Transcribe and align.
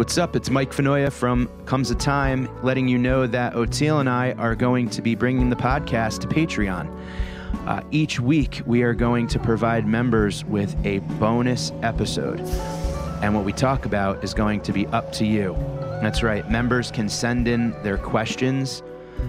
What's 0.00 0.16
up? 0.16 0.34
It's 0.34 0.48
Mike 0.48 0.72
Finoia 0.72 1.12
from 1.12 1.46
Comes 1.66 1.90
a 1.90 1.94
Time, 1.94 2.48
letting 2.62 2.88
you 2.88 2.96
know 2.96 3.26
that 3.26 3.52
Oteil 3.52 4.00
and 4.00 4.08
I 4.08 4.32
are 4.38 4.56
going 4.56 4.88
to 4.88 5.02
be 5.02 5.14
bringing 5.14 5.50
the 5.50 5.56
podcast 5.56 6.20
to 6.20 6.26
Patreon. 6.26 6.90
Uh, 7.66 7.82
each 7.90 8.18
week, 8.18 8.62
we 8.64 8.82
are 8.82 8.94
going 8.94 9.26
to 9.26 9.38
provide 9.38 9.86
members 9.86 10.42
with 10.46 10.74
a 10.86 11.00
bonus 11.18 11.70
episode. 11.82 12.40
And 13.20 13.34
what 13.34 13.44
we 13.44 13.52
talk 13.52 13.84
about 13.84 14.24
is 14.24 14.32
going 14.32 14.62
to 14.62 14.72
be 14.72 14.86
up 14.86 15.12
to 15.12 15.26
you. 15.26 15.54
That's 16.00 16.22
right. 16.22 16.50
Members 16.50 16.90
can 16.90 17.06
send 17.06 17.46
in 17.46 17.72
their 17.82 17.98
questions, 17.98 18.82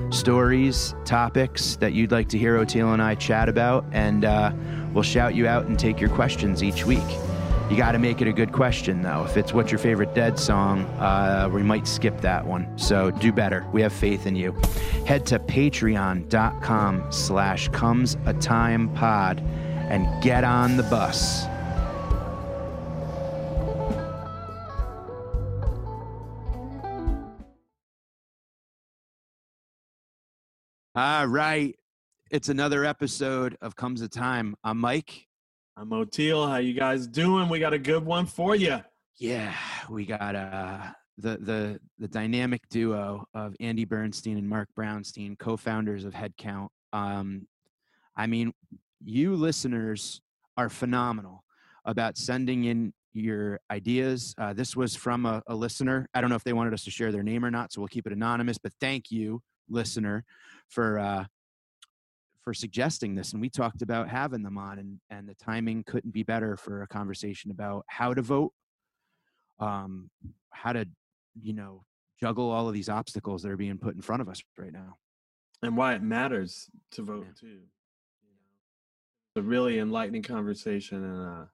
stories, 0.09 0.95
topics 1.03 1.75
that 1.81 1.91
you'd 1.91 2.13
like 2.13 2.29
to 2.29 2.37
hear 2.37 2.57
Oteil 2.57 2.93
and 2.93 3.01
I 3.01 3.15
chat 3.15 3.49
about, 3.49 3.83
and 3.91 4.23
uh, 4.23 4.53
we'll 4.93 5.03
shout 5.03 5.35
you 5.35 5.47
out 5.47 5.65
and 5.65 5.77
take 5.77 5.99
your 5.99 6.11
questions 6.11 6.63
each 6.63 6.85
week. 6.85 7.03
You 7.71 7.77
got 7.77 7.93
to 7.93 7.99
make 7.99 8.19
it 8.19 8.27
a 8.27 8.33
good 8.33 8.51
question, 8.51 9.01
though. 9.01 9.23
If 9.23 9.37
it's 9.37 9.53
what's 9.53 9.71
your 9.71 9.79
favorite 9.79 10.13
Dead 10.13 10.37
song, 10.37 10.81
uh, 10.99 11.49
we 11.49 11.63
might 11.63 11.87
skip 11.87 12.19
that 12.19 12.45
one. 12.45 12.77
So 12.77 13.11
do 13.11 13.31
better. 13.31 13.65
We 13.71 13.81
have 13.81 13.93
faith 13.93 14.27
in 14.27 14.35
you. 14.35 14.51
Head 15.05 15.25
to 15.27 15.39
patreon.com 15.39 17.11
slash 17.13 17.69
comes 17.69 18.17
a 18.25 18.33
time 18.33 18.93
pod 18.93 19.39
and 19.39 20.05
get 20.21 20.43
on 20.43 20.75
the 20.75 20.83
bus. 20.83 21.45
All 30.93 31.25
right. 31.25 31.73
It's 32.29 32.49
another 32.49 32.83
episode 32.83 33.55
of 33.61 33.77
Comes 33.77 34.01
a 34.01 34.09
Time. 34.09 34.57
I'm 34.61 34.77
Mike. 34.77 35.29
I'm. 35.81 35.89
How 35.89 36.57
you 36.57 36.73
guys 36.73 37.07
doing? 37.07 37.49
We 37.49 37.57
got 37.57 37.73
a 37.73 37.79
good 37.79 38.05
one 38.05 38.27
for 38.27 38.55
you. 38.55 38.79
Yeah, 39.17 39.55
we 39.89 40.05
got 40.05 40.35
uh 40.35 40.91
the 41.17 41.37
the 41.37 41.79
the 41.97 42.07
dynamic 42.07 42.61
duo 42.69 43.25
of 43.33 43.55
Andy 43.59 43.85
Bernstein 43.85 44.37
and 44.37 44.47
Marc 44.47 44.69
Brownstein, 44.77 45.39
co-founders 45.39 46.05
of 46.05 46.13
Headcount. 46.13 46.67
Um, 46.93 47.47
I 48.15 48.27
mean, 48.27 48.53
you 49.03 49.35
listeners 49.35 50.21
are 50.55 50.69
phenomenal 50.69 51.43
about 51.85 52.15
sending 52.15 52.65
in 52.65 52.93
your 53.13 53.59
ideas. 53.71 54.35
Uh, 54.37 54.53
this 54.53 54.75
was 54.75 54.95
from 54.95 55.25
a, 55.25 55.41
a 55.47 55.55
listener. 55.55 56.07
I 56.13 56.21
don't 56.21 56.29
know 56.29 56.35
if 56.35 56.43
they 56.43 56.53
wanted 56.53 56.75
us 56.75 56.83
to 56.83 56.91
share 56.91 57.11
their 57.11 57.23
name 57.23 57.43
or 57.43 57.49
not, 57.49 57.73
so 57.73 57.81
we'll 57.81 57.87
keep 57.87 58.05
it 58.05 58.13
anonymous. 58.13 58.59
But 58.59 58.73
thank 58.79 59.09
you, 59.09 59.41
listener, 59.67 60.25
for 60.69 60.99
uh, 60.99 61.25
for 62.43 62.53
suggesting 62.53 63.13
this 63.15 63.33
and 63.33 63.41
we 63.41 63.49
talked 63.49 63.81
about 63.81 64.09
having 64.09 64.41
them 64.41 64.57
on 64.57 64.79
and 64.79 64.99
and 65.09 65.27
the 65.27 65.35
timing 65.35 65.83
couldn't 65.83 66.11
be 66.11 66.23
better 66.23 66.57
for 66.57 66.81
a 66.81 66.87
conversation 66.87 67.51
about 67.51 67.85
how 67.87 68.13
to 68.13 68.21
vote 68.21 68.51
um 69.59 70.09
how 70.49 70.73
to 70.73 70.85
you 71.41 71.53
know 71.53 71.83
juggle 72.19 72.49
all 72.49 72.67
of 72.67 72.73
these 72.73 72.89
obstacles 72.89 73.41
that 73.41 73.51
are 73.51 73.57
being 73.57 73.77
put 73.77 73.95
in 73.95 74.01
front 74.01 74.21
of 74.21 74.29
us 74.29 74.43
right 74.55 74.71
now. 74.71 74.95
And 75.63 75.75
why 75.75 75.95
it 75.95 76.03
matters 76.03 76.69
to 76.91 77.01
vote 77.01 77.25
yeah. 77.27 77.49
too 77.49 77.59
a 79.37 79.41
really 79.41 79.79
enlightening 79.79 80.21
conversation 80.21 81.03
and 81.05 81.25
uh 81.25 81.45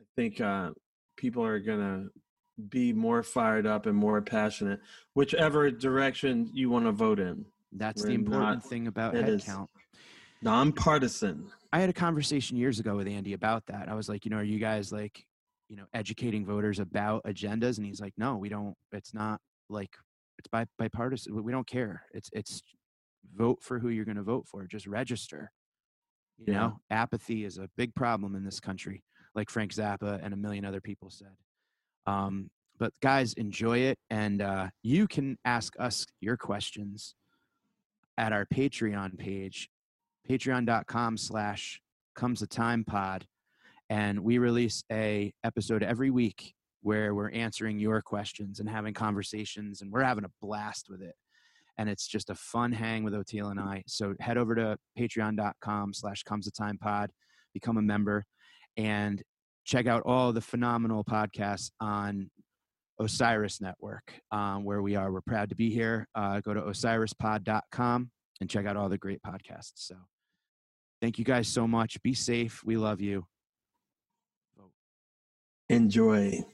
i 0.00 0.04
think 0.16 0.40
uh 0.40 0.70
people 1.16 1.42
are 1.42 1.58
gonna 1.58 2.04
be 2.68 2.92
more 2.92 3.22
fired 3.22 3.66
up 3.66 3.86
and 3.86 3.96
more 3.96 4.20
passionate 4.20 4.80
whichever 5.14 5.70
direction 5.70 6.48
you 6.52 6.70
want 6.70 6.86
to 6.86 6.92
vote 6.92 7.20
in. 7.20 7.44
That's 7.72 8.02
We're 8.02 8.08
the 8.08 8.14
important 8.14 8.64
not, 8.64 8.66
thing 8.66 8.86
about 8.86 9.14
Headcount 9.14 9.68
nonpartisan. 10.42 11.50
I 11.72 11.80
had 11.80 11.90
a 11.90 11.94
conversation 11.94 12.56
years 12.56 12.78
ago 12.78 12.96
with 12.96 13.06
andy 13.06 13.32
about 13.32 13.66
that. 13.66 13.88
I 13.88 13.94
was 13.94 14.08
like 14.08 14.24
you 14.24 14.30
know 14.30 14.38
are 14.38 14.44
you 14.44 14.58
guys 14.58 14.92
like 14.92 15.24
you 15.68 15.76
know 15.76 15.84
educating 15.94 16.44
voters 16.46 16.78
about 16.78 17.24
agendas? 17.24 17.78
And 17.78 17.86
he's 17.86 18.00
like 18.00 18.14
no 18.16 18.36
we 18.36 18.48
don't 18.48 18.74
it's 18.92 19.14
not 19.14 19.40
like 19.68 19.90
it's 20.38 20.48
by 20.48 20.66
bipartisan 20.78 21.42
we 21.42 21.52
don't 21.52 21.66
care. 21.66 22.02
It's 22.12 22.30
it's 22.32 22.62
vote 23.34 23.58
for 23.62 23.78
who 23.78 23.88
you're 23.88 24.04
going 24.04 24.16
to 24.16 24.22
vote 24.22 24.46
for 24.48 24.66
just 24.66 24.86
register. 24.86 25.50
You 26.38 26.52
yeah. 26.52 26.60
know 26.60 26.80
apathy 26.90 27.44
is 27.44 27.58
a 27.58 27.68
big 27.76 27.94
problem 27.94 28.34
in 28.34 28.44
this 28.44 28.60
country 28.60 29.02
like 29.36 29.50
frank 29.50 29.72
zappa 29.72 30.18
and 30.24 30.34
a 30.34 30.36
million 30.36 30.64
other 30.64 30.80
people 30.80 31.10
said. 31.10 31.36
Um, 32.06 32.50
but 32.78 32.92
guys 33.00 33.32
enjoy 33.34 33.78
it 33.78 33.98
and 34.10 34.42
uh, 34.42 34.68
you 34.82 35.06
can 35.06 35.36
ask 35.44 35.74
us 35.78 36.06
your 36.20 36.36
questions 36.36 37.14
at 38.18 38.32
our 38.32 38.46
patreon 38.46 39.18
page 39.18 39.68
patreon.com 40.28 41.16
slash 41.16 41.80
comes 42.14 42.42
a 42.42 42.46
time 42.46 42.84
pod 42.84 43.26
and 43.90 44.18
we 44.18 44.38
release 44.38 44.82
a 44.90 45.32
episode 45.44 45.82
every 45.82 46.10
week 46.10 46.54
where 46.82 47.14
we're 47.14 47.30
answering 47.30 47.78
your 47.78 48.00
questions 48.00 48.60
and 48.60 48.68
having 48.68 48.94
conversations 48.94 49.82
and 49.82 49.92
we're 49.92 50.02
having 50.02 50.24
a 50.24 50.30
blast 50.40 50.86
with 50.88 51.02
it 51.02 51.14
and 51.78 51.88
it's 51.88 52.06
just 52.06 52.30
a 52.30 52.34
fun 52.34 52.72
hang 52.72 53.04
with 53.04 53.14
Oteil 53.14 53.50
and 53.50 53.60
I. 53.60 53.82
So 53.86 54.14
head 54.20 54.38
over 54.38 54.54
to 54.54 54.78
patreon.com 54.98 55.94
slash 55.94 56.22
comes 56.22 56.46
a 56.46 56.50
time 56.50 56.78
pod, 56.78 57.10
become 57.52 57.76
a 57.76 57.82
member, 57.82 58.24
and 58.76 59.22
check 59.64 59.86
out 59.86 60.02
all 60.06 60.32
the 60.32 60.40
phenomenal 60.40 61.04
podcasts 61.04 61.70
on 61.80 62.30
Osiris 62.98 63.60
Network, 63.60 64.20
um, 64.32 64.64
where 64.64 64.80
we 64.80 64.96
are. 64.96 65.12
We're 65.12 65.20
proud 65.20 65.50
to 65.50 65.54
be 65.54 65.70
here. 65.70 66.08
Uh, 66.14 66.40
go 66.40 66.54
to 66.54 66.62
osirispod.com 66.62 68.10
and 68.40 68.50
check 68.50 68.66
out 68.66 68.76
all 68.76 68.88
the 68.88 68.98
great 68.98 69.20
podcasts. 69.22 69.72
So 69.76 69.96
Thank 71.00 71.18
you 71.18 71.24
guys 71.24 71.48
so 71.48 71.66
much. 71.66 72.02
Be 72.02 72.14
safe. 72.14 72.62
We 72.64 72.76
love 72.76 73.00
you. 73.00 73.26
Enjoy. 75.68 76.44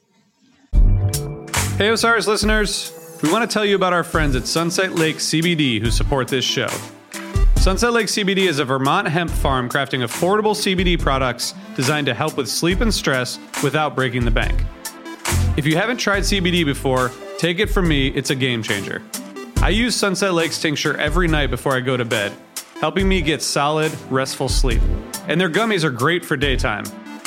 Hey, 1.76 1.88
Osiris 1.90 2.26
listeners. 2.26 3.18
We 3.22 3.30
want 3.30 3.48
to 3.48 3.52
tell 3.52 3.64
you 3.64 3.76
about 3.76 3.92
our 3.92 4.02
friends 4.02 4.34
at 4.34 4.46
Sunset 4.46 4.94
Lake 4.94 5.16
CBD 5.16 5.80
who 5.80 5.90
support 5.90 6.28
this 6.28 6.44
show. 6.44 6.68
Sunset 7.56 7.92
Lake 7.92 8.08
CBD 8.08 8.48
is 8.48 8.58
a 8.58 8.64
Vermont 8.64 9.06
hemp 9.06 9.30
farm 9.30 9.68
crafting 9.68 10.04
affordable 10.04 10.56
CBD 10.56 10.98
products 10.98 11.54
designed 11.76 12.06
to 12.06 12.14
help 12.14 12.36
with 12.36 12.48
sleep 12.48 12.80
and 12.80 12.92
stress 12.92 13.38
without 13.62 13.94
breaking 13.94 14.24
the 14.24 14.30
bank. 14.30 14.64
If 15.56 15.66
you 15.66 15.76
haven't 15.76 15.98
tried 15.98 16.22
CBD 16.22 16.64
before, 16.64 17.12
take 17.38 17.60
it 17.60 17.66
from 17.66 17.86
me, 17.86 18.08
it's 18.08 18.30
a 18.30 18.34
game 18.34 18.62
changer. 18.62 19.02
I 19.58 19.68
use 19.68 19.94
Sunset 19.94 20.34
Lake's 20.34 20.60
tincture 20.60 20.96
every 20.96 21.28
night 21.28 21.50
before 21.50 21.76
I 21.76 21.80
go 21.80 21.96
to 21.96 22.04
bed 22.04 22.32
helping 22.82 23.08
me 23.08 23.22
get 23.22 23.40
solid, 23.40 23.92
restful 24.10 24.48
sleep. 24.48 24.82
And 25.28 25.40
their 25.40 25.48
gummies 25.48 25.84
are 25.84 25.90
great 25.90 26.24
for 26.24 26.36
daytime. 26.36 26.84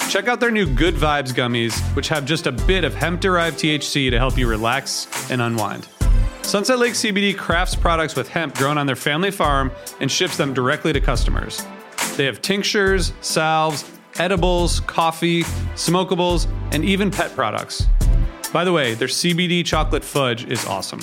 Check 0.09 0.27
out 0.27 0.41
their 0.41 0.51
new 0.51 0.65
Good 0.65 0.95
Vibes 0.95 1.33
gummies, 1.33 1.79
which 1.95 2.09
have 2.09 2.25
just 2.25 2.45
a 2.45 2.51
bit 2.51 2.83
of 2.83 2.93
hemp 2.93 3.21
derived 3.21 3.57
THC 3.57 4.11
to 4.11 4.17
help 4.17 4.37
you 4.37 4.49
relax 4.49 5.07
and 5.31 5.41
unwind. 5.41 5.87
Sunset 6.41 6.77
Lake 6.77 6.91
CBD 6.91 7.37
crafts 7.37 7.73
products 7.73 8.17
with 8.17 8.27
hemp 8.27 8.53
grown 8.55 8.77
on 8.77 8.85
their 8.85 8.97
family 8.97 9.31
farm 9.31 9.71
and 10.01 10.11
ships 10.11 10.35
them 10.35 10.53
directly 10.53 10.91
to 10.91 10.99
customers. 10.99 11.65
They 12.17 12.25
have 12.25 12.41
tinctures, 12.41 13.13
salves, 13.21 13.89
edibles, 14.17 14.81
coffee, 14.81 15.43
smokables, 15.75 16.47
and 16.73 16.83
even 16.83 17.09
pet 17.09 17.33
products. 17.33 17.87
By 18.51 18.65
the 18.65 18.73
way, 18.73 18.93
their 18.93 19.07
CBD 19.07 19.65
chocolate 19.65 20.03
fudge 20.03 20.43
is 20.45 20.65
awesome. 20.65 20.99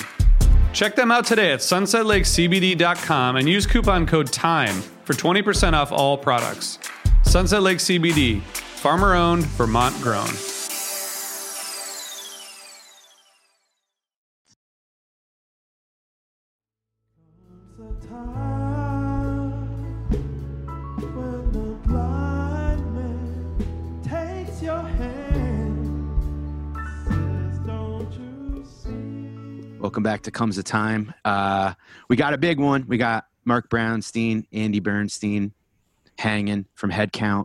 Check 0.72 0.96
them 0.96 1.10
out 1.12 1.26
today 1.26 1.52
at 1.52 1.60
sunsetlakecbd.com 1.60 3.36
and 3.36 3.48
use 3.48 3.66
coupon 3.66 4.06
code 4.06 4.32
TIME 4.32 4.74
for 5.04 5.12
20% 5.12 5.74
off 5.74 5.92
all 5.92 6.16
products. 6.16 6.78
Sunset 7.24 7.62
Lake 7.62 7.78
CBD, 7.78 8.42
farmer 8.42 9.14
owned, 9.14 9.44
Vermont 9.44 9.94
grown. 10.00 10.28
Welcome 29.92 30.04
back 30.04 30.22
to 30.22 30.30
Comes 30.30 30.56
a 30.56 30.62
Time. 30.62 31.12
Uh, 31.22 31.74
we 32.08 32.16
got 32.16 32.32
a 32.32 32.38
big 32.38 32.58
one. 32.58 32.86
We 32.88 32.96
got 32.96 33.26
Marc 33.44 33.68
Brownstein, 33.68 34.46
Andy 34.50 34.80
Bernstein 34.80 35.52
hanging 36.16 36.64
from 36.76 36.90
Headcount. 36.90 37.44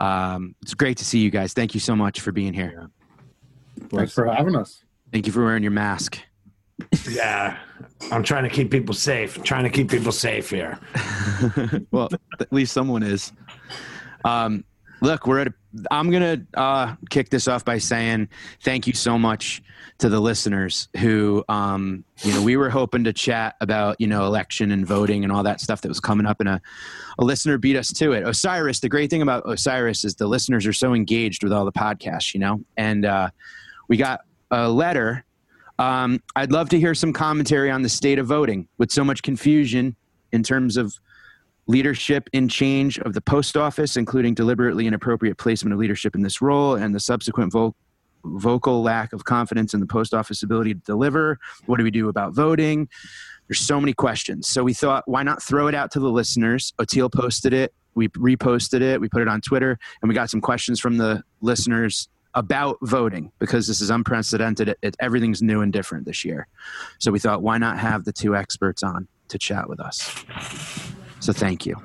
Um, 0.00 0.54
it's 0.62 0.72
great 0.72 0.96
to 0.96 1.04
see 1.04 1.18
you 1.18 1.28
guys. 1.28 1.52
Thank 1.52 1.74
you 1.74 1.80
so 1.80 1.94
much 1.94 2.22
for 2.22 2.32
being 2.32 2.54
here. 2.54 2.88
Thanks 3.90 4.14
for 4.14 4.24
having 4.24 4.56
us. 4.56 4.84
Thank 5.12 5.26
you 5.26 5.34
for 5.34 5.44
wearing 5.44 5.62
your 5.62 5.70
mask. 5.70 6.18
yeah, 7.10 7.58
I'm 8.10 8.22
trying 8.22 8.44
to 8.44 8.50
keep 8.50 8.70
people 8.70 8.94
safe. 8.94 9.36
I'm 9.36 9.44
trying 9.44 9.64
to 9.64 9.70
keep 9.70 9.90
people 9.90 10.12
safe 10.12 10.48
here. 10.48 10.78
well, 11.90 12.08
at 12.40 12.50
least 12.54 12.72
someone 12.72 13.02
is. 13.02 13.34
Um, 14.24 14.64
look, 15.00 15.26
we're 15.26 15.40
at. 15.40 15.48
A, 15.48 15.54
I'm 15.90 16.10
gonna 16.10 16.38
uh, 16.54 16.96
kick 17.10 17.30
this 17.30 17.48
off 17.48 17.64
by 17.64 17.78
saying 17.78 18.28
thank 18.62 18.86
you 18.86 18.94
so 18.94 19.18
much 19.18 19.62
to 19.98 20.08
the 20.08 20.20
listeners 20.20 20.88
who, 20.98 21.44
um, 21.48 22.04
you 22.22 22.32
know, 22.32 22.42
we 22.42 22.56
were 22.56 22.70
hoping 22.70 23.04
to 23.04 23.12
chat 23.12 23.56
about 23.60 24.00
you 24.00 24.06
know 24.06 24.24
election 24.24 24.70
and 24.70 24.86
voting 24.86 25.24
and 25.24 25.32
all 25.32 25.42
that 25.42 25.60
stuff 25.60 25.82
that 25.82 25.88
was 25.88 26.00
coming 26.00 26.26
up, 26.26 26.40
and 26.40 26.48
a, 26.48 26.60
a 27.18 27.24
listener 27.24 27.58
beat 27.58 27.76
us 27.76 27.88
to 27.92 28.12
it. 28.12 28.26
Osiris. 28.26 28.80
The 28.80 28.88
great 28.88 29.10
thing 29.10 29.22
about 29.22 29.42
Osiris 29.46 30.04
is 30.04 30.14
the 30.14 30.26
listeners 30.26 30.66
are 30.66 30.72
so 30.72 30.94
engaged 30.94 31.42
with 31.42 31.52
all 31.52 31.64
the 31.64 31.72
podcasts, 31.72 32.32
you 32.32 32.40
know, 32.40 32.60
and 32.76 33.04
uh, 33.04 33.30
we 33.88 33.96
got 33.96 34.20
a 34.50 34.68
letter 34.70 35.24
Um, 35.78 36.22
I'd 36.34 36.52
love 36.52 36.70
to 36.70 36.78
hear 36.78 36.94
some 36.94 37.12
commentary 37.12 37.70
on 37.70 37.82
the 37.82 37.88
state 37.90 38.18
of 38.18 38.26
voting 38.26 38.66
with 38.78 38.90
so 38.90 39.04
much 39.04 39.22
confusion 39.22 39.94
in 40.32 40.42
terms 40.42 40.78
of 40.78 40.94
leadership 41.66 42.28
in 42.32 42.48
change 42.48 42.98
of 43.00 43.12
the 43.12 43.20
post 43.20 43.56
office, 43.56 43.96
including 43.96 44.34
deliberately 44.34 44.86
inappropriate 44.86 45.36
placement 45.36 45.72
of 45.72 45.78
leadership 45.78 46.14
in 46.14 46.22
this 46.22 46.40
role 46.40 46.74
and 46.74 46.94
the 46.94 47.00
subsequent 47.00 47.52
vo- 47.52 47.74
vocal 48.24 48.82
lack 48.82 49.12
of 49.12 49.24
confidence 49.24 49.74
in 49.74 49.80
the 49.80 49.86
post 49.86 50.14
office 50.14 50.42
ability 50.42 50.74
to 50.74 50.80
deliver. 50.80 51.38
What 51.66 51.78
do 51.78 51.84
we 51.84 51.90
do 51.90 52.08
about 52.08 52.34
voting? 52.34 52.88
There's 53.48 53.60
so 53.60 53.80
many 53.80 53.92
questions. 53.92 54.48
So 54.48 54.64
we 54.64 54.74
thought, 54.74 55.04
why 55.06 55.22
not 55.22 55.42
throw 55.42 55.68
it 55.68 55.74
out 55.74 55.90
to 55.92 56.00
the 56.00 56.08
listeners? 56.08 56.72
Oteil 56.78 57.12
posted 57.12 57.52
it. 57.52 57.72
We 57.94 58.08
reposted 58.08 58.80
it. 58.80 59.00
We 59.00 59.08
put 59.08 59.22
it 59.22 59.28
on 59.28 59.40
Twitter, 59.40 59.78
and 60.02 60.08
we 60.08 60.14
got 60.14 60.28
some 60.28 60.40
questions 60.40 60.80
from 60.80 60.98
the 60.98 61.22
listeners 61.40 62.08
about 62.34 62.76
voting 62.82 63.32
because 63.38 63.66
this 63.66 63.80
is 63.80 63.88
unprecedented. 63.88 64.68
It, 64.68 64.78
it, 64.82 64.96
everything's 65.00 65.40
new 65.40 65.62
and 65.62 65.72
different 65.72 66.04
this 66.04 66.24
year. 66.24 66.46
So 66.98 67.10
we 67.10 67.18
thought, 67.18 67.42
why 67.42 67.56
not 67.56 67.78
have 67.78 68.04
the 68.04 68.12
two 68.12 68.36
experts 68.36 68.82
on 68.82 69.08
to 69.28 69.38
chat 69.38 69.68
with 69.68 69.80
us? 69.80 70.24
So 71.20 71.32
thank 71.32 71.66
you. 71.66 71.76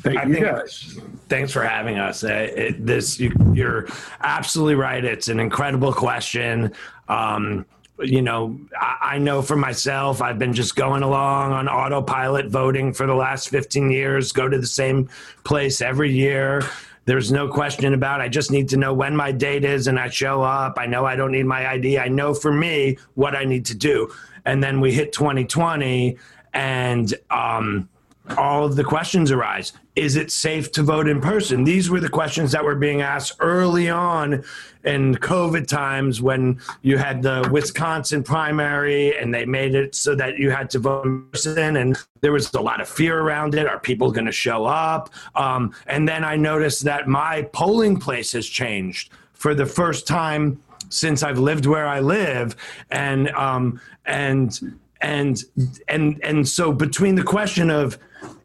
Thank 0.00 0.18
I 0.18 0.24
you 0.24 0.40
guys. 0.40 0.98
Thanks 1.28 1.52
for 1.52 1.62
having 1.62 1.98
us. 1.98 2.22
Uh, 2.22 2.48
it, 2.54 2.86
this 2.86 3.18
you, 3.18 3.32
are 3.60 3.88
absolutely 4.20 4.76
right. 4.76 5.04
It's 5.04 5.28
an 5.28 5.40
incredible 5.40 5.92
question. 5.92 6.72
Um, 7.08 7.66
you 7.98 8.22
know, 8.22 8.58
I, 8.78 8.96
I, 9.00 9.18
know 9.18 9.42
for 9.42 9.56
myself, 9.56 10.20
I've 10.20 10.38
been 10.38 10.52
just 10.52 10.76
going 10.76 11.02
along 11.02 11.52
on 11.52 11.68
autopilot 11.68 12.48
voting 12.48 12.92
for 12.92 13.06
the 13.06 13.14
last 13.14 13.48
15 13.48 13.90
years, 13.90 14.32
go 14.32 14.48
to 14.48 14.58
the 14.58 14.66
same 14.66 15.08
place 15.44 15.80
every 15.80 16.12
year. 16.12 16.62
There's 17.06 17.32
no 17.32 17.48
question 17.48 17.94
about 17.94 18.20
it. 18.20 18.24
I 18.24 18.28
just 18.28 18.50
need 18.50 18.68
to 18.70 18.76
know 18.76 18.92
when 18.92 19.16
my 19.16 19.32
date 19.32 19.64
is 19.64 19.86
and 19.86 19.98
I 19.98 20.08
show 20.08 20.42
up. 20.42 20.74
I 20.78 20.86
know 20.86 21.06
I 21.06 21.16
don't 21.16 21.32
need 21.32 21.46
my 21.46 21.68
ID. 21.68 21.98
I 21.98 22.08
know 22.08 22.34
for 22.34 22.52
me 22.52 22.98
what 23.14 23.34
I 23.34 23.44
need 23.44 23.64
to 23.66 23.74
do. 23.74 24.12
And 24.44 24.62
then 24.62 24.80
we 24.80 24.92
hit 24.92 25.12
2020 25.12 26.18
and, 26.52 27.14
um, 27.30 27.88
all 28.36 28.64
of 28.64 28.76
the 28.76 28.84
questions 28.84 29.30
arise. 29.30 29.72
Is 29.94 30.16
it 30.16 30.30
safe 30.30 30.72
to 30.72 30.82
vote 30.82 31.08
in 31.08 31.20
person? 31.20 31.64
These 31.64 31.90
were 31.90 32.00
the 32.00 32.08
questions 32.08 32.52
that 32.52 32.64
were 32.64 32.74
being 32.74 33.00
asked 33.00 33.36
early 33.40 33.88
on 33.88 34.44
in 34.84 35.14
COVID 35.16 35.66
times 35.66 36.20
when 36.20 36.60
you 36.82 36.98
had 36.98 37.22
the 37.22 37.48
Wisconsin 37.50 38.22
primary 38.22 39.16
and 39.16 39.32
they 39.32 39.44
made 39.44 39.74
it 39.74 39.94
so 39.94 40.14
that 40.14 40.38
you 40.38 40.50
had 40.50 40.70
to 40.70 40.78
vote 40.78 41.06
in 41.06 41.28
person. 41.30 41.76
And 41.76 41.96
there 42.20 42.32
was 42.32 42.52
a 42.54 42.60
lot 42.60 42.80
of 42.80 42.88
fear 42.88 43.18
around 43.18 43.54
it. 43.54 43.66
Are 43.66 43.80
people 43.80 44.10
going 44.10 44.26
to 44.26 44.32
show 44.32 44.64
up? 44.64 45.10
Um, 45.34 45.74
and 45.86 46.08
then 46.08 46.24
I 46.24 46.36
noticed 46.36 46.84
that 46.84 47.08
my 47.08 47.42
polling 47.52 47.98
place 47.98 48.32
has 48.32 48.46
changed 48.46 49.10
for 49.32 49.54
the 49.54 49.66
first 49.66 50.06
time 50.06 50.60
since 50.88 51.22
I've 51.22 51.38
lived 51.38 51.66
where 51.66 51.86
I 51.86 52.00
live. 52.00 52.56
And, 52.90 53.28
um, 53.30 53.80
and, 54.04 54.80
and, 55.00 55.42
and, 55.88 56.20
and 56.22 56.46
so 56.46 56.72
between 56.72 57.14
the 57.14 57.22
question 57.22 57.70
of, 57.70 57.98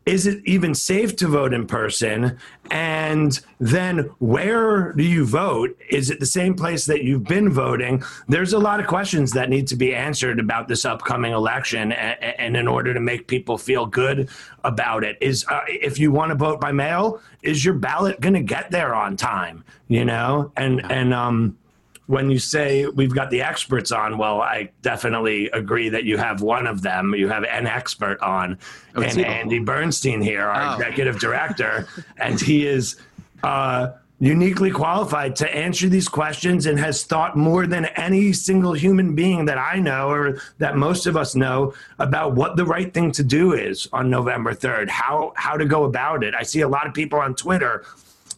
is 0.06 0.26
it 0.26 0.42
even 0.46 0.74
safe 0.74 1.16
to 1.18 1.28
vote 1.28 1.54
in 1.54 1.68
person? 1.68 2.40
And 2.72 3.40
then 3.60 4.10
where 4.18 4.94
do 4.94 5.04
you 5.04 5.26
vote? 5.26 5.78
Is 5.90 6.10
it 6.10 6.20
the 6.20 6.26
same 6.26 6.56
place 6.56 6.86
that 6.86 7.04
you've 7.04 7.26
been 7.26 7.52
voting? 7.52 8.04
There's 8.28 8.54
a 8.54 8.60
lot 8.60 8.80
of 8.80 8.88
questions 8.88 9.32
that 9.34 9.50
need 9.50 9.68
to 9.68 9.76
be 9.76 9.94
answered 9.94 10.40
about 10.40 10.68
this 10.68 10.86
upcoming 10.86 11.34
election. 11.34 11.92
And, 11.92 12.58
in 12.58 12.68
order 12.68 12.94
to 12.94 13.00
make 13.00 13.28
people 13.28 13.58
feel 13.58 13.86
good 13.86 14.30
about 14.64 15.04
it, 15.04 15.18
is 15.22 15.46
uh, 15.50 15.62
if 15.68 16.00
you 16.00 16.12
want 16.12 16.32
to 16.32 16.36
vote 16.36 16.60
by 16.60 16.72
mail, 16.72 17.22
is 17.44 17.64
your 17.64 17.76
ballot 17.76 18.20
going 18.20 18.34
to 18.34 18.42
get 18.42 18.72
there 18.72 18.96
on 18.96 19.16
time? 19.16 19.64
You 19.88 20.06
know, 20.06 20.52
and, 20.58 20.90
and, 20.92 21.14
um, 21.14 21.58
when 22.12 22.30
you 22.30 22.40
say 22.40 22.86
we've 22.88 23.16
got 23.16 23.30
the 23.30 23.42
experts 23.42 23.94
on, 23.94 24.18
well, 24.18 24.42
I 24.42 24.70
definitely 24.82 25.50
agree 25.52 25.88
that 25.88 26.04
you 26.04 26.18
have 26.18 26.42
one 26.42 26.68
of 26.68 26.82
them. 26.82 27.16
You 27.16 27.30
have 27.30 27.46
an 27.46 27.68
expert 27.68 28.22
on, 28.22 28.60
oh, 28.98 29.02
and 29.02 29.18
Andy 29.22 29.60
Bernstein 29.60 30.20
here, 30.20 30.46
our 30.46 30.74
oh. 30.74 30.76
executive 30.76 31.22
director, 31.22 31.88
and 32.18 32.40
he 32.40 32.68
is 32.68 32.98
uh, 33.44 33.92
uniquely 34.20 34.72
qualified 34.72 35.38
to 35.38 35.56
answer 35.56 35.88
these 35.88 36.10
questions 36.10 36.66
and 36.66 36.78
has 36.78 37.06
thought 37.06 37.38
more 37.38 37.66
than 37.66 37.86
any 37.96 38.34
single 38.34 38.74
human 38.74 39.16
being 39.16 39.46
that 39.46 39.58
I 39.58 39.80
know 39.80 40.10
or 40.10 40.42
that 40.58 40.76
most 40.76 41.08
of 41.08 41.16
us 41.16 41.34
know 41.34 41.74
about 41.98 42.36
what 42.36 42.58
the 42.58 42.66
right 42.66 42.94
thing 42.94 43.14
to 43.14 43.24
do 43.24 43.54
is 43.54 43.88
on 43.94 44.10
November 44.10 44.54
3rd, 44.54 44.90
how 44.90 45.32
how 45.38 45.56
to 45.56 45.64
go 45.64 45.86
about 45.86 46.26
it. 46.26 46.36
I 46.36 46.44
see 46.44 46.60
a 46.60 46.68
lot 46.68 46.88
of 46.88 46.94
people 46.94 47.20
on 47.20 47.36
Twitter 47.36 47.86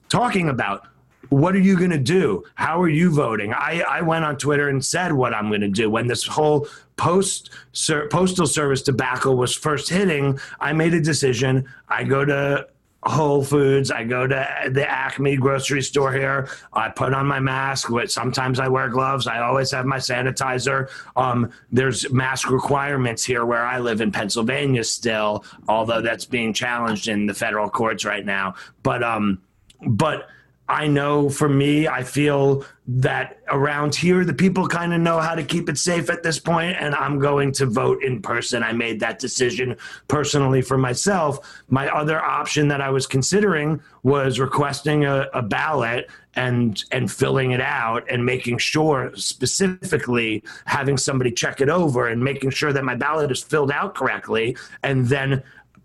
talking 0.09 0.47
about 0.47 0.85
what 1.33 1.55
are 1.55 1.59
you 1.59 1.77
going 1.77 1.91
to 1.91 1.97
do? 1.97 2.43
How 2.55 2.81
are 2.81 2.89
you 2.89 3.11
voting? 3.11 3.53
I, 3.53 3.81
I 3.81 4.01
went 4.01 4.25
on 4.25 4.37
Twitter 4.37 4.69
and 4.69 4.83
said 4.83 5.13
what 5.13 5.33
I'm 5.33 5.49
going 5.49 5.61
to 5.61 5.69
do. 5.69 5.89
When 5.89 6.07
this 6.07 6.25
whole 6.25 6.67
post 6.95 7.49
ser, 7.71 8.07
postal 8.09 8.47
service 8.47 8.81
debacle 8.81 9.35
was 9.35 9.55
first 9.55 9.89
hitting, 9.89 10.39
I 10.59 10.73
made 10.73 10.93
a 10.93 11.01
decision. 11.01 11.67
I 11.89 12.03
go 12.03 12.23
to 12.25 12.67
Whole 13.05 13.43
Foods. 13.43 13.91
I 13.91 14.03
go 14.03 14.27
to 14.27 14.69
the 14.71 14.89
Acme 14.89 15.35
grocery 15.35 15.81
store 15.81 16.13
here. 16.13 16.47
I 16.71 16.89
put 16.89 17.13
on 17.13 17.25
my 17.25 17.39
mask. 17.39 17.89
Sometimes 18.07 18.59
I 18.59 18.67
wear 18.67 18.87
gloves. 18.89 19.27
I 19.27 19.39
always 19.39 19.71
have 19.71 19.85
my 19.85 19.97
sanitizer. 19.97 20.89
Um, 21.15 21.51
there's 21.71 22.09
mask 22.11 22.49
requirements 22.49 23.23
here 23.23 23.45
where 23.45 23.65
I 23.65 23.79
live 23.79 24.01
in 24.01 24.11
Pennsylvania 24.11 24.83
still, 24.83 25.43
although 25.67 26.01
that's 26.01 26.25
being 26.25 26.53
challenged 26.53 27.07
in 27.07 27.25
the 27.25 27.33
federal 27.33 27.69
courts 27.69 28.05
right 28.05 28.25
now. 28.25 28.55
But 28.83 29.03
um, 29.03 29.41
but 29.85 30.29
I 30.69 30.87
know 30.87 31.29
for 31.29 31.49
me, 31.49 31.89
I 31.89 32.03
feel 32.03 32.65
that 32.87 33.39
around 33.49 33.95
here, 33.95 34.23
the 34.23 34.33
people 34.33 34.67
kind 34.67 34.93
of 34.93 35.01
know 35.01 35.19
how 35.19 35.35
to 35.35 35.43
keep 35.43 35.67
it 35.67 35.77
safe 35.77 36.09
at 36.09 36.23
this 36.23 36.39
point, 36.39 36.77
and 36.79 36.95
I'm 36.95 37.19
going 37.19 37.51
to 37.53 37.65
vote 37.65 38.01
in 38.01 38.21
person. 38.21 38.63
I 38.63 38.71
made 38.71 39.01
that 39.01 39.19
decision 39.19 39.75
personally 40.07 40.61
for 40.61 40.77
myself. 40.77 41.61
My 41.67 41.89
other 41.89 42.21
option 42.21 42.69
that 42.69 42.79
I 42.79 42.89
was 42.91 43.05
considering 43.05 43.81
was 44.03 44.39
requesting 44.39 45.03
a, 45.03 45.27
a 45.33 45.41
ballot 45.41 46.09
and 46.35 46.83
and 46.91 47.11
filling 47.11 47.51
it 47.51 47.61
out 47.61 48.09
and 48.09 48.25
making 48.25 48.57
sure 48.57 49.11
specifically 49.15 50.43
having 50.65 50.97
somebody 50.97 51.31
check 51.31 51.61
it 51.61 51.69
over 51.69 52.07
and 52.07 52.23
making 52.23 52.49
sure 52.49 52.73
that 52.73 52.83
my 52.83 52.95
ballot 52.95 53.31
is 53.31 53.43
filled 53.43 53.71
out 53.71 53.93
correctly 53.93 54.57
and 54.81 55.07
then 55.07 55.43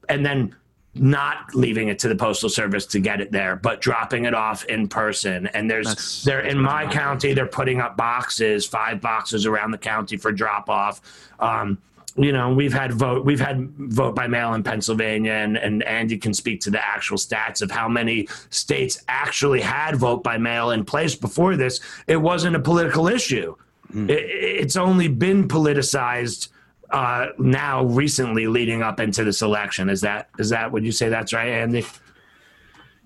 and 0.08 0.25
then 0.25 0.54
not 1.00 1.55
leaving 1.55 1.89
it 1.89 1.99
to 2.00 2.09
the 2.09 2.17
postal 2.17 2.49
service 2.49 2.87
to 2.87 3.00
get 3.00 3.21
it 3.21 3.33
there, 3.33 3.56
but 3.56 3.81
dropping 3.81 4.25
it 4.25 4.35
off 4.35 4.65
in 4.65 4.89
person. 4.89 5.47
And 5.49 5.71
there's 5.71 5.87
that's, 5.87 6.25
they're 6.25 6.41
in 6.41 6.59
my 6.59 6.87
county, 6.87 7.33
they're 7.33 7.47
putting 7.47 7.81
up 7.81 7.97
boxes, 7.97 8.67
five 8.67 9.00
boxes 9.00 9.47
around 9.47 9.71
the 9.71 9.79
county 9.79 10.17
for 10.17 10.33
drop 10.33 10.69
off. 10.69 11.00
Um, 11.41 11.79
you 12.17 12.33
know, 12.33 12.52
we've 12.52 12.73
had 12.73 12.93
vote 12.93 13.25
we've 13.25 13.40
had 13.40 13.71
vote 13.78 14.14
by 14.14 14.26
mail 14.26 14.55
in 14.55 14.62
Pennsylvania, 14.64 15.33
and, 15.33 15.57
and 15.57 15.85
Andy 15.85 16.19
can 16.19 16.35
speak 16.35 16.61
to 16.62 16.71
the 16.71 16.85
actual 16.85 17.17
stats 17.17 17.62
of 17.62 17.71
how 17.71 17.88
many 17.88 18.28
states 18.50 19.05
actually 19.09 19.61
had 19.61 19.97
vote 19.97 20.25
by 20.25 20.37
mail 20.37 20.73
in 20.73 20.85
place 20.85 21.14
before 21.14 21.57
this. 21.57 21.81
It 22.09 22.17
wasn't 22.17 22.57
a 22.57 22.61
political 22.61 23.07
issue. 23.07 23.55
Mm. 23.95 24.11
It, 24.11 24.25
it's 24.25 24.76
only 24.76 25.07
been 25.07 25.47
politicized 25.47 26.49
uh, 26.90 27.28
now 27.38 27.85
recently 27.85 28.47
leading 28.47 28.83
up 28.83 29.00
into 29.00 29.25
this 29.25 29.42
election. 29.42 29.88
Is 29.90 30.00
that 30.02 30.28
is 30.38 30.50
that 30.50 30.73
would 30.73 30.85
you 30.85 30.92
say 30.92 31.09
that's 31.09 31.33
right, 31.33 31.49
Andy? 31.49 31.85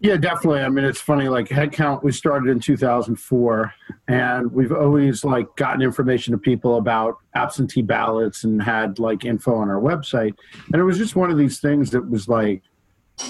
Yeah, 0.03 0.17
definitely. 0.17 0.62
I 0.62 0.69
mean, 0.69 0.85
it's 0.85 1.01
funny. 1.01 1.29
Like 1.29 1.49
headcount, 1.49 2.03
we 2.03 2.11
started 2.11 2.51
in 2.51 2.59
2004, 2.59 3.73
and 4.09 4.51
we've 4.51 4.73
always 4.73 5.25
like 5.25 5.47
gotten 5.55 5.81
information 5.81 6.33
to 6.33 6.39
people 6.39 6.77
about 6.77 7.19
absentee 7.37 7.83
ballots 7.83 8.43
and 8.43 8.61
had 8.61 8.99
like 8.99 9.25
info 9.25 9.55
on 9.55 9.71
our 9.71 9.81
website. 9.81 10.35
And 10.73 10.81
it 10.81 10.83
was 10.83 10.99
just 10.99 11.15
one 11.15 11.31
of 11.31 11.39
these 11.39 11.61
things 11.61 11.91
that 11.91 12.11
was 12.11 12.27
like 12.27 12.62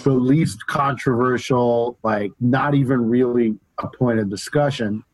the 0.03 0.13
least 0.13 0.67
controversial, 0.67 1.99
like 2.03 2.33
not 2.41 2.75
even 2.75 3.07
really 3.07 3.55
a 3.77 3.89
point 3.89 4.19
of 4.19 4.31
discussion, 4.31 5.05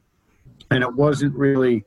and 0.71 0.85
it 0.85 0.95
wasn't 0.95 1.35
really 1.35 1.85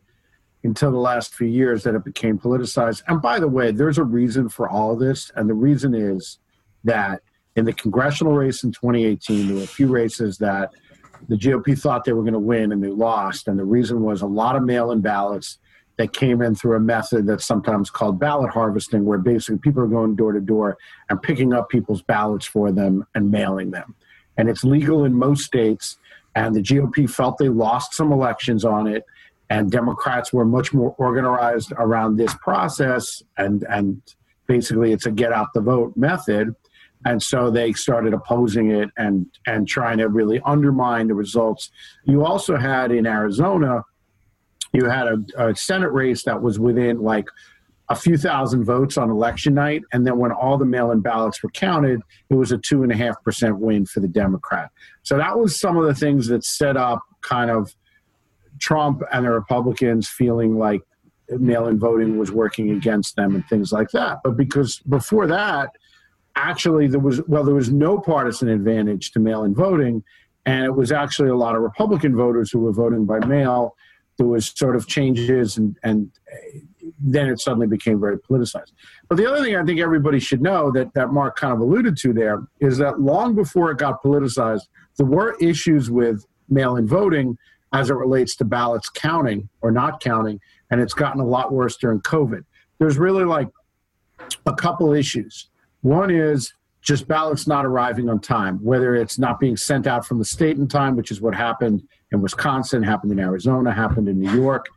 until 0.64 0.92
the 0.92 0.98
last 0.98 1.34
few 1.34 1.48
years 1.48 1.84
that 1.84 1.96
it 1.96 2.04
became 2.04 2.38
politicized. 2.38 3.04
And 3.08 3.22
by 3.22 3.40
the 3.40 3.48
way, 3.48 3.72
there's 3.72 3.98
a 3.98 4.04
reason 4.04 4.50
for 4.50 4.70
all 4.70 4.96
this. 4.96 5.32
And 5.36 5.50
the 5.50 5.54
reason 5.54 5.94
is 5.94 6.38
that 6.84 7.22
in 7.56 7.66
the 7.66 7.74
congressional 7.74 8.34
race 8.34 8.64
in 8.64 8.72
2018, 8.72 9.48
there 9.48 9.56
were 9.58 9.64
a 9.64 9.68
few 9.68 9.88
races 9.88 10.38
that 10.38 10.72
the 11.28 11.36
GOP 11.36 11.78
thought 11.78 12.06
they 12.06 12.14
were 12.14 12.24
going 12.24 12.34
to 12.34 12.40
win 12.40 12.72
and 12.72 12.84
they 12.84 12.90
lost. 12.90 13.48
And 13.48 13.58
the 13.58 13.66
reason 13.66 14.04
was 14.04 14.22
a 14.22 14.28
lot 14.28 14.56
of 14.56 14.64
mail 14.64 14.92
in 14.92 15.02
ballots 15.02 15.58
that 15.98 16.14
came 16.14 16.42
in 16.42 16.56
through 16.56 16.76
a 16.76 16.80
method 16.80 17.28
that's 17.28 17.46
sometimes 17.46 17.90
called 17.90 18.20
ballot 18.20 18.52
harvesting, 18.52 19.06
where 19.06 19.20
basically 19.20 19.60
people 19.60 19.84
are 19.84 19.88
going 19.88 20.16
door 20.16 20.32
to 20.32 20.40
door 20.40 20.78
and 21.10 21.22
picking 21.22 21.54
up 21.54 21.70
people's 21.70 22.02
ballots 22.02 22.46
for 22.46 22.72
them 22.72 23.06
and 23.14 23.30
mailing 23.30 23.72
them. 23.72 23.96
And 24.38 24.50
it's 24.50 24.64
legal 24.64 25.06
in 25.06 25.14
most 25.14 25.44
states. 25.44 25.98
And 26.34 26.56
the 26.56 26.62
GOP 26.62 27.10
felt 27.10 27.38
they 27.38 27.50
lost 27.50 27.94
some 27.94 28.12
elections 28.12 28.64
on 28.64 28.88
it 28.88 29.06
and 29.52 29.70
Democrats 29.70 30.32
were 30.32 30.46
much 30.46 30.74
more 30.74 30.96
organized 30.98 31.74
around 31.78 32.16
this 32.16 32.34
process, 32.36 33.22
and 33.38 33.64
and 33.70 34.02
basically 34.48 34.94
it's 34.94 35.06
a 35.06 35.12
get 35.12 35.34
out 35.34 35.48
the 35.54 35.60
vote 35.60 35.92
method, 35.98 36.56
and 37.06 37.22
so 37.22 37.52
they 37.52 37.74
started 37.74 38.14
opposing 38.14 38.72
it 38.72 38.90
and 38.98 39.26
and 39.46 39.68
trying 39.68 39.98
to 39.98 40.08
really 40.08 40.40
undermine 40.46 41.10
the 41.10 41.16
results. 41.16 41.70
You 42.06 42.24
also 42.26 42.56
had 42.56 42.94
in 42.94 43.06
Arizona 43.06 43.84
you 44.74 44.86
had 44.86 45.08
a, 45.08 45.50
a 45.50 45.54
Senate 45.54 45.92
race 45.92 46.24
that 46.24 46.42
was 46.42 46.58
within 46.58 47.02
like 47.02 47.26
a 47.90 47.96
few 47.96 48.18
thousand 48.18 48.64
votes 48.64 48.98
on 48.98 49.10
election 49.10 49.54
night. 49.54 49.82
And 49.92 50.08
then 50.08 50.18
when 50.18 50.32
all 50.32 50.58
the 50.58 50.64
mail 50.64 50.92
in 50.92 51.02
ballots 51.02 51.44
were 51.44 51.50
counted, 51.50 52.00
it 52.30 52.36
was 52.36 52.54
a 52.54 52.58
two 52.58 52.84
and 52.84 52.92
a 52.94 52.96
half 52.96 53.22
percent 53.22 53.60
win 53.60 53.86
for 53.86 54.00
the 54.00 54.08
Democrat. 54.08 54.72
So 55.04 55.18
that 55.18 55.38
was 55.38 55.60
some 55.60 55.76
of 55.76 55.84
the 55.84 55.94
things 55.94 56.28
that 56.28 56.46
set 56.46 56.78
up 56.78 57.02
kind 57.22 57.52
of 57.52 57.76
Trump 58.62 59.02
and 59.12 59.26
the 59.26 59.32
Republicans 59.32 60.08
feeling 60.08 60.58
like 60.58 60.82
mail 61.30 61.68
in 61.68 61.80
voting 61.80 62.18
was 62.18 62.32
working 62.32 62.72
against 62.72 63.16
them 63.16 63.36
and 63.36 63.46
things 63.48 63.72
like 63.72 63.90
that. 63.92 64.20
But 64.24 64.38
because 64.38 64.80
before 64.80 65.28
that, 65.28 65.72
actually 66.36 66.88
there 66.88 67.00
was 67.00 67.22
well 67.28 67.44
there 67.44 67.56
was 67.56 67.74
no 67.74 68.00
partisan 68.00 68.48
advantage 68.48 69.12
to 69.12 69.20
mail 69.20 69.44
in 69.44 69.54
voting 69.54 70.02
and 70.46 70.64
it 70.64 70.74
was 70.74 70.90
actually 70.90 71.28
a 71.28 71.36
lot 71.36 71.58
of 71.58 71.62
republican 71.62 72.16
voters 72.16 72.50
who 72.50 72.60
were 72.60 72.72
voting 72.72 73.06
by 73.06 73.20
mail 73.26 73.76
there 74.18 74.28
was 74.28 74.48
sort 74.56 74.78
of 74.78 74.88
changes 74.88 75.58
and 75.58 75.76
and 75.84 76.10
uh, 76.32 76.60
then 77.04 77.28
it 77.28 77.40
suddenly 77.40 77.68
became 77.68 78.00
very 78.00 78.18
politicized. 78.18 78.72
But 79.08 79.18
the 79.18 79.26
other 79.26 79.44
thing 79.44 79.56
I 79.56 79.64
think 79.64 79.80
everybody 79.80 80.20
should 80.20 80.42
know 80.42 80.72
that, 80.72 80.94
that 80.94 81.12
Marc 81.12 81.36
kind 81.36 81.54
of 81.54 81.60
alluded 81.60 81.98
to 81.98 82.14
there 82.14 82.44
is 82.60 82.78
that 82.78 83.00
long 83.00 83.34
before 83.34 83.72
it 83.72 83.78
got 83.78 84.04
politicized, 84.04 84.68
there 84.98 85.08
were 85.08 85.36
issues 85.40 85.90
with 85.90 86.26
mail 86.50 86.76
in 86.76 86.88
voting 86.88 87.38
as 87.74 87.90
it 87.90 87.94
relates 87.94 88.36
to 88.38 88.46
ballots 88.46 88.90
counting 88.90 89.50
or 89.62 89.72
not 89.72 90.02
counting, 90.02 90.40
and 90.70 90.82
it's 90.82 90.94
gotten 90.94 91.22
a 91.22 91.26
lot 91.26 91.52
worse 91.52 91.78
during 91.78 92.02
COVID. 92.02 92.44
There's 92.80 92.98
really 92.98 93.24
like 93.24 93.48
a 94.46 94.54
couple 94.54 94.94
issues. 94.94 95.50
One 95.82 96.12
is 96.12 96.54
just 96.82 97.08
ballots 97.08 97.48
not 97.48 97.66
arriving 97.66 98.10
on 98.10 98.20
time, 98.20 98.58
whether 98.64 98.96
it's 98.96 99.20
not 99.20 99.40
being 99.40 99.56
sent 99.56 99.88
out 99.88 100.06
from 100.06 100.20
the 100.20 100.26
state 100.26 100.58
in 100.58 100.68
time, 100.68 100.96
which 100.96 101.12
is 101.12 101.22
what 101.22 101.36
happened 101.36 101.84
in 102.12 102.22
Wisconsin, 102.22 102.82
happened 102.82 103.12
in 103.12 103.20
Arizona, 103.20 103.72
happened 103.72 104.10
in 104.10 104.20
New 104.20 104.34
York 104.34 104.68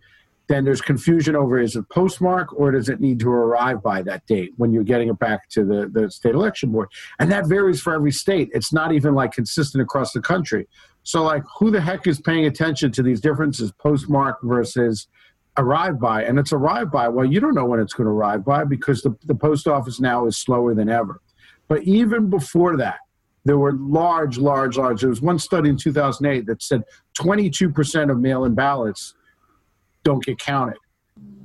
then 0.49 0.65
there's 0.65 0.81
confusion 0.81 1.35
over 1.35 1.59
is 1.59 1.77
it 1.77 1.89
postmark 1.89 2.53
or 2.59 2.71
does 2.71 2.89
it 2.89 3.01
need 3.01 3.19
to 3.21 3.31
arrive 3.31 3.83
by 3.83 4.03
that 4.03 4.27
date 4.27 4.53
when 4.57 4.73
you're 4.73 4.85
getting 4.85 5.09
it 5.09 5.19
back 5.19 5.49
to 5.49 5.65
the, 5.65 5.89
the 5.93 6.11
state 6.11 6.35
election 6.35 6.71
board 6.71 6.89
and 7.19 7.31
that 7.31 7.47
varies 7.47 7.81
for 7.81 7.95
every 7.95 8.13
state 8.13 8.51
it's 8.53 8.73
not 8.73 8.93
even 8.93 9.15
like 9.15 9.33
consistent 9.33 9.83
across 9.83 10.13
the 10.13 10.21
country 10.21 10.67
so 11.05 11.23
like 11.23 11.43
who 11.59 11.71
the 11.71 11.81
heck 11.81 12.07
is 12.07 12.21
paying 12.21 12.47
attention 12.47 12.91
to 12.93 13.03
these 13.03 13.21
differences 13.21 13.73
postmark 13.73 14.39
versus 14.43 15.07
arrive 15.57 16.01
by 16.01 16.25
and 16.25 16.39
it's 16.39 16.53
arrived 16.53 16.91
by 16.91 17.07
well 17.07 17.25
you 17.25 17.39
don't 17.39 17.55
know 17.55 17.65
when 17.65 17.79
it's 17.79 17.95
going 17.95 18.07
to 18.07 18.11
arrive 18.11 18.45
by 18.45 18.65
because 18.65 19.03
the, 19.03 19.17
the 19.27 19.35
post 19.35 19.69
office 19.69 20.01
now 20.01 20.27
is 20.27 20.37
slower 20.37 20.75
than 20.75 20.89
ever 20.89 21.21
but 21.69 21.83
even 21.85 22.29
before 22.29 22.77
that 22.77 22.99
there 23.45 23.59
were 23.59 23.73
large 23.75 24.37
large 24.37 24.77
large 24.77 25.01
there 25.01 25.11
was 25.11 25.23
one 25.23 25.39
study 25.39 25.69
in 25.69 25.77
2008 25.77 26.47
that 26.47 26.61
said 26.61 26.83
22% 27.17 28.11
of 28.11 28.19
mail-in 28.19 28.55
ballots 28.55 29.15
don't 30.05 30.25
get 30.25 30.39
counted. 30.39 30.77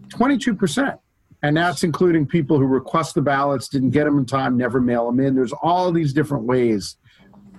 22%. 0.09 0.99
And 1.41 1.55
that's 1.55 1.83
including 1.83 2.27
people 2.27 2.59
who 2.59 2.65
request 2.65 3.15
the 3.15 3.21
ballots, 3.21 3.69
didn't 3.69 3.91
get 3.91 4.03
them 4.03 4.19
in 4.19 4.25
time, 4.25 4.57
never 4.57 4.81
mail 4.81 5.07
them 5.07 5.21
in. 5.21 5.35
There's 5.35 5.53
all 5.53 5.91
these 5.91 6.11
different 6.11 6.43
ways 6.43 6.97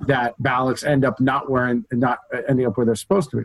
that 0.06 0.34
ballots 0.42 0.82
end 0.82 1.04
up 1.04 1.20
not 1.20 1.50
wearing, 1.50 1.84
not 1.92 2.18
ending 2.48 2.66
up 2.66 2.76
where 2.76 2.86
they're 2.86 2.94
supposed 2.94 3.30
to 3.30 3.38
be. 3.38 3.42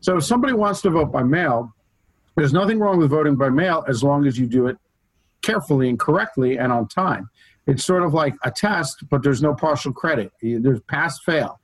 So 0.00 0.16
if 0.18 0.24
somebody 0.24 0.52
wants 0.52 0.80
to 0.82 0.90
vote 0.90 1.12
by 1.12 1.22
mail, 1.22 1.74
there's 2.36 2.52
nothing 2.52 2.78
wrong 2.78 2.98
with 2.98 3.10
voting 3.10 3.36
by 3.36 3.48
mail 3.48 3.84
as 3.88 4.02
long 4.02 4.26
as 4.26 4.38
you 4.38 4.46
do 4.46 4.66
it 4.66 4.76
carefully 5.42 5.88
and 5.88 5.98
correctly 5.98 6.58
and 6.58 6.72
on 6.72 6.88
time. 6.88 7.30
It's 7.66 7.84
sort 7.84 8.02
of 8.02 8.14
like 8.14 8.34
a 8.44 8.50
test, 8.50 9.04
but 9.10 9.22
there's 9.22 9.42
no 9.42 9.54
partial 9.54 9.92
credit. 9.92 10.32
There's 10.40 10.80
pass 10.82 11.18
fail. 11.20 11.60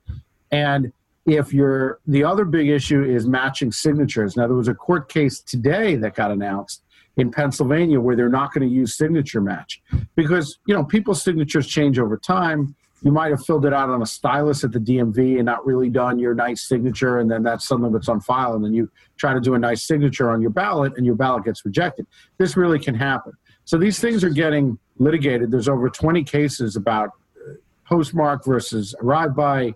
And 0.51 0.91
if 1.25 1.53
you're 1.53 1.99
the 2.05 2.23
other 2.23 2.45
big 2.45 2.69
issue 2.69 3.03
is 3.03 3.27
matching 3.27 3.71
signatures. 3.71 4.35
Now 4.35 4.47
there 4.47 4.55
was 4.55 4.67
a 4.67 4.73
court 4.73 5.09
case 5.09 5.39
today 5.39 5.95
that 5.95 6.15
got 6.15 6.31
announced 6.31 6.83
in 7.15 7.31
Pennsylvania 7.31 7.99
where 8.01 8.15
they're 8.15 8.29
not 8.29 8.53
going 8.53 8.67
to 8.67 8.73
use 8.73 8.95
signature 8.95 9.39
match 9.39 9.81
because 10.15 10.59
you 10.67 10.73
know 10.73 10.83
people's 10.83 11.21
signatures 11.21 11.67
change 11.67 11.99
over 11.99 12.17
time. 12.17 12.75
You 13.03 13.11
might 13.11 13.31
have 13.31 13.45
filled 13.45 13.65
it 13.65 13.73
out 13.73 13.89
on 13.89 14.01
a 14.01 14.05
stylus 14.05 14.63
at 14.63 14.71
the 14.71 14.79
DMV 14.79 15.35
and 15.35 15.45
not 15.45 15.65
really 15.65 15.89
done 15.89 16.19
your 16.19 16.33
nice 16.33 16.67
signature, 16.67 17.19
and 17.19 17.29
then 17.29 17.43
that's 17.43 17.67
something 17.67 17.91
that's 17.91 18.07
on 18.07 18.21
file, 18.21 18.53
and 18.53 18.63
then 18.63 18.73
you 18.73 18.89
try 19.17 19.33
to 19.33 19.41
do 19.41 19.55
a 19.55 19.59
nice 19.59 19.83
signature 19.85 20.31
on 20.31 20.41
your 20.41 20.51
ballot, 20.51 20.93
and 20.95 21.05
your 21.05 21.15
ballot 21.15 21.43
gets 21.43 21.65
rejected. 21.65 22.07
This 22.37 22.55
really 22.55 22.79
can 22.79 22.95
happen. 22.95 23.33
So 23.65 23.77
these 23.77 23.99
things 23.99 24.23
are 24.23 24.29
getting 24.29 24.77
litigated. 24.97 25.51
There's 25.51 25.67
over 25.67 25.89
20 25.89 26.23
cases 26.23 26.77
about 26.77 27.09
uh, 27.37 27.53
postmark 27.85 28.45
versus 28.45 28.95
arrive 29.01 29.35
by 29.35 29.73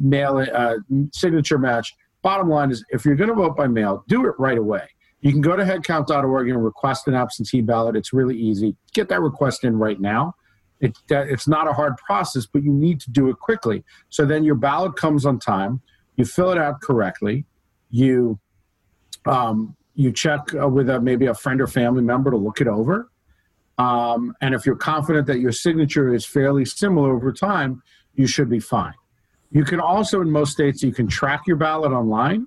mail 0.00 0.44
uh, 0.52 0.76
signature 1.12 1.58
match. 1.58 1.94
Bottom 2.22 2.48
line 2.48 2.72
is, 2.72 2.84
if 2.90 3.04
you're 3.04 3.14
going 3.14 3.30
to 3.30 3.36
vote 3.36 3.56
by 3.56 3.68
mail, 3.68 4.04
do 4.08 4.26
it 4.26 4.34
right 4.38 4.58
away. 4.58 4.88
You 5.20 5.32
can 5.32 5.40
go 5.40 5.56
to 5.56 5.64
headcount.org 5.64 6.48
and 6.48 6.64
request 6.64 7.08
an 7.08 7.14
absentee 7.14 7.60
ballot. 7.60 7.96
It's 7.96 8.12
really 8.12 8.36
easy. 8.36 8.76
Get 8.92 9.08
that 9.08 9.20
request 9.20 9.64
in 9.64 9.76
right 9.76 10.00
now. 10.00 10.34
It, 10.80 10.96
it's 11.10 11.48
not 11.48 11.68
a 11.68 11.72
hard 11.72 11.96
process, 11.96 12.46
but 12.46 12.62
you 12.62 12.72
need 12.72 13.00
to 13.00 13.10
do 13.10 13.28
it 13.30 13.38
quickly. 13.38 13.84
So 14.10 14.24
then 14.24 14.44
your 14.44 14.54
ballot 14.54 14.96
comes 14.96 15.26
on 15.26 15.38
time. 15.38 15.80
You 16.16 16.24
fill 16.24 16.50
it 16.50 16.58
out 16.58 16.80
correctly. 16.80 17.44
You 17.90 18.38
um, 19.26 19.76
you 19.94 20.12
check 20.12 20.54
uh, 20.54 20.68
with 20.68 20.88
a, 20.88 21.00
maybe 21.00 21.26
a 21.26 21.34
friend 21.34 21.60
or 21.60 21.66
family 21.66 22.02
member 22.02 22.30
to 22.30 22.36
look 22.36 22.60
it 22.60 22.68
over. 22.68 23.10
Um, 23.78 24.34
and 24.40 24.54
if 24.54 24.64
you're 24.64 24.76
confident 24.76 25.26
that 25.26 25.40
your 25.40 25.52
signature 25.52 26.14
is 26.14 26.24
fairly 26.24 26.64
similar 26.64 27.14
over 27.14 27.32
time, 27.32 27.82
you 28.14 28.26
should 28.26 28.48
be 28.48 28.60
fine. 28.60 28.94
You 29.50 29.64
can 29.64 29.80
also, 29.80 30.20
in 30.20 30.30
most 30.30 30.52
states, 30.52 30.82
you 30.82 30.92
can 30.92 31.08
track 31.08 31.42
your 31.46 31.56
ballot 31.56 31.92
online. 31.92 32.46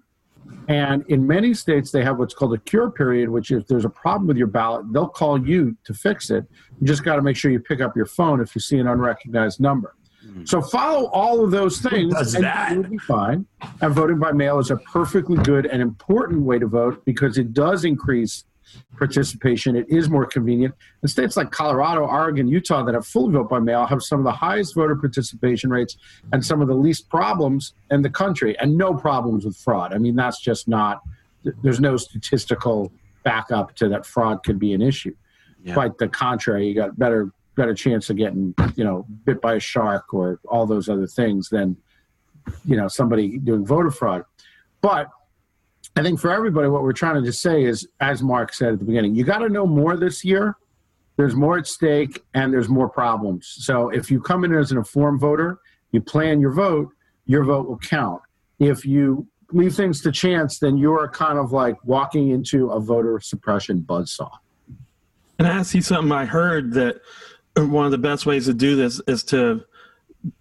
And 0.67 1.03
in 1.07 1.25
many 1.25 1.53
states, 1.53 1.91
they 1.91 2.03
have 2.03 2.17
what's 2.17 2.33
called 2.33 2.53
a 2.53 2.57
cure 2.57 2.89
period, 2.89 3.29
which 3.29 3.51
if 3.51 3.67
there's 3.67 3.85
a 3.85 3.89
problem 3.89 4.27
with 4.27 4.37
your 4.37 4.47
ballot, 4.47 4.91
they'll 4.93 5.07
call 5.07 5.45
you 5.45 5.75
to 5.83 5.93
fix 5.93 6.29
it. 6.29 6.45
You 6.79 6.87
just 6.87 7.03
got 7.03 7.15
to 7.15 7.21
make 7.21 7.35
sure 7.35 7.51
you 7.51 7.59
pick 7.59 7.81
up 7.81 7.95
your 7.95 8.05
phone 8.05 8.41
if 8.41 8.55
you 8.55 8.61
see 8.61 8.77
an 8.77 8.87
unrecognized 8.87 9.59
number. 9.59 9.95
Mm-hmm. 10.25 10.45
So 10.45 10.61
follow 10.61 11.07
all 11.07 11.43
of 11.43 11.51
those 11.51 11.79
things, 11.79 12.35
and 12.35 12.43
that? 12.43 12.71
you'll 12.73 12.83
be 12.83 12.97
fine. 12.99 13.45
And 13.81 13.93
voting 13.93 14.19
by 14.19 14.31
mail 14.31 14.59
is 14.59 14.69
a 14.69 14.77
perfectly 14.77 15.37
good 15.43 15.65
and 15.65 15.81
important 15.81 16.43
way 16.43 16.59
to 16.59 16.67
vote 16.67 17.03
because 17.05 17.37
it 17.37 17.53
does 17.53 17.85
increase 17.85 18.45
participation. 18.97 19.75
It 19.75 19.87
is 19.89 20.09
more 20.09 20.25
convenient. 20.25 20.75
And 21.01 21.09
states 21.09 21.37
like 21.37 21.51
Colorado, 21.51 22.01
Oregon, 22.05 22.47
Utah 22.47 22.83
that 22.83 22.93
have 22.93 23.05
fully 23.05 23.33
vote 23.33 23.49
by 23.49 23.59
mail 23.59 23.85
have 23.85 24.01
some 24.03 24.19
of 24.19 24.25
the 24.25 24.31
highest 24.31 24.75
voter 24.75 24.95
participation 24.95 25.69
rates 25.69 25.97
and 26.31 26.45
some 26.45 26.61
of 26.61 26.67
the 26.67 26.75
least 26.75 27.09
problems 27.09 27.73
in 27.89 28.01
the 28.01 28.09
country, 28.09 28.57
and 28.59 28.77
no 28.77 28.93
problems 28.93 29.45
with 29.45 29.57
fraud. 29.57 29.93
I 29.93 29.97
mean, 29.97 30.15
that's 30.15 30.39
just 30.39 30.67
not. 30.67 31.01
There's 31.63 31.79
no 31.79 31.97
statistical 31.97 32.91
backup 33.23 33.75
to 33.75 33.89
that 33.89 34.05
fraud 34.05 34.43
could 34.43 34.59
be 34.59 34.73
an 34.73 34.81
issue. 34.81 35.15
Yeah. 35.63 35.73
Quite 35.73 35.97
the 35.97 36.07
contrary, 36.07 36.67
you 36.67 36.75
got 36.75 36.97
better 36.97 37.31
better 37.55 37.73
chance 37.73 38.09
of 38.09 38.17
getting 38.17 38.55
you 38.75 38.83
know 38.83 39.05
bit 39.25 39.41
by 39.41 39.55
a 39.55 39.59
shark 39.59 40.13
or 40.13 40.39
all 40.47 40.65
those 40.65 40.87
other 40.87 41.05
things 41.05 41.49
than 41.49 41.75
you 42.65 42.75
know 42.75 42.87
somebody 42.87 43.37
doing 43.37 43.65
voter 43.65 43.91
fraud. 43.91 44.23
But 44.81 45.07
I 45.95 46.03
think 46.03 46.19
for 46.19 46.31
everybody, 46.31 46.69
what 46.69 46.83
we're 46.83 46.93
trying 46.93 47.15
to 47.15 47.21
just 47.21 47.41
say 47.41 47.63
is, 47.63 47.87
as 47.99 48.23
Marc 48.23 48.53
said 48.53 48.73
at 48.73 48.79
the 48.79 48.85
beginning, 48.85 49.13
you 49.13 49.23
got 49.23 49.39
to 49.39 49.49
know 49.49 49.65
more 49.65 49.97
this 49.97 50.23
year. 50.23 50.55
There's 51.17 51.35
more 51.35 51.57
at 51.57 51.67
stake 51.67 52.23
and 52.33 52.53
there's 52.53 52.69
more 52.69 52.89
problems. 52.89 53.53
So 53.59 53.89
if 53.89 54.09
you 54.09 54.21
come 54.21 54.45
in 54.45 54.53
as 54.53 54.71
an 54.71 54.77
informed 54.77 55.19
voter, 55.19 55.59
you 55.91 56.01
plan 56.01 56.39
your 56.39 56.53
vote, 56.53 56.89
your 57.25 57.43
vote 57.43 57.67
will 57.67 57.77
count. 57.77 58.21
If 58.59 58.85
you 58.85 59.27
leave 59.51 59.75
things 59.75 60.01
to 60.01 60.11
chance, 60.11 60.59
then 60.59 60.77
you're 60.77 61.09
kind 61.09 61.37
of 61.37 61.51
like 61.51 61.75
walking 61.83 62.29
into 62.29 62.71
a 62.71 62.79
voter 62.79 63.19
suppression 63.19 63.81
buzzsaw. 63.81 64.31
And 65.37 65.47
I 65.47 65.63
see 65.63 65.81
something 65.81 66.11
I 66.11 66.25
heard 66.25 66.73
that 66.73 67.01
one 67.57 67.85
of 67.85 67.91
the 67.91 67.97
best 67.97 68.25
ways 68.25 68.45
to 68.45 68.53
do 68.53 68.75
this 68.77 69.01
is 69.07 69.23
to 69.25 69.65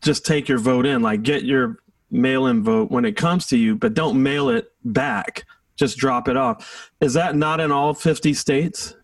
just 0.01 0.25
take 0.25 0.49
your 0.49 0.59
vote 0.59 0.87
in, 0.87 1.03
like 1.03 1.23
get 1.23 1.43
your 1.43 1.79
mail 2.11 2.47
in 2.47 2.63
vote 2.63 2.91
when 2.91 3.05
it 3.05 3.17
comes 3.17 3.47
to 3.49 3.59
you, 3.59 3.77
but 3.77 3.95
don't 3.95 4.23
mail 4.23 4.49
it 4.49 4.73
back. 4.85 5.45
Just 5.77 5.99
drop 5.99 6.29
it 6.29 6.37
off. 6.37 6.91
Is 7.01 7.15
that 7.15 7.37
not 7.37 7.61
in 7.61 7.73
all 7.73 7.95
50 7.95 8.35
states? 8.35 8.95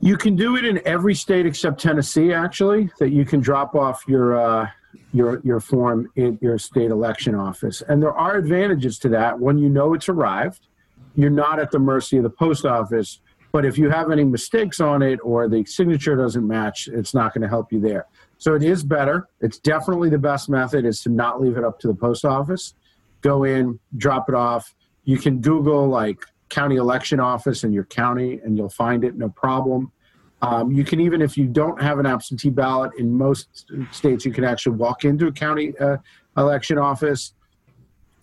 You 0.00 0.16
can 0.16 0.34
do 0.34 0.56
it 0.56 0.64
in 0.64 0.80
every 0.86 1.14
state 1.14 1.46
except 1.46 1.80
Tennessee, 1.80 2.32
actually, 2.32 2.90
that 2.98 3.10
you 3.10 3.24
can 3.24 3.40
drop 3.40 3.74
off 3.74 4.04
your. 4.06 4.40
Uh, 4.40 4.68
your 5.12 5.40
your 5.44 5.60
form 5.60 6.08
in 6.16 6.38
your 6.40 6.58
state 6.58 6.90
election 6.90 7.34
office. 7.34 7.82
And 7.88 8.02
there 8.02 8.12
are 8.12 8.36
advantages 8.36 8.98
to 9.00 9.08
that. 9.10 9.38
When 9.38 9.58
you 9.58 9.68
know 9.68 9.94
it's 9.94 10.08
arrived, 10.08 10.66
you're 11.14 11.30
not 11.30 11.58
at 11.58 11.70
the 11.70 11.78
mercy 11.78 12.16
of 12.16 12.22
the 12.22 12.30
post 12.30 12.64
office. 12.64 13.20
But 13.52 13.64
if 13.64 13.76
you 13.76 13.90
have 13.90 14.12
any 14.12 14.22
mistakes 14.22 14.80
on 14.80 15.02
it 15.02 15.18
or 15.24 15.48
the 15.48 15.64
signature 15.64 16.14
doesn't 16.14 16.46
match, 16.46 16.88
it's 16.92 17.14
not 17.14 17.34
going 17.34 17.42
to 17.42 17.48
help 17.48 17.72
you 17.72 17.80
there. 17.80 18.06
So 18.40 18.54
it 18.54 18.62
is 18.62 18.82
better. 18.82 19.28
It's 19.40 19.58
definitely 19.58 20.08
the 20.08 20.18
best 20.18 20.48
method 20.48 20.86
is 20.86 21.02
to 21.02 21.10
not 21.10 21.42
leave 21.42 21.58
it 21.58 21.62
up 21.62 21.78
to 21.80 21.88
the 21.88 21.94
post 21.94 22.24
office. 22.24 22.72
Go 23.20 23.44
in, 23.44 23.78
drop 23.98 24.30
it 24.30 24.34
off. 24.34 24.74
You 25.04 25.18
can 25.18 25.42
Google 25.42 25.88
like 25.88 26.24
county 26.48 26.76
election 26.76 27.20
office 27.20 27.64
in 27.64 27.72
your 27.74 27.84
county 27.84 28.40
and 28.42 28.56
you'll 28.56 28.70
find 28.70 29.04
it 29.04 29.14
no 29.14 29.28
problem. 29.28 29.92
Um, 30.40 30.72
you 30.72 30.84
can 30.84 31.00
even, 31.00 31.20
if 31.20 31.36
you 31.36 31.48
don't 31.48 31.82
have 31.82 31.98
an 31.98 32.06
absentee 32.06 32.48
ballot 32.48 32.92
in 32.98 33.12
most 33.12 33.70
states, 33.92 34.24
you 34.24 34.32
can 34.32 34.44
actually 34.44 34.76
walk 34.76 35.04
into 35.04 35.26
a 35.26 35.32
county 35.32 35.76
uh, 35.78 35.98
election 36.38 36.78
office, 36.78 37.34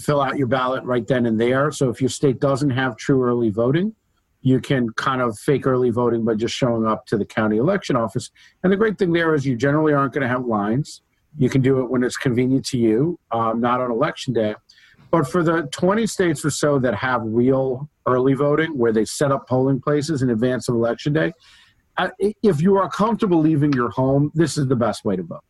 fill 0.02 0.20
out 0.20 0.36
your 0.36 0.48
ballot 0.48 0.84
right 0.84 1.06
then 1.06 1.28
and 1.28 1.40
there. 1.40 1.72
So 1.72 1.92
if 1.92 2.02
your 2.02 2.10
state 2.10 2.40
doesn't 2.40 2.72
have 2.72 2.98
true 2.98 3.24
early 3.24 3.52
voting, 3.52 3.94
you 4.48 4.62
can 4.62 4.90
kind 4.92 5.22
of 5.22 5.38
fake 5.38 5.68
early 5.68 5.90
voting 5.90 6.24
by 6.24 6.34
just 6.34 6.56
showing 6.56 6.88
up 6.88 7.06
to 7.06 7.18
the 7.18 7.26
county 7.26 7.58
election 7.58 7.98
office. 7.98 8.32
And 8.64 8.72
the 8.72 8.78
great 8.78 8.98
thing 8.98 9.12
there 9.12 9.36
is 9.36 9.46
you 9.46 9.58
generally 9.58 9.92
aren't 9.92 10.14
going 10.14 10.22
to 10.22 10.28
have 10.30 10.46
lines. 10.46 11.02
You 11.38 11.50
can 11.50 11.62
do 11.62 11.82
it 11.82 11.92
when 11.92 12.02
it's 12.02 12.16
convenient 12.16 12.66
to 12.68 12.78
you, 12.78 13.20
um, 13.32 13.60
not 13.60 13.82
on 13.82 13.92
election 13.92 14.34
day. 14.34 14.56
But 15.12 15.28
for 15.28 15.44
the 15.44 15.64
20 15.72 16.08
states 16.08 16.46
or 16.46 16.50
so 16.50 16.80
that 16.80 16.96
have 16.96 17.24
real 17.26 17.90
early 18.06 18.36
voting, 18.36 18.78
where 18.78 18.94
they 18.94 19.04
set 19.04 19.34
up 19.34 19.50
polling 19.50 19.82
places 19.82 20.22
in 20.22 20.30
advance 20.30 20.70
of 20.70 20.76
election 20.76 21.12
day, 21.12 21.34
uh, 21.98 22.10
if 22.42 22.62
you 22.62 22.78
are 22.78 22.90
comfortable 22.90 23.42
leaving 23.42 23.74
your 23.74 23.90
home, 23.90 24.32
this 24.34 24.58
is 24.58 24.68
the 24.68 24.78
best 24.78 25.04
way 25.04 25.18
to 25.18 25.24
vote. 25.24 25.44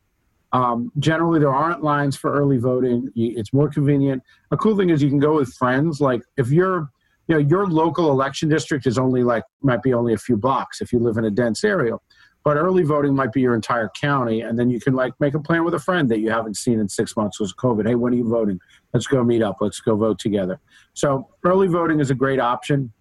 Um, 0.54 0.92
generally, 0.98 1.40
there 1.40 1.54
aren't 1.54 1.84
lines 1.84 2.16
for 2.16 2.34
early 2.34 2.58
voting. 2.58 3.12
It's 3.16 3.54
more 3.54 3.70
convenient. 3.70 4.24
A 4.50 4.58
cool 4.58 4.76
thing 4.76 4.90
is 4.90 5.04
you 5.04 5.10
can 5.10 5.20
go 5.20 5.36
with 5.36 5.54
friends. 5.54 6.02
Like 6.02 6.24
if 6.38 6.50
you're, 6.50 6.90
you 7.28 7.36
know, 7.36 7.40
your 7.40 7.68
local 7.68 8.12
election 8.12 8.50
district 8.50 8.88
is 8.88 8.98
only 8.98 9.24
like 9.24 9.44
might 9.62 9.84
be 9.84 9.94
only 9.94 10.14
a 10.14 10.18
few 10.18 10.38
blocks 10.38 10.82
if 10.82 10.94
you 10.94 11.00
live 11.00 11.18
in 11.18 11.26
a 11.26 11.32
dense 11.32 11.64
area, 11.64 11.98
but 12.44 12.56
early 12.56 12.84
voting 12.84 13.14
might 13.14 13.34
be 13.34 13.42
your 13.42 13.54
entire 13.54 13.92
county, 14.00 14.42
and 14.42 14.58
then 14.58 14.70
you 14.70 14.80
can 14.80 14.94
like 14.94 15.14
make 15.20 15.34
a 15.34 15.40
plan 15.40 15.66
with 15.66 15.74
a 15.74 15.80
friend 15.80 16.10
that 16.10 16.20
you 16.20 16.30
haven't 16.30 16.56
seen 16.56 16.80
in 16.80 16.88
six 16.88 17.18
months 17.18 17.38
because 17.38 17.54
COVID. 17.54 17.86
Hey, 17.86 17.96
when 17.96 18.14
are 18.14 18.16
you 18.16 18.28
voting? 18.28 18.60
Let's 18.94 19.08
go 19.08 19.24
meet 19.24 19.42
up. 19.42 19.58
Let's 19.60 19.82
go 19.82 19.96
vote 19.96 20.20
together. 20.20 20.60
So 20.94 21.28
early 21.44 21.68
voting 21.68 22.00
is 22.00 22.10
a 22.10 22.16
great 22.16 22.40
option. 22.40 22.94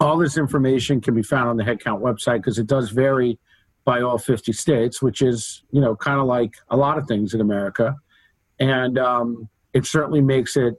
All 0.00 0.18
this 0.18 0.36
information 0.36 1.00
can 1.00 1.14
be 1.14 1.22
found 1.22 1.48
on 1.48 1.56
the 1.56 1.64
Headcount 1.64 2.02
website 2.02 2.38
because 2.38 2.58
it 2.58 2.66
does 2.66 2.90
vary 2.90 3.38
by 3.84 4.00
all 4.02 4.18
50 4.18 4.52
states, 4.52 5.02
which 5.02 5.22
is, 5.22 5.64
you 5.70 5.80
know, 5.80 5.96
kind 5.96 6.20
of 6.20 6.26
like 6.26 6.54
a 6.68 6.76
lot 6.76 6.98
of 6.98 7.06
things 7.06 7.34
in 7.34 7.40
America. 7.40 7.96
And 8.60 8.98
um, 8.98 9.48
it 9.72 9.86
certainly 9.86 10.20
makes 10.20 10.56
it 10.56 10.74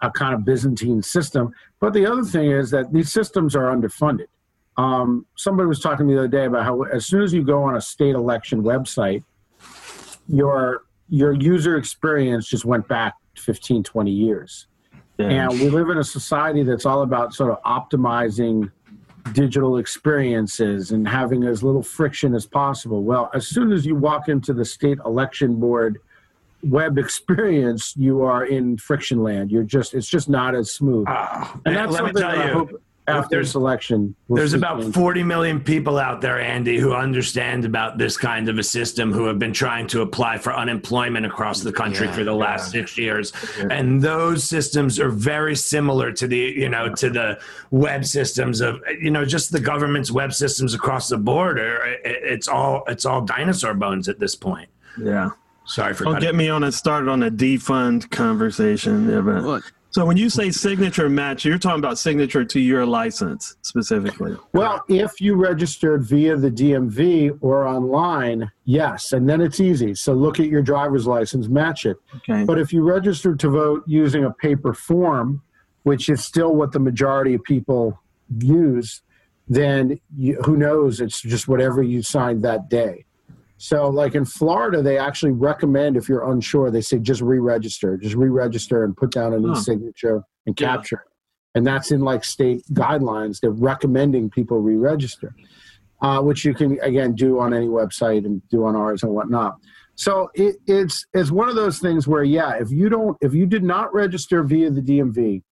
a 0.00 0.10
kind 0.10 0.34
of 0.34 0.44
Byzantine 0.44 1.02
system. 1.02 1.52
But 1.80 1.92
the 1.92 2.06
other 2.06 2.22
thing 2.22 2.50
is 2.50 2.70
that 2.70 2.92
these 2.92 3.10
systems 3.10 3.56
are 3.56 3.74
underfunded. 3.74 4.26
Um, 4.76 5.26
somebody 5.36 5.66
was 5.66 5.80
talking 5.80 5.98
to 5.98 6.04
me 6.04 6.14
the 6.14 6.20
other 6.20 6.28
day 6.28 6.44
about 6.44 6.64
how 6.64 6.82
as 6.82 7.06
soon 7.06 7.22
as 7.22 7.32
you 7.32 7.42
go 7.42 7.62
on 7.64 7.76
a 7.76 7.80
state 7.80 8.14
election 8.14 8.62
website, 8.62 9.24
your 10.28 10.84
your 11.08 11.32
user 11.32 11.76
experience 11.76 12.46
just 12.48 12.64
went 12.64 12.86
back 12.86 13.14
15, 13.36 13.82
20 13.82 14.10
years. 14.10 14.66
Yeah. 15.16 15.26
And 15.26 15.52
we 15.52 15.70
live 15.70 15.88
in 15.88 15.98
a 15.98 16.04
society 16.04 16.62
that's 16.62 16.86
all 16.86 17.02
about 17.02 17.34
sort 17.34 17.50
of 17.50 17.62
optimizing 17.62 18.70
digital 19.32 19.78
experiences 19.78 20.92
and 20.92 21.08
having 21.08 21.44
as 21.44 21.62
little 21.62 21.82
friction 21.82 22.34
as 22.34 22.46
possible. 22.46 23.02
Well, 23.02 23.30
as 23.34 23.46
soon 23.46 23.72
as 23.72 23.84
you 23.84 23.94
walk 23.94 24.28
into 24.28 24.52
the 24.52 24.64
state 24.64 24.98
election 25.04 25.56
board 25.58 25.98
web 26.62 26.98
experience, 26.98 27.94
you 27.96 28.22
are 28.22 28.44
in 28.44 28.76
friction 28.76 29.22
land. 29.22 29.50
You're 29.50 29.62
just 29.62 29.94
it's 29.94 30.08
just 30.08 30.28
not 30.28 30.54
as 30.54 30.72
smooth. 30.72 31.06
Uh, 31.08 31.46
and 31.66 31.76
that's 31.76 31.96
something 31.96 32.14
that 32.14 32.38
I 32.38 32.48
hope 32.48 32.82
after 33.08 33.36
there's, 33.36 33.50
selection. 33.50 34.14
We'll 34.28 34.36
there's 34.36 34.52
about 34.52 34.84
40 34.92 35.22
million 35.22 35.60
people 35.60 35.98
out 35.98 36.20
there, 36.20 36.40
Andy, 36.40 36.78
who 36.78 36.92
understand 36.92 37.64
about 37.64 37.98
this 37.98 38.16
kind 38.16 38.48
of 38.48 38.58
a 38.58 38.62
system, 38.62 39.12
who 39.12 39.24
have 39.24 39.38
been 39.38 39.52
trying 39.52 39.86
to 39.88 40.02
apply 40.02 40.38
for 40.38 40.54
unemployment 40.54 41.24
across 41.26 41.60
the 41.60 41.72
country 41.72 42.06
yeah, 42.06 42.12
for 42.12 42.24
the 42.24 42.34
last 42.34 42.74
yeah. 42.74 42.80
six 42.80 42.98
years. 42.98 43.32
Yeah. 43.58 43.68
And 43.70 44.02
those 44.02 44.44
systems 44.44 45.00
are 45.00 45.10
very 45.10 45.56
similar 45.56 46.12
to 46.12 46.26
the, 46.26 46.38
you 46.38 46.68
know, 46.68 46.94
to 46.94 47.10
the 47.10 47.40
web 47.70 48.04
systems 48.04 48.60
of, 48.60 48.80
you 49.00 49.10
know, 49.10 49.24
just 49.24 49.52
the 49.52 49.60
government's 49.60 50.10
web 50.10 50.32
systems 50.32 50.74
across 50.74 51.08
the 51.08 51.18
border. 51.18 51.96
It's 52.04 52.48
all, 52.48 52.84
it's 52.88 53.06
all 53.06 53.22
dinosaur 53.22 53.74
bones 53.74 54.08
at 54.08 54.18
this 54.18 54.34
point. 54.34 54.68
Yeah. 55.02 55.30
Sorry 55.68 55.94
for. 55.94 56.04
Don't 56.04 56.20
get 56.20 56.34
me 56.34 56.48
on 56.48 56.64
a 56.64 56.72
started 56.72 57.08
on 57.08 57.22
a 57.22 57.30
defund 57.30 58.10
conversation. 58.10 59.08
Yeah, 59.08 59.20
but 59.20 59.62
so 59.90 60.04
when 60.04 60.16
you 60.16 60.28
say 60.28 60.50
signature 60.50 61.08
match, 61.08 61.44
you're 61.44 61.58
talking 61.58 61.78
about 61.78 61.98
signature 61.98 62.44
to 62.44 62.60
your 62.60 62.84
license 62.84 63.56
specifically. 63.62 64.36
Well, 64.52 64.84
if 64.88 65.20
you 65.20 65.34
registered 65.34 66.04
via 66.04 66.36
the 66.36 66.50
DMV 66.50 67.38
or 67.40 67.66
online, 67.66 68.50
yes, 68.64 69.12
and 69.12 69.28
then 69.28 69.40
it's 69.40 69.60
easy. 69.60 69.94
So 69.94 70.12
look 70.12 70.40
at 70.40 70.46
your 70.46 70.62
driver's 70.62 71.06
license, 71.06 71.48
match 71.48 71.86
it. 71.86 71.96
Okay. 72.16 72.44
But 72.44 72.58
if 72.58 72.72
you 72.72 72.82
registered 72.82 73.40
to 73.40 73.48
vote 73.48 73.82
using 73.86 74.24
a 74.24 74.30
paper 74.30 74.74
form, 74.74 75.42
which 75.84 76.08
is 76.08 76.24
still 76.24 76.54
what 76.54 76.72
the 76.72 76.80
majority 76.80 77.34
of 77.34 77.42
people 77.44 77.98
use, 78.38 79.02
then 79.48 79.98
you, 80.16 80.40
who 80.44 80.56
knows? 80.56 81.00
It's 81.00 81.22
just 81.22 81.48
whatever 81.48 81.82
you 81.82 82.02
signed 82.02 82.44
that 82.44 82.68
day. 82.68 83.06
So, 83.60 83.88
like 83.88 84.14
in 84.14 84.24
Florida, 84.24 84.82
they 84.82 84.98
actually 84.98 85.32
recommend 85.32 85.96
if 85.96 86.08
you're 86.08 86.30
unsure, 86.30 86.70
they 86.70 86.80
say 86.80 87.00
just 87.00 87.20
re-register, 87.20 87.96
just 87.96 88.14
re-register 88.14 88.84
and 88.84 88.96
put 88.96 89.10
down 89.10 89.34
a 89.34 89.38
new 89.38 89.48
huh. 89.48 89.60
signature 89.60 90.22
and 90.46 90.56
capture. 90.56 91.04
Yeah. 91.04 91.58
And 91.58 91.66
that's 91.66 91.90
in 91.90 92.00
like 92.00 92.24
state 92.24 92.62
guidelines. 92.72 93.40
They're 93.40 93.50
recommending 93.50 94.30
people 94.30 94.60
re-register, 94.60 95.34
uh, 96.00 96.20
which 96.20 96.44
you 96.44 96.54
can 96.54 96.78
again 96.82 97.14
do 97.16 97.40
on 97.40 97.52
any 97.52 97.66
website 97.66 98.24
and 98.24 98.40
do 98.48 98.64
on 98.64 98.76
ours 98.76 99.02
and 99.02 99.12
whatnot. 99.12 99.56
So 99.96 100.30
it, 100.34 100.56
it's 100.68 101.04
it's 101.12 101.32
one 101.32 101.48
of 101.48 101.56
those 101.56 101.80
things 101.80 102.06
where 102.06 102.22
yeah, 102.22 102.52
if 102.60 102.70
you 102.70 102.88
don't 102.88 103.16
if 103.20 103.34
you 103.34 103.44
did 103.44 103.64
not 103.64 103.92
register 103.92 104.44
via 104.44 104.70
the 104.70 104.80
DMV, 104.80 105.42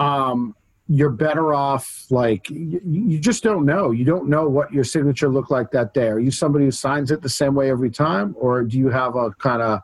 um, 0.00 0.56
you're 0.92 1.08
better 1.08 1.54
off 1.54 2.04
like 2.10 2.50
you, 2.50 2.80
you, 2.84 3.18
just 3.20 3.44
don't 3.44 3.64
know. 3.64 3.92
You 3.92 4.04
don't 4.04 4.28
know 4.28 4.48
what 4.48 4.72
your 4.72 4.82
signature 4.82 5.28
looked 5.28 5.50
like 5.50 5.70
that 5.70 5.94
day. 5.94 6.08
Are 6.08 6.18
you 6.18 6.32
somebody 6.32 6.64
who 6.64 6.72
signs 6.72 7.12
it 7.12 7.22
the 7.22 7.28
same 7.28 7.54
way 7.54 7.70
every 7.70 7.90
time 7.90 8.34
or 8.36 8.64
do 8.64 8.76
you 8.76 8.88
have 8.88 9.14
a 9.14 9.30
kind 9.38 9.62
of 9.62 9.82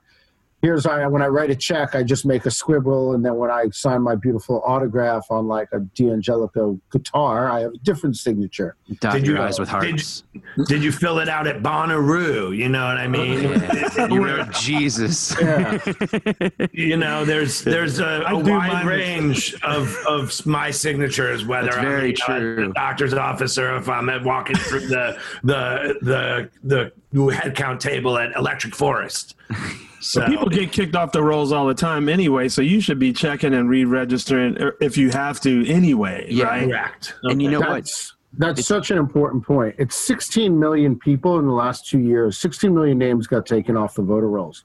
here's 0.62 0.86
I 0.86 1.06
when 1.06 1.22
I 1.22 1.26
write 1.26 1.50
a 1.50 1.54
check, 1.54 1.94
I 1.94 2.02
just 2.02 2.24
make 2.24 2.46
a 2.46 2.50
scribble, 2.50 3.14
and 3.14 3.24
then 3.24 3.36
when 3.36 3.50
I 3.50 3.66
sign 3.72 4.02
my 4.02 4.14
beautiful 4.14 4.62
autograph 4.66 5.26
on 5.30 5.46
like 5.46 5.68
a 5.72 5.80
D'Angelico 5.80 6.80
guitar, 6.90 7.50
I 7.50 7.60
have 7.60 7.72
a 7.72 7.78
different 7.78 8.16
signature. 8.16 8.76
Dot 9.00 9.14
did 9.14 9.26
you, 9.26 9.38
eyes 9.38 9.58
with 9.58 9.68
hearts. 9.68 10.24
Did, 10.32 10.66
did, 10.66 10.84
you 10.84 10.92
fill 10.92 11.18
it 11.18 11.28
out 11.28 11.46
at 11.46 11.62
Bonnaroo? 11.62 12.56
You 12.56 12.68
know 12.68 12.84
what 12.86 12.98
I 12.98 13.06
mean? 13.06 13.46
Oh, 13.46 13.52
yeah. 13.52 14.06
you 14.10 14.24
wrote 14.24 14.52
Jesus. 14.52 15.36
Yeah. 15.40 15.78
you 16.72 16.96
know, 16.96 17.24
there's 17.24 17.62
there's 17.62 18.00
a, 18.00 18.24
a 18.28 18.38
wide 18.38 18.86
range 18.86 19.54
of 19.62 19.94
of 20.06 20.44
my 20.46 20.70
signatures, 20.70 21.44
whether 21.44 21.66
That's 21.66 21.78
I'm 21.78 21.84
very 21.84 22.12
true. 22.12 22.70
a 22.70 22.72
doctor's 22.72 23.14
office 23.14 23.58
or 23.58 23.76
if 23.76 23.88
I'm 23.88 24.06
walking 24.24 24.56
through 24.56 24.88
the 24.88 25.18
the 25.44 25.94
the 26.02 26.50
the 26.62 26.92
Headcount 27.14 27.80
table 27.80 28.18
at 28.18 28.34
Electric 28.36 28.74
Forest. 28.74 29.36
So 30.00 30.26
people 30.26 30.48
get 30.48 30.72
kicked 30.72 30.94
off 30.94 31.12
the 31.12 31.22
rolls 31.22 31.52
all 31.52 31.66
the 31.66 31.74
time 31.74 32.08
anyway. 32.08 32.48
So 32.48 32.62
you 32.62 32.80
should 32.80 32.98
be 32.98 33.12
checking 33.12 33.54
and 33.54 33.68
re-registering 33.68 34.60
er, 34.60 34.76
if 34.80 34.96
you 34.96 35.10
have 35.10 35.40
to 35.40 35.66
anyway. 35.66 36.26
Yeah, 36.28 36.44
right? 36.44 36.68
correct. 36.68 37.14
Okay. 37.24 37.32
And 37.32 37.42
you 37.42 37.50
know 37.50 37.60
that's, 37.60 38.14
what? 38.32 38.38
That's 38.38 38.60
it's, 38.60 38.68
such 38.68 38.90
an 38.90 38.98
important 38.98 39.44
point. 39.44 39.74
It's 39.78 39.96
16 39.96 40.58
million 40.58 40.98
people 40.98 41.38
in 41.38 41.46
the 41.46 41.52
last 41.52 41.86
two 41.88 42.00
years. 42.00 42.38
16 42.38 42.72
million 42.74 42.98
names 42.98 43.26
got 43.26 43.46
taken 43.46 43.76
off 43.76 43.94
the 43.94 44.02
voter 44.02 44.28
rolls. 44.28 44.64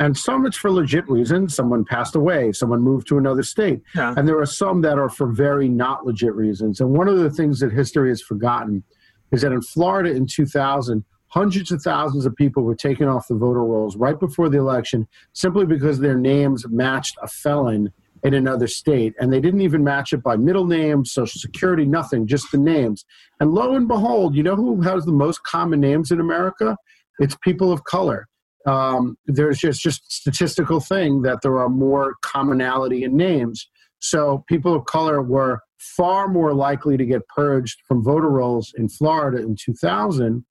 And 0.00 0.16
some 0.16 0.46
it's 0.46 0.56
for 0.56 0.70
legit 0.70 1.08
reasons. 1.08 1.56
Someone 1.56 1.84
passed 1.84 2.14
away, 2.14 2.52
someone 2.52 2.80
moved 2.80 3.08
to 3.08 3.18
another 3.18 3.42
state. 3.42 3.82
Yeah. 3.96 4.14
And 4.16 4.28
there 4.28 4.38
are 4.38 4.46
some 4.46 4.80
that 4.82 4.98
are 4.98 5.08
for 5.08 5.26
very 5.26 5.68
not 5.68 6.06
legit 6.06 6.34
reasons. 6.34 6.80
And 6.80 6.90
one 6.90 7.08
of 7.08 7.18
the 7.18 7.30
things 7.30 7.58
that 7.60 7.72
history 7.72 8.10
has 8.10 8.22
forgotten 8.22 8.84
is 9.32 9.42
that 9.42 9.52
in 9.52 9.60
Florida 9.60 10.10
in 10.10 10.26
2000, 10.26 11.04
hundreds 11.28 11.70
of 11.70 11.82
thousands 11.82 12.26
of 12.26 12.34
people 12.36 12.62
were 12.62 12.74
taken 12.74 13.06
off 13.06 13.28
the 13.28 13.34
voter 13.34 13.64
rolls 13.64 13.96
right 13.96 14.18
before 14.18 14.48
the 14.48 14.58
election 14.58 15.06
simply 15.32 15.66
because 15.66 15.98
their 15.98 16.16
names 16.16 16.66
matched 16.68 17.16
a 17.22 17.28
felon 17.28 17.92
in 18.24 18.34
another 18.34 18.66
state. 18.66 19.14
And 19.20 19.32
they 19.32 19.40
didn't 19.40 19.60
even 19.60 19.84
match 19.84 20.12
it 20.12 20.22
by 20.22 20.36
middle 20.36 20.66
name, 20.66 21.04
social 21.04 21.40
security, 21.40 21.84
nothing, 21.84 22.26
just 22.26 22.50
the 22.50 22.58
names. 22.58 23.04
And 23.40 23.52
lo 23.52 23.74
and 23.74 23.86
behold, 23.86 24.34
you 24.34 24.42
know 24.42 24.56
who 24.56 24.80
has 24.82 25.04
the 25.04 25.12
most 25.12 25.42
common 25.44 25.80
names 25.80 26.10
in 26.10 26.20
America? 26.20 26.76
It's 27.18 27.36
people 27.42 27.72
of 27.72 27.84
color. 27.84 28.26
Um, 28.66 29.16
there's 29.26 29.58
just 29.58 29.80
just 29.80 30.10
statistical 30.10 30.80
thing 30.80 31.22
that 31.22 31.42
there 31.42 31.58
are 31.58 31.68
more 31.68 32.16
commonality 32.22 33.04
in 33.04 33.16
names. 33.16 33.68
So 34.00 34.44
people 34.48 34.74
of 34.74 34.84
color 34.84 35.22
were 35.22 35.60
far 35.78 36.28
more 36.28 36.54
likely 36.54 36.96
to 36.96 37.06
get 37.06 37.26
purged 37.28 37.80
from 37.86 38.02
voter 38.02 38.28
rolls 38.28 38.72
in 38.76 38.88
Florida 38.88 39.38
in 39.38 39.56
2000 39.56 40.44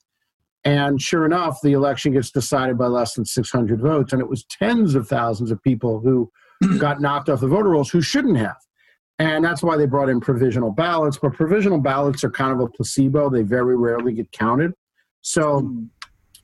and 0.67 1.01
sure 1.01 1.25
enough, 1.25 1.61
the 1.61 1.71
election 1.71 2.11
gets 2.11 2.29
decided 2.29 2.77
by 2.77 2.87
less 2.87 3.13
than 3.13 3.23
600 3.23 3.79
votes. 3.79 4.11
And 4.11 4.21
it 4.21 4.27
was 4.27 4.43
tens 4.43 4.95
of 4.95 5.07
thousands 5.07 5.49
of 5.49 5.63
people 5.63 6.01
who 6.01 6.29
got 6.77 6.99
knocked 6.99 7.29
off 7.29 7.39
the 7.39 7.47
voter 7.47 7.69
rolls 7.69 7.89
who 7.89 8.01
shouldn't 8.01 8.37
have. 8.37 8.57
And 9.17 9.45
that's 9.45 9.63
why 9.63 9.77
they 9.77 9.85
brought 9.85 10.09
in 10.09 10.19
provisional 10.19 10.69
ballots. 10.69 11.17
But 11.19 11.35
provisional 11.35 11.79
ballots 11.79 12.21
are 12.25 12.29
kind 12.29 12.51
of 12.51 12.59
a 12.59 12.67
placebo, 12.67 13.29
they 13.29 13.43
very 13.43 13.77
rarely 13.77 14.11
get 14.11 14.29
counted. 14.33 14.73
So, 15.21 15.73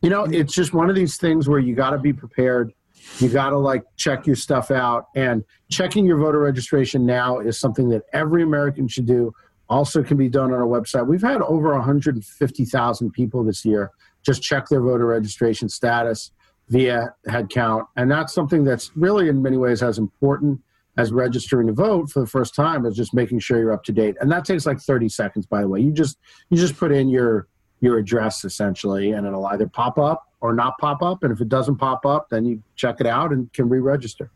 you 0.02 0.10
know, 0.10 0.24
mm. 0.24 0.34
it's 0.34 0.54
just 0.54 0.74
one 0.74 0.90
of 0.90 0.96
these 0.96 1.18
things 1.18 1.50
where 1.50 1.60
you 1.60 1.76
got 1.76 1.90
to 1.90 1.98
be 1.98 2.14
prepared. 2.14 2.72
You 3.20 3.28
got 3.28 3.50
to 3.50 3.58
like 3.58 3.84
check 3.98 4.26
your 4.26 4.38
stuff 4.38 4.72
out. 4.72 5.08
And 5.18 5.44
checking 5.70 6.06
your 6.06 6.18
voter 6.18 6.40
registration 6.40 7.06
now 7.06 7.40
is 7.40 7.60
something 7.60 7.90
that 7.90 8.04
every 8.14 8.42
American 8.42 8.88
should 8.88 9.06
do. 9.06 9.34
Also, 9.68 10.02
can 10.02 10.16
be 10.16 10.30
done 10.30 10.54
on 10.54 10.60
our 10.60 10.68
website. 10.68 11.08
We've 11.08 11.22
had 11.22 11.42
over 11.42 11.74
150,000 11.74 13.12
people 13.12 13.44
this 13.44 13.66
year 13.66 13.92
just 14.26 14.42
check 14.42 14.68
their 14.70 14.82
voter 14.82 15.06
registration 15.06 15.70
status 15.70 16.32
via 16.70 17.14
Headcount. 17.28 17.86
And 17.96 18.10
that's 18.10 18.34
something 18.34 18.64
that's 18.64 18.92
really, 18.96 19.30
in 19.30 19.42
many 19.42 19.58
ways, 19.58 19.84
as 19.84 19.98
important 19.98 20.62
as 20.98 21.12
registering 21.12 21.68
to 21.68 21.74
vote 21.74 22.10
for 22.10 22.20
the 22.20 22.28
first 22.28 22.54
time 22.54 22.86
is 22.86 22.96
just 22.96 23.14
making 23.14 23.40
sure 23.40 23.60
you're 23.60 23.74
up 23.74 23.84
to 23.84 23.92
date. 23.92 24.16
And 24.22 24.32
that 24.32 24.46
takes 24.46 24.66
like 24.66 24.80
30 24.80 25.10
seconds, 25.10 25.46
by 25.46 25.62
the 25.62 25.68
way. 25.68 25.80
You 25.80 25.92
just 25.92 26.18
you 26.50 26.58
just 26.58 26.78
put 26.78 26.92
in 26.92 27.10
your 27.10 27.48
your 27.80 27.98
address 27.98 28.46
essentially, 28.46 29.12
and 29.12 29.26
it'll 29.26 29.46
either 29.48 29.68
pop 29.68 29.98
up 29.98 30.28
or 30.40 30.54
not 30.54 30.78
pop 30.78 31.02
up. 31.02 31.24
And 31.24 31.34
if 31.34 31.42
it 31.42 31.50
doesn't 31.50 31.78
pop 31.78 32.06
up, 32.06 32.30
then 32.30 32.46
you 32.46 32.62
check 32.76 32.98
it 33.00 33.08
out 33.08 33.32
and 33.32 33.52
can 33.54 33.68
re-register. 33.68 34.30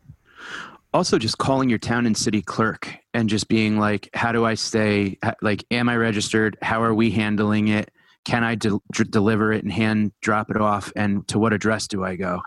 Also, 0.92 1.18
just 1.18 1.38
calling 1.38 1.68
your 1.68 1.78
town 1.78 2.06
and 2.06 2.16
city 2.16 2.42
clerk 2.42 2.96
and 3.14 3.28
just 3.28 3.48
being 3.48 3.78
like, 3.78 4.08
"How 4.14 4.32
do 4.32 4.44
I 4.44 4.54
stay? 4.54 5.18
Like, 5.42 5.64
am 5.70 5.88
I 5.88 5.96
registered? 5.96 6.58
How 6.62 6.82
are 6.82 6.94
we 6.94 7.10
handling 7.10 7.68
it? 7.68 7.90
Can 8.28 8.44
I 8.44 8.56
de- 8.56 8.78
deliver 9.08 9.54
it 9.54 9.64
and 9.64 9.72
hand 9.72 10.12
drop 10.20 10.50
it 10.50 10.58
off? 10.58 10.92
And 10.94 11.26
to 11.28 11.38
what 11.38 11.54
address 11.54 11.88
do 11.88 12.04
I 12.04 12.14
go?" 12.14 12.42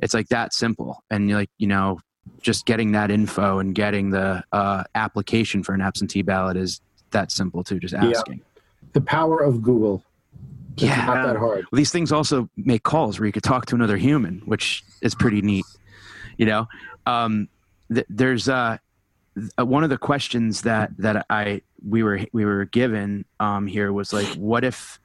It's 0.00 0.14
like 0.14 0.28
that 0.28 0.54
simple. 0.54 1.04
And 1.10 1.30
like 1.30 1.50
you 1.58 1.66
know, 1.66 2.00
just 2.40 2.64
getting 2.64 2.92
that 2.92 3.10
info 3.10 3.58
and 3.58 3.74
getting 3.74 4.08
the 4.08 4.42
uh, 4.52 4.84
application 4.94 5.62
for 5.62 5.74
an 5.74 5.82
absentee 5.82 6.22
ballot 6.22 6.56
is 6.56 6.80
that 7.10 7.30
simple 7.30 7.62
too. 7.62 7.78
Just 7.78 7.92
asking. 7.92 8.38
Yeah. 8.38 8.60
The 8.94 9.02
power 9.02 9.38
of 9.38 9.60
Google. 9.60 10.02
It's 10.74 10.84
yeah, 10.84 11.04
not 11.04 11.26
that 11.26 11.36
hard. 11.36 11.66
These 11.74 11.92
things 11.92 12.10
also 12.10 12.48
make 12.56 12.82
calls 12.82 13.20
where 13.20 13.26
you 13.26 13.32
could 13.32 13.42
talk 13.42 13.66
to 13.66 13.74
another 13.74 13.98
human, 13.98 14.40
which 14.46 14.82
is 15.02 15.14
pretty 15.14 15.42
neat. 15.42 15.66
You 16.38 16.46
know, 16.46 16.68
um, 17.04 17.48
th- 17.92 18.06
there's 18.08 18.48
uh, 18.48 18.78
one 19.58 19.84
of 19.84 19.90
the 19.90 19.98
questions 19.98 20.62
that 20.62 20.90
that 20.96 21.26
I 21.28 21.60
we 21.86 22.02
were 22.02 22.20
we 22.32 22.46
were 22.46 22.64
given 22.64 23.26
um, 23.40 23.66
here 23.66 23.92
was 23.92 24.14
like, 24.14 24.26
what 24.36 24.64
if 24.64 24.98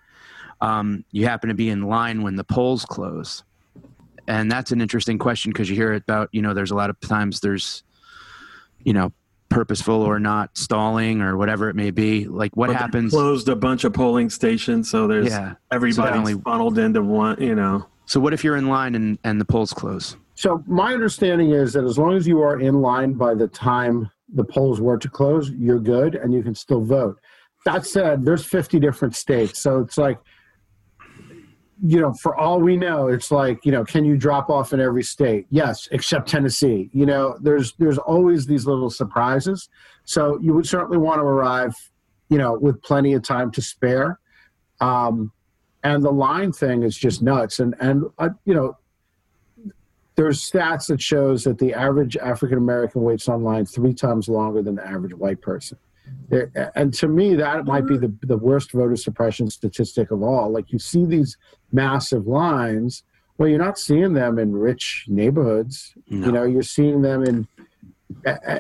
um, 0.62 1.04
you 1.12 1.26
happen 1.26 1.50
to 1.50 1.56
be 1.56 1.70
in 1.70 1.84
line 1.84 2.24
when 2.24 2.36
the 2.36 2.44
polls 2.44 2.86
close? 2.86 3.44
and 4.28 4.52
that's 4.52 4.72
an 4.72 4.82
interesting 4.82 5.18
question 5.18 5.52
because 5.52 5.70
you 5.70 5.76
hear 5.76 5.94
about 5.94 6.30
you 6.32 6.42
know 6.42 6.54
there's 6.54 6.72
a 6.72 6.76
lot 6.76 6.90
of 6.90 7.00
times 7.00 7.40
there's 7.40 7.84
you 8.84 8.94
know 8.94 9.12
purposeful 9.50 10.02
or 10.02 10.20
not 10.20 10.56
stalling 10.58 11.22
or 11.22 11.38
whatever 11.38 11.70
it 11.70 11.76
may 11.76 11.90
be. 11.90 12.26
Like 12.26 12.56
what 12.58 12.68
but 12.68 12.76
happens 12.76 13.12
closed 13.12 13.48
a 13.48 13.56
bunch 13.56 13.86
of 13.86 13.94
polling 13.94 14.30
stations 14.30 14.92
so 14.92 15.08
there's 15.08 15.28
yeah 15.28 15.56
everybody's 15.72 15.96
so 15.96 16.20
only, 16.20 16.34
funneled 16.36 16.78
into 16.78 17.02
one 17.02 17.42
you 17.42 17.56
know. 17.56 17.88
So 18.06 18.20
what 18.20 18.34
if 18.34 18.44
you're 18.44 18.58
in 18.58 18.68
line 18.68 18.96
and 18.96 19.18
and 19.24 19.40
the 19.40 19.46
polls 19.46 19.74
close? 19.74 20.18
So 20.36 20.64
my 20.68 20.94
understanding 20.94 21.52
is 21.52 21.74
that 21.74 21.84
as 21.84 21.98
long 21.98 22.16
as 22.16 22.28
you 22.28 22.42
are 22.42 22.60
in 22.60 22.82
line 22.82 23.14
by 23.14 23.34
the 23.34 23.48
time 23.48 24.12
the 24.34 24.44
polls 24.44 24.82
were 24.82 24.98
to 24.98 25.10
close 25.10 25.50
you're 25.52 25.80
good 25.80 26.16
and 26.16 26.34
you 26.34 26.44
can 26.44 26.54
still 26.54 26.84
vote. 26.84 27.18
That 27.66 27.86
said 27.86 28.26
there's 28.26 28.46
50 28.46 28.80
different 28.80 29.16
states 29.16 29.60
so 29.60 29.80
it's 29.80 29.98
like 29.98 30.18
you 31.86 32.02
know, 32.02 32.14
for 32.14 32.36
all 32.36 32.60
we 32.60 32.76
know, 32.76 33.08
it's 33.08 33.32
like, 33.32 33.66
you 33.66 33.72
know, 33.72 33.84
can 33.84 34.04
you 34.04 34.18
drop 34.18 34.50
off 34.50 34.74
in 34.74 34.80
every 34.80 35.04
state? 35.04 35.46
Yes, 35.50 35.88
except 35.92 36.28
Tennessee. 36.28 36.90
You 36.92 37.06
know, 37.06 37.38
there's 37.42 37.74
there's 37.74 37.98
always 37.98 38.46
these 38.46 38.66
little 38.66 38.90
surprises. 38.90 39.70
So 40.04 40.40
you 40.42 40.54
would 40.54 40.66
certainly 40.66 40.98
want 40.98 41.20
to 41.20 41.24
arrive, 41.24 41.76
you 42.30 42.38
know, 42.38 42.54
with 42.54 42.82
plenty 42.82 43.14
of 43.14 43.22
time 43.22 43.52
to 43.52 43.62
spare. 43.62 44.20
Um, 44.82 45.32
and 45.84 46.04
the 46.04 46.12
line 46.12 46.52
thing 46.52 46.84
is 46.84 46.98
just 46.98 47.22
nuts. 47.22 47.60
And 47.60 47.76
and 47.80 48.06
uh, 48.18 48.30
you 48.46 48.56
know, 48.56 48.78
there's 50.16 50.42
stats 50.42 50.88
that 50.88 51.02
shows 51.02 51.44
that 51.44 51.60
the 51.60 51.74
average 51.74 52.18
African 52.18 52.58
American 52.58 53.04
waits 53.04 53.30
online 53.30 53.66
three 53.66 53.94
times 53.94 54.28
longer 54.28 54.64
than 54.64 54.76
the 54.76 54.86
average 54.86 55.14
white 55.14 55.42
person 55.42 55.78
and 56.76 56.94
to 56.94 57.08
me 57.08 57.36
that 57.36 57.66
might 57.66 57.88
be 57.88 57.98
the, 57.98 58.14
the 58.24 58.38
worst 58.38 58.72
voter 58.72 58.96
suppression 58.96 59.50
statistic 59.50 60.12
of 60.12 60.22
all. 60.22 60.50
Like 60.50 60.72
you 60.72 60.80
see 60.80 61.06
these 61.06 61.38
massive 61.72 62.28
lines 62.28 63.04
well 63.38 63.48
you're 63.48 63.60
not 63.60 63.78
seeing 63.78 64.14
them 64.14 64.40
in 64.40 64.56
rich 64.56 65.06
neighborhoods. 65.08 65.94
No. 66.10 66.26
you 66.26 66.32
know 66.32 66.44
you're 66.44 66.64
seeing 66.64 67.02
them 67.02 67.24
in 67.24 67.48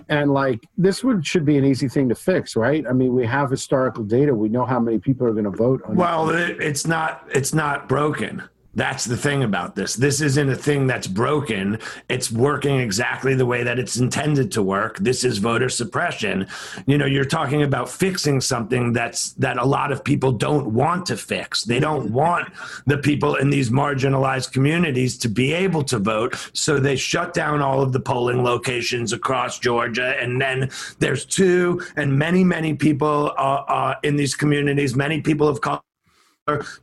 and 0.09 0.31
like 0.33 0.59
this 0.77 1.03
would 1.03 1.25
should 1.25 1.45
be 1.45 1.57
an 1.57 1.65
easy 1.65 1.87
thing 1.87 2.09
to 2.09 2.15
fix 2.15 2.55
right? 2.55 2.85
I 2.87 2.93
mean 2.93 3.13
we 3.13 3.25
have 3.25 3.49
historical 3.49 4.03
data. 4.03 4.33
We 4.33 4.49
know 4.49 4.65
how 4.65 4.79
many 4.79 4.99
people 4.99 5.27
are 5.27 5.33
going 5.33 5.45
to 5.45 5.51
vote 5.51 5.81
well 5.89 6.29
it, 6.29 6.61
it's 6.61 6.87
not 6.87 7.27
it's 7.33 7.53
not 7.53 7.89
broken 7.89 8.43
that's 8.77 9.05
the 9.05 9.17
thing 9.17 9.41
about 9.41 9.75
this. 9.75 9.95
This 9.95 10.21
isn't 10.21 10.49
a 10.49 10.55
thing 10.55 10.85
that's 10.85 11.07
broken. 11.07 11.79
It's 12.09 12.31
working 12.31 12.79
exactly 12.79 13.33
the 13.33 13.45
way 13.45 13.63
that 13.63 13.79
it's 13.79 13.97
intended 13.97 14.51
to 14.51 14.61
work. 14.61 14.99
This 14.99 15.23
is 15.23 15.39
voter 15.39 15.67
suppression. 15.67 16.45
You 16.85 16.99
know, 16.99 17.07
you're 17.07 17.25
talking 17.25 17.63
about 17.63 17.89
fixing 17.89 18.39
something 18.39 18.93
that's 18.93 19.31
that 19.33 19.57
a 19.57 19.65
lot 19.65 19.91
of 19.91 20.03
people 20.03 20.31
don't 20.31 20.75
want 20.75 21.07
to 21.07 21.17
fix. 21.17 21.63
They 21.63 21.79
don't 21.79 22.11
want 22.11 22.53
the 22.85 22.99
people 22.99 23.33
in 23.35 23.49
these 23.49 23.71
marginalized 23.71 24.53
communities 24.53 25.17
to 25.17 25.27
be 25.27 25.53
able 25.53 25.83
to 25.85 25.97
vote. 25.97 26.35
So 26.53 26.79
they 26.79 26.95
shut 26.95 27.33
down 27.33 27.63
all 27.63 27.81
of 27.81 27.93
the 27.93 27.99
polling 27.99 28.43
locations 28.43 29.11
across 29.11 29.57
Georgia. 29.57 30.15
And 30.21 30.39
then 30.39 30.69
there's 30.99 31.25
two, 31.25 31.81
and 31.95 32.15
many, 32.15 32.43
many 32.43 32.75
people 32.75 33.33
uh, 33.39 33.63
uh, 33.67 33.95
in 34.03 34.17
these 34.17 34.35
communities, 34.35 34.95
many 34.95 35.19
people 35.19 35.47
have 35.47 35.61
called 35.61 35.81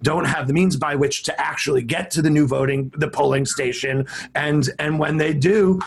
don't 0.03 0.25
have 0.25 0.47
the 0.47 0.53
means 0.53 0.77
by 0.77 0.95
which 0.95 1.23
to 1.25 1.41
actually 1.41 1.83
get 1.83 2.11
to 2.13 2.23
the 2.23 2.31
new 2.31 2.47
voting 2.47 2.93
the 2.97 3.09
polling 3.09 3.45
station. 3.45 4.07
And 4.35 4.69
and 4.79 4.99
when 4.99 5.17
they 5.17 5.35
do 5.35 5.81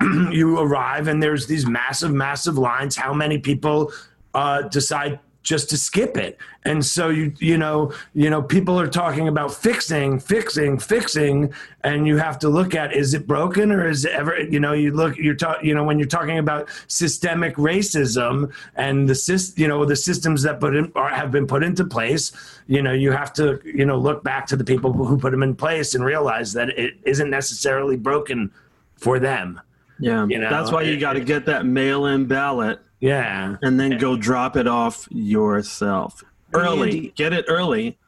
you 0.00 0.58
arrive 0.58 1.08
and 1.08 1.22
there's 1.22 1.46
these 1.46 1.66
massive 1.66 2.12
massive 2.12 2.58
lines. 2.58 2.96
How 2.96 3.12
many 3.12 3.38
people 3.38 3.92
uh, 4.34 4.62
decide 4.62 5.20
just 5.44 5.68
to 5.70 5.76
skip 5.76 6.16
it. 6.16 6.38
And 6.64 6.84
so 6.84 7.10
you 7.10 7.32
you 7.38 7.56
know 7.56 7.92
you 8.14 8.30
know 8.30 8.42
people 8.42 8.80
are 8.80 8.88
talking 8.88 9.28
about 9.28 9.54
fixing, 9.54 10.18
fixing, 10.18 10.78
fixing, 10.78 11.52
and 11.84 12.06
you 12.06 12.16
have 12.16 12.38
to 12.40 12.48
look 12.48 12.74
at 12.74 12.92
is 12.92 13.14
it 13.14 13.26
broken 13.26 13.70
or 13.70 13.86
is 13.88 14.04
it 14.06 14.12
ever 14.12 14.40
you 14.40 14.58
know 14.58 14.72
you 14.72 14.90
look 14.90 15.16
you're 15.16 15.34
talking 15.34 15.68
you 15.68 15.74
know 15.74 15.84
when 15.84 15.98
you're 15.98 16.08
talking 16.08 16.38
about 16.38 16.68
systemic 16.88 17.54
racism 17.56 18.52
and 18.74 19.08
the 19.08 19.12
syst- 19.12 19.58
you 19.58 19.68
know 19.68 19.84
the 19.84 19.94
systems 19.94 20.42
that 20.42 20.58
put 20.58 20.74
in 20.74 20.90
or 20.96 21.08
have 21.08 21.30
been 21.30 21.46
put 21.46 21.62
into 21.62 21.84
place, 21.84 22.32
you 22.66 22.82
know 22.82 22.92
you 22.92 23.12
have 23.12 23.32
to 23.34 23.60
you 23.64 23.84
know 23.84 23.98
look 23.98 24.24
back 24.24 24.46
to 24.46 24.56
the 24.56 24.64
people 24.64 24.92
who 24.92 25.18
put 25.18 25.30
them 25.30 25.42
in 25.42 25.54
place 25.54 25.94
and 25.94 26.02
realize 26.04 26.54
that 26.54 26.70
it 26.70 26.94
isn't 27.04 27.30
necessarily 27.30 27.96
broken 27.96 28.50
for 28.96 29.18
them. 29.18 29.60
Yeah, 30.00 30.26
you 30.26 30.38
know? 30.38 30.50
that's 30.50 30.72
why 30.72 30.82
you 30.82 30.98
got 30.98 31.12
to 31.12 31.20
get 31.20 31.46
that 31.46 31.66
mail-in 31.66 32.26
ballot 32.26 32.80
yeah. 33.04 33.56
And 33.60 33.78
then 33.78 33.98
go 33.98 34.16
drop 34.16 34.56
it 34.56 34.66
off 34.66 35.06
yourself 35.10 36.24
early. 36.54 37.12
Get 37.16 37.34
it 37.34 37.44
early 37.48 37.98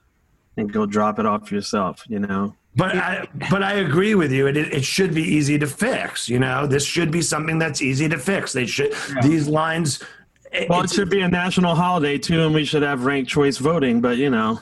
and 0.57 0.73
go 0.73 0.87
drop 0.87 1.19
it 1.19 1.27
off 1.27 1.53
yourself, 1.53 2.03
you 2.09 2.19
know? 2.19 2.55
But 2.77 2.97
I, 2.97 3.29
but 3.51 3.63
I 3.63 3.75
agree 3.75 4.15
with 4.15 4.33
you. 4.33 4.47
It, 4.47 4.57
it 4.57 4.85
should 4.85 5.15
be 5.15 5.23
easy 5.23 5.59
to 5.59 5.67
fix. 5.67 6.31
You 6.31 6.39
know, 6.39 6.67
this 6.67 6.83
should 6.83 7.11
be 7.11 7.21
something 7.21 7.59
that's 7.59 7.83
easy 7.83 8.09
to 8.09 8.17
fix. 8.17 8.55
They 8.55 8.65
should 8.65 8.93
yeah. 8.93 9.21
these 9.21 9.47
lines. 9.47 10.03
It, 10.51 10.71
well, 10.71 10.83
it 10.83 10.91
should 10.91 11.11
be 11.11 11.21
a 11.21 11.29
national 11.29 11.75
holiday 11.75 12.17
too, 12.17 12.47
and 12.47 12.55
we 12.55 12.65
should 12.65 12.83
have 12.83 13.05
ranked 13.05 13.31
choice 13.31 13.59
voting. 13.59 14.01
But 14.01 14.17
you 14.17 14.31
know, 14.31 14.61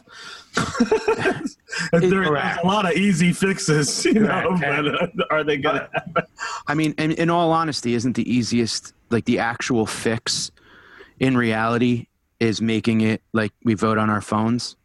there, 1.92 2.00
there's 2.00 2.28
a 2.28 2.60
lot 2.64 2.86
of 2.86 2.92
easy 2.92 3.32
fixes. 3.32 4.04
You 4.04 4.14
know, 4.14 4.56
but 4.60 5.02
uh, 5.02 5.06
are 5.30 5.44
they 5.44 5.56
gonna? 5.56 5.88
I 6.68 6.74
mean, 6.74 6.94
in, 6.98 7.12
in 7.12 7.30
all 7.30 7.50
honesty, 7.50 7.94
isn't 7.94 8.14
the 8.14 8.32
easiest 8.32 8.93
like 9.14 9.24
the 9.24 9.38
actual 9.38 9.86
fix 9.86 10.50
in 11.20 11.36
reality 11.36 12.08
is 12.40 12.60
making 12.60 13.00
it 13.00 13.22
like 13.32 13.52
we 13.62 13.72
vote 13.74 13.96
on 13.96 14.10
our 14.10 14.20
phones. 14.20 14.76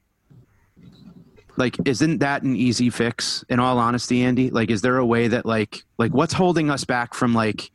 Like 1.58 1.76
isn't 1.84 2.20
that 2.20 2.44
an 2.44 2.56
easy 2.56 2.89
fix? 2.89 3.44
In 3.50 3.60
all 3.60 3.80
honesty 3.80 4.24
andy 4.24 4.52
like 4.52 4.70
is 4.70 4.82
there 4.82 4.98
a 4.98 5.06
way 5.06 5.28
that 5.28 5.46
like 5.46 5.84
like 5.98 6.13
what's 6.13 6.32
holding 6.34 6.70
us 6.70 6.86
back 6.86 7.13
from 7.13 7.34
like 7.34 7.72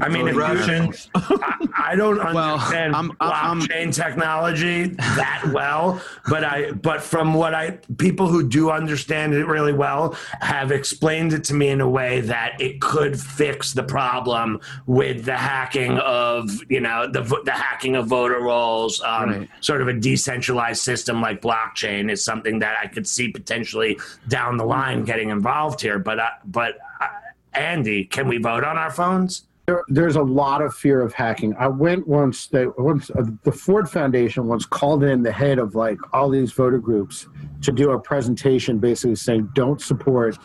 I 0.00 0.08
mean, 0.08 0.34
Russians. 0.34 1.08
I, 1.14 1.68
I, 1.92 1.96
don't 1.96 2.20
understand 2.20 2.92
well, 2.92 3.00
I'm, 3.00 3.10
I'm, 3.20 3.60
blockchain 3.60 3.86
I'm, 3.86 3.90
technology 3.92 4.86
that 4.88 5.50
well, 5.52 6.02
but 6.28 6.44
I 6.44 6.72
but 6.72 7.02
from 7.02 7.34
what 7.34 7.54
I 7.54 7.78
people 7.98 8.28
who 8.28 8.46
do 8.46 8.70
understand 8.70 9.34
it 9.34 9.46
really 9.46 9.72
well 9.72 10.16
have 10.40 10.70
explained 10.70 11.32
it 11.32 11.44
to 11.44 11.54
me 11.54 11.68
in 11.68 11.80
a 11.80 11.88
way 11.88 12.20
that 12.22 12.60
it 12.60 12.80
could 12.80 13.18
fix 13.18 13.72
the 13.72 13.82
problem 13.82 14.60
with 14.86 15.24
the 15.24 15.36
hacking 15.36 15.98
of 15.98 16.50
you 16.68 16.80
know 16.80 17.06
the 17.10 17.22
the 17.44 17.52
hacking 17.52 17.96
of 17.96 18.06
voter 18.06 18.40
rolls. 18.40 19.00
Um, 19.02 19.30
right. 19.30 19.48
Sort 19.60 19.80
of 19.80 19.88
a 19.88 19.94
decentralized 19.94 20.82
system 20.82 21.20
like 21.20 21.40
blockchain 21.40 22.10
is 22.10 22.22
something 22.22 22.58
that 22.58 22.76
I 22.82 22.86
could 22.86 23.06
see 23.06 23.28
potentially 23.28 23.98
down 24.28 24.56
the 24.58 24.64
line 24.64 25.04
getting 25.04 25.30
involved 25.30 25.80
here. 25.80 25.98
But 25.98 26.18
uh, 26.18 26.30
but 26.44 26.78
uh, 27.00 27.08
Andy, 27.54 28.04
can 28.04 28.28
we 28.28 28.38
vote 28.38 28.64
on 28.64 28.76
our 28.76 28.90
phones? 28.90 29.45
There, 29.66 29.82
there's 29.88 30.14
a 30.14 30.22
lot 30.22 30.62
of 30.62 30.74
fear 30.74 31.00
of 31.00 31.12
hacking. 31.12 31.54
I 31.58 31.66
went 31.66 32.06
once. 32.06 32.46
They 32.46 32.66
once 32.78 33.10
uh, 33.10 33.24
the 33.42 33.50
Ford 33.50 33.90
Foundation 33.90 34.46
once 34.46 34.64
called 34.64 35.02
in 35.02 35.24
the 35.24 35.32
head 35.32 35.58
of 35.58 35.74
like 35.74 35.98
all 36.12 36.30
these 36.30 36.52
voter 36.52 36.78
groups 36.78 37.26
to 37.62 37.72
do 37.72 37.90
a 37.90 37.98
presentation, 37.98 38.78
basically 38.78 39.16
saying 39.16 39.50
don't 39.54 39.82
support 39.82 40.38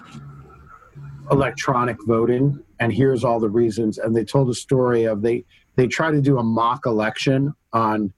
electronic 1.29 1.97
voting, 2.07 2.59
and 2.79 2.91
here's 2.91 3.23
all 3.23 3.39
the 3.39 3.49
reasons. 3.49 3.99
And 3.99 4.15
they 4.15 4.25
told 4.25 4.49
a 4.49 4.55
story 4.55 5.03
of 5.03 5.21
they 5.21 5.45
they 5.75 5.85
tried 5.87 6.11
to 6.11 6.21
do 6.21 6.39
a 6.39 6.43
mock 6.43 6.87
election 6.87 7.53
on 7.73 8.11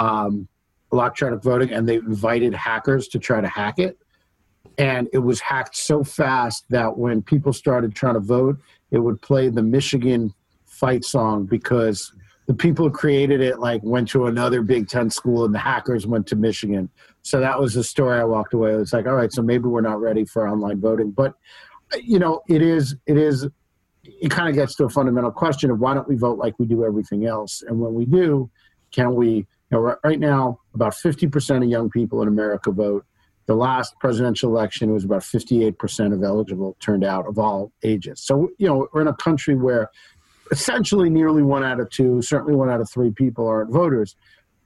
um, 0.00 0.48
electronic 0.92 1.40
voting, 1.40 1.70
and 1.72 1.88
they 1.88 1.96
invited 1.96 2.52
hackers 2.52 3.06
to 3.08 3.20
try 3.20 3.40
to 3.40 3.48
hack 3.48 3.78
it. 3.78 3.96
And 4.78 5.08
it 5.12 5.18
was 5.18 5.40
hacked 5.40 5.76
so 5.76 6.02
fast 6.02 6.64
that 6.70 6.96
when 6.98 7.22
people 7.22 7.52
started 7.52 7.94
trying 7.94 8.14
to 8.14 8.20
vote, 8.20 8.58
it 8.92 8.98
would 8.98 9.20
play 9.20 9.48
the 9.48 9.62
Michigan 9.62 10.32
fight 10.66 11.04
song 11.04 11.46
because 11.46 12.12
the 12.46 12.54
people 12.54 12.86
who 12.86 12.92
created 12.92 13.40
it 13.40 13.58
like 13.58 13.82
went 13.82 14.08
to 14.08 14.26
another 14.26 14.62
Big 14.62 14.88
Ten 14.88 15.10
school 15.10 15.44
and 15.44 15.54
the 15.54 15.58
hackers 15.58 16.06
went 16.06 16.26
to 16.28 16.36
Michigan. 16.36 16.88
So 17.22 17.40
that 17.40 17.58
was 17.58 17.74
the 17.74 17.82
story 17.82 18.20
I 18.20 18.24
walked 18.24 18.52
away. 18.52 18.72
It's 18.74 18.92
like, 18.92 19.06
all 19.06 19.14
right, 19.14 19.32
so 19.32 19.42
maybe 19.42 19.64
we're 19.64 19.80
not 19.80 20.00
ready 20.00 20.24
for 20.24 20.48
online 20.48 20.80
voting. 20.80 21.10
But 21.10 21.34
you 22.02 22.18
know, 22.18 22.42
it 22.48 22.62
is 22.62 22.94
it 23.06 23.16
is 23.16 23.48
it 24.04 24.30
kind 24.30 24.48
of 24.48 24.54
gets 24.54 24.74
to 24.76 24.84
a 24.84 24.88
fundamental 24.88 25.30
question 25.30 25.70
of 25.70 25.78
why 25.78 25.94
don't 25.94 26.08
we 26.08 26.16
vote 26.16 26.38
like 26.38 26.58
we 26.58 26.66
do 26.66 26.84
everything 26.84 27.26
else? 27.26 27.62
And 27.66 27.80
when 27.80 27.94
we 27.94 28.04
do, 28.04 28.50
can 28.90 29.14
we, 29.14 29.28
you 29.28 29.46
know, 29.70 29.96
right 30.04 30.18
now, 30.18 30.58
about 30.74 30.92
50% 30.92 31.62
of 31.62 31.68
young 31.68 31.88
people 31.88 32.20
in 32.22 32.28
America 32.28 32.70
vote. 32.72 33.06
The 33.46 33.54
last 33.54 33.98
presidential 33.98 34.50
election 34.50 34.92
was 34.92 35.04
about 35.04 35.22
58% 35.22 36.12
of 36.12 36.22
eligible 36.22 36.76
turned 36.80 37.04
out 37.04 37.26
of 37.26 37.38
all 37.38 37.72
ages. 37.82 38.20
So, 38.20 38.50
you 38.58 38.68
know, 38.68 38.88
we're 38.92 39.00
in 39.00 39.08
a 39.08 39.14
country 39.14 39.56
where 39.56 39.90
essentially 40.50 41.10
nearly 41.10 41.42
one 41.42 41.64
out 41.64 41.80
of 41.80 41.90
two, 41.90 42.22
certainly 42.22 42.54
one 42.54 42.70
out 42.70 42.80
of 42.80 42.88
three 42.90 43.10
people 43.10 43.46
aren't 43.46 43.72
voters. 43.72 44.14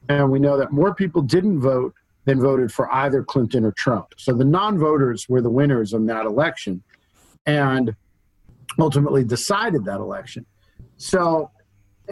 And 0.08 0.30
we 0.30 0.38
know 0.38 0.58
that 0.58 0.72
more 0.72 0.94
people 0.94 1.22
didn't 1.22 1.60
vote 1.60 1.94
than 2.26 2.40
voted 2.40 2.72
for 2.72 2.92
either 2.92 3.22
Clinton 3.22 3.64
or 3.64 3.72
Trump. 3.72 4.08
So 4.18 4.32
the 4.32 4.44
non 4.44 4.78
voters 4.78 5.28
were 5.28 5.40
the 5.40 5.50
winners 5.50 5.92
in 5.92 6.06
that 6.06 6.26
election. 6.26 6.82
And 7.46 7.94
ultimately 8.78 9.24
decided 9.24 9.84
that 9.84 10.00
election. 10.00 10.46
So 10.96 11.50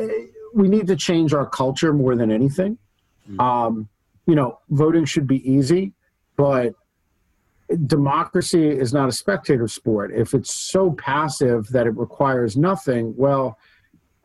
uh, 0.00 0.06
we 0.54 0.68
need 0.68 0.86
to 0.88 0.96
change 0.96 1.34
our 1.34 1.46
culture 1.46 1.92
more 1.92 2.16
than 2.16 2.30
anything. 2.30 2.78
Mm-hmm. 3.28 3.40
Um, 3.40 3.88
you 4.26 4.34
know, 4.34 4.58
voting 4.70 5.04
should 5.04 5.26
be 5.26 5.48
easy, 5.50 5.92
but 6.36 6.74
democracy 7.86 8.68
is 8.68 8.92
not 8.92 9.08
a 9.08 9.12
spectator 9.12 9.68
sport. 9.68 10.12
If 10.14 10.34
it's 10.34 10.54
so 10.54 10.92
passive 10.92 11.68
that 11.68 11.86
it 11.86 11.96
requires 11.96 12.56
nothing, 12.56 13.14
well, 13.16 13.58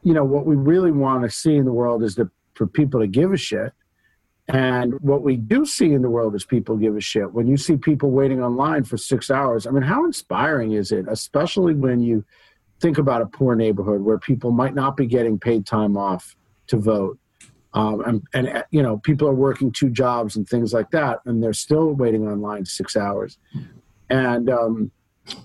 you 0.04 0.14
know, 0.14 0.24
what 0.24 0.46
we 0.46 0.56
really 0.56 0.92
want 0.92 1.24
to 1.24 1.30
see 1.30 1.56
in 1.56 1.66
the 1.66 1.74
world 1.74 2.04
is 2.04 2.16
to, 2.16 2.30
for 2.54 2.68
people 2.68 3.00
to 3.00 3.08
give 3.08 3.34
a 3.34 3.38
shit. 3.38 3.74
And 4.48 5.00
what 5.02 5.22
we 5.22 5.36
do 5.36 5.66
see 5.66 5.94
in 5.94 6.02
the 6.02 6.10
world 6.10 6.34
is 6.34 6.44
people 6.44 6.76
give 6.76 6.96
a 6.96 7.02
shit. 7.02 7.32
When 7.32 7.48
you 7.48 7.56
see 7.56 7.78
people 7.78 8.10
waiting 8.10 8.42
online 8.42 8.84
for 8.84 8.98
six 8.98 9.30
hours, 9.30 9.68
I 9.68 9.72
mean, 9.72 9.84
how 9.84 10.06
inspiring 10.06 10.72
is 10.72 10.92
it, 10.92 11.06
especially 11.08 11.76
when 11.76 12.02
you 12.02 12.26
think 12.80 12.98
about 12.98 13.22
a 13.22 13.28
poor 13.28 13.56
neighborhood 13.56 14.02
where 14.02 14.18
people 14.18 14.52
might 14.52 14.74
not 14.74 14.98
be 14.98 15.06
getting 15.06 15.38
paid 15.38 15.68
time 15.68 15.96
off 15.98 16.36
to 16.68 16.78
vote? 16.78 17.19
Um, 17.74 18.02
and, 18.34 18.48
and, 18.48 18.64
you 18.72 18.82
know, 18.82 18.98
people 18.98 19.28
are 19.28 19.34
working 19.34 19.72
two 19.72 19.90
jobs 19.90 20.36
and 20.36 20.48
things 20.48 20.74
like 20.74 20.90
that, 20.92 21.20
and 21.26 21.42
they're 21.42 21.54
still 21.54 21.94
waiting 21.94 22.28
online 22.28 22.66
six 22.66 22.96
hours. 22.98 23.38
And, 24.10 24.50
um, 24.50 24.92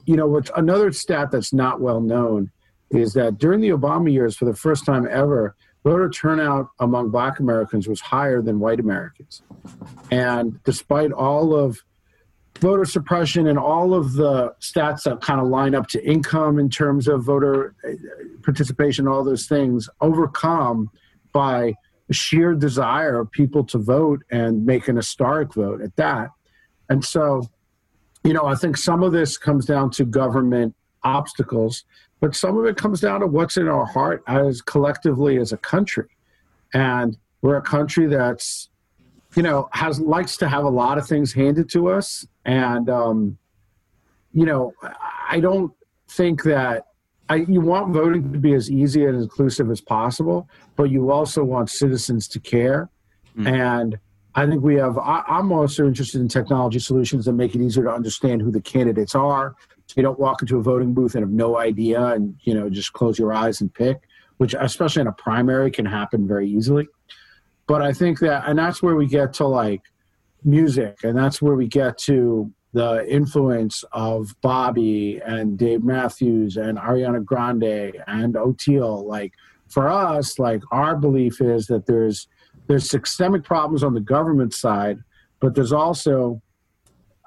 you 0.07 0.17
know, 0.17 0.27
what's 0.27 0.51
another 0.57 0.91
stat 0.93 1.31
that's 1.31 1.53
not 1.53 1.81
well 1.81 2.01
known 2.01 2.51
is 2.91 3.13
that 3.15 3.39
during 3.39 3.61
the 3.61 3.71
Obama 3.71 4.11
years, 4.11 4.37
for 4.37 4.47
the 4.47 4.55
first 4.55 4.87
time 4.87 5.07
ever, 5.11 5.55
voter 5.85 6.09
turnout 6.09 6.71
among 6.81 7.11
black 7.11 7.41
Americans 7.41 7.87
was 7.87 8.01
higher 8.01 8.41
than 8.41 8.59
white 8.59 8.81
Americans. 8.81 9.43
And 10.11 10.63
despite 10.65 11.13
all 11.13 11.55
of 11.55 11.79
voter 12.61 12.85
suppression 12.85 13.49
and 13.49 13.59
all 13.59 13.95
of 13.95 14.15
the 14.15 14.55
stats 14.61 15.03
that 15.03 15.21
kind 15.21 15.41
of 15.41 15.49
line 15.49 15.75
up 15.75 15.89
to 15.89 16.03
income 16.09 16.59
in 16.59 16.71
terms 16.71 17.09
of 17.09 17.25
voter 17.25 17.75
uh, 17.87 17.93
participation, 18.43 19.07
all 19.07 19.25
those 19.25 19.47
things, 19.47 19.89
overcome 20.01 20.89
by 21.33 21.75
sheer 22.11 22.55
desire 22.55 23.19
of 23.19 23.31
people 23.31 23.65
to 23.65 23.79
vote 23.79 24.23
and 24.31 24.65
make 24.65 24.89
an 24.89 24.97
historic 24.97 25.55
vote 25.55 25.81
at 25.81 25.97
that. 25.97 26.31
And 26.89 27.05
so, 27.05 27.49
you 28.25 28.33
know, 28.33 28.47
I 28.47 28.55
think 28.55 28.77
some 28.77 29.03
of 29.03 29.13
this 29.13 29.39
comes 29.39 29.65
down 29.65 29.91
to 29.93 30.05
government 30.05 30.75
obstacles 31.03 31.85
but 32.25 32.35
some 32.35 32.57
of 32.57 32.65
it 32.65 32.79
comes 32.79 33.03
down 33.03 33.21
to 33.21 33.27
what's 33.27 33.59
in 33.59 33.69
our 33.69 33.85
heart 33.85 34.23
as 34.27 34.63
collectively 34.63 35.37
as 35.37 35.53
a 35.53 35.59
country. 35.59 36.09
And 36.73 37.19
we're 37.43 37.57
a 37.57 37.63
country 37.63 38.07
that's, 38.07 38.71
you 39.37 39.43
know, 39.43 39.69
has 39.73 40.01
likes 40.01 40.39
to 40.39 40.49
have 40.49 40.65
a 40.65 40.71
lot 40.71 40.97
of 40.97 41.07
things 41.07 41.35
handed 41.35 41.69
to 41.73 41.89
us. 41.89 42.27
And, 42.47 42.89
um, 42.89 43.37
you 44.33 44.47
know, 44.47 44.73
I 45.29 45.39
don't 45.41 45.71
think 46.09 46.45
that 46.45 46.87
I, 47.29 47.37
you 47.37 47.61
want 47.61 47.93
voting 47.95 48.33
to 48.33 48.39
be 48.39 48.55
as 48.55 48.71
easy 48.71 49.07
and 49.07 49.17
inclusive 49.17 49.71
as 49.71 49.81
possible, 49.81 50.49
but 50.77 50.85
you 50.85 51.11
also 51.11 51.43
want 51.43 51.71
citizens 51.71 52.29
to 52.29 52.41
care. 52.41 52.91
Mm. 53.39 53.51
And 53.51 53.99
I 54.35 54.47
think 54.47 54.63
we 54.63 54.75
have, 54.75 54.99
I, 54.99 55.23
I'm 55.27 55.53
also 55.53 55.87
interested 55.87 56.21
in 56.21 56.29
technology 56.29 56.79
solutions 56.81 57.25
that 57.25 57.33
make 57.33 57.55
it 57.55 57.63
easier 57.63 57.85
to 57.85 57.91
understand 57.91 58.43
who 58.43 58.51
the 58.51 58.61
candidates 58.61 59.15
are, 59.15 59.55
so 59.87 59.95
you 59.97 60.03
don't 60.03 60.19
walk 60.19 60.43
into 60.43 60.59
a 60.59 60.63
voting 60.63 60.93
booth 60.93 61.15
and 61.15 61.23
have 61.23 61.31
no 61.31 61.59
idea 61.59 62.05
and, 62.07 62.35
you 62.43 62.55
know, 62.55 62.69
just 62.69 62.93
close 62.93 63.19
your 63.19 63.33
eyes 63.33 63.61
and 63.61 63.73
pick, 63.73 64.03
which 64.39 64.55
especially 64.59 65.03
in 65.03 65.07
a 65.07 65.13
primary 65.13 65.71
can 65.71 65.87
happen 65.87 66.27
very 66.27 66.49
easily. 66.49 66.89
But 67.67 67.81
I 67.81 67.93
think 67.93 68.19
that, 68.21 68.45
and 68.47 68.59
that's 68.59 68.83
where 68.83 68.97
we 68.97 69.07
get 69.07 69.33
to 69.35 69.47
like 69.47 69.83
music, 70.43 71.05
and 71.05 71.17
that's 71.17 71.41
where 71.41 71.55
we 71.55 71.69
get 71.69 71.97
to 71.99 72.53
the 72.75 73.07
influence 73.09 73.85
of 73.93 74.35
Bobby 74.43 75.21
and 75.25 75.57
Dave 75.57 75.85
Matthews 75.85 76.57
and 76.57 76.77
Ariana 76.77 77.25
Grande 77.25 77.95
and 78.09 78.35
Oteil. 78.35 79.05
Like 79.05 79.33
for 79.69 79.89
us, 79.89 80.41
like 80.41 80.61
our 80.73 80.97
belief 80.97 81.41
is 81.41 81.67
that 81.69 81.87
there's 81.87 82.29
there's 82.67 82.91
systemic 82.91 83.45
problems 83.45 83.85
on 83.85 83.95
the 83.95 84.01
government 84.01 84.55
side, 84.55 84.99
but 85.39 85.55
there's 85.55 85.73
also 85.73 86.43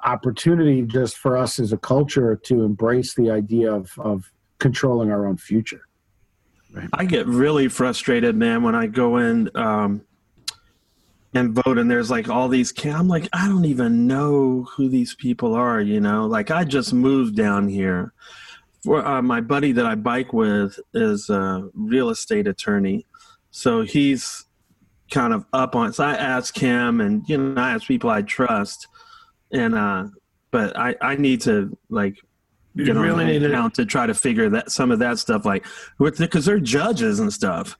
opportunity 0.04 0.82
just 0.82 1.18
for 1.18 1.38
us 1.38 1.60
as 1.60 1.72
a 1.72 1.78
culture 1.78 2.36
to 2.36 2.64
embrace 2.64 3.14
the 3.16 3.32
idea 3.32 3.72
of, 3.72 3.92
of 4.00 4.32
controlling 4.60 5.12
our 5.12 5.26
own 5.26 5.38
future. 5.38 5.82
I 6.94 7.06
get 7.06 7.26
really 7.26 7.68
frustrated, 7.70 8.36
man, 8.36 8.64
when 8.64 8.76
I 8.76 8.88
go 8.88 9.18
in 9.18 9.50
um, 9.56 10.02
and 11.34 11.54
vote 11.54 11.78
and 11.78 11.90
there's 11.90 12.10
like 12.10 12.30
all 12.30 12.48
these. 12.48 12.74
I'm 12.86 13.08
like, 13.08 13.28
I 13.34 13.48
don't 13.48 13.66
even 13.66 14.08
know 14.08 14.68
who 14.76 14.90
these 14.90 15.16
people 15.16 15.54
are, 15.54 15.82
you 15.82 16.00
know? 16.00 16.26
Like, 16.26 16.52
I 16.52 16.64
just 16.64 16.94
moved 16.94 17.36
down 17.36 17.68
here. 17.68 18.14
For, 18.84 19.06
uh, 19.06 19.22
my 19.22 19.42
buddy 19.42 19.72
that 19.74 19.86
I 19.86 19.96
bike 19.96 20.34
with 20.34 20.80
is 20.94 21.30
a 21.30 21.70
real 21.74 22.10
estate 22.10 22.48
attorney. 22.48 23.06
So 23.52 23.82
he's 23.82 24.46
kind 25.12 25.34
of 25.34 25.46
up 25.54 25.76
on 25.76 25.88
it. 25.88 25.96
So 25.96 26.06
I 26.06 26.14
ask 26.14 26.58
him, 26.58 27.02
and, 27.02 27.28
you 27.28 27.38
know, 27.38 27.62
I 27.62 27.72
ask 27.72 27.88
people 27.88 28.10
I 28.10 28.22
trust 28.22 28.88
and 29.52 29.76
uh, 29.76 30.06
but 30.52 30.78
I 30.78 30.96
I 31.02 31.16
need 31.16 31.42
to 31.42 31.76
like 31.90 32.16
you 32.76 32.94
really 32.94 33.26
need 33.26 33.40
to, 33.40 33.70
to 33.74 33.86
try 33.86 34.06
to 34.06 34.14
figure 34.14 34.50
that 34.50 34.72
some 34.72 34.92
of 34.92 35.00
that 35.00 35.18
stuff 35.18 35.46
like 35.46 35.66
with 35.98 36.18
because 36.18 36.46
they're 36.46 36.60
judges 36.60 37.20
and 37.20 37.32
stuff. 37.32 37.78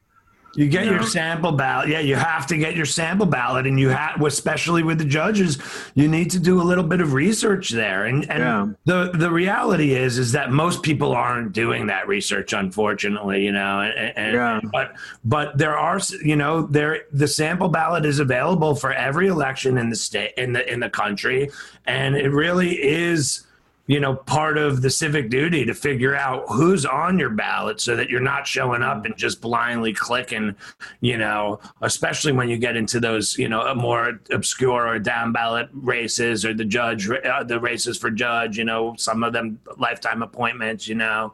You 0.56 0.68
get 0.68 0.86
you 0.86 0.92
your 0.92 1.02
know? 1.02 1.06
sample 1.06 1.52
ballot. 1.52 1.90
Yeah, 1.90 2.00
you 2.00 2.16
have 2.16 2.48
to 2.48 2.58
get 2.58 2.76
your 2.76 2.86
sample 2.86 3.28
ballot, 3.28 3.68
and 3.68 3.80
you 3.80 3.90
have, 3.90 4.22
especially 4.22 4.82
with 4.82 4.98
the 4.98 5.06
judges, 5.06 5.60
you 5.94 6.08
need 6.08 6.32
to 6.32 6.40
do 6.40 6.62
a 6.62 6.64
little 6.64 6.84
bit 6.84 7.00
of 7.00 7.14
research 7.14 7.70
there. 7.70 8.06
And, 8.06 8.30
and 8.30 8.40
yeah. 8.40 8.68
the 8.86 9.12
the 9.14 9.30
reality 9.30 9.94
is, 9.94 10.18
is 10.18 10.32
that 10.32 10.52
most 10.52 10.82
people 10.82 11.12
aren't 11.12 11.54
doing 11.54 11.88
that 11.88 12.08
research, 12.08 12.54
unfortunately. 12.54 13.46
You 13.46 13.52
know, 13.52 13.82
and, 13.82 14.18
and 14.18 14.34
yeah. 14.34 14.60
but 14.72 14.96
but 15.24 15.58
there 15.58 15.78
are, 15.78 16.00
you 16.24 16.36
know, 16.36 16.64
there 16.64 17.02
the 17.12 17.28
sample 17.28 17.70
ballot 17.70 18.06
is 18.06 18.20
available 18.20 18.74
for 18.74 18.92
every 18.92 19.28
election 19.28 19.78
in 19.78 19.90
the 19.90 19.96
state 19.96 20.34
in 20.38 20.54
the 20.54 20.72
in 20.72 20.80
the 20.80 20.90
country, 20.90 21.52
and 21.86 22.16
it 22.16 22.30
really 22.30 22.82
is 22.82 23.47
you 23.88 24.02
know, 24.02 24.16
part 24.16 24.58
of 24.58 24.82
the 24.82 24.90
civic 24.90 25.30
duty 25.30 25.64
to 25.64 25.74
figure 25.74 26.14
out 26.14 26.44
who's 26.50 26.86
on 26.86 27.18
your 27.18 27.30
ballot 27.30 27.80
so 27.80 27.96
that 27.96 28.10
you're 28.10 28.20
not 28.20 28.46
showing 28.46 28.84
up 28.84 29.06
and 29.06 29.16
just 29.16 29.42
blindly 29.42 29.94
clicking, 29.94 30.54
you 31.00 31.18
know, 31.18 31.60
especially 31.82 32.34
when 32.34 32.50
you 32.50 32.58
get 32.58 32.76
into 32.76 33.00
those, 33.00 33.38
you 33.38 33.48
know, 33.48 33.74
more 33.76 34.20
obscure 34.30 34.88
or 34.88 35.00
down 35.00 35.32
ballot 35.32 35.70
races 35.74 36.44
or 36.46 36.54
the 36.54 36.66
judge, 36.66 37.10
uh, 37.10 37.44
the 37.46 37.60
races 37.62 37.98
for 37.98 38.12
judge, 38.12 38.58
you 38.58 38.66
know, 38.66 38.94
some 38.98 39.24
of 39.24 39.32
them 39.32 39.58
lifetime 39.78 40.22
appointments, 40.22 40.86
you 40.88 40.96
know, 40.96 41.34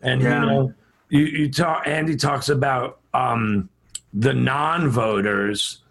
and, 0.00 0.22
yeah. 0.22 0.40
you 0.40 0.46
know, 0.46 0.74
you, 1.10 1.24
you 1.24 1.50
talk, 1.50 1.86
Andy 1.86 2.16
talks 2.16 2.48
about 2.48 3.00
um, 3.12 3.68
the 4.14 4.32
non 4.32 4.88
voters 4.88 5.82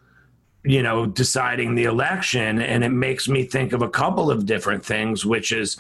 you 0.66 0.84
know 0.84 1.06
deciding 1.06 1.76
the 1.76 1.86
election 1.86 2.62
and 2.62 2.84
it 2.84 2.90
makes 2.90 3.30
me 3.30 3.46
think 3.46 3.72
of 3.72 3.82
a 3.82 3.90
couple 3.90 4.30
of 4.30 4.46
different 4.46 4.86
things 4.86 5.26
which 5.26 5.54
is 5.54 5.78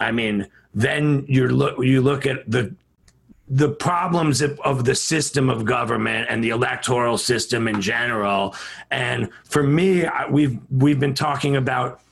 I 0.00 0.12
mean, 0.12 0.46
then 0.74 1.24
you 1.28 1.48
look 1.48 1.82
you 1.84 2.00
look 2.00 2.26
at 2.26 2.50
the 2.50 2.74
the 3.50 3.70
problems 3.70 4.42
of, 4.42 4.60
of, 4.60 4.84
the 4.84 4.94
system 4.94 5.48
of 5.48 5.64
government 5.64 6.26
and 6.28 6.44
the 6.44 6.50
electoral 6.50 7.16
system 7.16 7.66
in 7.66 7.80
general. 7.80 8.54
And 8.90 9.30
for 9.44 9.62
me, 9.62 10.04
I, 10.04 10.26
we've 10.28 10.58
we've 10.70 11.00
been 11.00 11.14
talking 11.14 11.56
about 11.56 12.02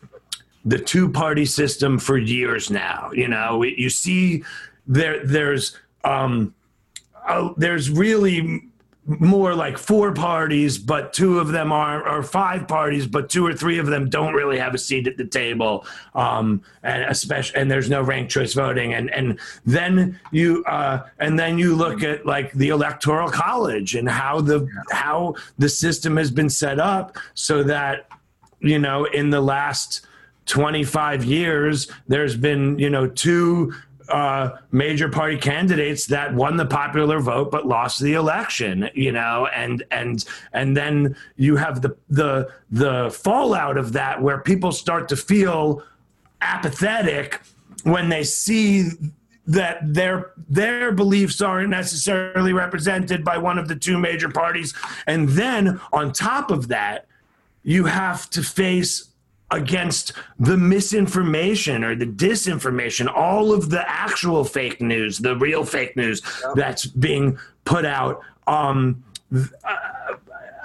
the 0.64 0.78
two 0.78 1.10
party 1.10 1.44
system 1.44 1.98
for 1.98 2.16
years 2.16 2.70
now. 2.70 3.10
You 3.12 3.28
know, 3.28 3.62
you 3.62 3.90
see 3.90 4.44
there 4.86 5.24
there's 5.26 5.76
um, 6.04 6.54
uh, 7.26 7.50
there's 7.56 7.90
really 7.90 8.62
more 9.06 9.54
like 9.54 9.78
four 9.78 10.12
parties, 10.12 10.78
but 10.78 11.12
two 11.12 11.38
of 11.38 11.48
them 11.48 11.70
are, 11.70 12.06
or 12.08 12.22
five 12.22 12.66
parties, 12.66 13.06
but 13.06 13.28
two 13.28 13.46
or 13.46 13.54
three 13.54 13.78
of 13.78 13.86
them 13.86 14.08
don't 14.10 14.34
really 14.34 14.58
have 14.58 14.74
a 14.74 14.78
seat 14.78 15.06
at 15.06 15.16
the 15.16 15.24
table. 15.24 15.86
Um, 16.14 16.62
and 16.82 17.04
especially, 17.04 17.60
and 17.60 17.70
there's 17.70 17.88
no 17.88 18.02
ranked 18.02 18.32
choice 18.32 18.52
voting. 18.52 18.94
And, 18.94 19.10
and 19.10 19.38
then 19.64 20.18
you, 20.32 20.64
uh, 20.64 21.06
and 21.20 21.38
then 21.38 21.56
you 21.58 21.76
look 21.76 22.02
at 22.02 22.26
like 22.26 22.52
the 22.52 22.70
electoral 22.70 23.30
college 23.30 23.94
and 23.94 24.08
how 24.08 24.40
the, 24.40 24.68
how 24.90 25.36
the 25.58 25.68
system 25.68 26.16
has 26.16 26.30
been 26.30 26.50
set 26.50 26.80
up 26.80 27.16
so 27.34 27.62
that, 27.62 28.08
you 28.60 28.78
know, 28.78 29.04
in 29.04 29.30
the 29.30 29.40
last 29.40 30.04
25 30.46 31.24
years, 31.24 31.90
there's 32.08 32.36
been, 32.36 32.78
you 32.78 32.90
know, 32.90 33.06
two 33.06 33.72
uh, 34.08 34.56
major 34.70 35.08
party 35.08 35.36
candidates 35.36 36.06
that 36.06 36.34
won 36.34 36.56
the 36.56 36.66
popular 36.66 37.20
vote 37.20 37.50
but 37.50 37.66
lost 37.66 38.00
the 38.00 38.14
election 38.14 38.88
you 38.94 39.12
know 39.12 39.48
and 39.54 39.82
and 39.90 40.24
and 40.52 40.76
then 40.76 41.16
you 41.36 41.56
have 41.56 41.82
the 41.82 41.96
the 42.08 42.48
the 42.70 43.10
fallout 43.10 43.76
of 43.76 43.92
that 43.92 44.20
where 44.22 44.38
people 44.38 44.72
start 44.72 45.08
to 45.08 45.16
feel 45.16 45.82
apathetic 46.40 47.40
when 47.84 48.08
they 48.08 48.24
see 48.24 48.90
that 49.46 49.78
their 49.82 50.32
their 50.48 50.92
beliefs 50.92 51.40
aren't 51.40 51.70
necessarily 51.70 52.52
represented 52.52 53.24
by 53.24 53.38
one 53.38 53.58
of 53.58 53.68
the 53.68 53.76
two 53.76 53.98
major 53.98 54.28
parties. 54.28 54.74
And 55.06 55.28
then 55.30 55.80
on 55.92 56.12
top 56.12 56.50
of 56.50 56.68
that 56.68 57.06
you 57.62 57.84
have 57.84 58.28
to 58.30 58.42
face 58.42 59.08
against 59.50 60.12
the 60.38 60.56
misinformation 60.56 61.84
or 61.84 61.94
the 61.94 62.06
disinformation, 62.06 63.12
all 63.12 63.52
of 63.52 63.70
the 63.70 63.88
actual 63.88 64.44
fake 64.44 64.80
news, 64.80 65.18
the 65.18 65.36
real 65.36 65.64
fake 65.64 65.96
news 65.96 66.22
that's 66.54 66.86
being 66.86 67.38
put 67.64 67.84
out 67.84 68.22
um, 68.46 69.02
uh, 69.34 69.76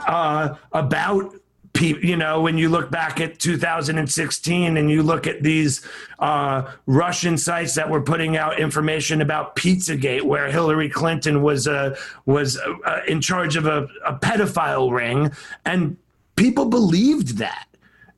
uh, 0.08 0.56
about 0.72 1.36
people. 1.74 2.04
You 2.04 2.18
know, 2.18 2.42
when 2.42 2.58
you 2.58 2.70
look 2.70 2.90
back 2.90 3.22
at 3.22 3.40
2016 3.40 4.78
and 4.78 4.90
you 4.90 5.04
look 5.04 5.28
at 5.28 5.44
these 5.44 5.88
uh, 6.18 6.72
Russian 6.88 7.38
sites 7.38 7.76
that 7.76 7.90
were 7.90 8.02
putting 8.02 8.36
out 8.36 8.60
information 8.60 9.22
about 9.22 9.56
Pizzagate, 9.56 10.24
where 10.24 10.50
Hillary 10.50 10.90
Clinton 10.90 11.44
was 11.44 11.68
uh, 11.68 11.96
was 12.26 12.58
uh, 12.58 13.00
in 13.08 13.22
charge 13.22 13.56
of 13.56 13.68
a, 13.68 13.88
a 14.06 14.14
pedophile 14.16 14.92
ring, 14.92 15.32
and 15.66 15.98
people 16.36 16.66
believed 16.66 17.38
that 17.38 17.68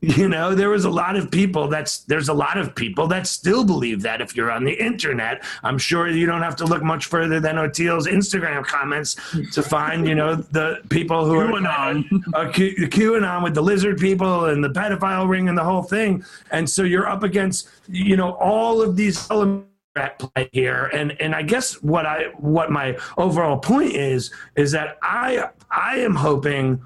you 0.03 0.27
know, 0.27 0.53
there 0.53 0.69
was 0.69 0.83
a 0.83 0.89
lot 0.89 1.15
of 1.15 1.31
people 1.31 1.69
that's 1.69 1.99
there's 1.99 2.27
a 2.27 2.33
lot 2.33 2.57
of 2.57 2.75
people 2.75 3.07
that 3.07 3.25
still 3.25 3.63
believe 3.63 4.01
that 4.01 4.19
if 4.19 4.35
you're 4.35 4.51
on 4.51 4.65
the 4.65 4.73
internet. 4.73 5.45
I'm 5.63 5.77
sure 5.77 6.09
you 6.09 6.25
don't 6.25 6.41
have 6.41 6.57
to 6.57 6.65
look 6.65 6.83
much 6.83 7.05
further 7.05 7.39
than 7.39 7.55
Oteil's 7.55 8.05
Instagram 8.05 8.65
comments 8.65 9.15
to 9.53 9.63
find, 9.63 10.05
you 10.05 10.13
know, 10.13 10.35
the 10.51 10.81
people 10.89 11.25
who 11.25 11.35
QAnon. 11.35 12.33
are 12.33 12.47
uh, 12.47 12.51
Q, 12.51 12.75
QAnon 12.89 13.43
with 13.43 13.55
the 13.55 13.61
lizard 13.61 13.97
people 13.97 14.47
and 14.47 14.61
the 14.61 14.69
pedophile 14.69 15.29
ring 15.29 15.47
and 15.47 15.57
the 15.57 15.63
whole 15.63 15.83
thing. 15.83 16.25
And 16.51 16.69
so 16.69 16.83
you're 16.83 17.07
up 17.07 17.23
against, 17.23 17.69
you 17.87 18.17
know, 18.17 18.33
all 18.33 18.81
of 18.81 18.97
these 18.97 19.31
elements 19.31 19.69
at 19.95 20.17
play 20.17 20.49
here 20.51 20.85
and 20.85 21.11
and 21.21 21.35
I 21.35 21.43
guess 21.43 21.83
what 21.83 22.07
I 22.07 22.23
what 22.39 22.71
my 22.71 22.97
overall 23.15 23.59
point 23.59 23.93
is 23.93 24.33
is 24.55 24.71
that 24.71 24.97
I 25.03 25.49
I 25.69 25.97
am 25.97 26.15
hoping 26.15 26.81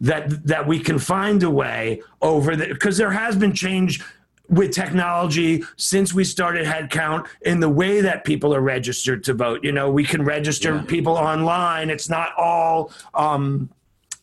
that 0.00 0.46
that 0.46 0.66
we 0.66 0.78
can 0.78 0.98
find 0.98 1.42
a 1.42 1.50
way 1.50 2.02
over 2.20 2.56
the 2.56 2.66
because 2.66 2.96
there 2.96 3.10
has 3.10 3.36
been 3.36 3.52
change 3.52 4.02
with 4.48 4.72
technology 4.72 5.62
since 5.76 6.14
we 6.14 6.24
started 6.24 6.66
headcount 6.66 7.26
in 7.42 7.60
the 7.60 7.68
way 7.68 8.00
that 8.00 8.24
people 8.24 8.54
are 8.54 8.62
registered 8.62 9.22
to 9.24 9.34
vote. 9.34 9.62
You 9.62 9.72
know, 9.72 9.90
we 9.90 10.04
can 10.04 10.24
register 10.24 10.76
yeah. 10.76 10.82
people 10.82 11.14
online. 11.14 11.90
It's 11.90 12.08
not 12.08 12.30
all 12.38 12.90
um, 13.14 13.68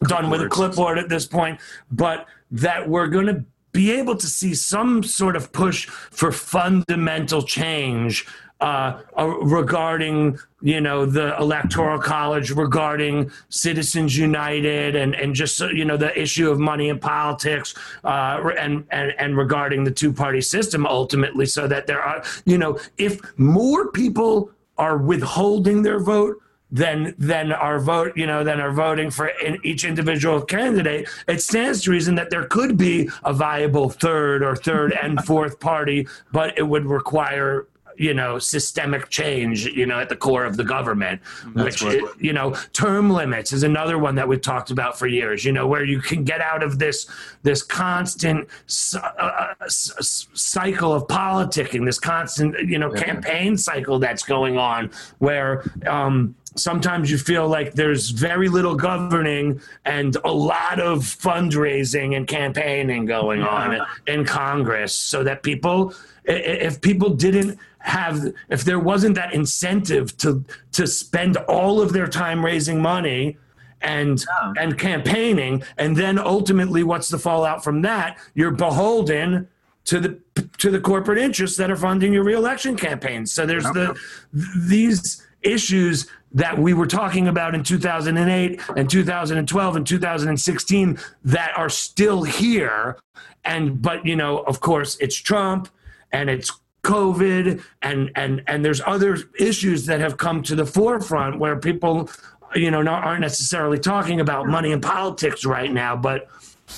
done 0.07 0.29
with 0.29 0.41
a 0.41 0.49
clipboard 0.49 0.97
at 0.97 1.09
this 1.09 1.27
point, 1.27 1.59
but 1.91 2.25
that 2.51 2.89
we're 2.89 3.07
going 3.07 3.27
to 3.27 3.45
be 3.71 3.91
able 3.91 4.15
to 4.15 4.27
see 4.27 4.55
some 4.55 5.03
sort 5.03 5.35
of 5.35 5.51
push 5.51 5.85
for 5.87 6.31
fundamental 6.31 7.43
change 7.43 8.25
uh, 8.61 9.01
uh, 9.17 9.27
regarding 9.27 10.39
you 10.61 10.79
know 10.79 11.05
the 11.05 11.37
electoral 11.37 11.99
college 11.99 12.51
regarding 12.51 13.29
citizens 13.49 14.17
united 14.17 14.95
and 14.95 15.13
and 15.15 15.35
just 15.35 15.59
you 15.59 15.83
know 15.83 15.97
the 15.97 16.17
issue 16.19 16.49
of 16.49 16.57
money 16.57 16.87
in 16.87 16.97
politics 16.97 17.75
uh, 18.05 18.41
and, 18.57 18.85
and 18.91 19.13
and 19.17 19.37
regarding 19.37 19.83
the 19.83 19.91
two 19.91 20.13
party 20.13 20.39
system 20.39 20.87
ultimately 20.87 21.45
so 21.45 21.67
that 21.67 21.85
there 21.85 22.01
are 22.01 22.23
you 22.45 22.57
know 22.57 22.79
if 22.97 23.19
more 23.37 23.91
people 23.91 24.49
are 24.77 24.97
withholding 24.97 25.81
their 25.81 25.99
vote 25.99 26.37
than 26.71 27.13
than 27.17 27.51
our 27.51 27.77
vote 27.77 28.13
you 28.15 28.25
know 28.25 28.43
than 28.43 28.59
are 28.59 28.71
voting 28.71 29.11
for 29.11 29.27
in 29.27 29.57
each 29.63 29.85
individual 29.85 30.41
candidate 30.41 31.07
it 31.27 31.41
stands 31.41 31.81
to 31.81 31.91
reason 31.91 32.15
that 32.15 32.29
there 32.29 32.45
could 32.45 32.77
be 32.77 33.09
a 33.23 33.33
viable 33.33 33.89
third 33.89 34.41
or 34.41 34.55
third 34.55 34.91
and 34.93 35.23
fourth 35.25 35.59
party 35.59 36.07
but 36.31 36.57
it 36.57 36.63
would 36.63 36.85
require 36.85 37.67
you 37.97 38.13
know 38.13 38.39
systemic 38.39 39.09
change 39.09 39.65
you 39.65 39.85
know 39.85 39.99
at 39.99 40.09
the 40.09 40.15
core 40.15 40.45
of 40.45 40.57
the 40.57 40.63
government 40.63 41.21
That's 41.53 41.81
which 41.81 42.01
what, 42.01 42.21
you 42.21 42.33
know 42.33 42.55
term 42.73 43.09
limits 43.09 43.53
is 43.53 43.63
another 43.63 43.97
one 43.97 44.15
that 44.15 44.27
we've 44.27 44.41
talked 44.41 44.71
about 44.71 44.97
for 44.97 45.07
years 45.07 45.45
you 45.45 45.51
know 45.51 45.67
where 45.67 45.83
you 45.83 45.99
can 45.99 46.23
get 46.23 46.41
out 46.41 46.63
of 46.63 46.79
this 46.79 47.07
this 47.43 47.63
constant 47.63 48.47
uh, 48.95 48.99
uh 48.99 49.53
cycle 49.69 50.93
of 50.93 51.07
politicking 51.07 51.85
this 51.85 51.99
constant 51.99 52.57
you 52.67 52.77
know 52.77 52.93
yeah. 52.93 53.01
campaign 53.01 53.57
cycle 53.57 53.99
that's 53.99 54.23
going 54.23 54.57
on 54.57 54.89
where 55.19 55.63
um 55.87 56.35
sometimes 56.55 57.11
you 57.11 57.17
feel 57.17 57.47
like 57.47 57.73
there's 57.73 58.09
very 58.09 58.49
little 58.49 58.75
governing 58.75 59.59
and 59.85 60.17
a 60.23 60.31
lot 60.31 60.79
of 60.79 60.99
fundraising 60.99 62.15
and 62.15 62.27
campaigning 62.27 63.05
going 63.05 63.41
on 63.43 63.85
in 64.07 64.25
Congress 64.25 64.93
so 64.93 65.23
that 65.23 65.43
people 65.43 65.93
if 66.27 66.81
people 66.81 67.09
didn't 67.09 67.59
have 67.85 68.33
if 68.49 68.63
there 68.63 68.79
wasn't 68.79 69.13
that 69.15 69.33
incentive 69.33 70.17
to 70.17 70.43
to 70.71 70.87
spend 70.87 71.37
all 71.37 71.79
of 71.79 71.93
their 71.93 72.07
time 72.07 72.43
raising 72.43 72.81
money 72.81 73.37
and 73.81 74.25
yeah. 74.27 74.63
and 74.63 74.79
campaigning 74.79 75.63
and 75.77 75.95
then 75.95 76.17
ultimately 76.17 76.81
what's 76.81 77.09
the 77.09 77.19
fallout 77.19 77.63
from 77.63 77.83
that? 77.83 78.17
You're 78.33 78.51
beholden 78.51 79.47
to 79.85 79.99
the 79.99 80.19
to 80.57 80.71
the 80.71 80.79
corporate 80.79 81.19
interests 81.19 81.57
that 81.57 81.69
are 81.69 81.75
funding 81.75 82.11
your 82.11 82.23
reelection 82.23 82.75
campaigns. 82.75 83.31
So 83.31 83.45
there's 83.45 83.65
the 83.65 83.95
these 84.33 85.23
issues 85.43 86.07
that 86.31 86.57
we 86.57 86.73
were 86.73 86.87
talking 86.87 87.27
about 87.27 87.53
in 87.53 87.63
2008 87.63 88.59
and 88.75 88.89
2012 88.89 89.75
and 89.75 89.87
2016 89.87 90.99
that 91.23 91.53
are 91.55 91.69
still 91.69 92.23
here. 92.23 92.97
And 93.43 93.79
but 93.79 94.07
you 94.07 94.15
know 94.15 94.39
of 94.39 94.59
course 94.59 94.97
it's 94.99 95.15
trump 95.15 95.69
and 96.11 96.31
it's 96.31 96.51
COVID 96.85 97.63
and 97.81 98.11
and 98.15 98.43
and 98.47 98.63
there's 98.63 98.81
other 98.85 99.17
issues 99.39 99.87
that 99.87 99.99
have 99.99 100.17
come 100.17 100.43
to 100.43 100.55
the 100.55 100.65
forefront 100.65 101.39
where 101.39 101.57
people, 101.57 102.09
you 102.53 102.69
know, 102.69 102.83
not, 102.83 103.03
aren't 103.03 103.21
necessarily 103.21 103.79
talking 103.79 104.21
about 104.21 104.47
money 104.47 104.71
and 104.71 104.81
politics 104.81 105.45
right 105.45 105.73
now, 105.73 105.95
but 105.95 106.29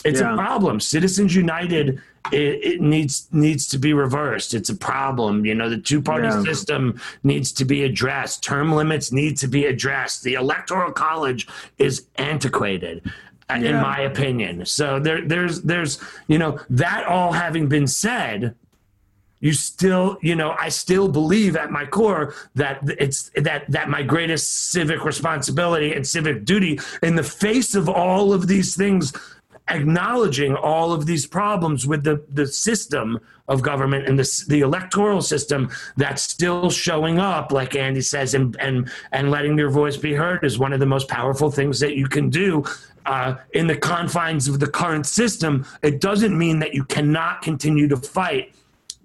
it's 0.05 0.21
yeah. 0.21 0.33
a 0.33 0.37
problem. 0.37 0.79
Citizens 0.79 1.35
United 1.35 2.01
it, 2.31 2.63
it, 2.63 2.81
needs 2.81 3.27
needs 3.31 3.67
to 3.67 3.77
be 3.77 3.93
reversed. 3.93 4.53
It's 4.53 4.69
a 4.69 4.75
problem. 4.75 5.45
You 5.45 5.55
know, 5.55 5.69
the 5.69 5.77
two 5.77 6.01
party 6.01 6.27
yeah. 6.27 6.41
system 6.43 6.99
needs 7.23 7.51
to 7.53 7.65
be 7.65 7.83
addressed. 7.83 8.43
Term 8.43 8.71
limits 8.71 9.11
need 9.11 9.37
to 9.37 9.47
be 9.47 9.65
addressed. 9.65 10.23
The 10.23 10.35
electoral 10.35 10.91
college 10.91 11.47
is 11.77 12.05
antiquated. 12.15 13.11
Uh, 13.49 13.55
yeah. 13.55 13.69
In 13.69 13.75
my 13.75 13.99
opinion, 14.01 14.65
so 14.65 14.99
there, 14.99 15.21
there's, 15.25 15.61
there's, 15.61 16.03
you 16.27 16.37
know, 16.37 16.59
that 16.69 17.05
all 17.05 17.31
having 17.31 17.69
been 17.69 17.87
said, 17.87 18.53
you 19.39 19.53
still 19.53 20.17
you 20.21 20.35
know 20.35 20.55
i 20.59 20.69
still 20.69 21.07
believe 21.07 21.55
at 21.55 21.71
my 21.71 21.85
core 21.85 22.33
that 22.55 22.79
it's 22.99 23.29
that 23.35 23.69
that 23.69 23.89
my 23.89 24.01
greatest 24.01 24.71
civic 24.71 25.03
responsibility 25.05 25.93
and 25.93 26.05
civic 26.05 26.45
duty 26.45 26.79
in 27.03 27.15
the 27.15 27.23
face 27.23 27.75
of 27.75 27.89
all 27.89 28.33
of 28.33 28.47
these 28.47 28.75
things 28.75 29.13
acknowledging 29.69 30.55
all 30.55 30.93
of 30.93 31.05
these 31.05 31.25
problems 31.27 31.85
with 31.85 32.03
the 32.03 32.23
the 32.33 32.47
system 32.47 33.19
of 33.49 33.61
government 33.61 34.07
and 34.07 34.17
the, 34.17 34.45
the 34.47 34.61
electoral 34.61 35.21
system 35.21 35.69
that's 35.97 36.23
still 36.23 36.69
showing 36.69 37.19
up 37.19 37.51
like 37.51 37.75
andy 37.75 38.01
says 38.01 38.33
and 38.33 38.55
and 38.59 38.89
and 39.11 39.29
letting 39.29 39.57
your 39.57 39.69
voice 39.69 39.97
be 39.97 40.13
heard 40.13 40.43
is 40.43 40.57
one 40.57 40.73
of 40.73 40.79
the 40.79 40.85
most 40.85 41.07
powerful 41.07 41.51
things 41.51 41.79
that 41.79 41.95
you 41.95 42.07
can 42.07 42.29
do 42.29 42.63
uh, 43.05 43.35
in 43.53 43.67
the 43.67 43.75
confines 43.77 44.49
of 44.49 44.59
the 44.59 44.67
current 44.67 45.05
system. 45.05 45.65
It 45.81 46.01
doesn't 46.01 46.37
mean 46.37 46.59
that 46.59 46.73
you 46.73 46.83
cannot 46.83 47.41
continue 47.41 47.87
to 47.87 47.95
fight 47.95 48.53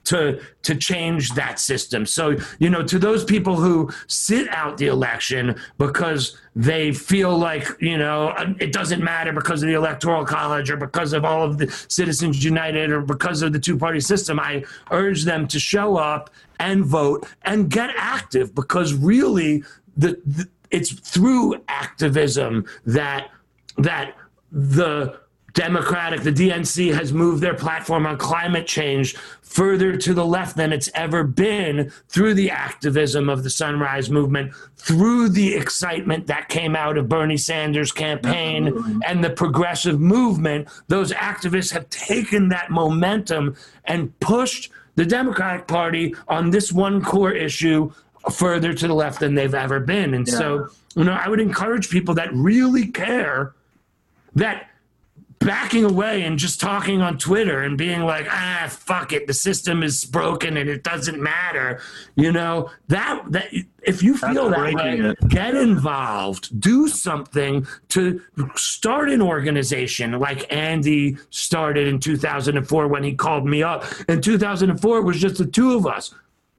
to 0.05 0.41
to 0.63 0.75
change 0.75 1.35
that 1.35 1.59
system. 1.59 2.07
So, 2.07 2.37
you 2.59 2.71
know, 2.71 2.83
to 2.85 2.99
those 2.99 3.25
people 3.25 3.57
who 3.57 3.91
sit 4.07 4.49
out 4.49 4.77
the 4.77 4.87
election 4.87 5.61
because 5.79 6.37
they 6.55 6.93
feel 6.93 7.37
like, 7.37 7.67
you 7.81 7.97
know, 7.99 8.35
it 8.61 8.73
doesn't 8.73 9.03
matter 9.03 9.33
because 9.33 9.63
of 9.63 9.69
the 9.69 9.75
electoral 9.75 10.25
college 10.25 10.71
or 10.71 10.77
because 10.77 11.13
of 11.13 11.25
all 11.25 11.43
of 11.43 11.59
the 11.59 11.69
Citizens 11.89 12.45
United 12.45 12.91
or 12.91 13.01
because 13.01 13.43
of 13.43 13.53
the 13.53 13.59
two-party 13.59 14.01
system, 14.01 14.39
I 14.39 14.65
urge 14.91 15.25
them 15.25 15.49
to 15.49 15.59
show 15.59 15.97
up 15.97 16.31
and 16.59 16.85
vote 16.85 17.27
and 17.43 17.71
get 17.71 17.91
active 17.97 18.55
because 18.55 18.95
really 18.95 19.65
the, 19.97 20.21
the 20.27 20.49
it's 20.71 20.93
through 20.93 21.63
activism 21.69 22.65
that 22.87 23.31
that 23.79 24.17
the 24.51 25.21
Democratic, 25.53 26.23
the 26.23 26.33
DNC 26.33 26.95
has 26.95 27.13
moved 27.13 27.43
their 27.43 27.55
platform 27.55 28.07
on 28.07 28.17
climate 28.17 28.67
change 28.67 29.17
further 29.43 29.97
to 29.99 30.15
the 30.15 30.25
left 30.25 30.57
than 30.57 30.73
it's 30.73 30.89
ever 30.95 31.25
been 31.25 31.93
through 32.09 32.33
the 32.33 32.51
activism 32.51 33.29
of 33.29 33.43
the 33.43 33.51
Sunrise 33.51 34.09
Movement, 34.09 34.55
through 34.77 35.29
the 35.29 35.55
excitement 35.55 36.27
that 36.27 36.49
came 36.49 36.75
out 36.75 36.97
of 36.97 37.09
Bernie 37.09 37.37
Sanders' 37.37 37.93
campaign 37.93 38.69
Absolutely. 38.69 39.01
and 39.07 39.23
the 39.23 39.31
progressive 39.31 40.01
movement. 40.01 40.69
Those 40.89 41.13
activists 41.13 41.71
have 41.73 41.89
taken 41.91 42.49
that 42.49 42.71
momentum 42.71 43.55
and 43.85 44.19
pushed 44.21 44.71
the 44.95 45.05
Democratic 45.05 45.67
Party 45.67 46.15
on 46.29 46.51
this 46.51 46.73
one 46.73 47.03
core 47.03 47.33
issue 47.33 47.93
further 48.31 48.73
to 48.73 48.89
the 48.89 48.95
left 48.95 49.21
than 49.21 49.35
they've 49.35 49.55
ever 49.55 49.81
been. 49.81 50.15
And 50.15 50.27
yeah. 50.27 50.35
so, 50.35 50.69
you 50.95 51.05
know, 51.05 51.13
I 51.13 51.29
would 51.29 51.41
encourage 51.41 51.91
people 51.91 52.15
that 52.15 52.33
really 52.33 52.87
care 52.87 53.55
that 54.35 54.71
backing 55.45 55.85
away 55.85 56.23
and 56.23 56.39
just 56.39 56.61
talking 56.61 57.03
on 57.03 57.19
Twitter 57.19 57.63
and 57.63 57.77
being 57.77 58.03
like, 58.03 58.27
ah, 58.29 58.69
fuck 58.71 59.13
it, 59.13 59.27
the 59.27 59.35
system 59.35 59.83
is 59.83 60.05
broken 60.05 60.57
and 60.57 60.69
it 60.69 60.83
doesn't 60.83 61.21
matter. 61.21 61.81
You 62.17 62.33
know, 62.33 62.71
that 62.89 63.25
that 63.31 63.49
if 63.83 64.03
you 64.03 64.17
feel 64.17 64.51
That's 64.51 64.75
that 64.75 64.75
way, 64.75 64.99
it. 64.99 65.29
get 65.29 65.55
involved, 65.55 66.61
do 66.61 66.89
something 66.89 67.67
to 67.89 68.21
start 68.55 69.11
an 69.11 69.23
organization 69.23 70.19
like 70.19 70.53
Andy 70.53 71.17
started 71.31 71.89
in 71.89 71.99
2004 71.99 72.89
when 72.89 73.03
he 73.03 73.15
called 73.15 73.47
me 73.47 73.63
up. 73.63 73.85
In 74.09 74.21
2004, 74.21 74.99
it 74.99 75.03
was 75.03 75.21
just 75.21 75.39
the 75.39 75.47
two 75.47 75.75
of 75.75 75.87
us. 75.87 76.15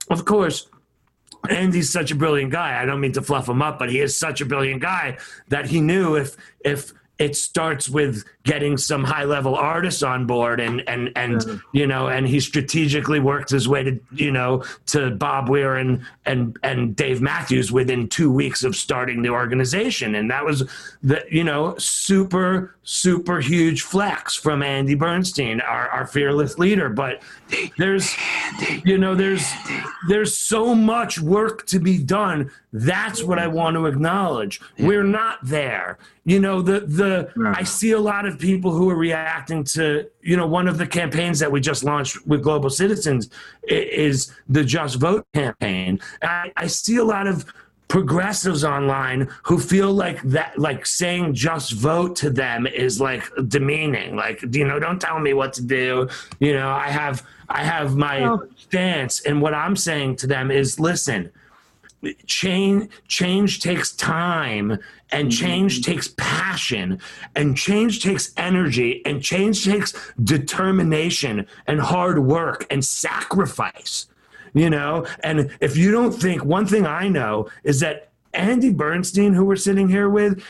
Of 0.09 0.25
course, 0.25 0.67
Andy's 1.49 1.91
such 1.91 2.11
a 2.11 2.15
brilliant 2.15 2.51
guy. 2.51 2.81
I 2.81 2.85
don't 2.85 2.99
mean 2.99 3.13
to 3.13 3.21
fluff 3.21 3.47
him 3.49 3.61
up, 3.61 3.79
but 3.79 3.89
he 3.89 3.99
is 3.99 4.17
such 4.17 4.41
a 4.41 4.45
brilliant 4.45 4.81
guy 4.81 5.17
that 5.49 5.67
he 5.67 5.81
knew 5.81 6.15
if 6.15 6.35
if 6.63 6.93
it 7.19 7.35
starts 7.35 7.87
with 7.89 8.23
getting 8.45 8.77
some 8.77 9.05
high 9.05 9.23
level 9.23 9.55
artists 9.55 10.03
on 10.03 10.25
board 10.25 10.59
and 10.59 10.83
and 10.87 11.11
and 11.15 11.43
yeah. 11.47 11.55
you 11.71 11.87
know 11.87 12.07
and 12.07 12.27
he 12.27 12.39
strategically 12.39 13.19
worked 13.19 13.49
his 13.49 13.69
way 13.69 13.83
to 13.83 13.99
you 14.11 14.31
know 14.31 14.63
to 14.85 15.11
Bob 15.11 15.49
Weir 15.49 15.77
and 15.77 16.01
and 16.25 16.57
and 16.61 16.95
Dave 16.95 17.21
Matthews 17.21 17.71
within 17.71 18.09
2 18.09 18.31
weeks 18.31 18.63
of 18.63 18.75
starting 18.75 19.21
the 19.21 19.29
organization. 19.29 20.15
And 20.15 20.29
that 20.29 20.43
was 20.43 20.69
the 21.01 21.23
you 21.31 21.43
know 21.43 21.75
super 21.77 22.75
super 22.83 23.39
huge 23.39 23.81
flex 23.83 24.35
from 24.35 24.61
Andy 24.61 24.95
Bernstein 24.95 25.61
our, 25.61 25.87
our 25.89 26.05
fearless 26.05 26.59
leader. 26.59 26.89
But 26.89 27.21
there's 27.77 28.13
you 28.83 28.97
know 28.97 29.15
there's 29.15 29.49
there's 30.09 30.37
so 30.37 30.75
much 30.75 31.19
work 31.19 31.65
to 31.67 31.79
be 31.79 31.97
done. 31.97 32.51
That's 32.73 33.23
what 33.23 33.39
I 33.39 33.47
want 33.47 33.75
to 33.75 33.85
acknowledge. 33.85 34.59
We're 34.79 35.03
not 35.03 35.39
there. 35.43 35.97
You 36.25 36.39
know 36.39 36.61
the 36.61 36.81
the 36.81 37.53
I 37.55 37.63
see 37.63 37.91
a 37.91 37.99
lot 37.99 38.25
of 38.25 38.32
of 38.33 38.39
people 38.39 38.71
who 38.71 38.89
are 38.89 38.95
reacting 38.95 39.63
to, 39.63 40.09
you 40.21 40.35
know, 40.35 40.47
one 40.47 40.67
of 40.67 40.77
the 40.77 40.87
campaigns 40.87 41.39
that 41.39 41.51
we 41.51 41.61
just 41.61 41.83
launched 41.83 42.25
with 42.27 42.41
Global 42.41 42.69
Citizens 42.69 43.29
is 43.63 44.33
the 44.49 44.63
Just 44.63 44.95
Vote 44.95 45.25
campaign. 45.33 45.99
I, 46.21 46.51
I 46.57 46.67
see 46.67 46.97
a 46.97 47.03
lot 47.03 47.27
of 47.27 47.45
progressives 47.87 48.63
online 48.63 49.29
who 49.43 49.59
feel 49.59 49.93
like 49.93 50.19
that 50.23 50.57
like 50.57 50.83
saying 50.83 51.31
just 51.31 51.73
vote 51.73 52.15
to 52.15 52.31
them 52.31 52.65
is 52.65 52.99
like 52.99 53.29
demeaning 53.49 54.15
like 54.15 54.41
you 54.51 54.65
know 54.65 54.79
don't 54.79 54.99
tell 54.99 55.19
me 55.19 55.33
what 55.33 55.53
to 55.53 55.61
do 55.61 56.09
you 56.39 56.53
know 56.53 56.71
i 56.71 56.87
have 56.87 57.23
i 57.49 57.63
have 57.63 57.95
my 57.95 58.35
stance 58.57 59.21
and 59.25 59.39
what 59.39 59.53
i'm 59.53 59.75
saying 59.75 60.15
to 60.15 60.25
them 60.25 60.49
is 60.49 60.79
listen 60.79 61.29
change 62.25 62.89
change 63.07 63.59
takes 63.59 63.91
time 63.91 64.79
and 65.13 65.29
mm-hmm. 65.29 65.45
change 65.45 65.79
mm-hmm. 65.79 65.91
takes 65.91 66.13
passion 66.17 66.99
and 67.35 67.55
change 67.55 68.03
takes 68.03 68.33
energy 68.35 69.01
and 69.05 69.23
change 69.23 69.63
takes 69.63 69.93
determination 70.21 71.47
and 71.67 71.79
hard 71.79 72.19
work 72.19 72.65
and 72.69 72.83
sacrifice 72.83 74.07
you 74.53 74.69
know 74.69 75.05
and 75.23 75.55
if 75.61 75.77
you 75.77 75.91
don't 75.91 76.11
think 76.11 76.43
one 76.43 76.65
thing 76.65 76.85
i 76.85 77.07
know 77.07 77.47
is 77.63 77.79
that 77.79 78.09
andy 78.33 78.73
bernstein 78.73 79.33
who 79.33 79.45
we're 79.45 79.55
sitting 79.55 79.87
here 79.87 80.09
with 80.09 80.43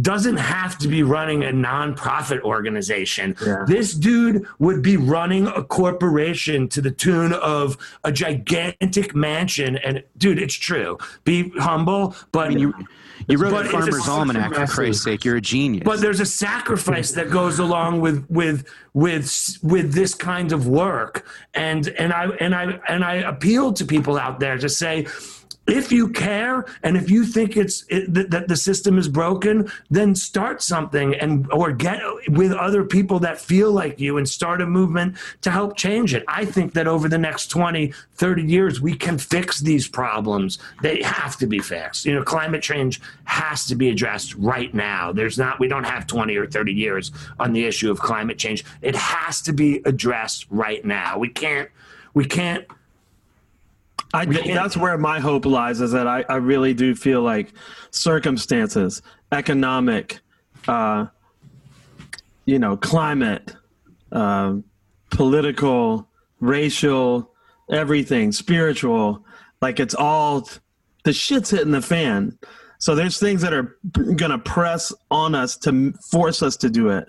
doesn't 0.00 0.36
have 0.36 0.78
to 0.78 0.88
be 0.88 1.02
running 1.02 1.44
a 1.44 1.48
nonprofit 1.48 2.40
organization. 2.42 3.36
Yeah. 3.44 3.64
This 3.66 3.94
dude 3.94 4.46
would 4.58 4.82
be 4.82 4.96
running 4.96 5.46
a 5.46 5.62
corporation 5.62 6.68
to 6.68 6.80
the 6.80 6.90
tune 6.90 7.32
of 7.32 7.76
a 8.04 8.12
gigantic 8.12 9.14
mansion. 9.14 9.76
And 9.76 10.02
dude, 10.16 10.38
it's 10.38 10.54
true. 10.54 10.98
Be 11.24 11.50
humble, 11.58 12.16
but 12.32 12.46
I 12.46 12.48
mean, 12.50 12.58
you, 12.58 12.74
you 13.28 13.38
wrote 13.38 13.52
but 13.52 13.66
a 13.66 13.68
Farmer's 13.68 14.08
Almanac 14.08 14.54
for 14.54 14.66
Christ's 14.66 15.04
sake. 15.04 15.24
You're 15.24 15.36
a 15.36 15.40
genius. 15.40 15.84
But 15.84 16.00
there's 16.00 16.20
a 16.20 16.26
sacrifice 16.26 17.12
that 17.12 17.30
goes 17.30 17.58
along 17.58 18.00
with 18.00 18.26
with 18.28 18.66
with 18.94 19.58
with 19.62 19.92
this 19.92 20.14
kind 20.14 20.52
of 20.52 20.66
work. 20.66 21.26
And 21.54 21.88
and 21.88 22.12
I 22.12 22.26
and 22.40 22.54
I 22.54 22.80
and 22.88 23.04
I 23.04 23.14
appeal 23.14 23.72
to 23.74 23.84
people 23.84 24.18
out 24.18 24.40
there 24.40 24.58
to 24.58 24.68
say 24.68 25.06
if 25.66 25.92
you 25.92 26.08
care 26.08 26.64
and 26.82 26.96
if 26.96 27.08
you 27.10 27.24
think 27.24 27.56
it's 27.56 27.84
it, 27.88 28.12
that, 28.12 28.30
that, 28.30 28.48
the 28.48 28.56
system 28.56 28.98
is 28.98 29.08
broken 29.08 29.70
then 29.92 30.14
start 30.14 30.62
something 30.62 31.14
and 31.14 31.50
or 31.52 31.70
get 31.70 32.00
with 32.28 32.52
other 32.52 32.82
people 32.84 33.18
that 33.20 33.40
feel 33.40 33.70
like 33.70 34.00
you 34.00 34.16
and 34.16 34.28
start 34.28 34.62
a 34.62 34.66
movement 34.66 35.16
to 35.42 35.50
help 35.50 35.76
change 35.76 36.14
it. 36.14 36.24
I 36.26 36.44
think 36.44 36.72
that 36.72 36.86
over 36.86 37.08
the 37.08 37.18
next 37.18 37.48
20 37.48 37.92
30 38.14 38.42
years 38.42 38.80
we 38.80 38.94
can 38.94 39.18
fix 39.18 39.60
these 39.60 39.86
problems. 39.86 40.58
They 40.80 41.02
have 41.02 41.36
to 41.36 41.46
be 41.46 41.58
fixed. 41.58 42.06
You 42.06 42.14
know 42.14 42.22
climate 42.22 42.62
change 42.62 43.00
has 43.24 43.66
to 43.66 43.74
be 43.74 43.90
addressed 43.90 44.34
right 44.36 44.72
now. 44.72 45.12
There's 45.12 45.36
not 45.38 45.60
we 45.60 45.68
don't 45.68 45.84
have 45.84 46.06
20 46.06 46.36
or 46.36 46.46
30 46.46 46.72
years 46.72 47.12
on 47.38 47.52
the 47.52 47.64
issue 47.64 47.90
of 47.90 48.00
climate 48.00 48.38
change. 48.38 48.64
It 48.80 48.96
has 48.96 49.42
to 49.42 49.52
be 49.52 49.82
addressed 49.84 50.46
right 50.50 50.84
now. 50.84 51.18
We 51.18 51.28
can't 51.28 51.68
we 52.14 52.24
can't 52.24 52.66
I 54.14 54.26
that's 54.26 54.76
where 54.76 54.98
my 54.98 55.20
hope 55.20 55.46
lies 55.46 55.80
is 55.80 55.92
that 55.92 56.06
I, 56.06 56.24
I 56.28 56.36
really 56.36 56.74
do 56.74 56.94
feel 56.94 57.22
like 57.22 57.52
circumstances, 57.90 59.00
economic, 59.32 60.20
uh, 60.68 61.06
you 62.44 62.58
know, 62.58 62.76
climate, 62.76 63.54
uh, 64.12 64.56
political, 65.10 66.08
racial, 66.40 67.32
everything, 67.70 68.32
spiritual, 68.32 69.24
like 69.60 69.80
it's 69.80 69.94
all 69.94 70.48
the 71.04 71.12
shit's 71.12 71.50
hitting 71.50 71.72
the 71.72 71.82
fan. 71.82 72.38
So 72.78 72.94
there's 72.94 73.18
things 73.18 73.42
that 73.42 73.52
are 73.52 73.76
going 73.92 74.30
to 74.30 74.38
press 74.38 74.92
on 75.10 75.34
us 75.34 75.56
to 75.58 75.92
force 76.10 76.42
us 76.42 76.56
to 76.58 76.70
do 76.70 76.90
it. 76.90 77.08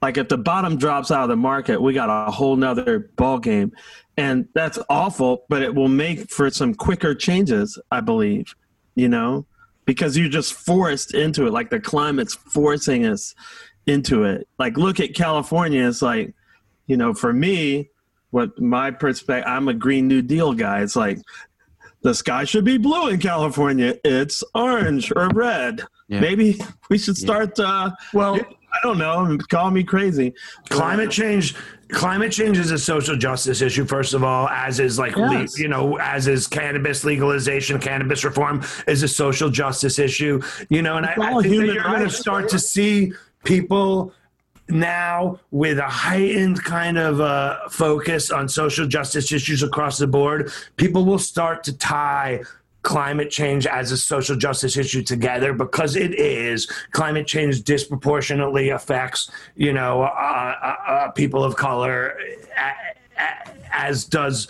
Like 0.00 0.16
if 0.16 0.28
the 0.28 0.38
bottom 0.38 0.76
drops 0.76 1.10
out 1.10 1.24
of 1.24 1.28
the 1.28 1.36
market, 1.36 1.82
we 1.82 1.92
got 1.92 2.08
a 2.08 2.30
whole 2.30 2.54
nother 2.54 3.10
ball 3.16 3.38
game 3.38 3.72
and 4.18 4.48
that's 4.52 4.78
awful 4.90 5.44
but 5.48 5.62
it 5.62 5.74
will 5.74 5.88
make 5.88 6.28
for 6.28 6.50
some 6.50 6.74
quicker 6.74 7.14
changes 7.14 7.78
i 7.90 8.00
believe 8.00 8.54
you 8.96 9.08
know 9.08 9.46
because 9.88 10.18
you're 10.18 10.28
just 10.28 10.52
forced 10.52 11.14
into 11.14 11.46
it. 11.46 11.50
Like 11.50 11.70
the 11.70 11.80
climate's 11.80 12.34
forcing 12.34 13.06
us 13.06 13.34
into 13.86 14.24
it. 14.24 14.46
Like 14.58 14.76
look 14.76 15.00
at 15.00 15.14
california. 15.14 15.88
It's 15.88 16.02
like 16.02 16.34
you 16.86 16.98
know 16.98 17.14
for 17.14 17.32
me 17.32 17.88
what 18.28 18.60
my 18.60 18.90
perspective 18.90 19.50
i'm 19.50 19.66
a 19.68 19.72
green 19.72 20.06
new 20.06 20.20
deal 20.20 20.52
guy. 20.52 20.82
It's 20.82 20.94
like 20.94 21.18
the 22.02 22.14
sky 22.14 22.44
should 22.44 22.66
be 22.66 22.76
blue 22.76 23.08
in 23.08 23.18
california. 23.18 23.94
It's 24.04 24.44
orange 24.54 25.10
or 25.16 25.30
red. 25.30 25.80
Yeah. 26.06 26.20
maybe 26.20 26.60
we 26.90 26.98
should 26.98 27.16
start 27.16 27.58
yeah. 27.58 27.64
uh 27.64 27.90
well 28.12 28.38
I 28.72 28.78
don't 28.82 28.98
know. 28.98 29.38
Call 29.48 29.70
me 29.70 29.82
crazy. 29.82 30.34
Climate 30.68 31.10
change 31.10 31.54
climate 31.90 32.32
change 32.32 32.58
is 32.58 32.70
a 32.70 32.78
social 32.78 33.16
justice 33.16 33.62
issue 33.62 33.84
first 33.84 34.12
of 34.12 34.22
all 34.22 34.48
as 34.48 34.78
is 34.78 34.98
like 34.98 35.16
yes. 35.16 35.56
le- 35.56 35.62
you 35.62 35.68
know 35.68 35.98
as 35.98 36.28
is 36.28 36.46
cannabis 36.46 37.04
legalization 37.04 37.80
cannabis 37.80 38.24
reform 38.24 38.62
is 38.86 39.02
a 39.02 39.08
social 39.08 39.48
justice 39.48 39.98
issue 39.98 40.40
you 40.68 40.82
know 40.82 40.96
and 40.96 41.06
I, 41.06 41.14
I, 41.18 41.42
think 41.42 41.56
that 41.56 41.72
you're 41.72 41.82
going 41.82 42.02
to 42.02 42.10
start 42.10 42.48
to 42.50 42.58
see 42.58 43.12
people 43.44 44.12
now 44.68 45.40
with 45.50 45.78
a 45.78 45.88
heightened 45.88 46.62
kind 46.62 46.98
of 46.98 47.22
uh, 47.22 47.56
focus 47.70 48.30
on 48.30 48.50
social 48.50 48.86
justice 48.86 49.32
issues 49.32 49.62
across 49.62 49.96
the 49.96 50.06
board 50.06 50.52
people 50.76 51.06
will 51.06 51.18
start 51.18 51.64
to 51.64 51.76
tie 51.76 52.42
climate 52.88 53.30
change 53.30 53.66
as 53.66 53.92
a 53.92 53.98
social 53.98 54.34
justice 54.34 54.78
issue 54.78 55.02
together 55.02 55.52
because 55.52 55.94
it 55.94 56.18
is 56.18 56.64
climate 56.92 57.26
change 57.26 57.62
disproportionately 57.62 58.70
affects 58.70 59.30
you 59.56 59.74
know 59.74 60.04
uh, 60.04 60.06
uh, 60.06 60.90
uh, 60.90 61.10
people 61.10 61.44
of 61.44 61.54
color 61.54 62.18
as 63.70 64.06
does 64.06 64.48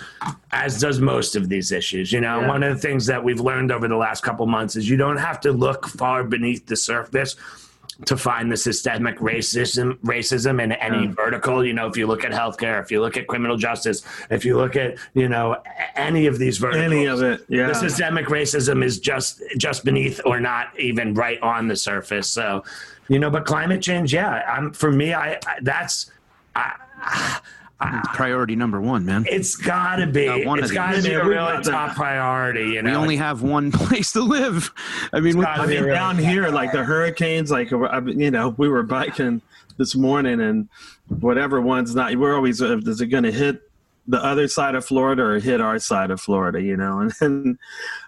as 0.53 0.81
does 0.81 1.01
most 1.01 1.35
of 1.35 1.49
these 1.49 1.73
issues 1.73 2.13
you 2.13 2.21
know 2.21 2.41
yeah. 2.41 2.47
one 2.47 2.63
of 2.63 2.73
the 2.73 2.81
things 2.81 3.07
that 3.07 3.25
we've 3.25 3.41
learned 3.41 3.73
over 3.73 3.89
the 3.89 3.97
last 3.97 4.23
couple 4.23 4.47
months 4.47 4.77
is 4.77 4.89
you 4.89 4.97
don't 4.97 5.17
have 5.17 5.41
to 5.41 5.51
look 5.51 5.89
far 5.89 6.23
beneath 6.23 6.65
the 6.67 6.77
surface 6.77 7.35
to 8.07 8.17
find 8.17 8.51
the 8.51 8.57
systemic 8.57 9.19
racism 9.19 9.99
racism 9.99 10.63
in 10.63 10.73
any 10.73 11.07
yeah. 11.07 11.13
vertical. 11.13 11.65
You 11.65 11.73
know, 11.73 11.87
if 11.87 11.97
you 11.97 12.07
look 12.07 12.25
at 12.25 12.33
healthcare, 12.33 12.81
if 12.81 12.91
you 12.91 13.01
look 13.01 13.17
at 13.17 13.27
criminal 13.27 13.57
justice, 13.57 14.03
if 14.31 14.45
you 14.45 14.57
look 14.57 14.77
at 14.77 14.99
you 15.15 15.29
know 15.29 15.57
any 15.97 16.27
of 16.27 16.39
these 16.39 16.59
verticals, 16.59 16.93
any 16.93 17.07
of 17.07 17.23
it, 17.23 17.45
yeah. 17.49 17.69
The 17.69 17.75
systemic 17.75 18.27
racism 18.27 18.85
is 18.85 19.01
just 19.01 19.43
just 19.57 19.85
beneath 19.85 20.21
or 20.25 20.41
not 20.41 20.79
even 20.79 21.15
right 21.15 21.41
on 21.43 21.67
the 21.67 21.77
surface. 21.77 22.29
So, 22.29 22.65
you 23.09 23.19
know, 23.19 23.31
but 23.31 23.45
climate 23.45 23.83
change, 23.83 24.15
yeah, 24.15 24.45
I'm 24.49 24.73
for 24.73 24.93
me, 24.93 25.15
I, 25.15 25.35
I 25.35 25.59
that's. 25.63 26.11
I, 26.55 27.41
priority 27.79 28.57
number 28.57 28.81
one, 28.81 29.05
man. 29.05 29.25
It's 29.29 29.55
gotta 29.57 30.07
be. 30.07 30.27
It's 30.27 30.73
gotta 30.73 31.03
be 31.03 31.13
a 31.13 31.25
really 31.25 31.63
top 31.63 31.95
priority. 31.95 32.71
You 32.71 32.83
know, 32.83 32.91
we 32.91 32.97
only 32.97 33.17
have 33.17 33.43
one 33.43 33.71
place 33.73 34.13
to 34.13 34.21
live. 34.21 34.73
I 35.13 35.21
mean, 35.21 35.43
I 35.45 35.67
mean 35.67 35.87
down 35.87 36.19
here, 36.19 36.49
like 36.49 36.73
the 36.73 36.83
hurricanes, 36.83 37.51
like 37.51 37.71
you 37.71 38.31
know, 38.31 38.55
we 38.59 38.69
were 38.69 38.83
biking 38.83 39.43
this 39.77 39.95
morning, 39.95 40.41
and 40.41 40.69
whatever 41.21 41.61
one's 41.61 41.95
not, 41.95 42.15
we're 42.17 42.35
always 42.35 42.61
uh, 42.61 42.79
is 42.79 43.01
it 43.01 43.07
going 43.07 43.25
to 43.25 43.33
hit 43.33 43.63
the 44.09 44.23
other 44.25 44.49
side 44.49 44.75
of 44.75 44.85
Florida 44.85 45.23
or 45.23 45.39
hit 45.39 45.61
our 45.61 45.79
side 45.79 46.11
of 46.11 46.21
Florida? 46.21 46.61
You 46.61 46.77
know, 46.77 46.99
and 47.01 47.13
then 47.21 47.59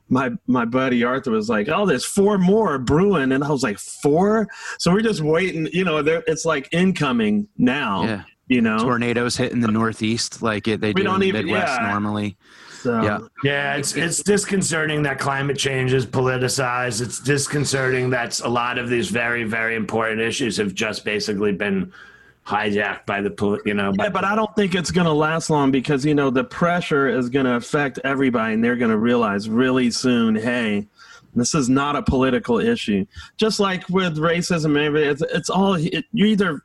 my 0.09 0.31
my 0.49 0.65
buddy 0.65 1.05
Arthur 1.05 1.31
was 1.31 1.49
like, 1.49 1.69
"Oh, 1.69 1.87
there's 1.87 2.05
four 2.05 2.39
more 2.39 2.77
brewing," 2.79 3.31
and 3.31 3.45
I 3.45 3.51
was 3.51 3.63
like, 3.63 3.79
four? 3.79 4.49
So 4.81 4.91
we're 4.93 5.03
just 5.03 5.21
waiting. 5.21 5.69
You 5.73 5.85
know, 5.85 5.99
it's 5.99 6.45
like 6.45 6.69
incoming 6.73 7.47
now. 7.57 8.03
Yeah 8.03 8.23
you 8.51 8.61
know? 8.61 8.79
Tornadoes 8.79 9.37
hit 9.37 9.53
in 9.53 9.61
the 9.61 9.71
northeast 9.71 10.43
like 10.43 10.69
it, 10.69 10.81
they 10.81 10.93
do 10.93 11.03
in 11.03 11.21
the 11.21 11.27
even, 11.27 11.47
midwest 11.47 11.81
yeah. 11.81 11.89
normally. 11.89 12.37
So, 12.83 13.03
yeah. 13.03 13.19
Yeah 13.45 13.77
it's 13.77 13.95
it's 13.95 14.23
disconcerting 14.23 15.03
that 15.05 15.19
climate 15.19 15.57
change 15.57 15.93
is 15.93 16.05
politicized. 16.05 17.01
It's 17.01 17.21
disconcerting 17.21 18.11
that 18.11 18.41
a 18.41 18.49
lot 18.49 18.79
of 18.79 18.89
these 18.89 19.09
very 19.09 19.45
very 19.45 19.77
important 19.77 20.21
issues 20.21 20.57
have 20.57 20.75
just 20.75 21.05
basically 21.05 21.53
been 21.53 21.93
hijacked 22.47 23.07
by 23.07 23.21
the 23.21 23.61
you 23.67 23.75
know 23.75 23.93
yeah, 23.99 24.09
but 24.09 24.25
i 24.25 24.35
don't 24.35 24.57
think 24.57 24.75
it's 24.75 24.91
going 24.91 25.05
to 25.07 25.13
last 25.13 25.51
long 25.51 25.71
because 25.71 26.07
you 26.07 26.15
know 26.15 26.31
the 26.31 26.43
pressure 26.43 27.07
is 27.07 27.29
going 27.29 27.45
to 27.45 27.55
affect 27.55 28.01
everybody 28.03 28.55
and 28.55 28.65
they're 28.65 28.77
going 28.77 28.91
to 28.91 28.97
realize 28.97 29.49
really 29.49 29.91
soon 29.91 30.35
hey 30.35 30.85
this 31.35 31.55
is 31.55 31.69
not 31.69 31.97
a 31.97 32.03
political 32.03 32.59
issue. 32.59 33.07
Just 33.37 33.61
like 33.61 33.89
with 33.89 34.17
racism 34.17 34.73
maybe 34.73 35.01
it's, 35.01 35.23
it's 35.23 35.51
all 35.51 35.75
it, 35.75 36.05
you 36.13 36.27
either 36.27 36.63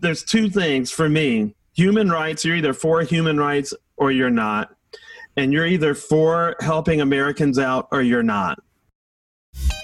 there's 0.00 0.22
two 0.22 0.48
things 0.50 0.90
for 0.90 1.08
me. 1.08 1.54
Human 1.74 2.10
rights, 2.10 2.44
you're 2.44 2.56
either 2.56 2.72
for 2.72 3.02
human 3.02 3.38
rights 3.38 3.72
or 3.96 4.10
you're 4.10 4.30
not. 4.30 4.74
And 5.36 5.52
you're 5.52 5.66
either 5.66 5.94
for 5.94 6.56
helping 6.60 7.00
Americans 7.00 7.58
out 7.58 7.88
or 7.92 8.02
you're 8.02 8.22
not. 8.22 8.58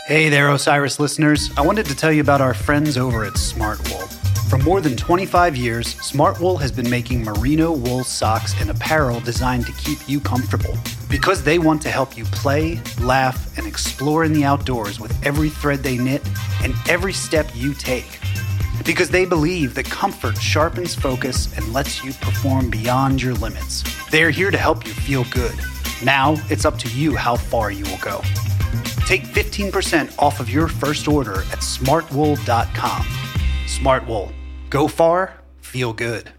Hey 0.06 0.28
there, 0.28 0.50
Osiris 0.50 1.00
listeners. 1.00 1.50
I 1.56 1.62
wanted 1.62 1.86
to 1.86 1.94
tell 1.94 2.12
you 2.12 2.20
about 2.20 2.40
our 2.40 2.54
friends 2.54 2.98
over 2.98 3.24
at 3.24 3.34
Smartwool. 3.34 4.10
For 4.50 4.58
more 4.58 4.80
than 4.80 4.96
25 4.96 5.56
years, 5.56 5.94
Smartwool 5.94 6.60
has 6.60 6.70
been 6.70 6.88
making 6.90 7.24
merino 7.24 7.72
wool 7.72 8.04
socks 8.04 8.54
and 8.60 8.70
apparel 8.70 9.20
designed 9.20 9.66
to 9.66 9.72
keep 9.72 9.98
you 10.08 10.20
comfortable. 10.20 10.76
Because 11.08 11.42
they 11.42 11.58
want 11.58 11.80
to 11.82 11.90
help 11.90 12.16
you 12.16 12.24
play, 12.24 12.80
laugh, 13.00 13.56
and 13.56 13.66
explore 13.66 14.24
in 14.24 14.32
the 14.32 14.44
outdoors 14.44 15.00
with 15.00 15.16
every 15.24 15.48
thread 15.48 15.82
they 15.82 15.96
knit 15.96 16.22
and 16.62 16.74
every 16.88 17.12
step 17.12 17.48
you 17.54 17.72
take 17.74 18.18
because 18.84 19.10
they 19.10 19.24
believe 19.24 19.74
that 19.74 19.86
comfort 19.86 20.36
sharpens 20.36 20.94
focus 20.94 21.54
and 21.56 21.72
lets 21.72 22.04
you 22.04 22.12
perform 22.14 22.70
beyond 22.70 23.22
your 23.22 23.34
limits. 23.34 23.82
They 24.10 24.22
are 24.22 24.30
here 24.30 24.50
to 24.50 24.58
help 24.58 24.86
you 24.86 24.92
feel 24.92 25.24
good. 25.30 25.54
Now 26.04 26.36
it's 26.50 26.64
up 26.64 26.78
to 26.78 26.88
you 26.90 27.16
how 27.16 27.36
far 27.36 27.70
you 27.70 27.84
will 27.84 27.98
go. 27.98 28.20
Take 29.06 29.22
15% 29.22 30.18
off 30.18 30.40
of 30.40 30.48
your 30.48 30.68
first 30.68 31.08
order 31.08 31.40
at 31.52 31.58
smartwool.com. 31.60 33.02
Smartwool. 33.66 34.32
Go 34.70 34.88
far, 34.88 35.34
feel 35.60 35.92
good. 35.92 36.30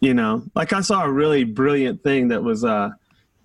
You 0.00 0.14
know, 0.14 0.44
like 0.54 0.72
I 0.72 0.80
saw 0.80 1.04
a 1.04 1.10
really 1.10 1.44
brilliant 1.44 2.02
thing 2.02 2.28
that 2.28 2.42
was 2.42 2.64
uh 2.64 2.90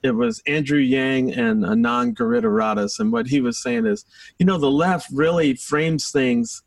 it 0.04 0.12
was 0.12 0.42
Andrew 0.48 0.80
Yang 0.80 1.34
and 1.34 1.64
Anand 1.64 2.16
Giridharadas, 2.16 3.00
and 3.00 3.12
what 3.12 3.28
he 3.28 3.42
was 3.42 3.62
saying 3.62 3.86
is, 3.86 4.06
you 4.38 4.46
know, 4.46 4.58
the 4.58 4.72
left 4.72 5.10
really 5.12 5.56
frames 5.56 6.12
things 6.12 6.64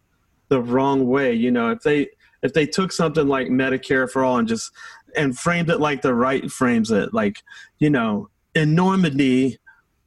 the 0.48 0.60
wrong 0.60 1.06
way. 1.06 1.32
You 1.32 1.50
know, 1.50 1.70
if 1.70 1.80
they 1.82 2.08
if 2.42 2.52
they 2.52 2.66
took 2.66 2.92
something 2.92 3.28
like 3.28 3.48
Medicare 3.48 4.10
for 4.10 4.24
all 4.24 4.38
and 4.38 4.48
just 4.48 4.70
and 5.16 5.38
framed 5.38 5.70
it 5.70 5.80
like 5.80 6.02
the 6.02 6.14
right 6.14 6.50
frames 6.50 6.90
it, 6.90 7.14
like 7.14 7.42
you 7.78 7.90
know, 7.90 8.28
in 8.54 8.74
Normandy, 8.74 9.58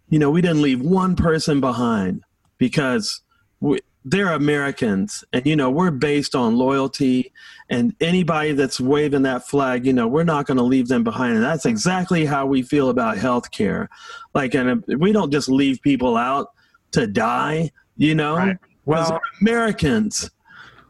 you 0.10 0.20
know, 0.20 0.30
we 0.30 0.42
didn't 0.42 0.62
leave 0.62 0.82
one 0.82 1.16
person 1.16 1.60
behind 1.60 2.24
because 2.58 3.22
we, 3.60 3.80
they're 4.06 4.32
Americans, 4.32 5.24
and 5.34 5.45
you 5.45 5.56
know 5.56 5.72
we're 5.72 5.91
based 5.91 6.36
on 6.36 6.56
loyalty. 6.56 7.34
And 7.70 7.95
anybody 7.99 8.51
that's 8.51 8.80
waving 8.80 9.24
that 9.24 9.47
flag, 9.47 9.88
you 9.88 9.93
know, 9.93 10.08
we're 10.08 10.24
not 10.24 10.45
going 10.45 10.58
to 10.58 10.64
leave 10.64 10.88
them 10.88 11.03
behind. 11.03 11.34
And 11.34 11.43
that's 11.43 11.66
exactly 11.66 12.24
how 12.24 12.45
we 12.45 12.62
feel 12.62 12.91
about 12.91 13.18
healthcare. 13.18 13.88
Like, 14.36 14.53
and 14.53 14.84
uh, 14.84 14.97
we 14.99 15.12
don't 15.12 15.32
just 15.32 15.49
leave 15.49 15.82
people 15.82 16.16
out 16.16 16.49
to 16.91 17.08
die. 17.08 17.72
You 17.97 18.14
know, 18.14 18.38
right. 18.38 18.58
well, 18.86 19.20
Americans. 19.41 20.30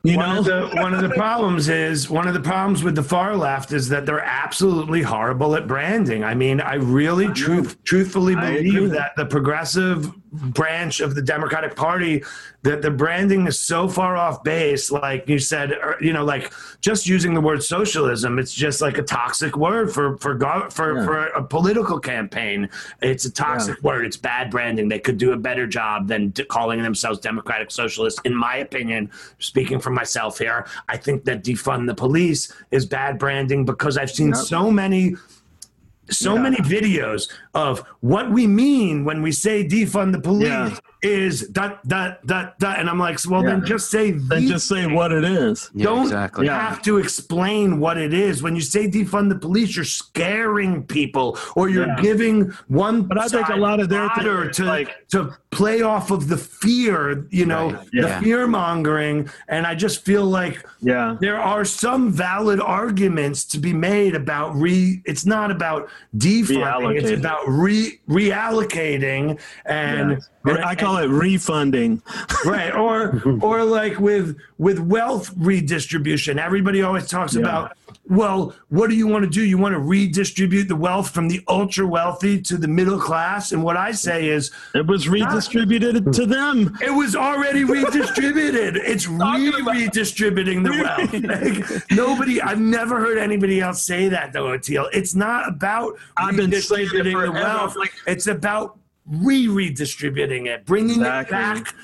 You 0.04 0.18
one 0.18 0.36
know? 0.36 0.40
of 0.40 0.46
the 0.46 0.82
one 0.82 0.94
of 0.94 1.02
the 1.02 1.10
problems 1.10 1.68
is 1.68 2.10
one 2.10 2.28
of 2.28 2.36
the 2.36 2.40
problems 2.40 2.84
with 2.84 2.96
the 2.96 3.04
far 3.04 3.36
left 3.36 3.72
is 3.72 3.90
that 3.90 4.06
they're 4.06 4.20
absolutely 4.20 5.02
horrible 5.02 5.56
at 5.56 5.68
branding. 5.68 6.24
I 6.24 6.36
mean, 6.36 6.62
I 6.62 6.76
really 6.76 7.28
truth, 7.30 7.84
truthfully 7.86 8.36
believe 8.36 8.92
that 8.92 9.14
the 9.16 9.26
progressive 9.26 10.12
branch 10.36 11.00
of 11.00 11.16
the 11.16 11.22
Democratic 11.22 11.76
Party 11.76 12.24
that 12.64 12.82
the 12.82 12.90
branding 12.90 13.46
is 13.46 13.62
so 13.62 13.88
far 13.88 14.18
off 14.18 14.44
base. 14.44 14.92
Like 14.92 15.30
you 15.30 15.38
said, 15.38 15.72
er, 15.72 15.98
you 16.02 16.14
know, 16.14 16.26
like 16.26 16.52
just 16.82 17.08
using 17.08 17.34
the 17.34 17.42
word 17.42 17.64
socialism, 17.64 18.40
it's 18.40 18.54
just 18.54 18.82
like 18.82 18.98
a 18.98 19.04
toxic 19.04 19.56
word 19.56 19.94
for 19.94 20.18
for 20.18 20.38
for 20.72 20.98
yeah. 20.98 21.06
for 21.06 21.26
a 21.28 21.44
political 21.44 22.00
campaign. 22.00 22.70
It's 23.02 23.26
a 23.26 23.32
toxic 23.32 23.78
yeah. 23.78 23.88
word. 23.88 24.06
It's 24.06 24.18
bad 24.18 24.50
branding. 24.50 24.90
They 24.90 25.00
could 25.00 25.18
do 25.18 25.34
a 25.34 25.38
better 25.38 25.68
job 25.68 26.08
than 26.08 26.34
calling 26.50 26.82
themselves 26.82 27.20
democratic 27.20 27.72
socialists. 27.72 28.20
In 28.26 28.36
my 28.36 28.58
opinion, 28.58 29.12
speaking 29.40 29.80
for 29.80 29.92
myself 29.92 30.40
here, 30.40 30.66
I 30.90 30.98
think 30.98 31.24
that 31.26 31.44
defund 31.44 31.88
the 31.88 31.96
police 31.96 32.52
is 32.72 32.86
bad 32.86 33.20
branding 33.20 33.66
because 33.66 33.98
I've 33.98 34.12
seen 34.12 34.30
yep. 34.30 34.38
so 34.38 34.72
many 34.72 35.16
so 36.10 36.36
yeah. 36.36 36.42
many 36.42 36.58
videos 36.58 37.32
of 37.54 37.80
what 38.02 38.32
we 38.32 38.48
mean 38.48 39.04
when 39.06 39.22
we 39.22 39.32
say 39.32 39.68
defund 39.68 40.12
the 40.12 40.22
police 40.22 40.48
yeah. 40.48 40.78
Is 41.06 41.50
that 41.50 41.80
that 41.84 42.26
that 42.26 42.58
that 42.60 42.80
and 42.80 42.90
i'm 42.90 42.98
like 42.98 43.20
well 43.30 43.44
yeah. 43.44 43.52
then 43.52 43.66
just 43.66 43.92
say 43.92 44.12
then 44.12 44.48
just 44.48 44.68
say 44.68 44.88
what 44.88 45.12
it 45.12 45.24
is. 45.24 45.70
Don't 45.78 46.04
exactly. 46.04 46.48
have 46.48 46.82
to 46.82 46.98
explain 46.98 47.80
what 47.80 47.98
it 47.98 48.14
is. 48.14 48.42
When 48.42 48.56
you 48.56 48.62
say 48.62 48.88
defund 48.88 49.30
the 49.30 49.38
police 49.38 49.76
you're 49.76 49.86
scaring 49.86 50.84
people 50.84 51.38
or 51.56 51.70
you're 51.70 51.96
giving 51.98 52.50
one 52.68 53.04
but 53.04 53.20
i 53.20 53.28
think 53.28 53.50
a 53.50 53.56
lot 53.56 53.80
of 53.80 53.90
their 53.90 54.10
to 54.52 54.64
like 54.64 55.08
to 55.10 55.36
play 55.52 55.82
off 55.82 56.12
of 56.12 56.28
the 56.28 56.38
fear 56.38 57.28
you 57.30 57.46
know 57.46 57.72
right. 57.72 57.92
the 57.94 58.20
fear 58.22 58.48
mongering. 58.48 59.30
And 59.48 59.68
i 59.68 59.76
just 59.76 60.04
feel 60.04 60.26
like 60.26 60.66
yeah. 60.82 61.18
there 61.22 61.40
are 61.40 61.66
some 61.66 62.12
valid 62.12 62.60
arguments 62.60 63.46
to 63.46 63.60
be 63.60 63.74
made 63.74 64.16
about 64.16 64.56
re 64.56 65.02
it's 65.06 65.26
not 65.26 65.52
about 65.52 65.90
defunding 66.18 67.00
it's 67.00 67.12
about 67.12 67.48
re 67.48 68.00
reallocating 68.10 69.40
and 69.66 70.22
yeah. 70.46 70.66
I 70.66 70.76
call 70.76 70.95
it 70.98 71.08
refunding. 71.08 72.02
right. 72.46 72.74
Or 72.74 73.22
or 73.42 73.64
like 73.64 74.00
with 74.00 74.38
with 74.58 74.80
wealth 74.80 75.32
redistribution. 75.38 76.40
Everybody 76.40 76.82
always 76.82 77.08
talks 77.08 77.36
yeah. 77.36 77.42
about 77.42 77.78
well, 78.08 78.54
what 78.70 78.90
do 78.90 78.96
you 78.96 79.08
want 79.08 79.24
to 79.24 79.30
do? 79.30 79.44
You 79.44 79.58
want 79.58 79.74
to 79.74 79.80
redistribute 79.80 80.68
the 80.68 80.76
wealth 80.76 81.10
from 81.10 81.28
the 81.28 81.44
ultra 81.48 81.88
wealthy 81.88 82.40
to 82.44 82.58
the 82.58 82.68
middle 82.68 83.00
class? 83.00 83.52
And 83.52 83.64
what 83.64 83.78
I 83.78 83.92
say 83.92 84.30
is 84.30 84.52
it 84.76 84.86
was 84.86 85.10
redistributed 85.10 86.06
not, 86.06 86.14
to 86.16 86.26
them. 86.26 86.78
It 86.82 86.92
was 86.92 87.16
already 87.16 87.64
redistributed. 87.64 88.76
it's 88.84 89.08
re 89.08 89.52
redistributing 89.66 90.64
the 90.64 90.72
wealth. 90.72 90.96
Like, 91.26 91.92
nobody, 91.92 92.42
I've 92.42 92.60
never 92.60 93.00
heard 93.00 93.18
anybody 93.18 93.60
else 93.60 93.82
say 93.82 94.10
that 94.10 94.32
though, 94.32 94.46
Oteil. 94.46 94.88
It's 94.94 95.16
not 95.16 95.48
about 95.48 95.98
I've 96.16 96.36
been 96.36 96.52
redistributing 96.52 97.18
the 97.18 97.32
wealth. 97.32 97.76
Like, 97.76 97.94
it's 98.06 98.28
about 98.28 98.78
re 99.06 99.48
redistributing 99.48 100.48
it, 100.48 100.66
bringing 100.66 101.02
exactly. 101.02 101.38
it 101.38 101.40
back 101.40 101.76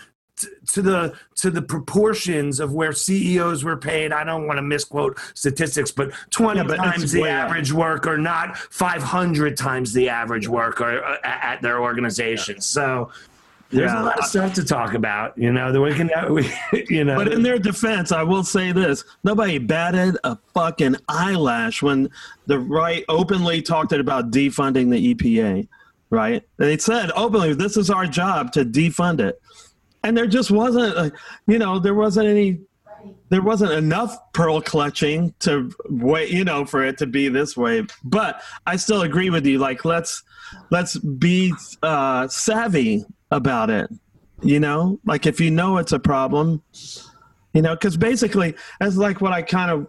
to 0.72 0.82
the 0.82 1.13
to 1.36 1.49
the 1.49 1.61
proportions 1.61 2.59
of 2.59 2.74
where 2.74 2.93
CEOs 2.93 3.63
were 3.63 3.78
paid. 3.78 4.11
I 4.11 4.24
don't 4.24 4.47
want 4.47 4.57
to 4.57 4.63
misquote 4.63 5.19
statistics, 5.34 5.91
but 5.91 6.11
20 6.32 6.59
yeah, 6.59 6.63
but 6.63 6.78
times 6.78 7.11
the 7.11 7.28
average 7.28 7.72
worker, 7.72 8.17
not 8.17 8.57
500 8.57 9.57
times 9.57 9.93
the 9.93 10.09
average 10.09 10.47
worker 10.47 11.03
uh, 11.03 11.17
at 11.24 11.61
their 11.61 11.82
organization. 11.82 12.55
Yeah. 12.55 12.61
So 12.61 13.11
there's 13.72 13.91
yeah. 13.91 14.01
a 14.01 14.03
lot 14.03 14.19
of 14.19 14.26
stuff 14.26 14.53
to 14.55 14.65
talk 14.65 14.93
about, 14.93 15.38
you 15.38 15.51
know. 15.51 15.72
That 15.72 15.82
we 15.82 15.93
can, 15.93 16.09
we, 16.34 16.51
you 16.89 17.03
know. 17.03 17.15
But 17.15 17.32
in 17.32 17.41
their 17.41 17.59
defense, 17.59 18.11
I 18.11 18.24
will 18.24 18.43
say 18.43 18.72
this: 18.72 19.03
nobody 19.24 19.57
batted 19.57 20.17
a 20.24 20.38
fucking 20.53 20.97
eyelash 21.07 21.82
when 21.82 22.09
the 22.47 22.59
right 22.59 23.05
openly 23.07 23.61
talked 23.61 23.93
about 23.93 24.32
defunding 24.32 24.89
the 24.89 25.13
EPA. 25.13 25.67
Right? 26.12 26.43
They 26.57 26.78
said 26.78 27.09
openly, 27.16 27.55
"This 27.55 27.78
is 27.78 27.89
our 27.89 28.05
job 28.05 28.51
to 28.53 28.64
defund 28.64 29.20
it." 29.20 29.41
and 30.03 30.18
there 30.18 30.28
just 30.28 30.51
wasn't, 30.51 30.95
uh, 30.97 31.09
you 31.47 31.57
know, 31.57 31.80
there 31.80 31.93
wasn't 31.93 32.28
any, 32.28 32.59
there 33.30 33.41
wasn't 33.41 33.72
enough 33.72 34.18
pearl 34.34 34.62
clutching 34.62 35.34
to 35.39 35.72
wait, 35.89 36.30
you 36.30 36.43
know, 36.43 36.66
for 36.66 36.84
it 36.84 36.97
to 36.99 37.07
be 37.07 37.30
this 37.30 37.55
way. 37.55 37.86
But 38.03 38.41
I 38.66 38.76
still 38.76 39.01
agree 39.01 39.30
with 39.30 39.45
you. 39.45 39.59
Like, 39.59 39.86
let's 39.86 40.24
let's 40.70 40.97
be 40.97 41.53
uh, 41.82 42.28
savvy 42.28 43.05
about 43.32 43.70
it. 43.70 43.89
You 44.43 44.59
know, 44.59 44.99
like 45.05 45.28
if 45.28 45.39
you 45.39 45.51
know 45.51 45.78
it's 45.78 45.91
a 45.91 45.99
problem, 45.99 46.64
you 47.53 47.62
know, 47.62 47.76
because 47.76 47.95
basically 47.95 48.55
that's 48.80 48.97
like 48.97 49.22
what 49.22 49.34
I 49.34 49.43
kind 49.43 49.70
of 49.70 49.88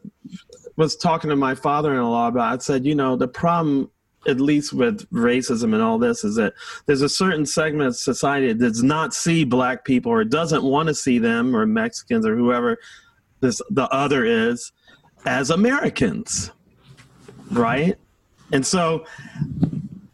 was 0.76 0.96
talking 0.96 1.30
to 1.30 1.36
my 1.36 1.54
father-in-law 1.54 2.28
about. 2.28 2.52
I 2.52 2.58
said, 2.58 2.84
you 2.84 2.94
know, 2.94 3.16
the 3.16 3.28
problem 3.28 3.90
at 4.26 4.40
least 4.40 4.72
with 4.72 5.08
racism 5.10 5.74
and 5.74 5.82
all 5.82 5.98
this 5.98 6.24
is 6.24 6.36
that 6.36 6.54
there's 6.86 7.02
a 7.02 7.08
certain 7.08 7.44
segment 7.44 7.88
of 7.88 7.96
society 7.96 8.52
that 8.52 8.58
does 8.58 8.82
not 8.82 9.12
see 9.14 9.44
black 9.44 9.84
people 9.84 10.12
or 10.12 10.24
doesn't 10.24 10.62
want 10.62 10.88
to 10.88 10.94
see 10.94 11.18
them 11.18 11.56
or 11.56 11.66
Mexicans 11.66 12.26
or 12.26 12.36
whoever 12.36 12.78
this 13.40 13.60
the 13.70 13.88
other 13.88 14.24
is 14.24 14.72
as 15.26 15.50
Americans. 15.50 16.50
Right? 17.50 17.96
And 18.52 18.64
so 18.66 19.06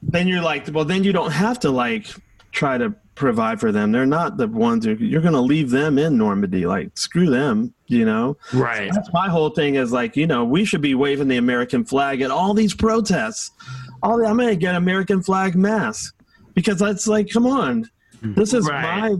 then 0.03 0.27
you're 0.27 0.43
like, 0.43 0.69
well 0.73 0.85
then 0.85 1.05
you 1.05 1.13
don't 1.13 1.33
have 1.33 1.61
to 1.61 1.71
like 1.71 2.07
try 2.53 2.79
to 2.79 2.95
provide 3.19 3.61
for 3.61 3.73
them. 3.73 3.93
They're 3.93 4.07
not 4.07 4.37
the 4.39 4.47
ones 4.49 4.85
who 4.85 4.93
you're 4.95 5.21
going 5.21 5.35
to 5.35 5.41
leave 5.41 5.71
them 5.71 5.99
in 5.99 6.17
Normandy. 6.17 6.65
Like 6.67 6.97
screw 6.97 7.29
them, 7.29 7.75
you 7.87 8.05
know. 8.05 8.39
Right. 8.55 8.89
So 8.89 8.95
that's 8.95 9.13
my 9.13 9.29
whole 9.29 9.51
thing 9.51 9.75
is 9.75 9.93
like, 9.93 10.17
you 10.17 10.27
know, 10.27 10.45
we 10.45 10.65
should 10.65 10.81
be 10.81 10.95
waving 10.95 11.29
the 11.29 11.37
American 11.37 11.85
flag 11.85 12.23
at 12.23 12.31
all 12.31 12.55
these 12.55 12.75
protests. 12.75 13.51
All 14.03 14.19
the, 14.19 14.27
I'm 14.27 14.37
going 14.37 14.49
to 14.49 14.57
get 14.57 14.75
American 14.75 15.23
flag 15.23 15.55
mask 15.57 16.15
because 16.55 16.79
that's 16.79 17.07
like, 17.07 17.31
come 17.31 17.47
on, 17.47 17.89
this 18.23 18.53
is 18.55 18.67
Right. 18.67 19.13
my 19.13 19.17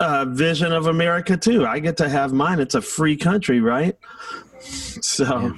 uh, 0.00 0.24
vision 0.26 0.72
of 0.72 0.86
America 0.86 1.36
too. 1.36 1.66
I 1.66 1.78
get 1.78 1.96
to 1.98 2.08
have 2.08 2.32
mine. 2.32 2.58
It's 2.60 2.74
a 2.74 2.82
free 2.82 3.16
country, 3.16 3.60
right? 3.60 3.96
So. 4.60 5.54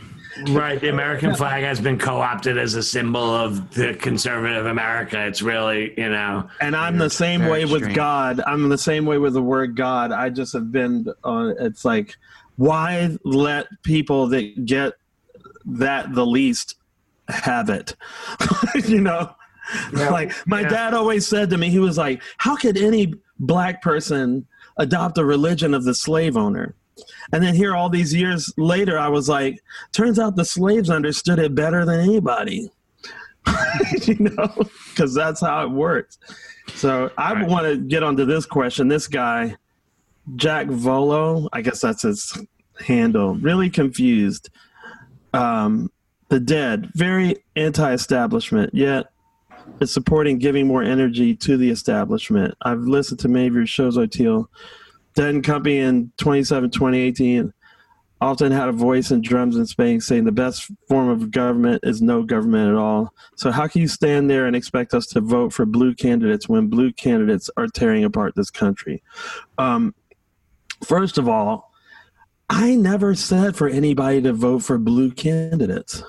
Right. 0.48 0.80
The 0.80 0.88
American 0.88 1.34
flag 1.34 1.62
has 1.62 1.78
been 1.80 1.98
co 1.98 2.20
opted 2.20 2.56
as 2.56 2.74
a 2.74 2.82
symbol 2.82 3.22
of 3.22 3.74
the 3.74 3.94
conservative 3.94 4.64
America. 4.64 5.26
It's 5.26 5.42
really, 5.42 5.92
you 6.00 6.08
know, 6.08 6.48
And 6.60 6.74
I'm 6.74 6.96
the 6.96 7.10
same 7.10 7.40
very 7.40 7.66
way 7.66 7.72
with. 7.72 7.94
God. 7.94 8.40
I'm 8.46 8.68
the 8.70 8.78
same 8.78 9.04
way 9.04 9.18
with 9.18 9.34
the 9.34 9.42
word 9.42 9.76
God. 9.76 10.10
I 10.10 10.30
just 10.30 10.54
have 10.54 10.72
been 10.72 11.06
on. 11.22 11.54
It's 11.60 11.84
like, 11.84 12.16
why 12.56 13.16
let 13.24 13.66
people 13.82 14.26
that 14.28 14.64
get 14.64 14.94
that 15.66 16.14
the 16.14 16.24
least 16.24 16.76
have 17.32 17.68
it? 17.70 17.94
you 18.86 19.00
know, 19.00 19.30
like 20.10 20.32
my 20.46 20.60
Yeah. 20.60 20.68
dad 20.68 20.94
always 20.94 21.26
said 21.26 21.50
to 21.50 21.58
me, 21.58 21.70
he 21.70 21.78
was 21.78 21.98
like, 21.98 22.22
"How 22.38 22.56
could 22.56 22.76
any 22.76 23.14
black 23.38 23.82
person 23.82 24.46
adopt 24.76 25.18
a 25.18 25.24
religion 25.24 25.74
of 25.74 25.84
the 25.84 25.94
slave 25.94 26.36
owner?" 26.36 26.74
And 27.32 27.42
then 27.42 27.54
here, 27.54 27.74
all 27.74 27.88
these 27.88 28.12
years 28.14 28.52
later, 28.58 28.98
I 28.98 29.08
was 29.08 29.28
like, 29.28 29.58
"Turns 29.92 30.18
out 30.18 30.36
the 30.36 30.44
slaves 30.44 30.90
understood 30.90 31.38
it 31.38 31.54
better 31.54 31.84
than 31.84 32.00
anybody." 32.00 32.70
you 34.02 34.16
know, 34.18 34.54
because 34.90 35.14
that's 35.14 35.40
how 35.40 35.64
it 35.64 35.70
works. 35.70 36.18
So 36.74 37.10
I 37.18 37.32
Right. 37.32 37.48
want 37.48 37.66
to 37.66 37.76
get 37.76 38.02
onto 38.02 38.24
this 38.24 38.46
question. 38.46 38.88
This 38.88 39.08
guy, 39.08 39.56
Jack 40.36 40.68
Volo, 40.68 41.48
I 41.52 41.60
guess 41.62 41.80
that's 41.80 42.02
his 42.02 42.38
handle. 42.86 43.34
Really 43.34 43.68
confused. 43.68 44.48
Um, 45.34 45.90
the 46.32 46.40
dead, 46.40 46.90
very 46.94 47.36
anti-establishment, 47.56 48.74
yet 48.74 49.12
is 49.80 49.92
supporting 49.92 50.38
giving 50.38 50.66
more 50.66 50.82
energy 50.82 51.36
to 51.36 51.58
the 51.58 51.68
establishment. 51.68 52.54
I've 52.62 52.80
listened 52.80 53.20
to 53.20 53.28
many 53.28 53.48
of 53.48 53.54
your 53.54 53.66
shows, 53.66 53.98
Oteil. 53.98 54.46
Dead 55.14 55.28
and 55.28 55.44
Company 55.44 55.76
in 55.76 56.10
27, 56.16 56.70
2018 56.70 57.52
often 58.22 58.50
had 58.50 58.70
a 58.70 58.72
voice 58.72 59.10
in 59.10 59.20
drums 59.20 59.56
and 59.56 59.68
space 59.68 60.06
saying 60.06 60.24
the 60.24 60.32
best 60.32 60.70
form 60.88 61.10
of 61.10 61.30
government 61.30 61.80
is 61.82 62.00
no 62.00 62.22
government 62.22 62.70
at 62.70 62.76
all. 62.76 63.12
So 63.36 63.50
how 63.50 63.66
can 63.66 63.82
you 63.82 63.88
stand 63.88 64.30
there 64.30 64.46
and 64.46 64.56
expect 64.56 64.94
us 64.94 65.06
to 65.08 65.20
vote 65.20 65.52
for 65.52 65.66
blue 65.66 65.94
candidates 65.94 66.48
when 66.48 66.68
blue 66.68 66.94
candidates 66.94 67.50
are 67.58 67.66
tearing 67.66 68.04
apart 68.04 68.36
this 68.36 68.50
country? 68.50 69.02
Um, 69.58 69.94
first 70.82 71.18
of 71.18 71.28
all, 71.28 71.72
I 72.48 72.74
never 72.74 73.14
said 73.14 73.54
for 73.54 73.68
anybody 73.68 74.22
to 74.22 74.32
vote 74.32 74.60
for 74.60 74.78
blue 74.78 75.10
candidates. 75.10 76.02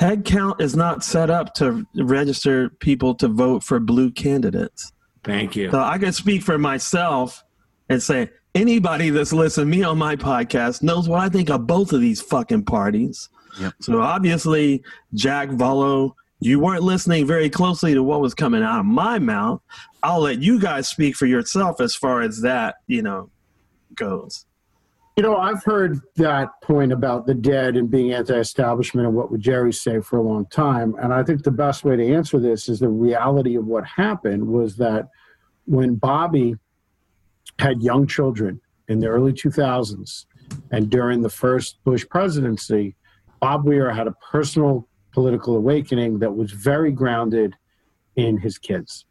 Headcount 0.00 0.60
is 0.62 0.74
not 0.74 1.04
set 1.04 1.28
up 1.28 1.52
to 1.54 1.86
register 1.94 2.70
people 2.70 3.14
to 3.16 3.28
vote 3.28 3.62
for 3.62 3.78
blue 3.78 4.10
candidates. 4.10 4.92
thank 5.24 5.54
you. 5.54 5.70
So 5.70 5.78
I 5.80 5.98
can 5.98 6.12
speak 6.12 6.42
for 6.42 6.58
myself 6.58 7.44
and 7.90 8.02
say 8.02 8.30
anybody 8.54 9.10
that's 9.10 9.32
listened 9.32 9.70
to 9.70 9.78
me 9.78 9.84
on 9.84 9.98
my 9.98 10.16
podcast 10.16 10.82
knows 10.82 11.08
what 11.08 11.20
I 11.20 11.28
think 11.28 11.50
of 11.50 11.66
both 11.66 11.92
of 11.92 12.00
these 12.00 12.22
fucking 12.22 12.64
parties. 12.64 13.28
Yep. 13.60 13.74
So 13.80 14.00
obviously, 14.00 14.82
Jack 15.12 15.50
Volo, 15.50 16.16
you 16.40 16.58
weren't 16.58 16.82
listening 16.82 17.26
very 17.26 17.50
closely 17.50 17.92
to 17.92 18.02
what 18.02 18.22
was 18.22 18.32
coming 18.32 18.62
out 18.62 18.80
of 18.80 18.86
my 18.86 19.18
mouth. 19.18 19.60
I'll 20.02 20.20
let 20.20 20.40
you 20.40 20.58
guys 20.58 20.88
speak 20.88 21.14
for 21.14 21.26
yourself 21.26 21.78
as 21.80 21.94
far 21.94 22.22
as 22.22 22.40
that, 22.40 22.76
you 22.86 23.02
know, 23.02 23.28
goes. 23.94 24.46
You 25.16 25.24
know, 25.24 25.36
I've 25.36 25.62
heard 25.64 26.00
that 26.16 26.48
point 26.62 26.92
about 26.92 27.26
the 27.26 27.34
dead 27.34 27.76
and 27.76 27.90
being 27.90 28.12
anti-establishment 28.12 29.06
and 29.06 29.14
what 29.14 29.30
would 29.30 29.40
Jerry 29.40 29.72
say 29.72 30.00
for 30.00 30.18
a 30.18 30.22
long 30.22 30.46
time. 30.46 30.94
And 31.00 31.12
I 31.12 31.22
think 31.22 31.42
the 31.42 31.50
best 31.50 31.84
way 31.84 31.96
to 31.96 32.14
answer 32.14 32.38
this 32.38 32.68
is 32.68 32.80
the 32.80 32.88
reality 32.88 33.56
of 33.56 33.66
what 33.66 33.84
happened 33.84 34.46
was 34.46 34.76
that 34.76 35.08
when 35.66 35.96
Bobby 35.96 36.54
had 37.58 37.82
young 37.82 38.06
children 38.06 38.60
in 38.88 38.98
the 38.98 39.08
early 39.08 39.32
2000s 39.32 40.26
and 40.70 40.88
during 40.88 41.20
the 41.20 41.28
first 41.28 41.82
Bush 41.84 42.06
presidency, 42.08 42.96
Bob 43.40 43.66
Weir 43.66 43.92
had 43.92 44.06
a 44.06 44.14
personal 44.30 44.88
political 45.12 45.56
awakening 45.56 46.18
that 46.20 46.34
was 46.34 46.52
very 46.52 46.92
grounded 46.92 47.54
in 48.16 48.38
his 48.38 48.58
kids. 48.58 49.04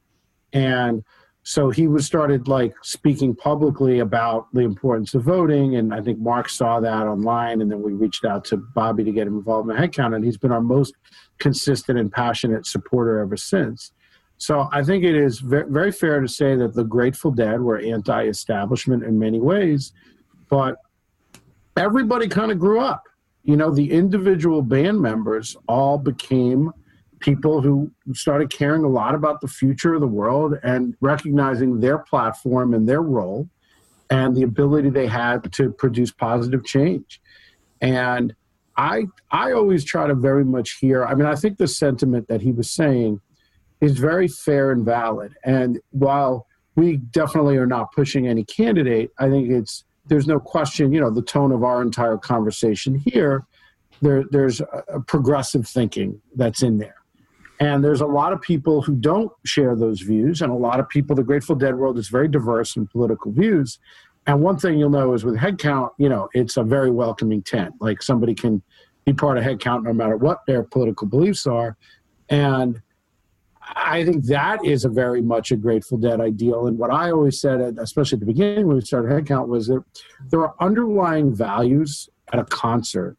And 0.53 1.03
so 1.43 1.69
he 1.69 1.87
was 1.87 2.05
started 2.05 2.47
like 2.47 2.73
speaking 2.83 3.33
publicly 3.35 3.99
about 3.99 4.47
the 4.53 4.61
importance 4.61 5.13
of 5.13 5.23
voting 5.23 5.75
and 5.75 5.93
i 5.93 6.01
think 6.01 6.19
mark 6.19 6.49
saw 6.49 6.79
that 6.79 7.07
online 7.07 7.61
and 7.61 7.71
then 7.71 7.81
we 7.81 7.93
reached 7.93 8.25
out 8.25 8.43
to 8.43 8.57
bobby 8.57 9.03
to 9.03 9.11
get 9.11 9.27
him 9.27 9.37
involved 9.37 9.69
in 9.69 9.75
headcount 9.75 10.15
and 10.15 10.23
he's 10.23 10.37
been 10.37 10.51
our 10.51 10.61
most 10.61 10.93
consistent 11.37 11.97
and 11.97 12.11
passionate 12.11 12.65
supporter 12.65 13.19
ever 13.19 13.37
since. 13.37 13.93
So 14.37 14.67
i 14.71 14.83
think 14.83 15.03
it 15.03 15.15
is 15.15 15.39
very 15.39 15.91
fair 15.91 16.19
to 16.21 16.27
say 16.27 16.55
that 16.55 16.73
the 16.73 16.83
grateful 16.83 17.31
dead 17.31 17.61
were 17.61 17.79
anti-establishment 17.79 19.03
in 19.03 19.17
many 19.17 19.39
ways 19.39 19.93
but 20.49 20.77
everybody 21.77 22.27
kind 22.27 22.51
of 22.51 22.59
grew 22.59 22.79
up. 22.79 23.03
You 23.43 23.55
know 23.55 23.71
the 23.71 23.89
individual 23.89 24.61
band 24.61 24.99
members 25.01 25.55
all 25.67 25.97
became 25.97 26.71
people 27.19 27.61
who 27.61 27.91
started 28.13 28.49
caring 28.49 28.83
a 28.83 28.87
lot 28.87 29.15
about 29.15 29.41
the 29.41 29.47
future 29.47 29.93
of 29.93 30.01
the 30.01 30.07
world 30.07 30.57
and 30.63 30.95
recognizing 31.01 31.79
their 31.79 31.97
platform 31.97 32.73
and 32.73 32.87
their 32.87 33.01
role 33.01 33.47
and 34.09 34.35
the 34.35 34.43
ability 34.43 34.89
they 34.89 35.07
had 35.07 35.51
to 35.53 35.71
produce 35.71 36.11
positive 36.11 36.65
change. 36.65 37.21
And 37.81 38.33
I 38.77 39.07
I 39.31 39.51
always 39.51 39.83
try 39.83 40.07
to 40.07 40.15
very 40.15 40.45
much 40.45 40.77
hear, 40.79 41.05
I 41.05 41.13
mean, 41.13 41.25
I 41.25 41.35
think 41.35 41.57
the 41.57 41.67
sentiment 41.67 42.27
that 42.27 42.41
he 42.41 42.51
was 42.51 42.71
saying 42.71 43.21
is 43.81 43.97
very 43.97 44.27
fair 44.27 44.71
and 44.71 44.85
valid. 44.85 45.35
And 45.43 45.79
while 45.91 46.47
we 46.75 46.97
definitely 46.97 47.57
are 47.57 47.67
not 47.67 47.91
pushing 47.91 48.27
any 48.27 48.43
candidate, 48.45 49.11
I 49.19 49.29
think 49.29 49.49
it's 49.49 49.83
there's 50.07 50.27
no 50.27 50.39
question, 50.39 50.91
you 50.91 50.99
know, 50.99 51.11
the 51.11 51.21
tone 51.21 51.51
of 51.51 51.63
our 51.63 51.81
entire 51.81 52.17
conversation 52.17 52.95
here, 52.95 53.45
there 54.01 54.23
there's 54.31 54.61
a, 54.61 54.83
a 54.87 55.01
progressive 55.01 55.67
thinking 55.67 56.21
that's 56.35 56.63
in 56.63 56.77
there. 56.77 56.98
And 57.59 57.83
there's 57.83 58.01
a 58.01 58.07
lot 58.07 58.31
of 58.31 58.41
people 58.41 58.81
who 58.81 58.95
don't 58.95 59.31
share 59.45 59.75
those 59.75 59.99
views, 59.99 60.41
and 60.41 60.51
a 60.51 60.55
lot 60.55 60.79
of 60.79 60.87
people, 60.87 61.15
the 61.15 61.23
Grateful 61.23 61.55
Dead 61.55 61.75
world 61.75 61.97
is 61.97 62.07
very 62.07 62.29
diverse 62.29 62.77
in 62.77 62.87
political 62.87 63.31
views. 63.31 63.79
And 64.27 64.41
one 64.41 64.57
thing 64.57 64.79
you'll 64.79 64.89
know 64.89 65.13
is 65.13 65.25
with 65.25 65.35
headcount, 65.35 65.89
you 65.97 66.07
know, 66.07 66.29
it's 66.33 66.55
a 66.55 66.63
very 66.63 66.91
welcoming 66.91 67.41
tent. 67.41 67.73
Like 67.81 68.01
somebody 68.01 68.33
can 68.33 68.61
be 69.05 69.13
part 69.13 69.37
of 69.37 69.43
headcount 69.43 69.83
no 69.83 69.93
matter 69.93 70.15
what 70.15 70.39
their 70.47 70.63
political 70.63 71.07
beliefs 71.07 71.47
are. 71.47 71.77
And 72.29 72.81
I 73.61 74.05
think 74.05 74.25
that 74.25 74.63
is 74.63 74.85
a 74.85 74.89
very 74.89 75.21
much 75.21 75.51
a 75.51 75.55
Grateful 75.55 75.97
Dead 75.97 76.21
ideal. 76.21 76.67
And 76.67 76.77
what 76.77 76.91
I 76.91 77.11
always 77.11 77.41
said, 77.41 77.77
especially 77.79 78.17
at 78.17 78.19
the 78.21 78.25
beginning 78.25 78.67
when 78.67 78.77
we 78.77 78.81
started 78.81 79.11
headcount, 79.11 79.47
was 79.47 79.67
that 79.67 79.83
there 80.29 80.41
are 80.41 80.55
underlying 80.59 81.33
values 81.33 82.09
at 82.31 82.39
a 82.39 82.45
concert 82.45 83.17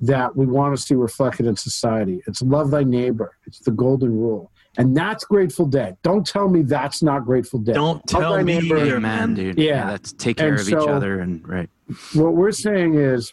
that 0.00 0.36
we 0.36 0.46
want 0.46 0.76
to 0.76 0.82
see 0.82 0.94
reflected 0.94 1.46
in 1.46 1.56
society. 1.56 2.22
It's 2.26 2.42
love 2.42 2.70
thy 2.70 2.84
neighbor. 2.84 3.36
It's 3.46 3.60
the 3.60 3.72
golden 3.72 4.12
rule. 4.12 4.52
And 4.76 4.96
that's 4.96 5.24
Grateful 5.24 5.66
Dead. 5.66 5.96
Don't 6.02 6.24
tell 6.24 6.48
me 6.48 6.62
that's 6.62 7.02
not 7.02 7.24
Grateful 7.24 7.58
Dead. 7.58 7.74
Don't 7.74 8.04
tell 8.06 8.42
me 8.42 8.60
neighbor. 8.60 8.78
either, 8.78 9.00
man, 9.00 9.34
dude. 9.34 9.58
Yeah. 9.58 9.86
that's 9.86 10.12
take 10.12 10.36
care 10.36 10.52
And 10.52 10.60
of 10.60 10.68
each 10.68 10.74
other 10.74 11.20
and 11.20 11.46
right. 11.46 11.68
What 12.14 12.34
we're 12.34 12.52
saying 12.52 12.94
is 12.94 13.32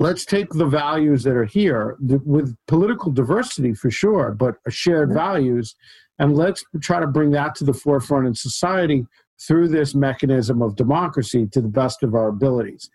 let's 0.00 0.24
take 0.24 0.50
the 0.50 0.66
values 0.66 1.24
that 1.24 1.36
are 1.36 1.44
here 1.44 1.96
th- 2.08 2.22
with 2.24 2.56
political 2.68 3.12
diversity 3.12 3.74
for 3.74 3.90
sure, 3.90 4.32
but 4.32 4.56
shared 4.68 5.08
mm-hmm. 5.08 5.18
values, 5.18 5.74
and 6.18 6.36
let's 6.36 6.64
try 6.80 7.00
to 7.00 7.06
bring 7.06 7.30
that 7.32 7.54
to 7.56 7.64
the 7.64 7.74
forefront 7.74 8.26
in 8.26 8.34
society 8.34 9.06
through 9.46 9.68
this 9.68 9.94
mechanism 9.94 10.62
of 10.62 10.76
democracy 10.76 11.46
to 11.52 11.60
the 11.60 11.68
best 11.68 12.02
of 12.02 12.14
our 12.14 12.28
abilities. 12.28 12.88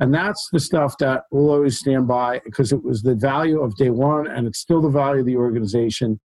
And 0.00 0.12
that's 0.12 0.48
the 0.52 0.60
stuff 0.60 0.98
that 0.98 1.22
we'll 1.30 1.50
always 1.50 1.78
stand 1.78 2.08
by 2.08 2.40
because 2.44 2.72
it 2.72 2.82
was 2.82 3.02
the 3.02 3.14
value 3.14 3.60
of 3.60 3.76
day 3.76 3.90
one 3.90 4.26
and 4.26 4.46
it's 4.46 4.58
still 4.58 4.82
the 4.82 4.88
value 4.88 5.20
of 5.20 5.26
the 5.26 5.36
organization. 5.36 6.20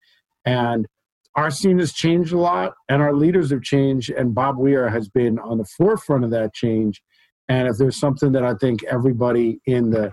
And 0.45 0.87
our 1.35 1.51
scene 1.51 1.77
has 1.79 1.93
changed 1.93 2.33
a 2.33 2.37
lot 2.37 2.73
and 2.89 3.01
our 3.01 3.13
leaders 3.13 3.51
have 3.51 3.61
changed. 3.61 4.09
And 4.09 4.33
Bob 4.33 4.57
Weir 4.57 4.89
has 4.89 5.07
been 5.07 5.37
on 5.39 5.59
the 5.59 5.67
forefront 5.77 6.23
of 6.23 6.31
that 6.31 6.53
change. 6.53 7.01
And 7.47 7.67
if 7.67 7.77
there's 7.77 7.99
something 7.99 8.31
that 8.31 8.43
I 8.43 8.55
think 8.55 8.83
everybody 8.83 9.59
in 9.65 9.91
the 9.91 10.11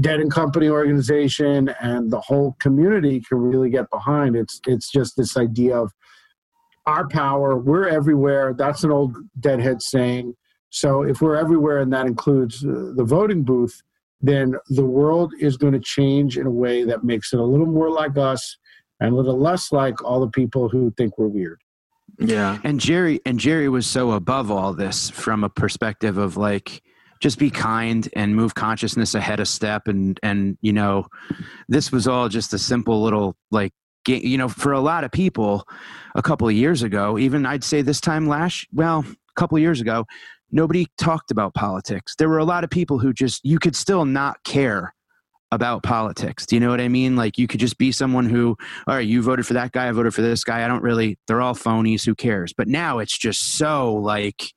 Dead 0.00 0.20
and 0.20 0.30
Company 0.30 0.68
organization 0.68 1.72
and 1.80 2.10
the 2.10 2.20
whole 2.20 2.56
community 2.60 3.20
can 3.20 3.38
really 3.38 3.70
get 3.70 3.90
behind, 3.90 4.34
it's 4.34 4.60
it's 4.66 4.90
just 4.90 5.16
this 5.16 5.36
idea 5.36 5.76
of 5.76 5.92
our 6.86 7.08
power. 7.08 7.56
We're 7.56 7.88
everywhere. 7.88 8.54
That's 8.54 8.82
an 8.84 8.90
old 8.90 9.16
deadhead 9.38 9.82
saying. 9.82 10.34
So 10.74 11.02
if 11.02 11.22
we're 11.22 11.36
everywhere, 11.36 11.78
and 11.78 11.92
that 11.92 12.06
includes 12.06 12.64
uh, 12.64 12.94
the 12.96 13.04
voting 13.04 13.44
booth, 13.44 13.80
then 14.20 14.56
the 14.70 14.84
world 14.84 15.32
is 15.38 15.56
going 15.56 15.72
to 15.72 15.78
change 15.78 16.36
in 16.36 16.46
a 16.48 16.50
way 16.50 16.82
that 16.82 17.04
makes 17.04 17.32
it 17.32 17.38
a 17.38 17.44
little 17.44 17.66
more 17.66 17.90
like 17.90 18.18
us 18.18 18.58
and 18.98 19.12
a 19.12 19.14
little 19.14 19.38
less 19.38 19.70
like 19.70 20.02
all 20.02 20.18
the 20.18 20.30
people 20.30 20.68
who 20.68 20.92
think 20.96 21.16
we're 21.16 21.28
weird. 21.28 21.60
Yeah. 22.18 22.58
And 22.64 22.80
Jerry 22.80 23.20
and 23.24 23.38
Jerry 23.38 23.68
was 23.68 23.86
so 23.86 24.12
above 24.12 24.50
all 24.50 24.74
this 24.74 25.10
from 25.10 25.44
a 25.44 25.48
perspective 25.48 26.18
of 26.18 26.36
like 26.36 26.82
just 27.20 27.38
be 27.38 27.50
kind 27.50 28.08
and 28.16 28.34
move 28.34 28.56
consciousness 28.56 29.14
ahead 29.14 29.38
a 29.38 29.46
step 29.46 29.86
and 29.86 30.18
and 30.24 30.58
you 30.60 30.72
know 30.72 31.06
this 31.68 31.92
was 31.92 32.08
all 32.08 32.28
just 32.28 32.52
a 32.52 32.58
simple 32.58 33.00
little 33.02 33.36
like 33.50 33.72
you 34.06 34.36
know 34.36 34.48
for 34.48 34.72
a 34.72 34.80
lot 34.80 35.04
of 35.04 35.12
people 35.12 35.66
a 36.16 36.22
couple 36.22 36.48
of 36.48 36.54
years 36.54 36.82
ago 36.82 37.16
even 37.16 37.46
I'd 37.46 37.64
say 37.64 37.80
this 37.80 38.00
time 38.00 38.28
last 38.28 38.66
well 38.72 39.04
a 39.08 39.40
couple 39.40 39.56
of 39.56 39.62
years 39.62 39.80
ago 39.80 40.04
nobody 40.50 40.86
talked 40.98 41.30
about 41.30 41.54
politics 41.54 42.14
there 42.16 42.28
were 42.28 42.38
a 42.38 42.44
lot 42.44 42.64
of 42.64 42.70
people 42.70 42.98
who 42.98 43.12
just 43.12 43.44
you 43.44 43.58
could 43.58 43.76
still 43.76 44.04
not 44.04 44.42
care 44.44 44.94
about 45.54 45.82
politics. 45.82 46.44
Do 46.44 46.56
you 46.56 46.60
know 46.60 46.68
what 46.68 46.80
I 46.80 46.88
mean? 46.88 47.16
Like 47.16 47.38
you 47.38 47.46
could 47.46 47.60
just 47.60 47.78
be 47.78 47.92
someone 47.92 48.28
who, 48.28 48.56
all 48.86 48.96
right, 48.96 49.06
you 49.06 49.22
voted 49.22 49.46
for 49.46 49.54
that 49.54 49.72
guy, 49.72 49.88
I 49.88 49.92
voted 49.92 50.12
for 50.12 50.22
this 50.22 50.44
guy. 50.44 50.64
I 50.64 50.68
don't 50.68 50.82
really, 50.82 51.16
they're 51.26 51.40
all 51.40 51.54
phonies. 51.54 52.04
Who 52.04 52.14
cares? 52.14 52.52
But 52.52 52.68
now 52.68 52.98
it's 52.98 53.16
just 53.16 53.56
so 53.56 53.94
like, 53.94 54.52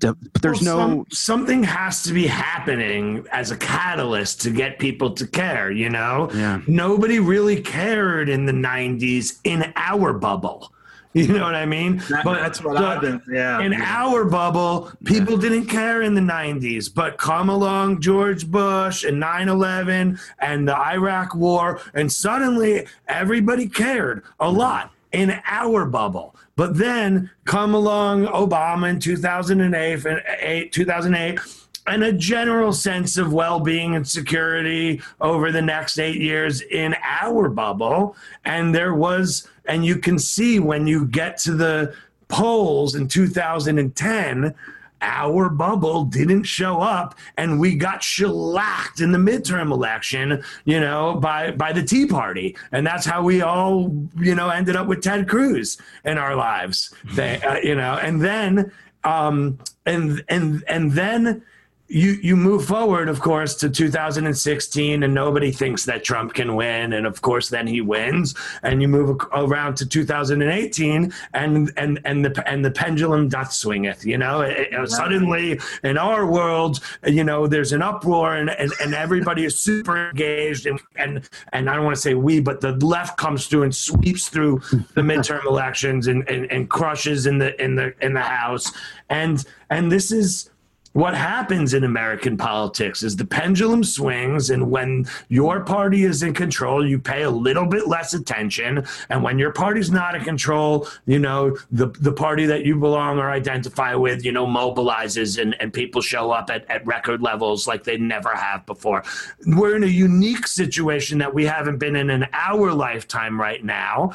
there's 0.00 0.62
well, 0.62 0.62
no 0.62 0.78
some, 0.78 1.04
something 1.10 1.62
has 1.62 2.02
to 2.02 2.12
be 2.12 2.26
happening 2.26 3.26
as 3.30 3.50
a 3.50 3.56
catalyst 3.56 4.40
to 4.40 4.50
get 4.50 4.78
people 4.78 5.10
to 5.10 5.26
care 5.26 5.70
you 5.70 5.88
know 5.90 6.30
yeah. 6.34 6.60
nobody 6.66 7.18
really 7.18 7.60
cared 7.60 8.28
in 8.28 8.46
the 8.46 8.52
90s 8.52 9.38
in 9.44 9.72
our 9.76 10.14
bubble 10.14 10.72
You 11.26 11.28
know 11.28 11.44
what 11.44 11.54
I 11.54 11.64
mean? 11.64 11.96
That, 12.10 12.24
but 12.24 12.34
that's 12.34 12.62
what 12.62 12.76
I've 12.76 13.00
been. 13.00 13.22
Yeah. 13.32 13.62
In 13.62 13.72
our 13.72 14.26
bubble, 14.26 14.92
people 15.06 15.34
yeah. 15.34 15.48
didn't 15.48 15.66
care 15.66 16.02
in 16.02 16.14
the 16.14 16.20
90s, 16.20 16.92
but 16.92 17.16
come 17.16 17.48
along 17.48 18.02
George 18.02 18.46
Bush 18.46 19.02
and 19.02 19.18
9 19.18 19.48
11 19.48 20.18
and 20.40 20.68
the 20.68 20.76
Iraq 20.76 21.34
war, 21.34 21.80
and 21.94 22.12
suddenly 22.12 22.86
everybody 23.08 23.66
cared 23.66 24.24
a 24.40 24.44
mm-hmm. 24.44 24.58
lot 24.58 24.92
in 25.12 25.40
our 25.46 25.86
bubble. 25.86 26.36
But 26.54 26.76
then 26.76 27.30
come 27.46 27.72
along 27.72 28.26
Obama 28.26 28.90
in 28.90 29.00
2008, 29.00 30.06
eh, 30.40 30.64
2008 30.70 31.38
and 31.86 32.02
a 32.02 32.12
general 32.12 32.72
sense 32.72 33.16
of 33.16 33.32
well-being 33.32 33.94
and 33.94 34.06
security 34.06 35.00
over 35.20 35.52
the 35.52 35.62
next 35.62 35.98
eight 35.98 36.20
years 36.20 36.60
in 36.60 36.94
our 37.02 37.48
bubble. 37.48 38.16
And 38.44 38.74
there 38.74 38.94
was 38.94 39.48
and 39.66 39.84
you 39.84 39.96
can 39.96 40.18
see 40.18 40.60
when 40.60 40.86
you 40.86 41.06
get 41.06 41.38
to 41.38 41.54
the 41.54 41.94
polls 42.28 42.94
in 42.94 43.08
2010 43.08 44.54
our 45.02 45.50
bubble 45.50 46.04
didn't 46.04 46.44
show 46.44 46.80
up 46.80 47.14
and 47.36 47.60
we 47.60 47.74
got 47.74 48.02
shellacked 48.02 49.00
in 49.00 49.12
the 49.12 49.18
midterm 49.18 49.70
election 49.70 50.42
you 50.64 50.80
know 50.80 51.14
by 51.14 51.50
by 51.50 51.72
the 51.72 51.82
tea 51.82 52.06
party. 52.06 52.56
And 52.72 52.86
that's 52.86 53.04
how 53.04 53.22
we 53.22 53.42
all 53.42 53.92
you 54.16 54.34
know 54.34 54.48
ended 54.48 54.74
up 54.74 54.86
with 54.86 55.02
ted 55.02 55.28
cruz 55.28 55.78
in 56.04 56.18
our 56.18 56.34
lives. 56.34 56.94
They, 57.14 57.40
uh, 57.42 57.58
you 57.58 57.74
know 57.74 57.94
and 57.94 58.20
then 58.20 58.72
um 59.04 59.58
and 59.84 60.24
and 60.28 60.64
and 60.66 60.92
then 60.92 61.42
you 61.88 62.12
you 62.22 62.36
move 62.36 62.64
forward, 62.64 63.08
of 63.08 63.20
course, 63.20 63.54
to 63.56 63.70
2016, 63.70 65.02
and 65.02 65.14
nobody 65.14 65.52
thinks 65.52 65.84
that 65.84 66.02
Trump 66.02 66.34
can 66.34 66.56
win, 66.56 66.92
and 66.92 67.06
of 67.06 67.22
course, 67.22 67.48
then 67.48 67.66
he 67.66 67.80
wins, 67.80 68.34
and 68.62 68.82
you 68.82 68.88
move 68.88 69.20
around 69.32 69.76
to 69.76 69.86
2018, 69.86 71.12
and 71.34 71.72
and 71.76 72.00
and 72.04 72.24
the 72.24 72.48
and 72.48 72.64
the 72.64 72.70
pendulum 72.70 73.28
doth 73.28 73.52
swingeth. 73.52 74.04
You 74.04 74.18
know, 74.18 74.40
it, 74.40 74.68
it, 74.72 74.90
suddenly 74.90 75.60
in 75.84 75.96
our 75.96 76.26
world, 76.26 76.80
you 77.06 77.22
know, 77.22 77.46
there's 77.46 77.72
an 77.72 77.82
uproar, 77.82 78.34
and 78.34 78.50
and, 78.50 78.72
and 78.82 78.94
everybody 78.94 79.44
is 79.44 79.56
super 79.58 80.08
engaged, 80.08 80.66
and 80.66 80.80
and 80.96 81.28
and 81.52 81.70
I 81.70 81.76
don't 81.76 81.84
want 81.84 81.94
to 81.94 82.02
say 82.02 82.14
we, 82.14 82.40
but 82.40 82.60
the 82.60 82.72
left 82.72 83.16
comes 83.16 83.46
through 83.46 83.62
and 83.62 83.74
sweeps 83.74 84.28
through 84.28 84.58
the 84.94 85.02
midterm 85.02 85.44
elections 85.46 86.08
and, 86.08 86.28
and 86.28 86.50
and 86.50 86.68
crushes 86.68 87.26
in 87.26 87.38
the 87.38 87.60
in 87.62 87.76
the 87.76 87.94
in 88.04 88.12
the 88.12 88.22
House, 88.22 88.72
and 89.08 89.44
and 89.70 89.92
this 89.92 90.10
is 90.10 90.50
what 90.96 91.14
happens 91.14 91.74
in 91.74 91.84
American 91.84 92.38
politics 92.38 93.02
is 93.02 93.16
the 93.16 93.26
pendulum 93.26 93.84
swings, 93.84 94.48
and 94.48 94.70
when 94.70 95.06
your 95.28 95.60
party 95.60 96.04
is 96.04 96.22
in 96.22 96.32
control, 96.32 96.88
you 96.88 96.98
pay 96.98 97.24
a 97.24 97.30
little 97.30 97.66
bit 97.66 97.86
less 97.86 98.14
attention. 98.14 98.82
And 99.10 99.22
when 99.22 99.38
your 99.38 99.52
party's 99.52 99.90
not 99.90 100.14
in 100.14 100.24
control, 100.24 100.88
you 101.04 101.18
know, 101.18 101.54
the, 101.70 101.88
the 102.00 102.12
party 102.12 102.46
that 102.46 102.64
you 102.64 102.76
belong 102.76 103.18
or 103.18 103.30
identify 103.30 103.94
with, 103.94 104.24
you 104.24 104.32
know, 104.32 104.46
mobilizes 104.46 105.38
and, 105.38 105.54
and 105.60 105.70
people 105.70 106.00
show 106.00 106.30
up 106.30 106.48
at, 106.48 106.64
at 106.70 106.86
record 106.86 107.20
levels 107.20 107.66
like 107.66 107.84
they 107.84 107.98
never 107.98 108.34
have 108.34 108.64
before. 108.64 109.04
We're 109.46 109.76
in 109.76 109.84
a 109.84 109.88
unique 109.88 110.46
situation 110.46 111.18
that 111.18 111.34
we 111.34 111.44
haven't 111.44 111.76
been 111.76 111.96
in 111.96 112.08
in 112.08 112.26
our 112.32 112.72
lifetime 112.72 113.38
right 113.38 113.62
now 113.62 114.12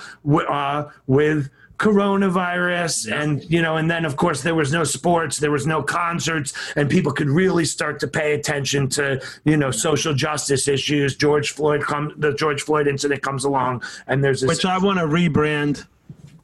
uh, 0.49 0.85
with 1.05 1.51
coronavirus 1.81 3.11
and 3.11 3.43
you 3.49 3.59
know 3.59 3.77
and 3.77 3.89
then 3.89 4.05
of 4.05 4.15
course 4.15 4.43
there 4.43 4.53
was 4.53 4.71
no 4.71 4.83
sports 4.83 5.39
there 5.39 5.49
was 5.49 5.65
no 5.65 5.81
concerts 5.81 6.53
and 6.75 6.91
people 6.91 7.11
could 7.11 7.27
really 7.27 7.65
start 7.65 7.99
to 7.99 8.07
pay 8.07 8.35
attention 8.35 8.87
to 8.87 9.19
you 9.45 9.57
know 9.57 9.71
social 9.71 10.13
justice 10.13 10.67
issues. 10.67 11.15
George 11.15 11.49
floyd 11.51 11.81
come 11.81 12.13
the 12.17 12.33
george 12.35 12.61
floyd 12.61 12.87
incident 12.87 13.23
comes 13.23 13.45
along 13.45 13.81
and 14.05 14.23
there's 14.23 14.41
this 14.41 14.47
which 14.47 14.63
i 14.63 14.77
want 14.77 14.99
to 14.99 15.05
rebrand 15.05 15.87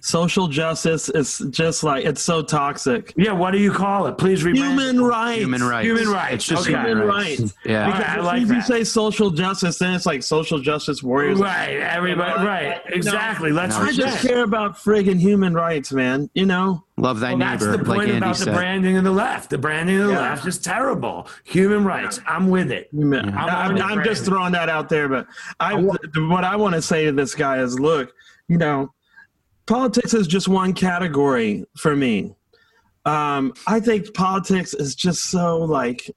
social 0.08 0.48
justice 0.48 1.10
is 1.10 1.40
just 1.50 1.84
like 1.84 2.06
it's 2.06 2.22
so 2.22 2.42
toxic. 2.42 3.14
Yeah, 3.18 3.34
what 3.34 3.52
do 3.52 3.60
you 3.60 3.72
call 3.72 4.08
it? 4.08 4.18
Please 4.18 4.44
remember. 4.44 4.82
Human 4.82 5.02
rights. 5.02 5.40
Human 5.42 5.64
rights. 5.64 5.86
Human 5.86 6.08
rights. 6.08 6.34
It's 6.36 6.46
just 6.46 6.70
okay. 6.70 6.78
human 6.78 7.00
rights. 7.00 7.40
rights. 7.42 7.54
Yeah. 7.66 7.86
Because 7.88 8.02
right, 8.02 8.18
as 8.18 8.26
like 8.26 8.42
if 8.44 8.50
as 8.50 8.56
you 8.56 8.62
say 8.62 8.84
social 8.84 9.30
justice, 9.30 9.78
then 9.80 9.94
it's 9.94 10.06
like 10.06 10.24
social 10.24 10.60
justice 10.60 11.04
warriors. 11.04 11.40
Right. 11.40 11.78
Everybody. 11.78 12.46
Right. 12.46 12.82
Exactly. 12.88 13.52
Let's. 13.52 13.76
I 13.76 13.92
just 13.92 14.26
care 14.26 14.44
about 14.44 14.78
friggin' 14.78 15.20
human 15.20 15.54
rights, 15.54 15.92
man. 15.92 16.30
You 16.34 16.46
know. 16.46 16.84
Love 17.00 17.20
thy 17.20 17.36
well, 17.36 17.38
neighbor. 17.38 17.66
That's 17.66 17.78
the 17.78 17.86
point 17.86 18.10
like 18.10 18.18
about 18.18 18.38
the 18.38 18.52
branding 18.52 18.98
of 18.98 19.04
the 19.04 19.12
left. 19.12 19.52
The 19.52 19.58
branding 19.60 20.00
of 20.00 20.08
the 20.08 20.14
yeah. 20.14 20.32
left 20.32 20.48
is 20.48 20.58
terrible. 20.58 21.28
Human 21.44 21.86
rights. 21.86 22.20
I'm 22.26 22.50
with 22.50 22.72
it. 22.72 22.90
Yeah. 22.92 23.20
I'm, 23.20 23.78
I'm, 23.78 23.82
I'm 23.82 24.04
just 24.04 24.26
throwing 24.26 24.54
that 24.54 24.68
out 24.68 24.90
there, 24.90 25.08
but 25.08 25.28
I, 25.60 25.76
what 25.76 26.44
I 26.44 26.56
want 26.56 26.74
to 26.74 26.82
say 26.82 27.06
to 27.06 27.12
this 27.12 27.36
guy 27.36 27.60
is, 27.60 27.80
look, 27.80 28.12
you 28.48 28.58
know, 28.58 28.92
politics 29.68 30.14
is 30.14 30.26
just 30.26 30.48
one 30.48 30.74
category 30.74 31.66
for 31.78 31.96
me. 31.96 32.34
Um, 33.06 33.54
I 33.68 33.80
think 33.80 34.14
politics 34.14 34.74
is 34.74 34.96
just 34.96 35.30
so 35.30 35.60
like 35.60 36.10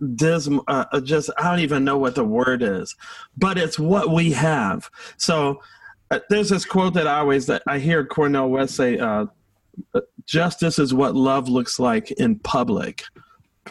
dism 0.00 0.60
uh, 0.68 0.84
uh, 0.92 1.00
just 1.00 1.30
I 1.38 1.50
don't 1.50 1.60
even 1.60 1.84
know 1.84 1.96
what 1.96 2.14
the 2.14 2.24
word 2.24 2.62
is, 2.62 2.94
but 3.36 3.56
it's 3.56 3.78
what 3.78 4.10
we 4.10 4.32
have. 4.32 4.90
So 5.16 5.62
uh, 6.10 6.20
there's 6.28 6.50
this 6.50 6.64
quote 6.64 6.94
that 6.94 7.06
I 7.06 7.18
always 7.18 7.46
that 7.46 7.62
I 7.66 7.78
hear 7.78 8.04
Cornel 8.04 8.50
West 8.50 8.74
say, 8.74 8.98
uh, 8.98 9.26
uh, 9.94 10.00
"Justice 10.26 10.78
is 10.78 10.92
what 10.92 11.14
love 11.14 11.48
looks 11.48 11.78
like 11.78 12.10
in 12.12 12.38
public." 12.40 13.04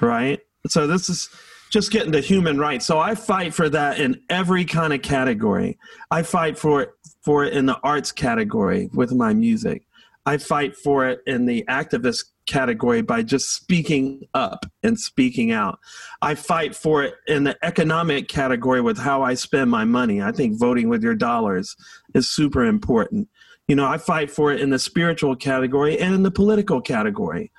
Right. 0.01 0.39
So 0.67 0.87
this 0.87 1.09
is 1.09 1.29
just 1.71 1.91
getting 1.91 2.11
to 2.11 2.21
human 2.21 2.57
rights. 2.57 2.85
So 2.85 2.99
I 2.99 3.15
fight 3.15 3.53
for 3.53 3.69
that 3.69 3.99
in 3.99 4.21
every 4.29 4.65
kind 4.65 4.93
of 4.93 5.01
category. 5.01 5.77
I 6.09 6.23
fight 6.23 6.57
for 6.57 6.94
for 7.25 7.43
it 7.43 7.53
in 7.53 7.65
the 7.65 7.79
arts 7.83 8.11
category 8.11 8.89
with 8.93 9.11
my 9.11 9.33
music. 9.33 9.87
I 10.27 10.37
fight 10.37 10.75
for 10.75 11.07
it 11.07 11.21
in 11.27 11.45
the 11.45 11.65
activist 11.67 12.25
category 12.45 13.01
by 13.01 13.23
just 13.23 13.53
speaking 13.55 14.27
up 14.33 14.65
and 14.83 14.99
speaking 14.99 15.51
out. 15.51 15.79
I 16.21 16.35
fight 16.35 16.75
for 16.75 17.03
it 17.03 17.15
in 17.27 17.43
the 17.43 17.57
economic 17.63 18.27
category 18.27 18.81
with 18.81 18.97
how 18.97 19.23
I 19.23 19.33
spend 19.33 19.69
my 19.69 19.85
money. 19.85 20.21
I 20.21 20.31
think 20.31 20.59
voting 20.59 20.89
with 20.89 21.03
your 21.03 21.15
dollars 21.15 21.75
is 22.13 22.29
super 22.29 22.63
important. 22.65 23.27
You 23.67 23.75
know, 23.75 23.87
I 23.87 23.97
fight 23.97 24.29
for 24.29 24.51
it 24.51 24.61
in 24.61 24.69
the 24.69 24.79
spiritual 24.79 25.35
category 25.35 25.99
and 25.99 26.13
in 26.13 26.23
the 26.23 26.31
political 26.31 26.81
category. 26.81 27.51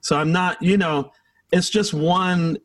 So 0.00 0.16
I'm 0.16 0.32
not, 0.32 0.60
you 0.60 0.76
know, 0.76 1.12
it's 1.52 1.70
just 1.70 1.94
one, 1.94 2.58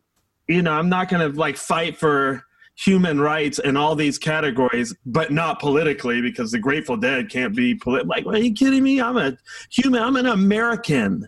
you 0.47 0.64
know, 0.64 0.72
I'm 0.72 0.89
not 0.89 1.10
going 1.10 1.32
to 1.32 1.38
like 1.38 1.58
fight 1.58 1.97
for 1.97 2.43
human 2.78 3.19
rights 3.19 3.59
and 3.59 3.78
all 3.78 3.95
these 3.95 4.17
categories, 4.19 4.95
but 5.05 5.32
not 5.32 5.59
politically 5.59 6.21
because 6.21 6.51
the 6.51 6.59
Grateful 6.59 6.95
Dead 6.97 7.30
can't 7.30 7.55
be 7.55 7.73
political. 7.75 8.09
Like, 8.09 8.25
are 8.25 8.38
you 8.38 8.53
kidding 8.53 8.84
me? 8.84 9.01
I'm 9.01 9.17
a 9.17 9.36
human. 9.69 10.01
I'm 10.01 10.15
an 10.15 10.28
American. 10.28 11.28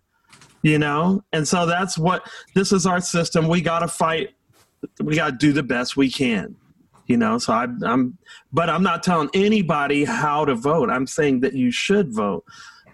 you 0.62 0.78
know 0.78 1.24
and 1.32 1.48
so 1.48 1.66
that's 1.66 1.98
what 1.98 2.30
this 2.54 2.72
is 2.74 2.86
our 2.86 3.00
system 3.00 3.48
we 3.48 3.62
got 3.62 3.80
to 3.80 3.88
fight 3.88 4.32
we 5.02 5.16
got 5.16 5.28
to 5.32 5.38
do 5.38 5.54
the 5.54 5.64
best 5.64 5.96
we 5.96 6.10
can 6.12 6.54
you 7.08 7.16
know 7.18 7.38
so 7.38 7.54
I, 7.54 7.68
i'm 7.86 8.18
but 8.52 8.70
i'm 8.70 8.84
not 8.84 9.02
telling 9.02 9.30
anybody 9.34 10.04
how 10.04 10.44
to 10.46 10.56
vote 10.56 10.90
i'm 10.90 11.08
saying 11.08 11.40
that 11.42 11.54
you 11.54 11.72
should 11.72 12.14
vote 12.14 12.44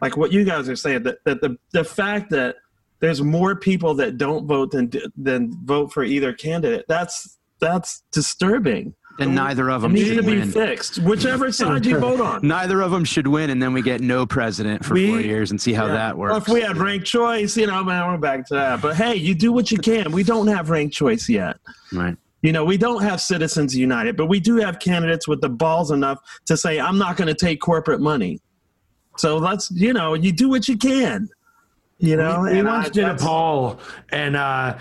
like 0.01 0.16
what 0.16 0.32
you 0.32 0.43
guys 0.45 0.70
are 0.70 0.76
saying 0.76 1.03
that, 1.03 1.24
that 1.26 1.41
the, 1.41 1.58
the 1.72 1.84
fact 1.84 2.30
that 2.32 2.58
there's 2.99 3.22
more 3.22 3.56
people 3.56 3.95
that 3.95 4.18
don't 4.18 4.45
vote 4.45 4.72
than 4.72 4.91
than 5.18 5.51
vote 5.66 5.91
for 5.91 6.03
either 6.03 6.34
candidate 6.34 6.86
that's 6.88 7.35
that's 7.60 8.03
disturbing 8.12 8.93
then 9.18 9.34
neither 9.34 9.70
of 9.70 9.82
them 9.82 9.93
needs 9.93 10.10
should 10.10 10.18
to 10.18 10.24
be 10.24 10.39
win. 10.39 10.51
fixed 10.51 10.99
whichever 10.99 11.49
side 11.53 11.86
you 11.86 11.97
vote 11.99 12.20
on 12.20 12.45
Neither 12.45 12.82
of 12.82 12.91
them 12.91 13.06
should 13.06 13.28
win, 13.28 13.49
and 13.49 13.64
then 13.64 13.72
we 13.72 13.82
get 13.82 14.01
no 14.01 14.26
president 14.26 14.84
for 14.84 14.93
We- 14.93 15.08
four 15.08 15.22
years 15.22 15.51
and 15.51 15.62
see 15.62 15.72
how 15.72 15.86
Yeah. 15.86 15.93
that 15.93 16.18
Well, 16.18 16.34
works. 16.34 16.47
if 16.49 16.53
we 16.53 16.60
had 16.60 16.76
ranked 16.76 17.06
choice, 17.06 17.56
you 17.56 17.66
know, 17.66 17.82
man, 17.82 18.12
we're 18.12 18.18
back 18.18 18.45
to 18.47 18.56
that. 18.56 18.82
But 18.82 18.97
hey, 18.97 19.16
you 19.16 19.34
do 19.34 19.53
what 19.53 19.72
you 19.72 19.78
can. 19.78 20.12
We 20.12 20.24
don't 20.24 20.47
have 20.47 20.70
ranked 20.70 20.93
choice 20.95 21.30
yet. 21.30 21.56
right. 21.93 22.18
You 22.41 22.51
know, 22.51 22.66
we 22.66 22.78
don't 22.78 23.01
have 23.03 23.22
Citizens 23.22 23.74
United, 23.76 24.18
but 24.18 24.26
we 24.28 24.39
do 24.41 24.58
have 24.58 24.80
candidates 24.80 25.28
with 25.30 25.39
the 25.41 25.49
balls 25.49 25.89
enough 25.91 26.20
to 26.47 26.56
say, 26.58 26.80
I'm 26.80 26.97
not 26.97 27.16
going 27.18 27.30
to 27.30 27.34
take 27.34 27.62
corporate 27.62 28.01
money. 28.01 28.39
So 29.18 29.38
let's, 29.38 29.72
you 29.72 29.93
know, 29.93 30.14
you 30.14 30.32
do 30.34 30.49
what 30.49 30.68
you 30.68 30.78
can. 30.78 31.30
You 31.99 32.18
know, 32.18 32.41
we, 32.41 32.51
we 32.51 32.60
and 32.60 32.68
once 32.68 32.88
I- 32.88 32.89
did 32.91 33.06
a 33.06 33.16
poll 33.16 33.80
and 34.10 34.36
uh, 34.36 34.78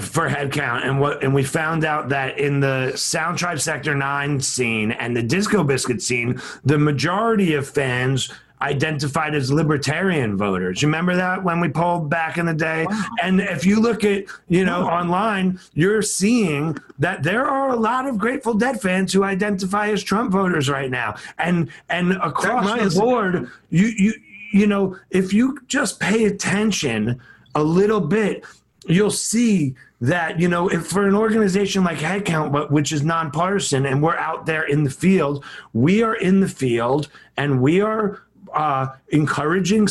for 0.00 0.28
headcount, 0.28 0.86
and 0.86 1.00
what 1.00 1.22
and 1.24 1.34
we 1.34 1.42
found 1.42 1.84
out 1.84 2.08
that 2.08 2.38
in 2.38 2.60
the 2.60 2.92
Sound 2.96 3.38
Tribe 3.38 3.60
Sector 3.60 3.94
Nine 3.94 4.40
scene 4.40 4.92
and 4.92 5.16
the 5.16 5.22
Disco 5.22 5.64
Biscuit 5.64 6.00
scene, 6.00 6.40
the 6.64 6.78
majority 6.78 7.54
of 7.54 7.68
fans 7.68 8.32
identified 8.62 9.34
as 9.34 9.52
libertarian 9.52 10.36
voters. 10.36 10.80
You 10.80 10.88
remember 10.88 11.16
that 11.16 11.42
when 11.42 11.60
we 11.60 11.68
polled 11.68 12.08
back 12.08 12.38
in 12.38 12.46
the 12.46 12.54
day? 12.54 12.86
And 13.22 13.40
if 13.40 13.66
you 13.66 13.80
look 13.80 14.04
at, 14.04 14.24
you 14.48 14.64
know, 14.64 14.86
online, 14.86 15.60
you're 15.74 16.02
seeing 16.02 16.78
that 16.98 17.22
there 17.22 17.44
are 17.44 17.70
a 17.70 17.76
lot 17.76 18.06
of 18.06 18.16
Grateful 18.16 18.54
Dead 18.54 18.80
fans 18.80 19.12
who 19.12 19.24
identify 19.24 19.88
as 19.88 20.02
Trump 20.02 20.30
voters 20.30 20.70
right 20.70 20.90
now. 20.90 21.16
And 21.38 21.70
and 21.90 22.12
across 22.12 22.94
the 22.94 23.00
board, 23.00 23.50
you 23.70 23.88
you 23.88 24.14
you 24.52 24.66
know, 24.68 24.96
if 25.10 25.32
you 25.32 25.58
just 25.66 25.98
pay 25.98 26.26
attention 26.26 27.20
a 27.56 27.62
little 27.62 28.00
bit, 28.00 28.44
you'll 28.86 29.10
see 29.10 29.74
that, 30.00 30.38
you 30.38 30.48
know, 30.48 30.68
if 30.68 30.86
for 30.86 31.06
an 31.06 31.14
organization 31.14 31.84
like 31.84 31.98
Headcount, 31.98 32.52
but 32.52 32.70
which 32.70 32.92
is 32.92 33.02
nonpartisan, 33.02 33.86
and 33.86 34.02
we're 34.02 34.16
out 34.16 34.46
there 34.46 34.64
in 34.64 34.84
the 34.84 34.90
field, 34.90 35.44
we 35.72 36.02
are 36.02 36.14
in 36.14 36.40
the 36.40 36.48
field 36.48 37.08
and 37.36 37.60
we 37.60 37.80
are 37.80 38.22
uh, 38.52 38.88
encouraging 39.08 39.88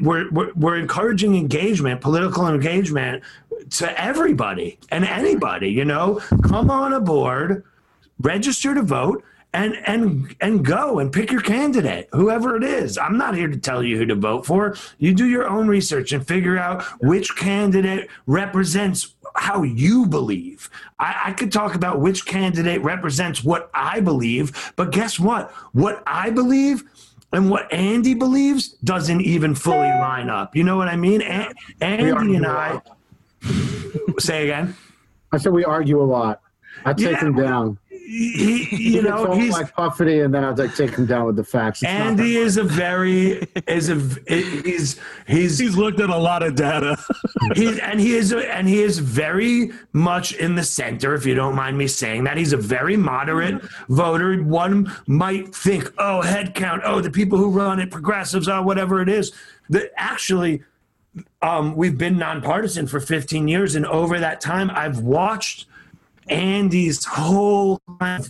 we're, 0.00 0.30
we're, 0.30 0.76
encouraging 0.76 1.36
engagement, 1.36 2.00
political 2.00 2.48
engagement 2.48 3.22
to 3.70 4.00
everybody 4.00 4.78
and 4.90 5.04
anybody, 5.04 5.68
you 5.68 5.84
know, 5.84 6.20
come 6.42 6.70
on 6.70 6.94
aboard, 6.94 7.64
register 8.20 8.74
to 8.74 8.82
vote 8.82 9.22
and 9.52 9.76
and 9.86 10.34
and 10.40 10.64
go 10.64 10.98
and 11.00 11.12
pick 11.12 11.30
your 11.30 11.40
candidate 11.40 12.08
whoever 12.12 12.56
it 12.56 12.62
is 12.62 12.96
i'm 12.98 13.18
not 13.18 13.34
here 13.34 13.48
to 13.48 13.56
tell 13.56 13.82
you 13.82 13.96
who 13.96 14.06
to 14.06 14.14
vote 14.14 14.46
for 14.46 14.76
you 14.98 15.12
do 15.12 15.26
your 15.26 15.48
own 15.48 15.66
research 15.66 16.12
and 16.12 16.26
figure 16.26 16.56
out 16.56 16.82
which 17.02 17.34
candidate 17.36 18.08
represents 18.26 19.14
how 19.34 19.62
you 19.62 20.06
believe 20.06 20.70
I, 20.98 21.22
I 21.26 21.32
could 21.32 21.50
talk 21.52 21.74
about 21.74 22.00
which 22.00 22.26
candidate 22.26 22.82
represents 22.82 23.42
what 23.42 23.70
i 23.74 23.98
believe 24.00 24.72
but 24.76 24.92
guess 24.92 25.18
what 25.18 25.50
what 25.72 26.02
i 26.06 26.30
believe 26.30 26.84
and 27.32 27.48
what 27.48 27.72
Andy 27.72 28.14
believes 28.14 28.70
doesn't 28.82 29.20
even 29.20 29.54
fully 29.54 29.76
line 29.86 30.28
up. 30.28 30.56
You 30.56 30.64
know 30.64 30.76
what 30.76 30.88
I 30.88 30.96
mean? 30.96 31.22
A- 31.22 31.52
Andy 31.80 32.34
and 32.34 32.44
I. 32.44 32.82
say 34.18 34.44
again. 34.48 34.76
I 35.32 35.38
said 35.38 35.52
we 35.52 35.64
argue 35.64 36.02
a 36.02 36.04
lot. 36.04 36.40
I 36.84 36.92
take 36.92 37.12
Yeah, 37.12 37.20
him 37.20 37.36
down. 37.36 37.78
He, 38.10 38.64
He 38.64 38.90
you 38.96 39.02
know, 39.02 39.32
he's 39.32 39.52
like 39.52 39.74
puffity, 39.74 40.24
and 40.24 40.34
then 40.34 40.42
I'd 40.44 40.58
like 40.58 40.74
take 40.74 40.90
him 40.96 41.06
down 41.06 41.26
with 41.26 41.36
the 41.36 41.44
facts. 41.44 41.82
It's 41.82 41.92
not 41.92 42.00
Andy 42.08 42.34
that- 42.34 42.40
is 42.40 42.56
a 42.56 42.64
very 42.64 43.46
is 43.68 43.88
a 43.88 43.94
he's 44.26 44.98
he's 45.28 45.58
He's 45.58 45.76
looked 45.76 46.00
at 46.00 46.10
a 46.10 46.16
lot 46.16 46.42
of 46.42 46.56
data. 46.56 46.98
he's 47.54 47.78
and 47.78 48.00
he 48.00 48.14
is 48.14 48.32
and 48.32 48.66
he 48.68 48.82
is 48.82 48.98
very 48.98 49.70
much 49.92 50.32
in 50.34 50.56
the 50.56 50.64
center 50.64 51.14
if 51.14 51.24
you 51.24 51.34
don't 51.34 51.54
mind 51.54 51.78
me 51.78 51.86
saying 51.86 52.24
that 52.24 52.36
he's 52.36 52.52
a 52.52 52.56
very 52.56 52.96
moderate 52.96 53.62
voter 53.88 54.42
one 54.42 54.90
might 55.06 55.54
think 55.54 55.92
oh 55.98 56.20
Headcount 56.24 56.80
oh 56.84 57.00
the 57.00 57.10
people 57.10 57.38
who 57.38 57.50
run 57.50 57.78
it 57.80 57.90
progressives 57.90 58.48
oh 58.48 58.62
whatever 58.62 59.00
it 59.00 59.08
is 59.08 59.32
that 59.68 59.90
actually 59.96 60.62
um, 61.42 61.74
we've 61.76 61.98
been 61.98 62.18
nonpartisan 62.18 62.86
for 62.86 63.00
15 63.00 63.48
years 63.48 63.74
and 63.74 63.86
over 63.86 64.18
that 64.20 64.40
time 64.40 64.70
i've 64.74 65.00
watched 65.00 65.66
andy's 66.30 67.04
whole 67.04 67.80
kind 68.00 68.24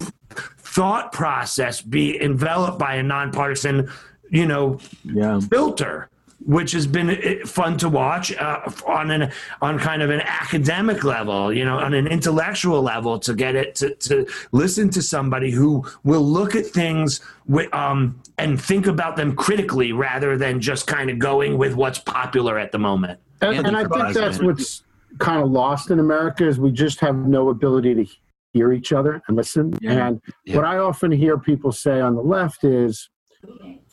of 0.00 0.12
thought 0.58 1.12
process 1.12 1.80
be 1.80 2.20
enveloped 2.22 2.78
by 2.78 2.94
a 2.94 3.02
nonpartisan 3.02 3.90
you 4.30 4.46
know 4.46 4.78
yeah. 5.04 5.40
filter 5.40 6.08
which 6.46 6.72
has 6.72 6.86
been 6.86 7.10
uh, 7.10 7.46
fun 7.46 7.76
to 7.78 7.88
watch 7.88 8.34
uh, 8.36 8.60
on 8.86 9.10
an 9.10 9.32
on 9.60 9.78
kind 9.78 10.02
of 10.02 10.10
an 10.10 10.20
academic 10.22 11.04
level, 11.04 11.52
you 11.52 11.64
know, 11.64 11.78
on 11.78 11.92
an 11.94 12.06
intellectual 12.06 12.82
level, 12.82 13.18
to 13.18 13.34
get 13.34 13.54
it 13.54 13.74
to, 13.76 13.94
to 13.96 14.26
listen 14.52 14.88
to 14.90 15.02
somebody 15.02 15.50
who 15.50 15.84
will 16.02 16.22
look 16.22 16.54
at 16.54 16.66
things 16.66 17.20
wi- 17.46 17.70
um, 17.72 18.20
and 18.38 18.60
think 18.60 18.86
about 18.86 19.16
them 19.16 19.36
critically 19.36 19.92
rather 19.92 20.36
than 20.36 20.60
just 20.60 20.86
kind 20.86 21.10
of 21.10 21.18
going 21.18 21.58
with 21.58 21.74
what's 21.74 21.98
popular 21.98 22.58
at 22.58 22.72
the 22.72 22.78
moment. 22.78 23.20
And, 23.42 23.66
and 23.66 23.76
I 23.76 23.84
think 23.84 24.14
that's 24.14 24.40
what's 24.40 24.82
kind 25.18 25.42
of 25.42 25.50
lost 25.50 25.90
in 25.90 25.98
America 25.98 26.46
is 26.46 26.58
we 26.58 26.70
just 26.70 27.00
have 27.00 27.16
no 27.16 27.48
ability 27.50 27.94
to 27.94 28.06
hear 28.52 28.72
each 28.72 28.92
other 28.92 29.22
and 29.28 29.36
listen. 29.36 29.72
Yeah. 29.80 30.06
And 30.08 30.20
Yeah. 30.44 30.56
what 30.56 30.64
I 30.64 30.78
often 30.78 31.10
hear 31.12 31.38
people 31.38 31.72
say 31.72 32.00
on 32.00 32.14
the 32.14 32.22
left 32.22 32.64
is, 32.64 33.08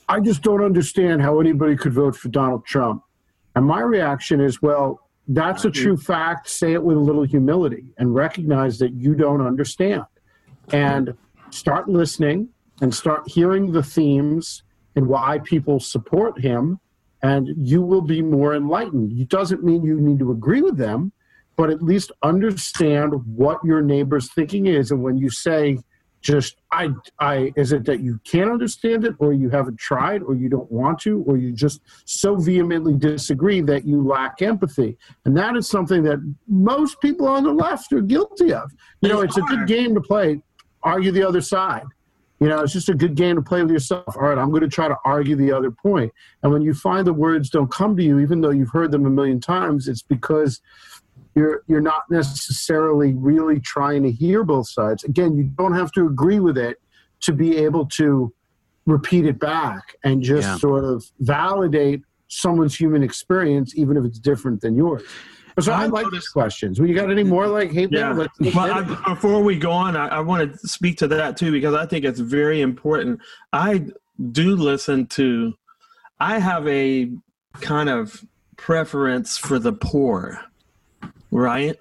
I 0.10 0.20
just 0.20 0.42
don't 0.42 0.64
understand 0.64 1.22
how 1.22 1.40
anybody 1.40 1.76
could 1.76 1.94
vote 1.94 2.16
for 2.16 2.30
Donald 2.30 2.66
Trump. 2.66 3.04
And 3.56 3.66
my 3.66 3.82
reaction 3.82 4.40
is, 4.40 4.62
well, 4.62 5.02
that's 5.28 5.66
a 5.66 5.72
true 5.72 5.98
fact. 5.98 6.50
Say 6.50 6.74
it 6.74 6.84
with 6.84 6.96
a 6.98 7.02
little 7.02 7.24
humility 7.24 7.94
and 7.98 8.16
recognize 8.16 8.80
that 8.80 8.94
you 8.94 9.14
don't 9.16 9.42
understand. 9.42 10.04
And 10.72 11.14
start 11.50 11.90
listening 11.90 12.50
and 12.82 12.94
start 12.94 13.28
hearing 13.28 13.72
the 13.72 13.84
themes 13.84 14.64
and 14.96 15.08
why 15.08 15.40
people 15.40 15.80
support 15.80 16.40
him 16.40 16.80
and 17.28 17.50
you 17.58 17.82
will 17.82 18.02
be 18.02 18.22
more 18.22 18.56
enlightened. 18.56 19.20
It 19.20 19.28
doesn't 19.28 19.62
mean 19.62 19.84
you 19.84 20.00
need 20.00 20.20
to 20.20 20.32
agree 20.32 20.62
with 20.62 20.78
them, 20.78 21.12
but 21.58 21.70
at 21.70 21.84
least 21.84 22.10
understand 22.24 23.12
what 23.36 23.60
your 23.66 23.82
neighbor's 23.82 24.32
thinking 24.32 24.68
is. 24.68 24.92
And 24.92 25.04
when 25.04 25.18
you 25.18 25.30
say, 25.30 25.80
just 26.22 26.56
I, 26.72 26.90
I, 27.20 27.52
is 27.58 27.74
it 27.74 27.84
that 27.86 28.00
you 28.00 28.20
can't 28.24 28.50
understand 28.50 29.04
it, 29.04 29.16
or 29.20 29.34
you 29.34 29.50
haven't 29.50 29.78
tried, 29.78 30.24
or 30.24 30.36
you 30.36 30.48
don't 30.48 30.72
want 30.72 31.00
to, 31.00 31.24
or 31.28 31.36
you 31.36 31.52
just 31.52 31.82
so 32.06 32.38
vehemently 32.38 32.96
disagree 32.96 33.60
that 33.62 33.86
you 33.86 34.02
lack 34.02 34.42
empathy? 34.42 34.98
And 35.26 35.36
that 35.36 35.58
is 35.58 35.70
something 35.70 36.04
that 36.04 36.20
most 36.48 37.00
people 37.02 37.28
on 37.28 37.44
the 37.44 37.52
left 37.52 37.92
are 37.92 38.02
guilty 38.02 38.54
of. 38.54 38.72
You 39.02 39.10
know, 39.10 39.20
it's 39.20 39.38
a 39.38 39.42
good 39.42 39.68
game 39.68 39.94
to 39.96 40.02
play. 40.02 40.42
Argue 40.82 41.12
the 41.12 41.28
other 41.28 41.42
side. 41.42 41.88
You 42.40 42.48
know, 42.50 42.60
it's 42.62 42.74
just 42.74 42.88
a 42.90 42.94
good 42.94 43.16
game 43.16 43.36
to 43.36 43.42
play 43.42 43.62
with 43.64 43.72
yourself. 43.72 44.16
All 44.16 44.22
right, 44.24 44.38
I'm 44.38 44.50
going 44.52 44.62
to 44.62 44.68
try 44.68 44.88
to 44.88 44.96
argue 45.04 45.36
the 45.36 45.52
other 45.52 45.72
point. 45.72 46.14
And 46.44 46.52
when 46.52 46.62
you 46.62 46.74
find 46.74 47.06
the 47.08 47.14
words 47.14 47.50
don't 47.50 47.72
come 47.72 47.98
to 47.98 48.04
you, 48.04 48.20
even 48.20 48.42
though 48.42 48.52
you've 48.52 48.70
heard 48.70 48.92
them 48.92 49.06
a 49.06 49.10
million 49.10 49.40
times, 49.40 49.88
it's 49.88 50.04
because 50.04 50.62
you're 51.34 51.64
you're 51.68 51.82
not 51.82 52.04
necessarily 52.12 53.14
really 53.16 53.60
trying 53.60 54.04
to 54.04 54.12
hear 54.12 54.44
both 54.44 54.70
sides. 54.70 55.04
Again, 55.04 55.36
you 55.36 55.44
don't 55.44 55.74
have 55.74 55.92
to 55.94 56.06
agree 56.06 56.40
with 56.40 56.58
it 56.58 56.78
to 57.22 57.34
be 57.34 57.58
able 57.58 57.86
to 57.88 58.32
repeat 58.86 59.26
it 59.26 59.40
back 59.40 59.96
and 60.04 60.22
just 60.22 60.48
Yeah. 60.48 60.58
sort 60.58 60.84
of 60.86 61.04
validate 61.20 62.04
someone's 62.28 62.76
human 62.76 63.02
experience, 63.04 63.76
even 63.76 63.98
if 63.98 64.06
it's 64.06 64.20
different 64.20 64.62
than 64.62 64.76
yours. 64.76 65.02
So 65.60 65.72
I 65.72 65.84
I 65.84 65.86
like 65.88 66.06
noticed- 66.06 66.12
these 66.12 66.28
questions. 66.30 66.80
Well, 66.80 66.88
you 66.88 66.96
got 66.96 67.10
any 67.10 67.24
more 67.24 67.48
like, 67.48 67.72
hey, 67.72 67.88
Yeah. 67.90 68.12
let's 68.14 68.38
Well. 68.56 68.72
I, 68.72 68.82
before 69.14 69.42
we 69.44 69.58
go 69.58 69.72
on, 69.72 69.96
I, 69.96 70.08
I 70.08 70.20
want 70.20 70.54
to 70.54 70.68
speak 70.68 70.98
to 71.00 71.08
that 71.10 71.36
too 71.38 71.52
because 71.52 71.74
I 71.74 71.86
think 71.86 72.06
it's 72.06 72.20
very 72.20 72.62
important. 72.62 73.20
I 73.54 73.88
do 74.32 74.56
listen 74.56 75.08
to. 75.08 75.54
I 76.20 76.40
have 76.40 76.68
a 76.68 77.12
kind 77.62 77.90
of 77.90 78.24
preference 78.56 79.38
for 79.38 79.58
the 79.60 79.74
poor, 79.74 80.40
right? 81.32 81.76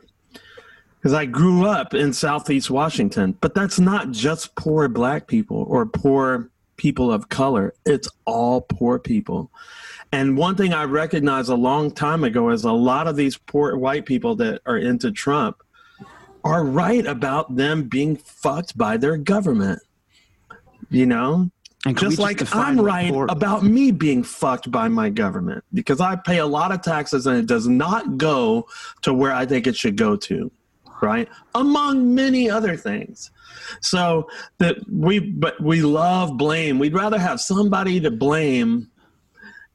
Because 0.99 1.13
I 1.13 1.25
grew 1.27 1.67
up 1.67 1.95
in 1.95 2.13
Southeast 2.13 2.71
Washington, 2.71 3.37
but 3.41 3.55
that's 3.55 3.79
not 3.79 4.11
just 4.11 4.55
poor 4.57 4.89
black 4.89 5.27
people 5.27 5.65
or 5.69 5.87
poor 5.87 6.51
people 6.77 7.13
of 7.13 7.29
color. 7.29 7.75
It's 7.85 8.09
all 8.25 8.63
poor 8.63 8.99
people. 8.99 9.51
And 10.13 10.37
one 10.37 10.55
thing 10.55 10.73
I 10.73 10.85
recognized 10.85 11.51
a 11.51 11.55
long 11.55 11.91
time 11.91 12.25
ago 12.25 12.51
is 12.51 12.65
a 12.65 12.73
lot 12.73 13.07
of 13.07 13.17
these 13.17 13.37
poor 13.37 13.77
white 13.77 14.07
people 14.07 14.37
that 14.37 14.63
are 14.67 14.79
into 14.79 15.11
Trump 15.11 15.63
are 16.45 16.65
right 16.65 17.05
about 17.07 17.57
them 17.57 17.85
being 17.85 18.17
fucked 18.17 18.79
by 18.79 18.97
their 18.97 19.17
government. 19.17 19.81
You 20.91 21.07
know? 21.07 21.51
And 21.85 21.97
just 21.97 22.19
like 22.19 22.39
define 22.39 22.79
I'm 22.79 22.85
right 22.85 23.13
poor- 23.13 23.27
about 23.29 23.63
me 23.63 23.93
being 23.93 24.25
fucked 24.25 24.71
by 24.71 24.89
my 24.89 25.09
government 25.09 25.65
because 25.73 26.01
I 26.01 26.17
pay 26.17 26.39
a 26.39 26.47
lot 26.47 26.73
of 26.73 26.83
taxes 26.83 27.27
and 27.27 27.37
it 27.37 27.47
does 27.47 27.69
not 27.69 28.19
go 28.19 28.67
to 29.03 29.15
where 29.15 29.33
I 29.33 29.47
think 29.47 29.69
it 29.69 29.77
should 29.77 29.97
go 29.97 30.17
to, 30.17 30.51
right? 31.01 31.29
Among 31.55 32.13
many 32.13 32.51
other 32.51 32.77
things. 32.77 33.31
So 33.81 34.29
that 34.59 34.79
we 34.91 35.21
but 35.21 35.61
we 35.63 35.83
love 35.83 36.37
blame. 36.37 36.81
We'd 36.81 36.95
rather 36.95 37.19
have 37.19 37.41
somebody 37.41 38.01
to 38.01 38.11
blame 38.11 38.91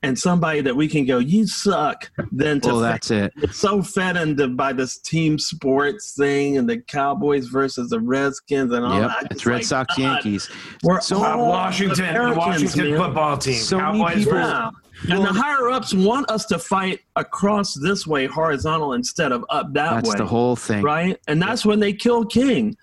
and 0.04 0.18
somebody 0.18 0.62
that 0.62 0.76
we 0.76 0.88
can 0.88 1.06
go, 1.06 1.20
you 1.20 1.46
suck, 1.48 2.10
Then 2.32 2.60
to 2.62 2.70
Well, 2.70 2.80
that's 2.80 3.12
it. 3.12 3.32
it's 3.38 3.58
so 3.58 3.84
fed 3.84 4.18
into 4.18 4.48
by 4.48 4.74
this 4.74 4.98
team 4.98 5.38
sports 5.38 6.16
thing 6.16 6.58
and 6.58 6.68
the 6.68 6.78
Cowboys 6.80 7.48
versus 7.48 7.90
the 7.92 8.00
Redskins 8.00 8.74
and 8.74 8.84
all 8.86 9.00
Yep, 9.02 9.10
that. 9.22 9.32
it's 9.32 9.46
Red 9.46 9.56
like, 9.56 9.64
Sox, 9.66 9.96
God, 9.96 10.04
Yankees. 10.04 10.50
We're 10.84 11.02
So- 11.02 11.24
Uh, 11.24 11.28
all 11.38 11.50
Washington, 11.50 11.98
the 12.06 12.10
Americans, 12.10 12.38
Washington 12.38 12.90
man. 12.92 13.00
football 13.00 13.38
team. 13.38 13.54
So 13.56 13.78
many 13.78 14.00
Cowboys 14.00 14.16
people- 14.16 14.34
versus 14.34 14.72
Yeah. 15.08 15.16
And 15.16 15.26
the 15.26 15.34
higher 15.34 15.70
ups 15.72 15.94
want 15.96 16.30
us 16.30 16.46
to 16.46 16.60
fight 16.60 17.00
across 17.16 17.74
this 17.74 18.06
way, 18.06 18.28
horizontal, 18.28 18.94
instead 18.94 19.32
of 19.32 19.44
up 19.50 19.74
that 19.74 19.92
That's 19.96 20.08
way. 20.08 20.12
That's 20.12 20.22
the 20.22 20.28
whole 20.28 20.56
thing. 20.56 20.84
right? 20.84 21.18
And 21.28 21.42
that's 21.42 21.66
when 21.66 21.80
they 21.80 21.92
kill 21.94 22.24
King. 22.26 22.76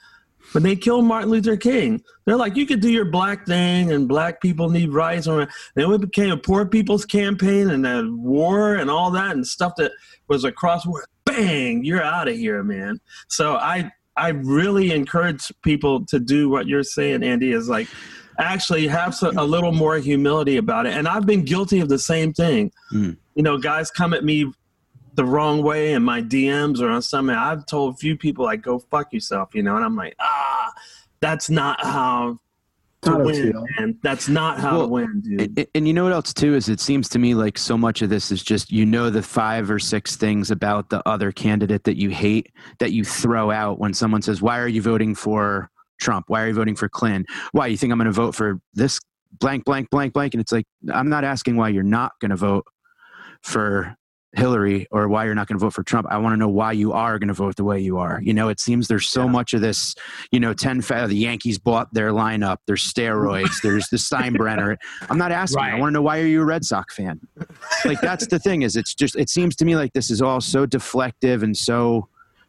When 0.53 0.63
they 0.63 0.77
killed 0.77 1.05
Martin 1.05 1.31
Luther 1.31 1.57
King, 1.57 2.03
they're 2.25 2.37
like, 2.37 2.57
you 2.57 2.67
could 2.67 2.81
do 2.81 2.91
your 2.91 3.05
black 3.05 3.47
thing, 3.47 3.93
and 3.93 4.09
black 4.09 4.41
people 4.41 4.71
need 4.71 4.93
rights. 4.93 5.27
And 5.27 5.49
then 5.75 5.93
it 5.93 6.01
became 6.01 6.31
a 6.31 6.37
poor 6.37 6.65
people's 6.67 7.05
campaign 7.05 7.71
and 7.71 7.87
a 7.87 8.05
war 8.11 8.75
and 8.77 8.91
all 8.91 9.11
that 9.13 9.33
and 9.33 9.47
stuff 9.47 9.75
that 9.77 9.93
was 10.29 10.45
across 10.45 10.87
war. 10.87 11.05
Bang, 11.25 11.85
you're 11.85 12.03
out 12.03 12.29
of 12.29 12.37
here, 12.37 12.63
man. 12.63 13.01
So 13.29 13.57
I 13.57 13.91
I 14.17 14.31
really 14.31 14.93
encourage 14.93 15.53
people 15.63 16.05
to 16.07 16.19
do 16.19 16.49
what 16.49 16.67
you're 16.67 16.83
saying, 16.83 17.23
Andy. 17.23 17.53
Is 17.53 17.69
like 17.69 17.89
actually 18.39 18.87
have 18.87 19.15
some, 19.15 19.37
a 19.37 19.45
little 19.45 19.73
more 19.73 19.99
humility 19.99 20.57
about 20.57 20.87
it. 20.87 20.95
And 20.95 21.09
I've 21.09 21.27
been 21.27 21.45
guilty 21.45 21.81
of 21.81 21.89
the 21.89 21.99
same 21.99 22.33
thing. 22.33 22.73
Mm. 22.93 23.17
You 23.35 23.43
know, 23.43 23.59
guys 23.59 23.91
come 23.91 24.15
at 24.15 24.25
me 24.25 24.53
the 25.19 25.25
wrong 25.25 25.65
way 25.65 25.95
in 25.95 26.03
my 26.05 26.23
DMs 26.23 26.81
or 26.81 26.89
on 26.89 27.03
something. 27.03 27.35
I've 27.35 27.67
told 27.67 27.95
a 27.95 27.97
few 27.97 28.17
people 28.17 28.45
like 28.45 28.63
go 28.63 28.79
fuck 28.79 29.13
yourself, 29.13 29.53
you 29.53 29.65
know, 29.65 29.75
and 29.75 29.85
I'm 29.85 29.97
like, 29.97 30.15
ah, 30.21 30.73
that's 31.21 31.51
not 31.51 31.85
how 31.85 32.39
to 33.03 33.11
Not 33.11 33.25
win, 33.25 33.51
deal. 33.51 33.65
man. 33.81 33.99
That's 34.05 34.29
not 34.29 34.61
how 34.61 34.71
to 34.71 34.79
Well, 34.79 34.91
win, 34.91 35.21
dude. 35.21 35.59
And, 35.59 35.67
and 35.75 35.89
you 35.89 35.93
know 35.93 36.05
what 36.05 36.13
else 36.13 36.33
too 36.33 36.55
is 36.55 36.69
it 36.69 36.79
seems 36.79 37.09
to 37.09 37.19
me 37.19 37.35
like 37.35 37.59
so 37.59 37.77
much 37.77 38.01
of 38.01 38.11
this 38.11 38.31
is 38.31 38.45
just 38.45 38.71
you 38.71 38.87
know 38.87 39.11
the 39.11 39.21
five 39.23 39.69
or 39.73 39.81
six 39.81 40.15
things 40.15 40.53
about 40.53 40.89
the 40.89 41.03
other 41.09 41.33
candidate 41.33 41.83
that 41.83 41.97
you 41.97 42.11
hate 42.11 42.53
that 42.79 42.93
you 42.93 43.05
throw 43.05 43.51
out 43.51 43.81
when 43.81 43.93
someone 43.93 44.23
says 44.23 44.41
why 44.41 44.61
are 44.61 44.69
you 44.69 44.81
voting 44.83 45.17
for 45.17 45.69
Trump 46.01 46.27
why 46.29 46.45
are 46.45 46.49
you 46.49 46.55
voting 46.55 46.77
for 46.77 46.89
Clinton 46.89 47.27
why 47.51 47.67
you 47.67 47.77
think 47.77 47.91
I'm 47.93 47.99
going 47.99 48.07
to 48.07 48.13
vote 48.13 48.37
for 48.37 48.61
this 48.75 49.01
blank 49.41 49.65
blank 49.65 49.91
blank 49.91 50.13
blank 50.13 50.35
and 50.35 50.41
it's 50.41 50.53
like 50.53 50.67
I'm 50.93 51.09
not 51.09 51.25
asking 51.25 51.57
why 51.57 51.71
you're 51.71 51.83
not 51.83 52.13
going 52.21 52.31
to 52.31 52.37
vote 52.37 52.67
for 53.43 53.97
Hillary 54.35 54.87
or 54.91 55.09
why 55.09 55.25
you're 55.25 55.35
not 55.35 55.49
going 55.49 55.59
to 55.59 55.65
vote 55.65 55.73
for 55.73 55.83
Trump. 55.83 56.07
I 56.11 56.19
want 56.19 56.35
to 56.35 56.37
know 56.37 56.49
why 56.49 56.73
you 56.73 56.93
are 56.93 57.19
going 57.19 57.29
to 57.29 57.35
vote 57.35 57.57
the 57.57 57.65
way 57.65 57.81
you 57.81 57.97
are. 57.99 58.21
You 58.23 58.35
know, 58.35 58.49
it 58.49 58.61
seems 58.61 58.87
there's 58.87 59.09
so 59.09 59.27
much 59.27 59.55
of 59.55 59.63
this, 59.63 59.95
you 60.31 60.39
know, 60.39 60.53
10 60.53 60.83
fa- 60.83 61.07
the 61.09 61.17
Yankees 61.17 61.59
bought 61.59 61.93
their 61.95 62.13
lineup, 62.13 62.59
there's 62.67 62.83
steroids, 62.83 63.61
there's 63.63 63.89
the 63.89 63.97
Steinbrenner. 63.97 64.77
I'm 65.09 65.17
not 65.17 65.33
asking. 65.33 65.61
I 65.61 65.75
want 65.79 65.89
to 65.89 65.95
know 65.95 66.03
why 66.03 66.21
are 66.21 66.27
you 66.27 66.43
a 66.43 66.45
Red 66.45 66.65
Sox 66.65 66.95
fan? 66.95 67.21
Like 67.85 68.01
that's 68.01 68.27
the 68.27 68.39
thing 68.39 68.63
is 68.63 68.77
it's 68.77 68.95
just 68.95 69.17
it 69.17 69.31
seems 69.31 69.57
to 69.57 69.65
me 69.65 69.77
like 69.77 69.93
this 69.95 70.11
is 70.11 70.21
all 70.21 70.41
so 70.41 70.67
deflective 70.67 71.43
and 71.43 71.57
so 71.57 72.09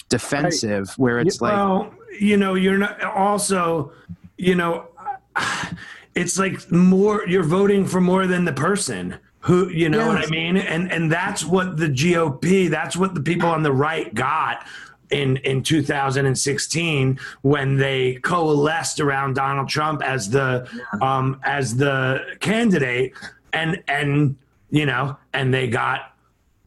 defensive 0.09 0.93
where 0.97 1.19
it's 1.19 1.39
like 1.39 1.53
well, 1.53 1.93
you 2.19 2.35
know, 2.35 2.55
you're 2.55 2.77
not 2.77 3.01
also, 3.03 3.93
you 4.37 4.55
know, 4.55 4.87
it's 6.15 6.37
like 6.37 6.69
more 6.71 7.25
you're 7.25 7.43
voting 7.43 7.85
for 7.85 8.01
more 8.01 8.27
than 8.27 8.43
the 8.43 8.53
person 8.53 9.17
who 9.41 9.69
you 9.69 9.89
know 9.89 10.07
what 10.07 10.17
I 10.17 10.29
mean, 10.29 10.57
and 10.57 10.91
and 10.91 11.11
that's 11.11 11.45
what 11.45 11.77
the 11.77 11.87
GOP, 11.87 12.69
that's 12.69 12.97
what 12.97 13.15
the 13.15 13.21
people 13.21 13.49
on 13.49 13.63
the 13.63 13.73
right 13.73 14.13
got. 14.13 14.65
In, 15.11 15.37
in 15.37 15.63
2016 15.63 17.19
when 17.41 17.77
they 17.77 18.19
coalesced 18.21 18.99
around 18.99 19.33
Donald 19.33 19.67
Trump 19.67 20.03
as 20.03 20.29
the 20.29 20.69
um, 21.01 21.41
as 21.43 21.75
the 21.75 22.35
candidate. 22.39 23.13
And 23.51 23.81
and 23.87 24.35
you 24.69 24.85
know 24.85 25.17
and 25.33 25.51
they 25.51 25.67
got 25.67 26.13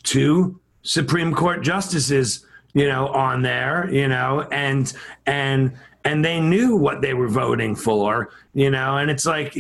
two 0.03 0.59
Supreme 0.83 1.35
Court 1.35 1.63
justices, 1.63 2.45
you 2.75 2.89
know, 2.89 3.09
on 3.09 3.43
there, 3.43 3.89
you 3.91 4.09
know, 4.09 4.47
and 4.51 4.93
and 5.27 5.73
and 6.05 6.25
they 6.25 6.41
knew 6.41 6.77
what 6.77 7.01
they 7.01 7.15
were 7.15 7.29
voting 7.29 7.77
for, 7.77 8.31
you 8.55 8.71
know, 8.71 8.97
and 8.97 9.11
it's 9.11 9.25
like 9.25 9.55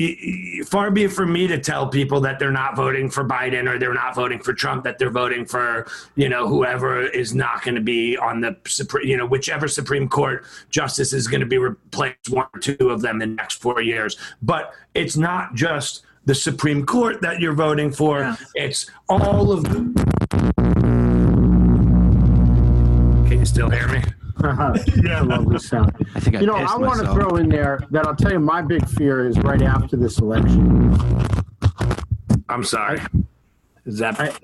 far 0.66 0.90
be 0.90 1.04
it 1.04 1.12
from 1.12 1.32
me 1.32 1.46
to 1.46 1.58
tell 1.58 1.88
people 1.88 2.20
that 2.20 2.38
they're 2.38 2.50
not 2.50 2.74
voting 2.76 3.08
for 3.08 3.24
Biden 3.24 3.68
or 3.68 3.78
they're 3.78 3.94
not 3.94 4.14
voting 4.14 4.40
for 4.40 4.52
Trump, 4.52 4.84
that 4.84 4.98
they're 4.98 5.10
voting 5.10 5.44
for, 5.44 5.86
you 6.16 6.28
know, 6.28 6.48
whoever 6.48 7.02
is 7.02 7.34
not 7.34 7.62
going 7.62 7.76
to 7.76 7.80
be 7.80 8.16
on 8.16 8.40
the 8.40 8.56
supreme, 8.66 9.06
you 9.06 9.16
know, 9.16 9.26
whichever 9.26 9.68
Supreme 9.68 10.08
Court 10.08 10.44
justice 10.70 11.12
is 11.12 11.28
going 11.28 11.40
to 11.40 11.46
be 11.46 11.58
replaced, 11.58 12.30
one 12.30 12.46
or 12.54 12.60
two 12.60 12.90
of 12.90 13.02
them 13.02 13.22
in 13.22 13.30
the 13.30 13.36
next 13.36 13.62
four 13.62 13.80
years. 13.80 14.16
But 14.42 14.74
it's 14.94 15.16
not 15.16 15.54
just 15.54 16.02
the 16.24 16.34
Supreme 16.34 16.84
Court 16.86 17.20
that 17.22 17.40
you're 17.40 17.54
voting 17.54 17.92
for; 17.92 18.20
Yeah. 18.20 18.36
it's 18.54 18.90
all 19.08 19.52
of 19.52 19.64
the 19.64 19.92
can 23.28 23.38
you 23.38 23.46
still 23.46 23.70
hear 23.70 23.88
me? 23.88 24.02
yeah, 25.04 25.18
I 25.18 25.20
love 25.20 25.48
this 25.48 25.68
sound. 25.68 25.92
I 26.14 26.20
think 26.20 26.36
I 26.36 26.40
You 26.40 26.46
know, 26.46 26.54
I 26.54 26.76
want 26.76 27.00
to 27.00 27.12
throw 27.12 27.36
in 27.36 27.48
there 27.48 27.80
that 27.90 28.06
I'll 28.06 28.16
tell 28.16 28.32
you 28.32 28.40
my 28.40 28.62
big 28.62 28.86
fear 28.88 29.26
is 29.26 29.38
right 29.38 29.62
after 29.62 29.96
this 29.96 30.18
election. 30.18 30.92
I'm 32.48 32.64
sorry. 32.64 33.00
Is 33.84 33.98
that 33.98 34.18
I- 34.20 34.34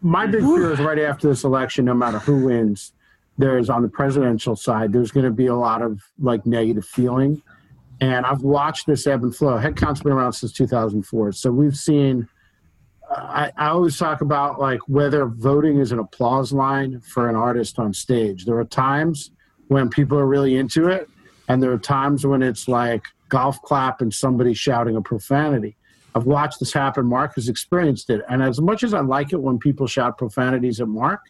My 0.00 0.26
big 0.26 0.42
fear 0.42 0.72
is 0.72 0.80
right 0.80 0.98
after 0.98 1.28
this 1.28 1.44
election, 1.44 1.84
no 1.84 1.94
matter 1.94 2.18
who 2.18 2.44
wins, 2.44 2.92
there's 3.38 3.70
on 3.70 3.82
the 3.82 3.88
presidential 3.88 4.54
side, 4.56 4.92
there's 4.92 5.10
going 5.10 5.24
to 5.24 5.32
be 5.32 5.46
a 5.46 5.54
lot 5.56 5.82
of 5.82 6.00
like 6.18 6.44
negative 6.46 6.84
feeling. 6.84 7.40
And 8.00 8.26
I've 8.26 8.42
watched 8.42 8.86
this 8.86 9.06
ebb 9.06 9.22
and 9.22 9.34
flow. 9.34 9.58
Headcount's 9.58 10.02
been 10.02 10.12
around 10.12 10.32
since 10.32 10.52
2004. 10.52 11.32
So 11.32 11.52
we've 11.52 11.76
seen, 11.76 12.28
I, 13.16 13.52
I 13.56 13.68
always 13.68 13.98
talk 13.98 14.20
about 14.20 14.60
like 14.60 14.80
whether 14.88 15.26
voting 15.26 15.78
is 15.78 15.92
an 15.92 15.98
applause 15.98 16.52
line 16.52 17.00
for 17.00 17.28
an 17.28 17.36
artist 17.36 17.78
on 17.78 17.92
stage. 17.92 18.44
There 18.44 18.58
are 18.58 18.64
times 18.64 19.30
when 19.68 19.88
people 19.88 20.18
are 20.18 20.26
really 20.26 20.56
into 20.56 20.88
it, 20.88 21.08
and 21.48 21.62
there 21.62 21.72
are 21.72 21.78
times 21.78 22.26
when 22.26 22.42
it's 22.42 22.68
like 22.68 23.04
golf 23.28 23.60
clap 23.62 24.00
and 24.00 24.12
somebody 24.12 24.54
shouting 24.54 24.96
a 24.96 25.02
profanity. 25.02 25.76
I've 26.14 26.26
watched 26.26 26.60
this 26.60 26.72
happen. 26.72 27.06
Marc 27.06 27.34
has 27.36 27.48
experienced 27.48 28.10
it. 28.10 28.22
And 28.28 28.42
as 28.42 28.60
much 28.60 28.82
as 28.82 28.92
I 28.92 29.00
like 29.00 29.32
it 29.32 29.40
when 29.40 29.58
people 29.58 29.86
shout 29.86 30.18
profanities 30.18 30.80
at 30.80 30.88
Marc, 30.88 31.20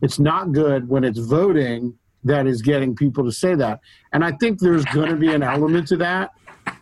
it's 0.00 0.18
not 0.18 0.52
good 0.52 0.88
when 0.88 1.02
it's 1.02 1.18
voting 1.18 1.98
that 2.24 2.46
is 2.46 2.62
getting 2.62 2.94
people 2.94 3.24
to 3.24 3.32
say 3.32 3.54
that. 3.56 3.80
And 4.12 4.24
I 4.24 4.32
think 4.32 4.60
there's 4.60 4.84
going 4.86 5.10
to 5.10 5.16
be 5.16 5.32
an 5.32 5.42
element 5.42 5.88
to 5.88 5.96
that 5.96 6.32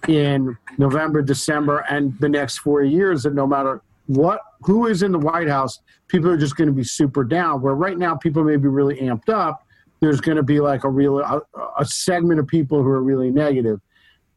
in 0.08 0.56
November, 0.76 1.22
December, 1.22 1.84
and 1.88 2.18
the 2.18 2.28
next 2.28 2.58
four 2.58 2.82
years 2.82 3.22
that 3.22 3.34
no 3.34 3.46
matter 3.46 3.82
what, 4.06 4.40
who 4.62 4.86
is 4.86 5.02
in 5.02 5.12
the 5.12 5.18
White 5.18 5.48
House, 5.48 5.80
people 6.08 6.30
are 6.30 6.36
just 6.36 6.56
going 6.56 6.68
to 6.68 6.74
be 6.74 6.84
super 6.84 7.24
down. 7.24 7.62
Where 7.62 7.74
right 7.74 7.98
now 7.98 8.14
people 8.16 8.44
may 8.44 8.56
be 8.56 8.68
really 8.68 8.96
amped 8.96 9.28
up, 9.28 9.66
there's 10.00 10.20
going 10.20 10.36
to 10.36 10.42
be 10.42 10.60
like 10.60 10.84
a 10.84 10.90
real 10.90 11.20
a, 11.20 11.42
a 11.78 11.84
segment 11.84 12.40
of 12.40 12.46
people 12.46 12.82
who 12.82 12.88
are 12.88 13.02
really 13.02 13.30
negative 13.30 13.80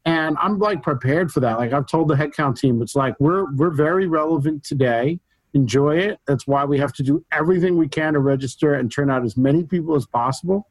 and 0.06 0.38
I'm 0.40 0.60
like 0.60 0.82
prepared 0.82 1.32
for 1.32 1.40
that. 1.42 1.60
Like 1.60 1.74
I've 1.74 1.86
told 1.86 2.08
the 2.08 2.16
headcount 2.16 2.58
team, 2.58 2.82
it's 2.82 2.96
like 2.96 3.16
we're 3.20 3.54
we're 3.54 3.70
very 3.70 4.08
relevant 4.08 4.64
today. 4.64 5.20
Enjoy 5.54 5.98
it. 5.98 6.20
That's 6.28 6.48
why 6.48 6.66
we 6.66 6.78
have 6.78 6.94
to 6.94 7.04
do 7.04 7.26
everything 7.32 7.78
we 7.78 7.88
can 7.88 8.14
to 8.14 8.20
register 8.20 8.76
and 8.76 8.92
turn 8.92 9.10
out 9.10 9.24
as 9.24 9.36
many 9.36 9.64
people 9.64 9.96
as 9.96 10.06
possible, 10.06 10.68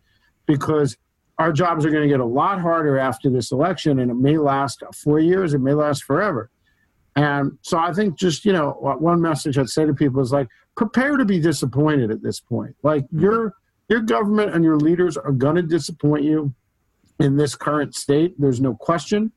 because 0.46 0.96
our 1.38 1.52
jobs 1.52 1.84
are 1.84 1.90
going 1.90 2.02
to 2.02 2.08
get 2.08 2.20
a 2.20 2.24
lot 2.24 2.60
harder 2.60 2.98
after 2.98 3.30
this 3.30 3.52
election, 3.52 3.98
and 4.00 4.10
it 4.10 4.14
may 4.14 4.38
last 4.38 4.82
four 4.94 5.20
years. 5.20 5.54
It 5.54 5.60
may 5.60 5.74
last 5.74 6.04
forever. 6.04 6.50
And 7.18 7.58
so 7.62 7.78
I 7.78 7.92
think 7.92 8.16
just 8.16 8.44
you 8.44 8.52
know 8.52 8.70
one 9.00 9.20
message 9.20 9.58
I'd 9.58 9.68
say 9.68 9.84
to 9.84 9.92
people 9.92 10.22
is 10.22 10.32
like 10.32 10.46
prepare 10.76 11.16
to 11.16 11.24
be 11.24 11.40
disappointed 11.40 12.12
at 12.12 12.22
this 12.22 12.38
point. 12.38 12.76
Like 12.84 13.04
mm-hmm. 13.06 13.20
your 13.20 13.54
your 13.88 14.00
government 14.00 14.54
and 14.54 14.62
your 14.62 14.76
leaders 14.76 15.16
are 15.16 15.32
going 15.32 15.56
to 15.56 15.62
disappoint 15.62 16.22
you 16.22 16.54
in 17.18 17.36
this 17.36 17.56
current 17.56 17.96
state. 17.96 18.34
There's 18.38 18.60
no 18.60 18.74
question. 18.74 19.32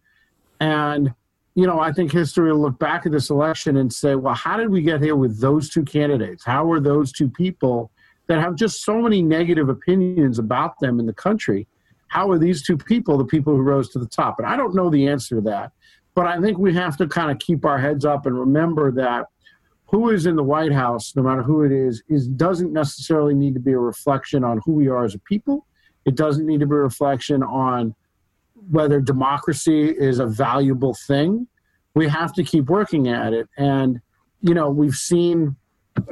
And, 0.59 1.13
you 1.55 1.65
know, 1.65 1.79
I 1.79 1.91
think 1.91 2.11
history 2.11 2.51
will 2.51 2.59
look 2.59 2.77
back 2.77 3.05
at 3.05 3.11
this 3.11 3.29
election 3.29 3.77
and 3.77 3.91
say, 3.91 4.15
well, 4.15 4.36
how 4.36 4.57
did 4.57 4.69
we 4.69 4.82
get 4.82 5.01
here 5.01 5.15
with 5.15 5.39
those 5.39 5.69
two 5.69 5.84
candidates? 5.84 6.45
How 6.45 6.65
were 6.65 6.79
those 6.79 7.11
two 7.11 7.29
people 7.29 7.91
that 8.27 8.39
have 8.39 8.55
just 8.55 8.84
so 8.84 9.01
many 9.01 9.21
negative 9.21 9.69
opinions 9.69 10.38
about 10.38 10.79
them 10.79 10.99
in 10.99 11.07
the 11.07 11.13
country? 11.13 11.67
How 12.09 12.29
are 12.29 12.38
these 12.38 12.61
two 12.61 12.77
people 12.77 13.17
the 13.17 13.25
people 13.25 13.55
who 13.55 13.61
rose 13.61 13.89
to 13.89 13.99
the 13.99 14.05
top? 14.05 14.38
And 14.38 14.47
I 14.47 14.55
don't 14.55 14.75
know 14.75 14.89
the 14.89 15.07
answer 15.07 15.36
to 15.36 15.41
that. 15.41 15.71
But 16.14 16.28
I 16.28 16.39
think 16.41 16.57
we 16.57 16.74
have 16.74 16.97
to 16.97 17.07
kind 17.07 17.32
of 17.32 17.39
keep 17.39 17.66
our 17.66 17.78
heads 17.78 18.05
up 18.05 18.26
and 18.26 18.38
remember 18.38 18.91
that 18.91 19.28
who 19.86 20.09
is 20.09 20.26
in 20.26 20.36
the 20.36 20.43
White 20.43 20.72
House, 20.72 21.14
no 21.16 21.24
matter 21.24 21.43
who 21.43 21.64
it 21.64 21.72
is, 21.72 22.01
is 22.07 22.28
doesn't 22.28 22.72
necessarily 22.72 23.34
need 23.34 23.53
to 23.53 23.59
be 23.59 23.74
a 23.74 23.78
reflection 23.78 24.43
on 24.43 24.62
who 24.66 24.74
we 24.74 24.88
are 24.88 25.03
as 25.03 25.16
a 25.16 25.20
people. 25.20 25.68
It 26.05 26.16
doesn't 26.16 26.45
need 26.45 26.62
to 26.62 26.66
be 26.66 26.76
a 26.76 26.80
reflection 26.80 27.43
on 27.43 27.93
whether 28.70 29.01
democracy 29.01 29.89
is 29.89 30.20
a 30.20 30.26
valuable 30.26 30.95
thing. 31.07 31.47
we 31.93 32.07
have 32.07 32.32
to 32.34 32.43
keep 32.43 32.70
working 32.70 33.09
at 33.09 33.34
it. 33.34 33.49
And, 33.57 33.99
you 34.39 34.53
know, 34.53 34.70
we've 34.70 34.95
seen, 34.95 35.57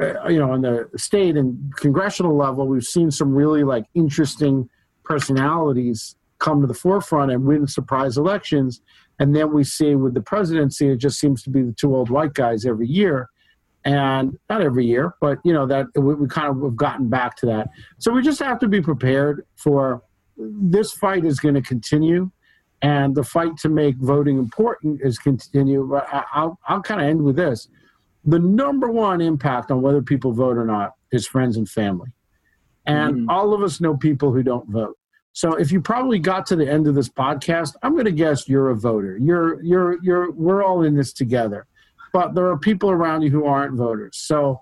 uh, 0.02 0.28
you 0.28 0.38
know, 0.38 0.52
on 0.52 0.62
the 0.62 0.90
state 0.98 1.38
and 1.38 1.74
congressional 1.78 2.36
level, 2.36 2.68
we've 2.68 2.84
seen 2.84 3.12
some 3.12 3.34
really 3.34 3.64
like 3.64 3.86
interesting 3.94 4.70
personalities 5.06 6.18
come 6.40 6.60
to 6.60 6.68
the 6.68 6.74
forefront 6.74 7.32
and 7.32 7.46
win 7.46 7.66
surprise 7.66 8.18
elections. 8.18 8.82
And 9.20 9.36
then 9.36 9.54
we 9.54 9.64
see 9.64 9.96
with 9.96 10.14
the 10.14 10.22
presidency, 10.22 10.90
it 10.90 10.98
just 10.98 11.20
seems 11.20 11.44
to 11.44 11.50
be 11.50 11.62
the 11.62 11.74
two 11.74 11.96
old 11.96 12.10
white 12.10 12.34
guys 12.34 12.66
every 12.66 12.88
year. 12.88 13.30
And 13.86 14.38
not 14.50 14.62
every 14.62 14.86
year, 14.86 15.14
but 15.22 15.40
you 15.46 15.54
know 15.54 15.66
that 15.68 15.88
we, 15.96 16.14
we 16.14 16.28
kind 16.28 16.50
of 16.50 16.62
have 16.62 16.76
gotten 16.76 17.08
back 17.08 17.38
to 17.38 17.46
that. 17.46 17.70
So 17.98 18.12
we 18.12 18.22
just 18.22 18.40
have 18.42 18.60
to 18.60 18.68
be 18.68 18.82
prepared 18.82 19.46
for 19.56 20.04
this 20.38 20.92
fight 20.92 21.24
is 21.24 21.40
going 21.40 21.56
to 21.56 21.62
continue, 21.62 22.30
and 22.82 23.16
the 23.16 23.24
fight 23.24 23.56
to 23.60 23.70
make 23.70 23.96
voting 23.96 24.38
important 24.38 25.00
is 25.02 25.18
continue. 25.18 25.96
I'll 26.34 26.60
I'll 26.68 26.82
kind 26.82 27.00
of 27.00 27.08
end 27.08 27.24
with 27.24 27.38
this: 27.38 27.70
the 28.26 28.38
number 28.38 28.92
one 28.92 29.22
impact 29.22 29.72
on 29.72 29.82
whether 29.82 30.02
people 30.02 30.34
vote 30.34 30.58
or 30.58 30.66
not 30.66 30.96
is 31.14 31.26
friends 31.26 31.56
and 31.56 31.68
family, 31.68 32.10
and 32.86 33.16
mm. 33.16 33.26
all 33.30 33.54
of 33.54 33.64
us 33.64 33.80
know 33.80 33.96
people 33.96 34.34
who 34.34 34.44
don't 34.44 34.70
vote. 34.70 34.99
So 35.34 35.54
if 35.54 35.72
you 35.72 35.82
probably 35.82 36.20
got 36.20 36.46
to 36.48 36.56
the 36.56 36.70
end 36.70 36.88
of 36.88 36.96
this 36.96 37.10
podcast, 37.10 37.76
I'm 37.84 37.94
going 37.94 38.06
to 38.06 38.12
guess 38.12 38.50
you're 38.50 38.72
a 38.72 38.76
voter. 38.76 39.18
You're 39.18 39.62
you're 39.64 40.04
you're 40.04 40.32
we're 40.32 40.64
all 40.64 40.84
in 40.84 40.96
this 40.96 41.14
together. 41.14 41.68
But 42.12 42.34
there 42.34 42.48
are 42.48 42.58
people 42.58 42.90
around 42.90 43.22
you 43.22 43.30
who 43.30 43.46
aren't 43.46 43.76
voters. 43.76 44.18
So 44.18 44.62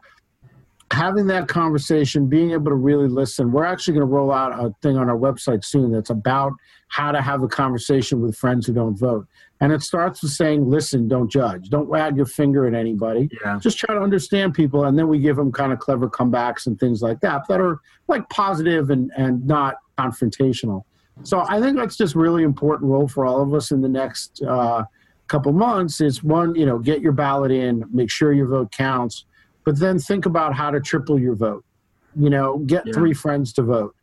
having 0.91 1.27
that 1.27 1.47
conversation, 1.47 2.27
being 2.27 2.51
able 2.51 2.65
to 2.71 2.75
really 2.75 3.07
listen. 3.07 3.51
We're 3.51 3.65
actually 3.65 3.95
going 3.95 4.07
to 4.07 4.13
roll 4.13 4.31
out 4.31 4.53
a 4.53 4.73
thing 4.81 4.97
on 4.97 5.09
our 5.09 5.17
website 5.17 5.63
soon 5.63 5.91
that's 5.91 6.09
about 6.09 6.53
how 6.89 7.11
to 7.11 7.21
have 7.21 7.43
a 7.43 7.47
conversation 7.47 8.21
with 8.21 8.35
friends 8.35 8.67
who 8.67 8.73
don't 8.73 8.97
vote. 8.97 9.27
And 9.59 9.71
it 9.71 9.81
starts 9.81 10.21
with 10.21 10.31
saying, 10.31 10.69
listen, 10.69 11.07
don't 11.07 11.31
judge. 11.31 11.69
Don't 11.69 11.89
wag 11.89 12.15
your 12.15 12.27
finger 12.27 12.67
at 12.67 12.75
anybody. 12.75 13.29
Yeah. 13.43 13.57
Just 13.59 13.79
try 13.79 13.95
to 13.95 14.01
understand 14.01 14.53
people. 14.53 14.85
And 14.85 14.97
then 14.97 15.07
we 15.07 15.19
give 15.19 15.35
them 15.35 15.51
kind 15.51 15.73
of 15.73 15.79
clever 15.79 16.07
comebacks 16.07 16.67
and 16.67 16.79
things 16.79 17.01
like 17.01 17.19
that 17.21 17.47
that 17.47 17.59
are 17.59 17.79
like 18.07 18.29
positive 18.29 18.91
and, 18.91 19.11
and 19.17 19.45
not 19.47 19.77
confrontational. 19.97 20.83
So 21.23 21.43
I 21.47 21.59
think 21.59 21.77
that's 21.77 21.97
just 21.97 22.15
really 22.15 22.43
important 22.43 22.91
role 22.91 23.07
for 23.07 23.25
all 23.25 23.41
of 23.41 23.53
us 23.55 23.71
in 23.71 23.81
the 23.81 23.89
next 23.89 24.43
uh, 24.43 24.83
couple 25.27 25.51
months 25.53 26.01
is 26.01 26.23
one, 26.23 26.53
you 26.53 26.65
know, 26.65 26.77
get 26.77 27.01
your 27.01 27.11
ballot 27.11 27.51
in, 27.51 27.83
make 27.91 28.11
sure 28.11 28.33
your 28.33 28.47
vote 28.47 28.71
counts, 28.71 29.25
but 29.65 29.79
then 29.79 29.97
think 29.97 30.25
about 30.27 30.53
how 30.53 30.69
to 30.69 30.79
triple 30.79 31.19
your 31.19 31.35
vote. 31.35 31.65
You 32.15 32.29
know, 32.29 32.59
get 32.59 32.85
yeah. 32.85 32.93
three 32.93 33.13
friends 33.13 33.53
to 33.53 33.63
vote. 33.63 33.95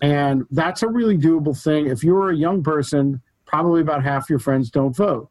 And 0.00 0.44
that's 0.50 0.82
a 0.82 0.88
really 0.88 1.18
doable 1.18 1.60
thing. 1.60 1.86
If 1.86 2.04
you're 2.04 2.30
a 2.30 2.36
young 2.36 2.62
person, 2.62 3.20
probably 3.48 3.80
about 3.80 4.04
half 4.04 4.30
your 4.30 4.38
friends 4.38 4.70
don't 4.70 4.94
vote. 4.94 5.28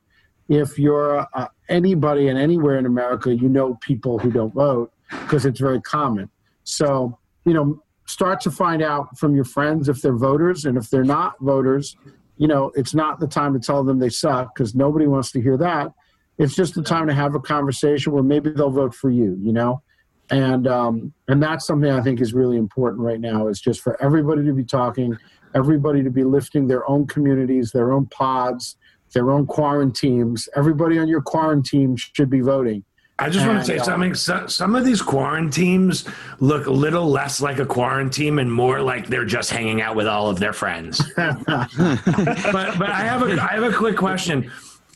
If 0.49 0.77
you're 0.77 1.25
uh, 1.33 1.47
anybody 1.69 2.27
and 2.27 2.37
anywhere 2.37 2.77
in 2.77 2.85
America, 2.85 3.33
you 3.33 3.47
know 3.47 3.75
people 3.75 4.19
who 4.19 4.31
don't 4.31 4.53
vote 4.53 4.91
because 5.09 5.45
it's 5.45 5.59
very 5.59 5.81
common. 5.81 6.29
So, 6.63 7.17
you 7.45 7.53
know, 7.53 7.81
start 8.07 8.41
to 8.41 8.51
find 8.51 8.81
out 8.81 9.17
from 9.17 9.35
your 9.35 9.45
friends 9.45 9.87
if 9.87 10.01
they're 10.01 10.15
voters 10.15 10.65
and 10.65 10.77
if 10.77 10.89
they're 10.89 11.03
not 11.03 11.39
voters, 11.39 11.95
you 12.37 12.47
know, 12.47 12.71
it's 12.75 12.93
not 12.93 13.19
the 13.19 13.27
time 13.27 13.53
to 13.53 13.59
tell 13.59 13.83
them 13.83 13.99
they 13.99 14.09
suck 14.09 14.55
because 14.55 14.75
nobody 14.75 15.07
wants 15.07 15.31
to 15.31 15.41
hear 15.41 15.57
that. 15.57 15.91
It's 16.37 16.55
just 16.55 16.75
the 16.75 16.83
time 16.83 17.07
to 17.07 17.13
have 17.13 17.35
a 17.35 17.39
conversation 17.39 18.13
where 18.13 18.23
maybe 18.23 18.51
they'll 18.51 18.69
vote 18.69 18.93
for 18.93 19.09
you, 19.09 19.37
you 19.41 19.51
know? 19.51 19.81
And 20.29 20.67
um, 20.67 21.13
and 21.27 21.41
that's 21.41 21.65
something 21.65 21.89
I 21.89 22.01
think 22.01 22.19
is 22.19 22.33
really 22.33 22.57
important 22.57 23.01
right 23.01 23.19
now 23.19 23.47
is 23.47 23.61
just 23.61 23.81
for 23.81 24.01
everybody 24.01 24.43
to 24.43 24.53
be 24.53 24.63
talking 24.63 25.17
everybody 25.55 26.03
to 26.03 26.09
be 26.09 26.23
lifting 26.23 26.67
their 26.67 26.87
own 26.89 27.07
communities, 27.07 27.71
their 27.71 27.91
own 27.91 28.05
pods, 28.07 28.77
their 29.13 29.31
own 29.31 29.45
quarantines. 29.45 30.47
Everybody 30.55 30.99
on 30.99 31.07
your 31.07 31.21
quarantine 31.21 31.95
should 31.95 32.29
be 32.29 32.41
voting. 32.41 32.83
I 33.19 33.29
just 33.29 33.45
and, 33.45 33.55
want 33.55 33.65
to 33.65 33.65
say 33.65 33.79
uh, 33.79 33.83
something. 33.83 34.13
So, 34.13 34.45
some 34.45 34.75
of 34.75 34.85
these 34.85 35.01
quarantines 35.01 36.05
look 36.39 36.67
a 36.67 36.71
little 36.71 37.07
less 37.07 37.41
like 37.41 37.57
a 37.57 37.65
quarantine 37.65 38.37
and 38.37 38.51
more 38.51 38.79
like 38.79 39.07
they're 39.07 39.25
just 39.25 39.49
hanging 39.49 39.81
out 39.81 39.95
with 39.95 40.07
all 40.07 40.29
of 40.29 40.39
their 40.39 40.53
friends. 40.53 41.01
but 41.15 41.71
but 41.73 42.89
I 42.89 43.01
have 43.03 43.23
a 43.23 43.41
I 43.41 43.53
have 43.55 43.63
a 43.63 43.73
quick 43.73 43.97
question. 43.97 44.51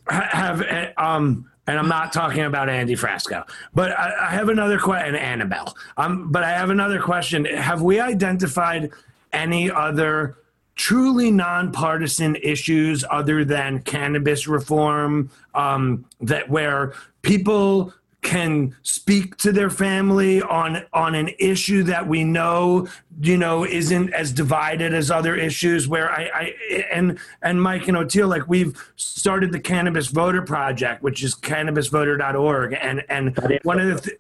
Have 0.08 0.64
um 0.98 1.51
and 1.68 1.78
I'm 1.80 1.88
not 1.88 2.12
talking 2.12 2.44
about 2.44 2.70
Andy 2.70 2.96
Frasco, 2.96 3.48
but 3.74 3.92
I, 3.92 4.28
I 4.28 4.30
have 4.32 4.50
another 4.50 4.80
question. 4.80 5.16
Annabelle. 5.16 5.76
Um, 5.98 6.32
but 6.32 6.44
I 6.44 6.52
have 6.52 6.70
another 6.70 7.00
question. 7.00 7.46
Have 7.46 7.82
we 7.82 8.00
identified 8.00 8.92
any 9.32 9.72
other 9.72 10.38
truly 10.76 11.30
nonpartisan 11.32 12.36
issues 12.38 13.04
other 13.10 13.46
than 13.46 13.82
cannabis 13.84 14.48
reform 14.48 15.30
um, 15.54 16.06
that 16.22 16.50
where 16.50 16.94
people 17.22 17.94
can 18.22 18.76
speak 18.84 19.36
to 19.38 19.52
their 19.52 19.70
family 19.70 20.42
on 20.42 20.84
on 20.94 21.16
an 21.16 21.30
issue 21.40 21.84
that 21.84 22.08
we 22.08 22.24
know 22.24 22.88
you 23.22 23.36
know 23.36 23.66
isn't 23.66 24.14
as 24.14 24.32
divided 24.32 24.94
as 24.94 25.10
other 25.10 25.36
issues 25.36 25.88
where 25.88 26.12
I, 26.12 26.30
I 26.34 26.86
and 26.92 27.18
and 27.42 27.62
Mike 27.62 27.88
and 27.88 27.98
Oteil 27.98 28.30
like 28.30 28.48
we've 28.48 28.78
started 28.96 29.52
the 29.52 29.60
cannabis 29.60 30.08
voter 30.08 30.44
project 30.44 31.02
which 31.02 31.24
is 31.24 31.34
cannabisvoter.org 31.34 32.78
and 32.80 33.04
and 33.10 33.60
one 33.64 33.80
of 33.80 33.88
the 33.88 34.02
th- 34.02 34.20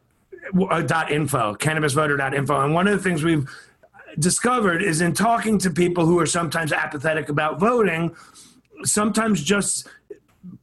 uh, 0.69 0.81
dot 0.81 1.11
info 1.11 1.53
cannabisvoter.info 1.55 2.61
and 2.61 2.73
one 2.73 2.87
of 2.87 2.97
the 2.97 3.03
things 3.03 3.23
we've 3.23 3.47
discovered 4.19 4.81
is 4.81 5.01
in 5.01 5.13
talking 5.13 5.57
to 5.59 5.69
people 5.69 6.05
who 6.05 6.19
are 6.19 6.25
sometimes 6.25 6.71
apathetic 6.71 7.29
about 7.29 7.59
voting, 7.59 8.15
sometimes 8.83 9.43
just 9.43 9.87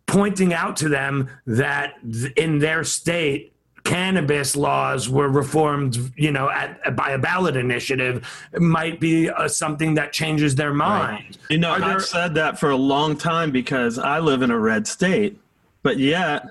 pointing 0.09 0.53
out 0.53 0.77
to 0.79 0.89
them 0.89 1.29
that 1.47 1.95
in 2.37 2.59
their 2.59 2.83
state, 2.83 3.53
cannabis 3.85 4.57
laws 4.57 5.09
were 5.09 5.29
reformed, 5.29 6.13
you 6.17 6.33
know, 6.33 6.51
at, 6.51 6.97
by 6.97 7.11
a 7.11 7.19
ballot 7.19 7.57
initiative 7.57 8.29
might 8.59 8.99
be 8.99 9.31
uh, 9.31 9.47
something 9.47 9.95
that 9.95 10.13
changes 10.13 10.57
their 10.57 10.75
mind. 10.75 11.25
Right. 11.25 11.39
You 11.51 11.59
know, 11.59 11.73
I've 11.73 12.05
said 12.05 12.35
that 12.35 12.59
for 12.59 12.71
a 12.71 12.77
long 12.77 13.17
time 13.17 13.53
because 13.53 13.99
I 13.99 14.19
live 14.19 14.43
in 14.43 14.51
a 14.51 14.59
red 14.59 14.89
state, 14.89 15.39
but 15.83 15.99
yet 15.99 16.45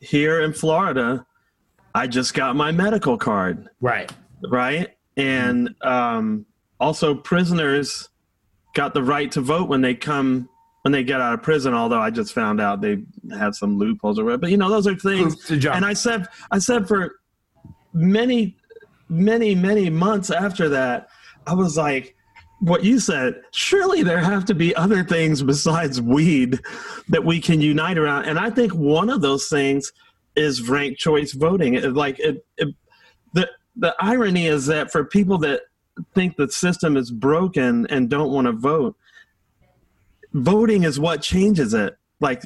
here 0.00 0.40
in 0.40 0.54
Florida, 0.54 1.26
I 1.94 2.06
just 2.06 2.32
got 2.32 2.56
my 2.56 2.72
medical 2.72 3.18
card. 3.18 3.68
Right. 3.80 4.10
Right 4.48 4.94
and 5.16 5.74
um, 5.82 6.46
also 6.80 7.14
prisoners 7.14 8.08
got 8.74 8.94
the 8.94 9.02
right 9.02 9.30
to 9.32 9.40
vote 9.40 9.68
when 9.68 9.80
they 9.80 9.94
come 9.94 10.48
when 10.84 10.92
they 10.92 11.02
get 11.02 11.20
out 11.20 11.32
of 11.32 11.42
prison. 11.42 11.72
Although 11.72 12.00
I 12.00 12.10
just 12.10 12.34
found 12.34 12.60
out 12.60 12.80
they 12.82 12.98
have 13.32 13.56
some 13.56 13.78
loopholes 13.78 14.18
or 14.18 14.24
whatever. 14.24 14.42
But 14.42 14.50
you 14.50 14.58
know, 14.58 14.68
those 14.68 14.86
are 14.86 14.94
things. 14.94 15.50
And 15.50 15.84
I 15.84 15.94
said, 15.94 16.28
I 16.50 16.58
said 16.58 16.86
for 16.86 17.16
many, 17.94 18.56
many, 19.08 19.54
many 19.54 19.88
months 19.88 20.30
after 20.30 20.68
that, 20.68 21.08
I 21.46 21.54
was 21.54 21.78
like, 21.78 22.14
what 22.60 22.84
you 22.84 22.98
said. 22.98 23.42
Surely 23.52 24.02
there 24.02 24.18
have 24.18 24.44
to 24.46 24.54
be 24.54 24.74
other 24.76 25.02
things 25.04 25.42
besides 25.42 26.00
weed 26.00 26.60
that 27.08 27.24
we 27.24 27.40
can 27.40 27.60
unite 27.60 27.98
around. 27.98 28.24
And 28.26 28.38
I 28.38 28.50
think 28.50 28.72
one 28.72 29.10
of 29.10 29.20
those 29.20 29.48
things 29.48 29.92
is 30.36 30.68
ranked 30.68 30.98
choice 30.98 31.32
voting. 31.32 31.74
It, 31.74 31.94
like 31.94 32.18
it, 32.20 32.44
it 32.56 32.74
the 33.32 33.48
the 33.76 33.94
irony 34.00 34.46
is 34.46 34.66
that 34.66 34.90
for 34.92 35.04
people 35.04 35.38
that 35.38 35.62
think 36.14 36.36
the 36.36 36.50
system 36.50 36.96
is 36.96 37.10
broken 37.10 37.86
and 37.88 38.08
don't 38.08 38.32
want 38.32 38.46
to 38.46 38.52
vote, 38.52 38.96
voting 40.34 40.82
is 40.82 41.00
what 41.00 41.22
changes 41.22 41.72
it. 41.72 41.96
Like, 42.20 42.42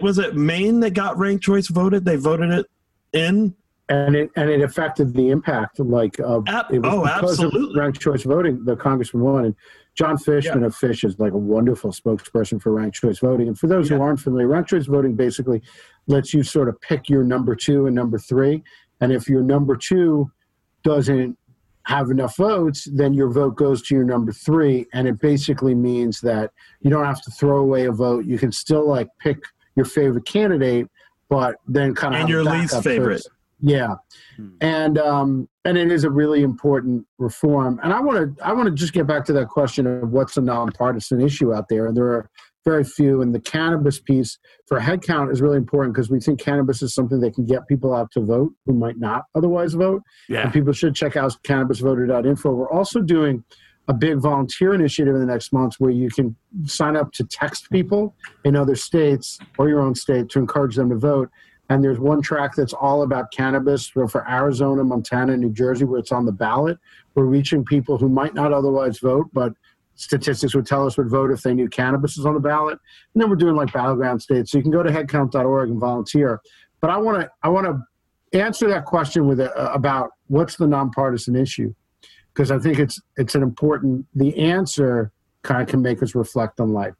was 0.00 0.18
it 0.18 0.34
Maine 0.34 0.80
that 0.80 0.94
got 0.94 1.16
ranked 1.18 1.44
choice 1.44 1.68
voted? 1.68 2.04
They 2.04 2.16
voted 2.16 2.50
it 2.50 2.66
in, 3.12 3.54
and 3.88 4.16
it 4.16 4.30
and 4.36 4.50
it 4.50 4.60
affected 4.60 5.14
the 5.14 5.30
impact. 5.30 5.78
Like, 5.78 6.18
of 6.18 6.44
Ab- 6.48 6.72
it 6.72 6.80
was 6.80 6.92
oh, 6.92 7.02
because 7.02 7.30
absolutely. 7.42 7.70
of 7.70 7.76
ranked 7.76 8.00
choice 8.00 8.22
voting, 8.22 8.64
the 8.64 8.76
congressman 8.76 9.22
won. 9.22 9.44
And 9.46 9.54
Jon 9.94 10.18
Fishman 10.18 10.60
yeah. 10.60 10.66
of 10.66 10.76
Phish 10.76 11.04
is 11.04 11.18
like 11.18 11.32
a 11.32 11.38
wonderful 11.38 11.90
spokesperson 11.90 12.60
for 12.60 12.72
ranked 12.72 12.96
choice 12.96 13.18
voting. 13.18 13.48
And 13.48 13.58
for 13.58 13.66
those 13.66 13.90
yeah. 13.90 13.96
who 13.96 14.02
aren't 14.02 14.20
familiar, 14.20 14.46
ranked 14.48 14.70
choice 14.70 14.86
voting 14.86 15.14
basically 15.14 15.62
lets 16.06 16.34
you 16.34 16.42
sort 16.42 16.68
of 16.68 16.80
pick 16.80 17.08
your 17.08 17.24
number 17.24 17.56
two 17.56 17.86
and 17.86 17.94
number 17.94 18.18
three. 18.18 18.62
And 19.00 19.12
if 19.12 19.28
your 19.28 19.42
number 19.42 19.76
two 19.76 20.30
doesn't 20.84 21.38
have 21.86 22.10
enough 22.10 22.36
votes, 22.36 22.88
then 22.92 23.14
your 23.14 23.30
vote 23.30 23.54
goes 23.54 23.80
to 23.80 23.94
your 23.94 24.02
number 24.02 24.32
three. 24.32 24.86
And 24.92 25.06
it 25.06 25.20
basically 25.20 25.74
means 25.74 26.20
that 26.20 26.50
you 26.80 26.90
don't 26.90 27.04
have 27.04 27.22
to 27.22 27.30
throw 27.30 27.58
away 27.58 27.86
a 27.86 27.92
vote. 27.92 28.26
You 28.26 28.38
can 28.38 28.50
still 28.50 28.86
like 28.88 29.08
pick 29.20 29.38
your 29.76 29.86
favorite 29.86 30.26
candidate, 30.26 30.88
but 31.28 31.56
then 31.68 31.94
kind 31.94 32.14
of 32.14 32.20
and 32.22 32.28
your 32.28 32.42
least 32.42 32.82
favorite. 32.82 33.16
Person. 33.16 33.32
Yeah, 33.60 33.94
hmm. 34.36 34.48
and 34.60 34.98
um, 34.98 35.48
and 35.64 35.78
it 35.78 35.90
is 35.90 36.04
a 36.04 36.10
really 36.10 36.42
important 36.42 37.06
reform. 37.18 37.80
And 37.82 37.92
I 37.92 38.00
want 38.00 38.36
to 38.36 38.44
I 38.44 38.52
want 38.52 38.66
to 38.66 38.74
just 38.74 38.92
get 38.92 39.06
back 39.06 39.24
to 39.26 39.32
that 39.34 39.48
question 39.48 39.86
of 39.86 40.10
what's 40.10 40.36
a 40.36 40.42
nonpartisan 40.42 41.20
issue 41.20 41.54
out 41.54 41.68
there. 41.68 41.86
And 41.86 41.96
there 41.96 42.06
are 42.06 42.30
very 42.66 42.84
few. 42.84 43.22
And 43.22 43.34
the 43.34 43.40
cannabis 43.40 43.98
piece 43.98 44.38
for 44.66 44.78
headcount 44.80 45.32
is 45.32 45.40
really 45.40 45.56
important 45.56 45.94
because 45.94 46.10
we 46.10 46.20
think 46.20 46.40
cannabis 46.40 46.82
is 46.82 46.94
something 46.94 47.20
that 47.20 47.34
can 47.34 47.46
get 47.46 47.66
people 47.68 47.94
out 47.94 48.10
to 48.12 48.20
vote 48.20 48.52
who 48.66 48.74
might 48.74 48.98
not 48.98 49.24
otherwise 49.34 49.72
vote. 49.72 50.02
Yeah. 50.28 50.42
And 50.42 50.52
people 50.52 50.72
should 50.72 50.94
check 50.94 51.16
out 51.16 51.34
cannabisvoter.info. 51.44 52.52
We're 52.52 52.70
also 52.70 53.00
doing 53.00 53.44
a 53.88 53.94
big 53.94 54.18
volunteer 54.18 54.74
initiative 54.74 55.14
in 55.14 55.20
the 55.20 55.26
next 55.26 55.52
months 55.52 55.78
where 55.78 55.92
you 55.92 56.10
can 56.10 56.34
sign 56.64 56.96
up 56.96 57.12
to 57.12 57.24
text 57.24 57.70
people 57.70 58.16
in 58.44 58.56
other 58.56 58.74
states 58.74 59.38
or 59.58 59.68
your 59.68 59.80
own 59.80 59.94
state 59.94 60.28
to 60.30 60.40
encourage 60.40 60.74
them 60.74 60.90
to 60.90 60.96
vote. 60.96 61.30
And 61.68 61.82
there's 61.82 61.98
one 61.98 62.22
track 62.22 62.54
that's 62.56 62.72
all 62.72 63.02
about 63.02 63.32
cannabis 63.32 63.88
for, 63.88 64.08
for 64.08 64.28
Arizona, 64.28 64.84
Montana, 64.84 65.36
New 65.36 65.50
Jersey, 65.50 65.84
where 65.84 65.98
it's 65.98 66.12
on 66.12 66.26
the 66.26 66.32
ballot. 66.32 66.78
We're 67.14 67.24
reaching 67.24 67.64
people 67.64 67.98
who 67.98 68.08
might 68.08 68.34
not 68.34 68.52
otherwise 68.52 68.98
vote, 68.98 69.28
but 69.32 69.52
statistics 69.96 70.54
would 70.54 70.66
tell 70.66 70.86
us 70.86 70.96
would 70.96 71.10
vote 71.10 71.30
if 71.30 71.42
they 71.42 71.54
knew 71.54 71.68
cannabis 71.68 72.16
is 72.16 72.26
on 72.26 72.34
the 72.34 72.40
ballot. 72.40 72.78
And 73.14 73.22
then 73.22 73.28
we're 73.28 73.36
doing 73.36 73.56
like 73.56 73.72
battleground 73.72 74.22
states. 74.22 74.52
So 74.52 74.58
you 74.58 74.62
can 74.62 74.70
go 74.70 74.82
to 74.82 74.90
headcount.org 74.90 75.70
and 75.70 75.80
volunteer. 75.80 76.40
But 76.80 76.90
I 76.90 76.98
want 76.98 77.22
to 77.22 77.30
I 77.42 77.48
want 77.48 77.66
to 77.66 78.38
answer 78.38 78.68
that 78.68 78.84
question 78.84 79.26
with 79.26 79.40
a, 79.40 79.72
about 79.72 80.10
what's 80.28 80.56
the 80.56 80.66
nonpartisan 80.66 81.36
issue 81.36 81.74
because 82.32 82.50
I 82.50 82.58
think 82.58 82.78
it's 82.78 83.00
it's 83.16 83.34
an 83.34 83.42
important 83.42 84.06
the 84.14 84.36
answer 84.36 85.12
kind 85.42 85.62
of 85.62 85.68
can 85.68 85.80
make 85.80 86.02
us 86.02 86.14
reflect 86.14 86.60
on 86.60 86.72
life. 86.72 86.94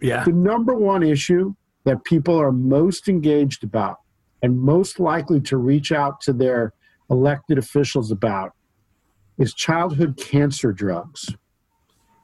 Yeah. 0.00 0.24
The 0.24 0.32
number 0.32 0.74
one 0.74 1.02
issue 1.02 1.54
that 1.84 2.04
people 2.04 2.38
are 2.38 2.52
most 2.52 3.08
engaged 3.08 3.64
about 3.64 3.98
and 4.42 4.60
most 4.60 5.00
likely 5.00 5.40
to 5.42 5.56
reach 5.56 5.92
out 5.92 6.20
to 6.22 6.32
their 6.32 6.74
elected 7.10 7.58
officials 7.58 8.10
about 8.10 8.52
is 9.38 9.54
childhood 9.54 10.16
cancer 10.16 10.72
drugs. 10.72 11.34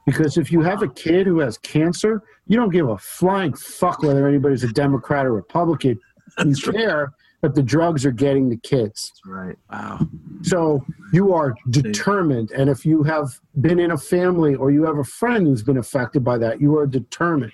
Because 0.09 0.37
if 0.37 0.51
you 0.51 0.61
have 0.61 0.81
a 0.81 0.87
kid 0.87 1.27
who 1.27 1.37
has 1.37 1.59
cancer, 1.59 2.23
you 2.47 2.55
don't 2.55 2.71
give 2.71 2.89
a 2.89 2.97
flying 2.97 3.53
fuck 3.53 4.01
whether 4.01 4.27
anybody's 4.27 4.63
a 4.63 4.73
Democrat 4.73 5.25
or 5.25 5.33
Republican. 5.33 5.99
You 6.45 6.55
care 6.55 7.13
that 7.41 7.53
the 7.53 7.61
drugs 7.61 8.05
are 8.05 8.11
getting 8.11 8.49
the 8.49 8.57
kids. 8.57 9.11
That's 9.11 9.25
right. 9.25 9.55
Wow. 9.71 10.07
So 10.43 10.85
you 11.11 11.33
are 11.33 11.53
determined. 11.69 12.51
And 12.51 12.69
if 12.69 12.85
you 12.85 13.03
have 13.03 13.27
been 13.61 13.79
in 13.79 13.91
a 13.91 13.97
family 13.97 14.55
or 14.55 14.71
you 14.71 14.83
have 14.83 14.99
a 14.99 15.03
friend 15.03 15.45
who's 15.45 15.63
been 15.63 15.77
affected 15.77 16.23
by 16.23 16.37
that, 16.37 16.61
you 16.61 16.77
are 16.77 16.87
determined. 16.87 17.51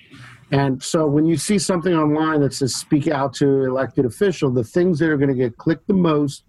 And 0.52 0.84
so 0.84 1.07
when 1.07 1.26
you 1.26 1.38
see 1.38 1.57
something 1.57 1.94
online 1.94 2.41
that 2.41 2.53
says 2.53 2.76
speak 2.76 3.07
out 3.07 3.34
to 3.36 3.64
elected 3.64 4.06
official, 4.06 4.52
the 4.52 4.64
things 4.64 4.99
that 4.99 5.10
are 5.10 5.18
going 5.18 5.30
to 5.30 5.36
get 5.36 5.57
clicked 5.57 5.88
the 5.88 5.94
most 5.94 6.44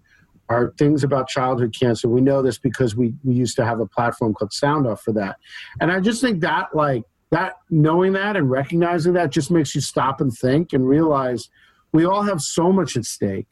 are 0.49 0.73
things 0.77 1.03
about 1.03 1.27
childhood 1.27 1.75
cancer. 1.77 2.07
We 2.07 2.21
know 2.21 2.41
this 2.41 2.57
because 2.57 2.95
we, 2.95 3.13
we 3.23 3.33
used 3.33 3.55
to 3.57 3.65
have 3.65 3.79
a 3.79 3.85
platform 3.85 4.33
called 4.33 4.53
Sound 4.53 4.87
Off 4.87 5.01
for 5.01 5.11
that. 5.13 5.37
And 5.81 5.91
I 5.91 5.99
just 5.99 6.21
think 6.21 6.41
that 6.41 6.73
like 6.73 7.03
that 7.31 7.57
knowing 7.69 8.13
that 8.13 8.37
and 8.37 8.49
recognizing 8.49 9.13
that 9.13 9.31
just 9.31 9.51
makes 9.51 9.75
you 9.75 9.81
stop 9.81 10.21
and 10.21 10.33
think 10.33 10.73
and 10.73 10.87
realize 10.87 11.49
we 11.91 12.05
all 12.05 12.23
have 12.23 12.41
so 12.41 12.71
much 12.71 12.95
at 12.95 13.05
stake. 13.05 13.47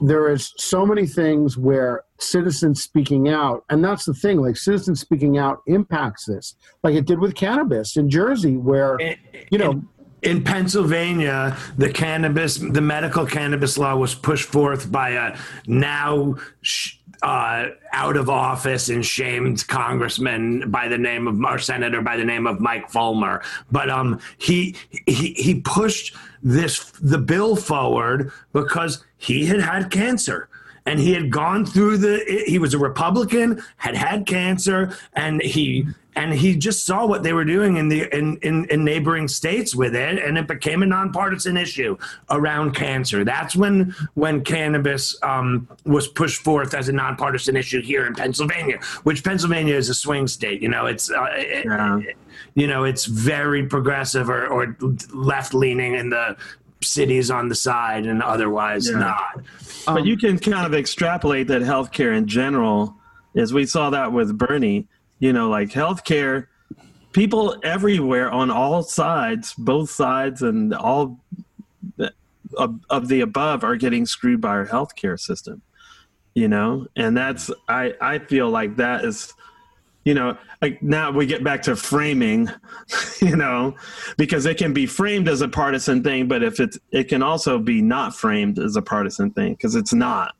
There 0.00 0.28
is 0.28 0.52
so 0.56 0.84
many 0.84 1.06
things 1.06 1.56
where 1.56 2.02
citizens 2.18 2.82
speaking 2.82 3.28
out, 3.28 3.64
and 3.70 3.84
that's 3.84 4.04
the 4.04 4.14
thing, 4.14 4.40
like 4.40 4.56
citizens 4.56 5.00
speaking 5.00 5.38
out 5.38 5.58
impacts 5.66 6.24
this, 6.24 6.56
like 6.82 6.94
it 6.94 7.04
did 7.04 7.20
with 7.20 7.34
cannabis 7.36 7.96
in 7.96 8.10
Jersey, 8.10 8.56
where, 8.56 8.98
you 9.50 9.58
know, 9.58 9.82
in 10.24 10.42
Pennsylvania, 10.42 11.56
the 11.76 11.92
cannabis, 11.92 12.56
the 12.56 12.80
medical 12.80 13.26
cannabis 13.26 13.76
law 13.78 13.96
was 13.96 14.14
pushed 14.14 14.48
forth 14.48 14.90
by 14.90 15.10
a 15.10 15.36
now 15.66 16.36
uh, 17.22 17.66
out 17.92 18.16
of 18.16 18.28
office 18.28 18.88
and 18.88 19.04
shamed 19.04 19.66
congressman 19.68 20.70
by 20.70 20.88
the 20.88 20.98
name 20.98 21.28
of 21.28 21.42
our 21.44 21.58
senator 21.58 22.00
by 22.00 22.16
the 22.16 22.24
name 22.24 22.46
of 22.46 22.60
Mike 22.60 22.90
Folmer. 22.90 23.44
But 23.70 23.90
um, 23.90 24.20
he 24.38 24.74
he 25.06 25.34
he 25.34 25.60
pushed 25.60 26.16
this 26.42 26.90
the 27.02 27.18
bill 27.18 27.56
forward 27.56 28.32
because 28.52 29.04
he 29.16 29.46
had 29.46 29.60
had 29.60 29.90
cancer 29.90 30.48
and 30.86 31.00
he 31.00 31.12
had 31.12 31.30
gone 31.30 31.64
through 31.64 31.98
the 31.98 32.44
he 32.46 32.58
was 32.58 32.74
a 32.74 32.78
republican 32.78 33.62
had 33.76 33.94
had 33.94 34.26
cancer 34.26 34.96
and 35.14 35.40
he 35.42 35.86
and 36.16 36.32
he 36.32 36.56
just 36.56 36.86
saw 36.86 37.04
what 37.06 37.22
they 37.24 37.32
were 37.32 37.44
doing 37.44 37.76
in 37.76 37.88
the 37.88 38.02
in, 38.16 38.36
in, 38.38 38.64
in, 38.66 38.84
neighboring 38.84 39.26
states 39.26 39.74
with 39.74 39.96
it 39.96 40.18
and 40.22 40.38
it 40.38 40.46
became 40.46 40.82
a 40.82 40.86
nonpartisan 40.86 41.56
issue 41.56 41.96
around 42.30 42.74
cancer 42.74 43.24
that's 43.24 43.56
when 43.56 43.94
when 44.14 44.42
cannabis 44.44 45.16
um, 45.22 45.68
was 45.84 46.06
pushed 46.06 46.42
forth 46.42 46.74
as 46.74 46.88
a 46.88 46.92
nonpartisan 46.92 47.56
issue 47.56 47.82
here 47.82 48.06
in 48.06 48.14
pennsylvania 48.14 48.78
which 49.04 49.24
pennsylvania 49.24 49.74
is 49.74 49.88
a 49.88 49.94
swing 49.94 50.26
state 50.26 50.62
you 50.62 50.68
know 50.68 50.86
it's 50.86 51.10
uh, 51.10 51.26
yeah. 51.36 51.98
it, 52.00 52.16
you 52.54 52.66
know 52.66 52.84
it's 52.84 53.06
very 53.06 53.66
progressive 53.66 54.28
or, 54.28 54.46
or 54.46 54.76
left 55.12 55.54
leaning 55.54 55.94
in 55.94 56.10
the 56.10 56.36
cities 56.84 57.30
on 57.30 57.48
the 57.48 57.54
side 57.54 58.06
and 58.06 58.22
otherwise 58.22 58.88
yeah. 58.88 58.98
not 58.98 59.44
but 59.86 59.98
um, 59.98 60.04
you 60.04 60.16
can 60.16 60.38
kind 60.38 60.66
of 60.66 60.74
extrapolate 60.74 61.48
that 61.48 61.62
healthcare 61.62 62.16
in 62.16 62.26
general 62.26 62.94
as 63.36 63.52
we 63.52 63.66
saw 63.66 63.90
that 63.90 64.12
with 64.12 64.36
bernie 64.38 64.86
you 65.18 65.32
know, 65.32 65.48
like 65.48 65.70
healthcare, 65.70 66.48
people 67.12 67.56
everywhere 67.62 68.30
on 68.30 68.50
all 68.50 68.82
sides, 68.82 69.54
both 69.54 69.90
sides, 69.90 70.42
and 70.42 70.74
all 70.74 71.18
of, 72.58 72.78
of 72.90 73.08
the 73.08 73.20
above 73.20 73.64
are 73.64 73.76
getting 73.76 74.04
screwed 74.06 74.42
by 74.42 74.50
our 74.50 74.66
healthcare 74.66 75.18
system. 75.18 75.62
You 76.34 76.48
know, 76.48 76.88
and 76.96 77.16
that's 77.16 77.50
I 77.68 77.94
I 78.00 78.18
feel 78.18 78.50
like 78.50 78.76
that 78.76 79.04
is 79.04 79.32
you 80.04 80.14
know 80.14 80.36
like 80.60 80.82
now 80.82 81.10
we 81.10 81.26
get 81.26 81.42
back 81.42 81.62
to 81.62 81.74
framing 81.74 82.50
you 83.20 83.36
know 83.36 83.74
because 84.16 84.46
it 84.46 84.58
can 84.58 84.72
be 84.72 84.86
framed 84.86 85.28
as 85.28 85.40
a 85.40 85.48
partisan 85.48 86.02
thing 86.02 86.28
but 86.28 86.42
if 86.42 86.60
it's 86.60 86.78
it 86.92 87.08
can 87.08 87.22
also 87.22 87.58
be 87.58 87.80
not 87.82 88.14
framed 88.14 88.58
as 88.58 88.76
a 88.76 88.82
partisan 88.82 89.30
thing 89.30 89.54
because 89.54 89.74
it's 89.74 89.92
not. 89.92 90.34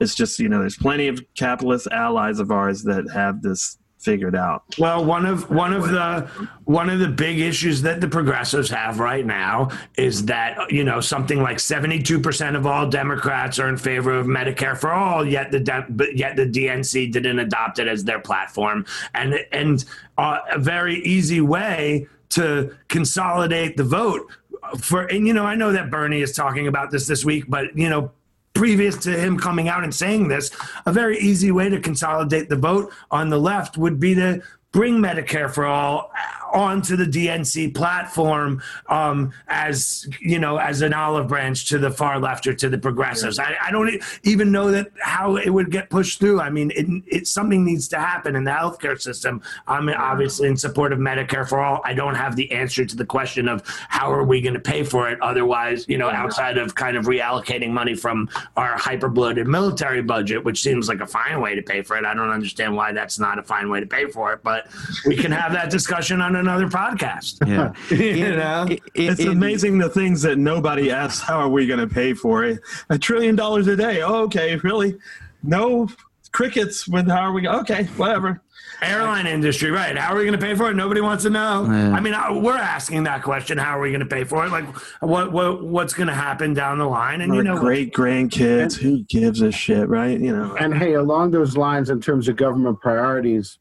It's 0.00 0.14
just 0.14 0.38
you 0.38 0.48
know 0.48 0.60
there's 0.60 0.78
plenty 0.78 1.08
of 1.08 1.20
capitalist 1.34 1.86
allies 1.88 2.40
of 2.40 2.50
ours 2.50 2.82
that 2.84 3.10
have 3.12 3.42
this 3.42 3.76
figured 4.00 4.34
out. 4.34 4.64
Well, 4.78 5.04
one 5.04 5.26
of 5.26 5.50
one 5.50 5.72
of 5.72 5.88
the 5.90 6.28
one 6.64 6.88
of 6.88 6.98
the 6.98 7.08
big 7.08 7.38
issues 7.38 7.82
that 7.82 8.00
the 8.00 8.08
progressives 8.08 8.70
have 8.70 8.98
right 8.98 9.24
now 9.24 9.68
is 9.96 10.24
that 10.24 10.72
you 10.72 10.84
know 10.84 11.00
something 11.00 11.42
like 11.42 11.60
seventy 11.60 12.02
two 12.02 12.18
percent 12.18 12.56
of 12.56 12.66
all 12.66 12.88
Democrats 12.88 13.58
are 13.58 13.68
in 13.68 13.76
favor 13.76 14.18
of 14.18 14.26
Medicare 14.26 14.76
for 14.76 14.92
all, 14.92 15.26
yet 15.26 15.52
the 15.52 15.84
but 15.90 16.16
yet 16.16 16.36
the 16.36 16.46
DNC 16.46 17.12
didn't 17.12 17.38
adopt 17.38 17.78
it 17.78 17.86
as 17.86 18.02
their 18.04 18.20
platform, 18.20 18.86
and 19.14 19.34
and 19.52 19.84
uh, 20.16 20.38
a 20.50 20.58
very 20.58 20.96
easy 21.04 21.40
way 21.40 22.06
to 22.30 22.74
consolidate 22.88 23.76
the 23.76 23.84
vote 23.84 24.30
for 24.78 25.02
and 25.02 25.26
you 25.26 25.32
know 25.32 25.44
I 25.44 25.54
know 25.54 25.72
that 25.72 25.90
Bernie 25.90 26.22
is 26.22 26.32
talking 26.32 26.66
about 26.66 26.90
this 26.90 27.06
this 27.06 27.24
week, 27.24 27.44
but 27.48 27.76
you 27.76 27.88
know 27.88 28.12
previous 28.54 28.96
to 28.98 29.18
him 29.18 29.38
coming 29.38 29.68
out 29.68 29.84
and 29.84 29.94
saying 29.94 30.28
this, 30.28 30.50
a 30.86 30.92
very 30.92 31.18
easy 31.18 31.50
way 31.50 31.68
to 31.68 31.80
consolidate 31.80 32.48
the 32.48 32.56
vote 32.56 32.92
on 33.10 33.30
the 33.30 33.38
left 33.38 33.78
would 33.78 34.00
be 34.00 34.14
to 34.14 34.42
bring 34.72 34.98
Medicare 34.98 35.52
for 35.52 35.66
all 35.66 36.12
onto 36.52 36.96
the 36.96 37.04
DNC 37.04 37.74
platform 37.74 38.62
um, 38.88 39.32
as 39.48 40.08
you 40.20 40.38
know 40.38 40.58
as 40.58 40.82
an 40.82 40.92
olive 40.92 41.28
branch 41.28 41.68
to 41.68 41.78
the 41.78 41.90
far 41.90 42.18
left 42.18 42.46
or 42.46 42.54
to 42.54 42.68
the 42.68 42.78
progressives. 42.78 43.38
Yeah. 43.38 43.54
I, 43.60 43.68
I, 43.68 43.70
don't 43.70 44.02
even 44.24 44.52
know 44.52 44.70
that 44.70 44.88
how 45.00 45.36
it 45.36 45.50
would 45.50 45.70
get 45.70 45.90
pushed 45.90 46.20
through. 46.20 46.40
I 46.40 46.50
mean, 46.50 46.72
it, 46.74 46.86
it 47.06 47.26
something 47.26 47.64
needs 47.64 47.88
to 47.88 47.98
happen 47.98 48.36
in 48.36 48.44
the 48.44 48.50
healthcare 48.50 49.00
system. 49.00 49.42
I'm 49.66 49.88
obviously 49.88 50.48
in 50.48 50.56
support 50.56 50.92
of 50.92 50.98
Medicare 50.98 51.48
for 51.48 51.60
all. 51.60 51.80
I 51.84 51.94
don't 51.94 52.14
have 52.14 52.36
the 52.36 52.50
answer 52.52 52.84
to 52.84 52.96
the 52.96 53.04
question 53.04 53.48
of 53.48 53.62
how 53.66 54.10
are 54.12 54.24
we 54.24 54.40
going 54.40 54.54
to 54.54 54.60
pay 54.60 54.82
for 54.82 55.08
it. 55.08 55.20
Otherwise, 55.22 55.86
you 55.88 55.98
know, 55.98 56.10
outside 56.10 56.58
of 56.58 56.74
kind 56.74 56.96
of 56.96 57.06
reallocating 57.06 57.70
money 57.70 57.94
from 57.94 58.28
our 58.56 58.76
hyper 58.76 59.08
bloated 59.08 59.46
military 59.46 60.02
budget, 60.02 60.44
which 60.44 60.62
seems 60.62 60.88
like 60.88 61.00
a 61.00 61.06
fine 61.06 61.40
way 61.40 61.54
to 61.54 61.62
pay 61.62 61.82
for 61.82 61.96
it. 61.96 62.04
I 62.04 62.14
don't 62.14 62.30
understand 62.30 62.74
why 62.74 62.92
that's 62.92 63.18
not 63.18 63.38
a 63.38 63.42
fine 63.42 63.70
way 63.70 63.80
to 63.80 63.86
pay 63.86 64.06
for 64.06 64.32
it, 64.32 64.42
but 64.42 64.68
we 65.06 65.16
can 65.16 65.32
have 65.32 65.52
that 65.52 65.70
discussion 65.70 66.20
on 66.20 66.36
another 66.40 66.68
podcast. 66.68 67.46
Yeah. 67.46 67.72
you 67.96 68.36
know, 68.36 68.66
it, 68.68 68.80
it, 68.94 69.10
it's 69.10 69.20
it, 69.20 69.28
amazing 69.28 69.78
the 69.78 69.88
things 69.88 70.22
that 70.22 70.38
nobody 70.38 70.90
asks. 70.90 71.20
How 71.20 71.38
are 71.38 71.48
we 71.48 71.66
going 71.66 71.80
to 71.80 71.92
pay 71.92 72.14
for 72.14 72.44
it? 72.44 72.60
A 72.88 72.98
trillion 72.98 73.36
dollars 73.36 73.66
a 73.68 73.76
day. 73.76 74.02
Oh, 74.02 74.22
okay, 74.24 74.56
really? 74.56 74.98
No 75.42 75.88
crickets. 76.32 76.88
With 76.88 77.08
how 77.08 77.20
are 77.20 77.32
we? 77.32 77.46
Okay, 77.46 77.84
whatever. 77.96 78.42
Airline 78.82 79.26
industry, 79.26 79.70
right? 79.70 79.96
How 79.96 80.14
are 80.14 80.16
we 80.16 80.24
going 80.24 80.38
to 80.38 80.44
pay 80.44 80.54
for 80.54 80.70
it? 80.70 80.74
Nobody 80.74 81.02
wants 81.02 81.24
to 81.24 81.30
know. 81.30 81.66
Yeah. 81.66 81.92
I 81.92 82.00
mean, 82.00 82.14
uh, 82.14 82.32
we're 82.32 82.56
asking 82.56 83.02
that 83.04 83.22
question. 83.22 83.58
How 83.58 83.78
are 83.78 83.80
we 83.80 83.90
going 83.90 84.00
to 84.00 84.06
pay 84.06 84.24
for 84.24 84.46
it? 84.46 84.50
Like, 84.50 84.64
what 85.00 85.32
what 85.32 85.62
what's 85.62 85.92
going 85.92 86.06
to 86.06 86.14
happen 86.14 86.54
down 86.54 86.78
the 86.78 86.86
line? 86.86 87.20
And 87.20 87.30
Our 87.30 87.38
you 87.38 87.42
know, 87.42 87.58
great 87.58 87.92
grandkids. 87.92 88.76
Who 88.76 89.04
gives 89.04 89.42
a 89.42 89.52
shit, 89.52 89.88
right? 89.88 90.18
You 90.18 90.34
know. 90.34 90.56
And 90.56 90.74
hey, 90.74 90.94
along 90.94 91.32
those 91.32 91.56
lines, 91.56 91.90
in 91.90 92.00
terms 92.00 92.28
of 92.28 92.36
government 92.36 92.80
priorities, 92.80 93.58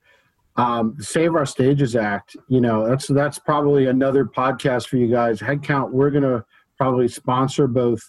um, 0.59 0.95
Save 0.99 1.35
Our 1.35 1.45
Stages 1.45 1.95
Act, 1.95 2.35
you 2.49 2.59
know, 2.59 2.85
that's 2.85 3.07
that's 3.07 3.39
probably 3.39 3.87
another 3.87 4.25
podcast 4.25 4.87
for 4.87 4.97
you 4.97 5.07
guys. 5.07 5.39
Headcount, 5.39 5.91
we're 5.91 6.09
going 6.09 6.23
to 6.23 6.43
probably 6.77 7.07
sponsor 7.07 7.65
both 7.65 8.01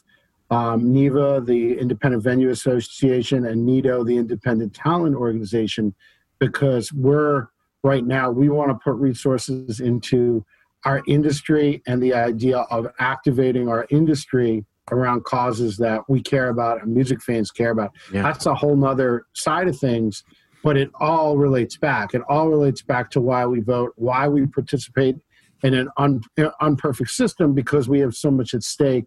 um, 0.51 0.93
NIVA, 0.93 1.43
the 1.43 1.79
Independent 1.79 2.25
Venue 2.25 2.51
Association, 2.51 3.47
and 3.47 3.65
NITO, 3.65 4.03
the 4.03 4.17
Independent 4.17 4.75
Talent 4.75 5.15
Organization, 5.15 5.95
because 6.41 6.93
we're 6.93 7.47
right 7.85 8.05
now 8.05 8.33
we 8.33 8.49
want 8.49 8.71
to 8.71 8.75
put 8.83 8.97
resources 8.97 9.79
into 9.79 10.45
our 10.85 11.03
industry 11.07 11.81
and 11.87 12.03
the 12.03 12.13
idea 12.13 12.59
of 12.59 12.89
activating 12.99 13.69
our 13.69 13.87
industry 13.91 14.65
around 14.91 15.23
causes 15.23 15.77
that 15.77 16.01
we 16.09 16.21
care 16.21 16.49
about 16.49 16.83
and 16.83 16.93
music 16.93 17.23
fans 17.23 17.53
care 17.53 17.71
about. 17.71 17.93
Yeah. 18.13 18.23
That's 18.23 18.47
a 18.47 18.55
whole 18.55 18.75
nother 18.75 19.27
side 19.35 19.69
of 19.69 19.79
things 19.79 20.25
but 20.63 20.77
it 20.77 20.91
all 21.01 21.37
relates 21.37 21.77
back. 21.77 22.15
It 22.15 22.23
all 22.29 22.49
relates 22.49 22.83
back 22.83 23.11
to 23.13 23.21
why 23.21 23.47
we 23.47 23.61
vote, 23.61 23.93
why 23.97 24.29
we 24.29 24.47
participate 24.47 25.17
in 25.63 25.75
an 25.75 25.89
un, 25.97 26.21
unperfect 26.61 27.11
system 27.11 27.55
because 27.55 27.89
we 27.89 28.01
have 28.01 28.15
so 28.15 28.31
much 28.31 28.55
at 28.55 28.63
stake, 28.63 29.07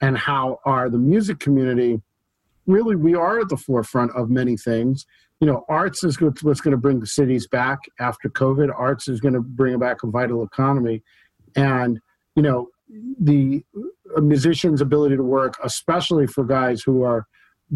and 0.00 0.18
how 0.18 0.58
are 0.64 0.90
the 0.90 0.98
music 0.98 1.38
community 1.38 2.00
really 2.66 2.96
we 2.96 3.14
are 3.14 3.40
at 3.40 3.48
the 3.48 3.56
forefront 3.56 4.10
of 4.12 4.30
many 4.30 4.56
things. 4.56 5.06
You 5.40 5.46
know, 5.46 5.64
arts 5.68 6.04
is 6.04 6.20
what's 6.20 6.60
going 6.60 6.72
to 6.72 6.78
bring 6.78 7.00
the 7.00 7.06
cities 7.06 7.46
back 7.46 7.80
after 8.00 8.28
COVID. 8.28 8.72
Arts 8.74 9.08
is 9.08 9.20
going 9.20 9.34
to 9.34 9.40
bring 9.40 9.78
back 9.78 10.02
a 10.02 10.06
vital 10.06 10.42
economy, 10.42 11.02
and 11.56 12.00
you 12.36 12.42
know, 12.42 12.68
the 13.20 13.62
musician's 14.16 14.80
ability 14.80 15.16
to 15.16 15.22
work, 15.22 15.54
especially 15.62 16.26
for 16.26 16.44
guys 16.44 16.82
who 16.82 17.02
are 17.02 17.26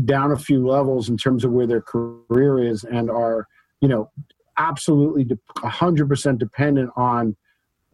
down 0.04 0.32
a 0.32 0.36
few 0.36 0.66
levels 0.66 1.08
in 1.08 1.16
terms 1.16 1.44
of 1.44 1.52
where 1.52 1.66
their 1.66 1.80
career 1.80 2.58
is 2.58 2.84
and 2.84 3.10
are, 3.10 3.46
you 3.80 3.88
know, 3.88 4.10
absolutely 4.56 5.24
100% 5.58 6.38
dependent 6.38 6.90
on 6.96 7.36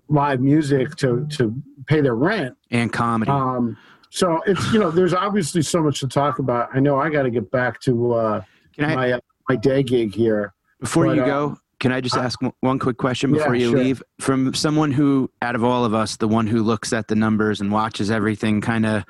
live 0.08 0.40
music 0.40 0.96
to, 0.96 1.26
to 1.30 1.54
pay 1.86 2.00
their 2.00 2.14
rent. 2.14 2.56
And 2.70 2.92
comedy. 2.92 3.30
Um, 3.30 3.76
so 4.10 4.40
it's, 4.46 4.72
you 4.72 4.78
know, 4.78 4.90
there's 4.90 5.14
obviously 5.14 5.62
so 5.62 5.82
much 5.82 6.00
to 6.00 6.08
talk 6.08 6.38
about. 6.38 6.68
I 6.74 6.80
know 6.80 6.98
I 6.98 7.10
got 7.10 7.22
to 7.22 7.30
get 7.30 7.50
back 7.50 7.80
to 7.80 8.14
uh, 8.14 8.42
I, 8.78 8.94
my, 8.94 9.12
uh, 9.12 9.20
my 9.48 9.56
day 9.56 9.82
gig 9.82 10.14
here. 10.14 10.54
Before 10.80 11.06
but, 11.06 11.16
you 11.16 11.24
go, 11.24 11.46
um, 11.46 11.60
can 11.80 11.92
I 11.92 12.00
just 12.00 12.16
ask 12.16 12.38
one 12.60 12.78
quick 12.78 12.96
question 12.96 13.32
before 13.32 13.54
yeah, 13.54 13.64
you 13.64 13.70
sure. 13.70 13.78
leave? 13.78 14.02
From 14.20 14.54
someone 14.54 14.92
who, 14.92 15.30
out 15.42 15.54
of 15.54 15.64
all 15.64 15.84
of 15.84 15.94
us, 15.94 16.16
the 16.16 16.28
one 16.28 16.46
who 16.46 16.62
looks 16.62 16.92
at 16.92 17.08
the 17.08 17.14
numbers 17.14 17.60
and 17.60 17.72
watches 17.72 18.10
everything, 18.10 18.60
kind 18.60 18.86
of, 18.86 19.04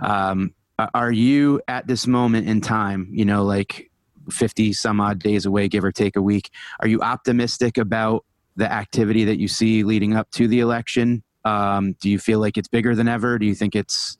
um, 0.00 0.54
are 0.94 1.12
you 1.12 1.60
at 1.68 1.86
this 1.86 2.06
moment 2.06 2.48
in 2.48 2.60
time, 2.60 3.08
you 3.10 3.24
know, 3.24 3.44
like 3.44 3.90
50 4.30 4.72
some 4.72 5.00
odd 5.00 5.18
days 5.18 5.46
away, 5.46 5.68
give 5.68 5.84
or 5.84 5.92
take 5.92 6.16
a 6.16 6.22
week, 6.22 6.50
are 6.80 6.88
you 6.88 7.00
optimistic 7.00 7.78
about 7.78 8.24
the 8.56 8.70
activity 8.70 9.24
that 9.24 9.38
you 9.38 9.48
see 9.48 9.84
leading 9.84 10.14
up 10.14 10.30
to 10.32 10.48
the 10.48 10.60
election? 10.60 11.22
Um, 11.44 11.94
do 12.00 12.10
you 12.10 12.18
feel 12.18 12.40
like 12.40 12.58
it's 12.58 12.68
bigger 12.68 12.94
than 12.94 13.08
ever? 13.08 13.38
Do 13.38 13.46
you 13.46 13.54
think 13.54 13.76
it's, 13.76 14.18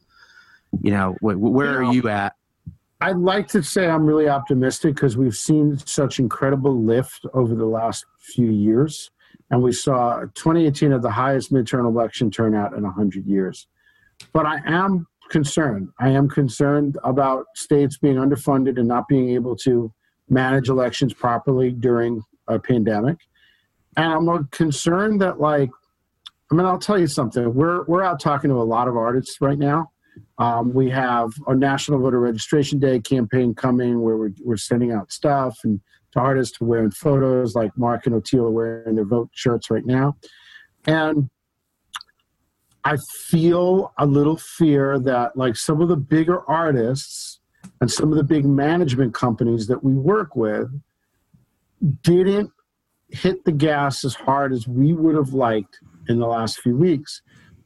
you 0.81 0.91
know, 0.91 1.17
wh- 1.21 1.41
where 1.41 1.75
you 1.75 1.81
know, 1.81 1.89
are 1.89 1.93
you 1.93 2.09
at? 2.09 2.35
I'd 3.01 3.17
like 3.17 3.49
to 3.49 3.63
say 3.63 3.89
I'm 3.89 4.07
really 4.07 4.29
optimistic 4.29 4.95
because 4.95 5.17
we've 5.17 5.37
seen 5.37 5.77
such 5.79 6.19
incredible 6.19 6.83
lift 6.83 7.27
over 7.35 7.55
the 7.55 7.67
last 7.67 8.07
few 8.19 8.51
years. 8.51 9.11
And 9.51 9.63
we 9.63 9.73
saw 9.73 10.21
2018 10.35 10.93
had 10.93 11.03
the 11.03 11.11
highest 11.11 11.53
midterm 11.53 11.87
election 11.87 12.31
turnout 12.31 12.75
in 12.75 12.83
100 12.83 13.27
years. 13.27 13.67
But 14.33 14.47
I 14.47 14.59
am 14.67 15.07
concerned. 15.29 15.89
I 16.01 16.11
am 16.11 16.29
concerned 16.29 16.99
about 17.05 17.47
states 17.55 17.99
being 17.99 18.17
underfunded 18.17 18.79
and 18.79 18.89
not 18.89 19.09
being 19.09 19.31
able 19.31 19.57
to 19.57 19.93
manage 20.29 20.69
elections 20.69 21.13
properly 21.15 21.71
during 21.71 22.23
a 22.47 22.59
pandemic. 22.59 23.19
And 23.97 24.13
I'm 24.29 24.49
concerned 24.49 25.21
that, 25.23 25.41
like, 25.41 25.71
I 26.51 26.55
mean, 26.55 26.67
I'll 26.67 26.79
tell 26.79 26.99
you 26.99 27.07
something. 27.07 27.53
We're 27.53 27.85
we're 27.85 28.03
out 28.03 28.21
talking 28.21 28.51
to 28.51 28.57
a 28.57 28.65
lot 28.65 28.89
of 28.89 28.97
artists 28.97 29.41
right 29.41 29.59
now. 29.59 29.91
Um, 30.39 30.73
we 30.73 30.91
have 30.91 31.33
a 31.47 31.55
National 31.55 32.01
Voter 32.01 32.21
Registration 32.21 32.79
Day 32.79 33.01
campaign 33.01 33.55
coming 33.55 34.01
where 34.01 34.17
we're, 34.17 34.33
we're 34.43 34.57
sending 34.57 34.93
out 34.93 35.13
stuff 35.13 35.59
and 35.65 35.81
to 36.13 36.21
artists 36.21 36.61
wearing 36.61 36.91
photos 36.91 37.55
like 37.55 37.77
Marc 37.77 38.07
and 38.07 38.15
Oteil 38.15 38.45
are 38.47 38.51
wearing 38.51 38.95
their 38.95 39.05
vote 39.05 39.31
shirts 39.33 39.71
right 39.71 39.85
now. 39.85 40.17
And 40.87 41.29
I 42.89 42.97
feel 42.97 43.93
a 43.99 44.07
little 44.07 44.39
fear 44.39 44.99
that 45.01 45.37
like 45.37 45.57
some 45.57 45.83
of 45.83 45.89
the 45.89 45.97
bigger 45.97 46.41
artists 46.49 47.39
and 47.83 47.91
some 47.91 48.11
of 48.11 48.17
the 48.17 48.25
big 48.25 48.47
management 48.47 49.13
companies 49.13 49.67
that 49.67 49.85
we 49.85 49.93
work 49.93 50.35
with 50.35 50.71
didn't 52.01 52.51
hit 53.11 53.45
the 53.45 53.53
gas 53.53 54.07
as 54.07 54.15
hard 54.15 54.55
as 54.55 54.67
we 54.67 54.95
would 54.95 55.17
have 55.17 55.35
liked 55.35 55.79
in 56.09 56.19
the 56.19 56.27
last 56.27 56.61
few 56.63 56.75
weeks. 56.79 57.21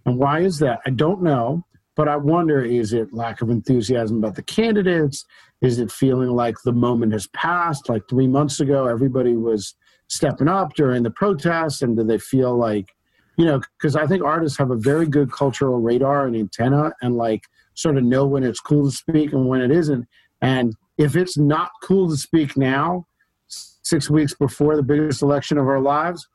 And 0.06 0.18
why 0.18 0.40
is 0.40 0.58
that? 0.58 0.80
I 0.86 0.90
don't 0.90 1.22
know, 1.22 1.64
but 1.94 2.08
I 2.08 2.16
wonder 2.16 2.60
is 2.60 2.92
it 2.92 3.14
lack 3.14 3.42
of 3.42 3.48
enthusiasm 3.48 4.16
about 4.16 4.34
the 4.34 4.42
candidates? 4.42 5.24
Is 5.60 5.78
it 5.78 5.92
feeling 5.92 6.30
like 6.30 6.56
the 6.64 6.72
moment 6.72 7.12
has 7.12 7.28
passed? 7.28 7.88
Like 7.88 8.02
three 8.10 8.26
months 8.26 8.58
ago, 8.58 8.88
everybody 8.88 9.36
was 9.36 9.76
stepping 10.08 10.48
up 10.48 10.74
during 10.74 11.04
the 11.04 11.12
protests, 11.12 11.80
and 11.80 11.96
do 11.96 12.02
they 12.02 12.18
feel 12.18 12.56
like 12.56 12.88
you 13.36 13.44
know, 13.44 13.60
because 13.78 13.96
I 13.96 14.06
think 14.06 14.22
artists 14.22 14.58
have 14.58 14.70
a 14.70 14.76
very 14.76 15.06
good 15.06 15.32
cultural 15.32 15.80
radar 15.80 16.26
and 16.26 16.36
antenna 16.36 16.92
and 17.02 17.16
like 17.16 17.44
sort 17.74 17.96
of 17.96 18.04
know 18.04 18.26
when 18.26 18.44
it's 18.44 18.60
cool 18.60 18.90
to 18.90 18.96
speak 18.96 19.32
and 19.32 19.48
when 19.48 19.60
it 19.60 19.70
isn't. 19.70 20.06
And 20.40 20.74
if 20.98 21.16
it's 21.16 21.38
not 21.38 21.70
cool 21.82 22.10
to 22.10 22.16
speak 22.16 22.56
now, 22.56 23.06
six 23.46 24.08
weeks 24.10 24.34
before 24.34 24.76
the 24.76 24.82
biggest 24.82 25.22
election 25.22 25.58
of 25.58 25.66
our 25.66 25.80
lives, 25.80 26.28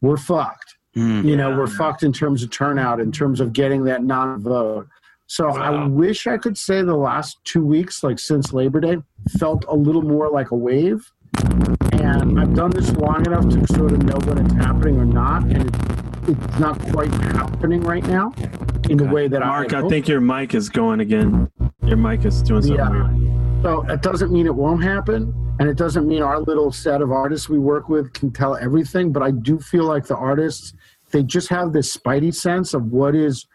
we're 0.00 0.16
fucked. 0.16 0.76
Mm, 0.96 1.24
you 1.24 1.36
know, 1.36 1.56
we're 1.56 1.68
fucked 1.68 2.02
in 2.02 2.12
terms 2.12 2.42
of 2.42 2.50
turnout, 2.50 3.00
in 3.00 3.12
terms 3.12 3.40
of 3.40 3.52
getting 3.52 3.84
that 3.84 4.02
non 4.02 4.42
vote. 4.42 4.88
So 5.26 5.46
wow. 5.46 5.84
I 5.84 5.86
wish 5.86 6.26
I 6.26 6.36
could 6.36 6.58
say 6.58 6.82
the 6.82 6.96
last 6.96 7.38
two 7.44 7.64
weeks, 7.64 8.02
like 8.02 8.18
since 8.18 8.52
Labor 8.52 8.80
Day, 8.80 8.96
felt 9.38 9.64
a 9.68 9.74
little 9.76 10.02
more 10.02 10.28
like 10.28 10.50
a 10.50 10.56
wave. 10.56 11.12
And 11.92 12.40
I've 12.40 12.54
done 12.54 12.70
this 12.70 12.90
long 12.94 13.24
enough 13.24 13.48
to 13.50 13.66
sort 13.74 13.92
of 13.92 14.02
know 14.02 14.18
when 14.26 14.44
it's 14.44 14.54
happening 14.54 14.96
or 14.98 15.04
not. 15.04 15.44
And 15.44 15.68
it, 15.68 15.99
it's 16.38 16.58
not 16.58 16.78
quite 16.90 17.10
happening 17.10 17.80
right 17.80 18.04
now 18.06 18.32
in 18.88 18.96
the 18.96 19.04
way 19.04 19.28
that 19.28 19.40
Marc, 19.40 19.72
I, 19.72 19.80
I 19.80 19.88
think 19.88 20.08
your 20.08 20.20
mic 20.20 20.54
is 20.54 20.68
going 20.68 21.00
again. 21.00 21.50
Your 21.84 21.96
mic 21.96 22.24
is 22.24 22.42
doing 22.42 22.62
something 22.62 22.78
yeah. 22.78 22.90
weird. 22.90 23.62
So 23.62 23.82
it 23.88 24.02
doesn't 24.02 24.32
mean 24.32 24.46
it 24.46 24.54
won't 24.54 24.82
happen, 24.82 25.34
and 25.58 25.68
it 25.68 25.76
doesn't 25.76 26.06
mean 26.06 26.22
our 26.22 26.40
little 26.40 26.72
set 26.72 27.02
of 27.02 27.12
artists 27.12 27.48
we 27.48 27.58
work 27.58 27.88
with 27.88 28.12
can 28.12 28.30
tell 28.32 28.56
everything. 28.56 29.12
But 29.12 29.22
I 29.22 29.30
do 29.30 29.58
feel 29.58 29.84
like 29.84 30.06
the 30.06 30.16
artists 30.16 30.72
they 31.10 31.22
just 31.22 31.48
have 31.48 31.72
this 31.72 31.96
spidey 31.96 32.32
sense 32.32 32.72
of 32.72 32.92
what 32.92 33.16
is 33.16 33.46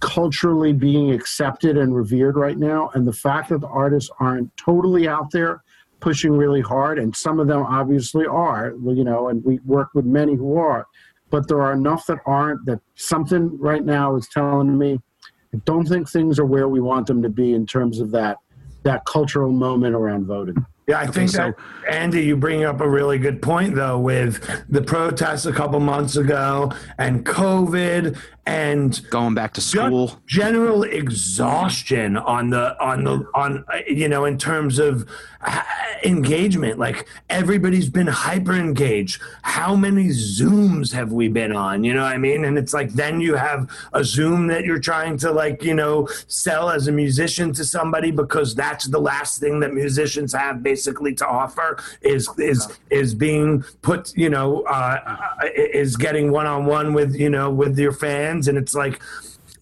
culturally 0.00 0.72
being 0.72 1.10
accepted 1.12 1.76
and 1.76 1.94
revered 1.94 2.36
right 2.36 2.58
now, 2.58 2.90
and 2.94 3.06
the 3.06 3.12
fact 3.12 3.48
that 3.50 3.60
the 3.60 3.68
artists 3.68 4.10
aren't 4.20 4.56
totally 4.56 5.08
out 5.08 5.30
there 5.30 5.62
pushing 6.00 6.32
really 6.32 6.60
hard, 6.60 6.98
and 6.98 7.14
some 7.16 7.40
of 7.40 7.46
them 7.46 7.62
obviously 7.62 8.26
are, 8.26 8.74
you 8.84 9.04
know, 9.04 9.28
and 9.28 9.42
we 9.44 9.58
work 9.64 9.88
with 9.94 10.04
many 10.04 10.34
who 10.34 10.56
are 10.56 10.86
but 11.34 11.48
there 11.48 11.60
are 11.60 11.72
enough 11.72 12.06
that 12.06 12.18
aren't. 12.26 12.64
That 12.64 12.78
something 12.94 13.58
right 13.58 13.84
now 13.84 14.14
is 14.14 14.28
telling 14.28 14.78
me, 14.78 15.00
I 15.52 15.58
don't 15.64 15.84
think 15.84 16.08
things 16.08 16.38
are 16.38 16.44
where 16.44 16.68
we 16.68 16.80
want 16.80 17.08
them 17.08 17.22
to 17.22 17.28
be 17.28 17.54
in 17.54 17.66
terms 17.66 17.98
of 17.98 18.12
that 18.12 18.36
that 18.84 19.04
cultural 19.04 19.50
moment 19.50 19.96
around 19.96 20.26
voting. 20.26 20.64
Yeah, 20.86 21.00
I 21.00 21.08
think 21.08 21.30
so. 21.30 21.52
That, 21.86 21.92
Andy, 21.92 22.22
you 22.22 22.36
bring 22.36 22.62
up 22.62 22.80
a 22.80 22.88
really 22.88 23.18
good 23.18 23.42
point 23.42 23.74
though 23.74 23.98
with 23.98 24.48
the 24.68 24.80
protests 24.80 25.44
a 25.44 25.52
couple 25.52 25.80
months 25.80 26.14
ago 26.14 26.70
and 26.98 27.26
COVID 27.26 28.16
and 28.46 29.00
going 29.10 29.34
back 29.34 29.54
to 29.54 29.60
school. 29.60 30.20
General 30.26 30.82
exhaustion 30.82 32.16
on 32.16 32.50
the 32.50 32.80
on 32.82 33.04
the 33.04 33.26
on 33.34 33.64
you 33.86 34.08
know 34.08 34.24
in 34.24 34.38
terms 34.38 34.78
of 34.78 35.08
engagement. 36.04 36.78
Like 36.78 37.06
everybody's 37.30 37.88
been 37.88 38.06
hyper 38.06 38.54
engaged. 38.54 39.20
How 39.42 39.74
many 39.74 40.08
Zooms 40.08 40.92
have 40.92 41.12
we 41.12 41.28
been 41.28 41.52
on? 41.52 41.84
You 41.84 41.94
know 41.94 42.02
what 42.02 42.12
I 42.12 42.18
mean? 42.18 42.44
And 42.44 42.58
it's 42.58 42.74
like 42.74 42.92
then 42.92 43.20
you 43.20 43.34
have 43.34 43.70
a 43.92 44.04
Zoom 44.04 44.46
that 44.48 44.64
you're 44.64 44.78
trying 44.78 45.16
to 45.18 45.32
like, 45.32 45.62
you 45.62 45.74
know, 45.74 46.08
sell 46.28 46.70
as 46.70 46.88
a 46.88 46.92
musician 46.92 47.52
to 47.54 47.64
somebody 47.64 48.10
because 48.10 48.54
that's 48.54 48.86
the 48.86 49.00
last 49.00 49.40
thing 49.40 49.60
that 49.60 49.72
musicians 49.72 50.32
have 50.32 50.62
basically 50.62 51.14
to 51.14 51.26
offer 51.26 51.82
is 52.02 52.28
is 52.38 52.68
is 52.90 53.14
being 53.14 53.62
put, 53.82 54.14
you 54.16 54.28
know, 54.28 54.62
uh, 54.62 55.18
is 55.54 55.96
getting 55.96 56.30
one 56.30 56.46
on 56.46 56.66
one 56.66 56.92
with, 56.92 57.14
you 57.14 57.30
know, 57.30 57.50
with 57.50 57.78
your 57.78 57.92
fans 57.92 58.33
and 58.48 58.58
it's 58.58 58.74
like 58.74 59.00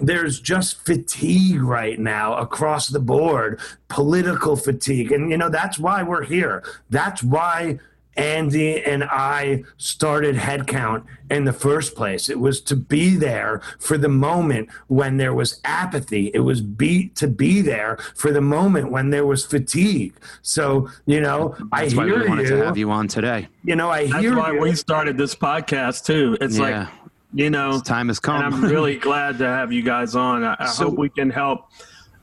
there's 0.03 0.41
just 0.41 0.85
fatigue 0.85 1.63
right 1.63 1.99
now 1.99 2.35
across 2.35 2.89
the 2.89 3.01
board, 3.01 3.61
political 3.89 4.57
fatigue. 4.57 5.13
And, 5.13 5.31
you 5.31 5.37
know, 5.37 5.49
that's 5.49 5.79
why 5.79 6.03
we're 6.03 6.25
here. 6.25 6.65
That's 6.91 7.23
why 7.23 7.79
Andy 8.17 8.83
and 8.83 9.05
I 9.05 9.65
started 9.79 10.37
Headcount 10.37 11.05
in 11.31 11.45
the 11.45 11.53
first 11.53 11.95
place. 11.95 12.29
It 12.29 12.41
was 12.41 12.61
to 12.63 12.77
be 12.77 13.17
there 13.17 13.63
for 13.79 13.97
the 13.97 14.09
moment 14.09 14.69
when 14.89 15.17
there 15.17 15.33
was 15.33 15.61
apathy. 15.65 16.31
It 16.35 16.41
was 16.41 16.61
be 16.61 17.09
to 17.11 17.27
be 17.27 17.63
there 17.63 17.97
for 18.15 18.33
the 18.33 18.43
moment 18.43 18.91
when 18.91 19.11
there 19.11 19.25
was 19.25 19.47
fatigue. 19.47 20.15
So 20.43 20.91
you 21.07 21.21
know, 21.21 21.57
That's 21.71 21.95
I 21.95 22.05
hear 22.05 22.21
we 22.21 22.29
wanted 22.29 22.49
you. 22.49 22.57
to 22.57 22.65
have 22.67 22.77
you 22.77 22.91
on 22.91 23.09
today. 23.09 23.49
You 23.65 23.77
know, 23.77 23.89
I 23.89 24.07
That's 24.07 24.21
hear. 24.21 24.35
That's 24.35 24.43
why 24.43 24.53
you. 24.53 24.61
we 24.61 24.75
started 24.75 25.17
this 25.17 25.35
podcast 25.35 26.05
too. 26.05 26.37
It's 26.41 26.59
yeah. 26.59 26.63
like 26.81 26.89
you 27.33 27.51
know, 27.51 27.81
time 27.81 28.09
has 28.09 28.19
come. 28.19 28.43
And 28.43 28.55
I'm 28.55 28.65
really 28.71 28.97
glad 28.97 29.39
to 29.39 29.47
have 29.47 29.73
you 29.73 29.83
guys 29.83 30.15
on. 30.15 30.45
I, 30.45 30.57
I 30.59 30.67
so, 30.67 30.85
hope 30.85 30.99
we 30.99 31.09
can 31.09 31.31
help, 31.31 31.71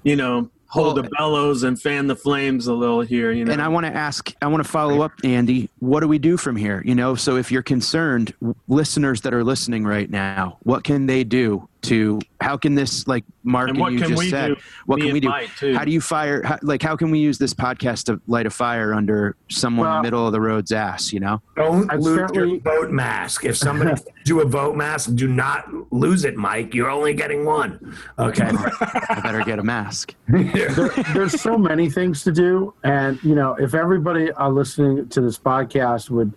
you 0.04 0.16
know, 0.16 0.50
hold 0.68 0.96
well, 0.96 1.04
the 1.04 1.10
bellows 1.10 1.64
and 1.64 1.82
fan 1.82 2.08
the 2.08 2.16
flames 2.16 2.68
a 2.68 2.74
little 2.74 3.02
here. 3.02 3.32
You 3.32 3.46
know, 3.46 3.52
and 3.52 3.62
I 3.62 3.68
want 3.68 3.86
to 3.86 3.94
ask, 3.94 4.34
I 4.42 4.48
want 4.48 4.64
to 4.64 4.70
follow 4.70 5.02
up, 5.02 5.12
Andy. 5.24 5.70
What 5.80 6.02
do 6.02 6.08
we 6.08 6.20
do 6.20 6.38
from 6.38 6.56
here? 6.56 6.82
You 6.86 6.96
know, 6.96 7.16
so 7.16 7.36
if 7.36 7.52
you're 7.52 7.64
concerned, 7.64 8.34
listeners 8.68 9.22
that 9.22 9.34
are 9.34 9.44
listening 9.44 9.84
right 9.84 10.10
now, 10.10 10.58
what 10.64 10.84
can 10.84 11.08
they 11.08 11.24
do 11.24 11.68
to 11.82 12.20
how 12.42 12.58
can 12.58 12.76
this 12.76 13.08
like 13.08 13.24
Marc 13.44 13.70
And 13.70 13.78
and, 13.80 14.00
you 14.00 14.06
just 14.08 14.30
said, 14.30 14.48
do? 14.50 14.56
what 14.86 14.98
can 15.00 15.08
we 15.08 15.12
and 15.14 15.22
do? 15.22 15.30
Mike, 15.30 15.56
too. 15.56 15.76
How 15.76 15.86
do 15.86 15.92
you 15.92 16.02
fire? 16.02 16.44
How, 16.44 16.58
like 16.62 16.82
how 16.82 16.96
can 16.96 17.10
we 17.10 17.20
use 17.20 17.38
this 17.38 17.54
podcast 17.54 18.06
to 18.06 18.20
light 18.28 18.46
a 18.46 18.50
fire 18.50 18.94
under 18.94 19.36
someone 19.50 19.88
Well- 19.88 20.02
middle 20.04 20.26
of 20.26 20.34
the 20.34 20.42
road's 20.42 20.72
ass? 20.72 21.14
You 21.14 21.22
know, 21.22 21.42
Don't 21.56 21.90
I'd 21.92 22.00
lose 22.00 22.18
certainly- 22.18 22.50
your 22.52 22.60
vote 22.60 22.92
mask. 22.92 23.46
If 23.46 23.58
somebody 23.58 24.00
do 24.26 24.42
a 24.42 24.46
vote 24.46 24.76
mask, 24.76 25.16
do 25.16 25.28
not 25.28 25.68
lose 25.94 26.26
it, 26.26 26.36
Mike. 26.36 26.74
You're 26.74 26.90
only 26.90 27.14
getting 27.14 27.46
one. 27.46 27.96
Okay. 28.18 28.50
I 28.82 29.20
better 29.24 29.44
get 29.44 29.60
a 29.60 29.64
mask. 29.64 30.16
there, 30.28 30.70
there's 31.14 31.40
so 31.40 31.58
many 31.58 31.90
things 31.90 32.24
to 32.24 32.32
do 32.32 32.74
and 32.84 33.22
you 33.24 33.36
know 33.36 33.56
if 33.56 33.74
everybody 33.74 34.32
uh, 34.34 34.50
listening 34.50 35.08
to 35.10 35.22
this 35.22 35.38
podcast 35.38 36.10
would 36.10 36.34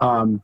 um, 0.00 0.42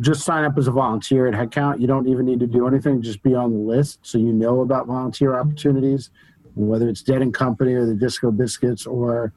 just 0.00 0.24
sign 0.24 0.44
up 0.44 0.56
as 0.56 0.66
a 0.66 0.70
volunteer 0.70 1.26
at 1.26 1.34
headcount 1.34 1.80
you 1.80 1.86
don't 1.86 2.08
even 2.08 2.24
need 2.24 2.40
to 2.40 2.46
do 2.46 2.66
anything 2.66 3.02
just 3.02 3.22
be 3.22 3.34
on 3.34 3.52
the 3.52 3.58
list 3.58 3.98
so 4.02 4.18
you 4.18 4.32
know 4.32 4.60
about 4.60 4.86
volunteer 4.86 5.38
opportunities 5.38 6.10
whether 6.54 6.88
it's 6.88 7.02
dead 7.02 7.20
and 7.20 7.34
company 7.34 7.74
or 7.74 7.84
the 7.84 7.94
disco 7.94 8.30
biscuits 8.30 8.86
or 8.86 9.32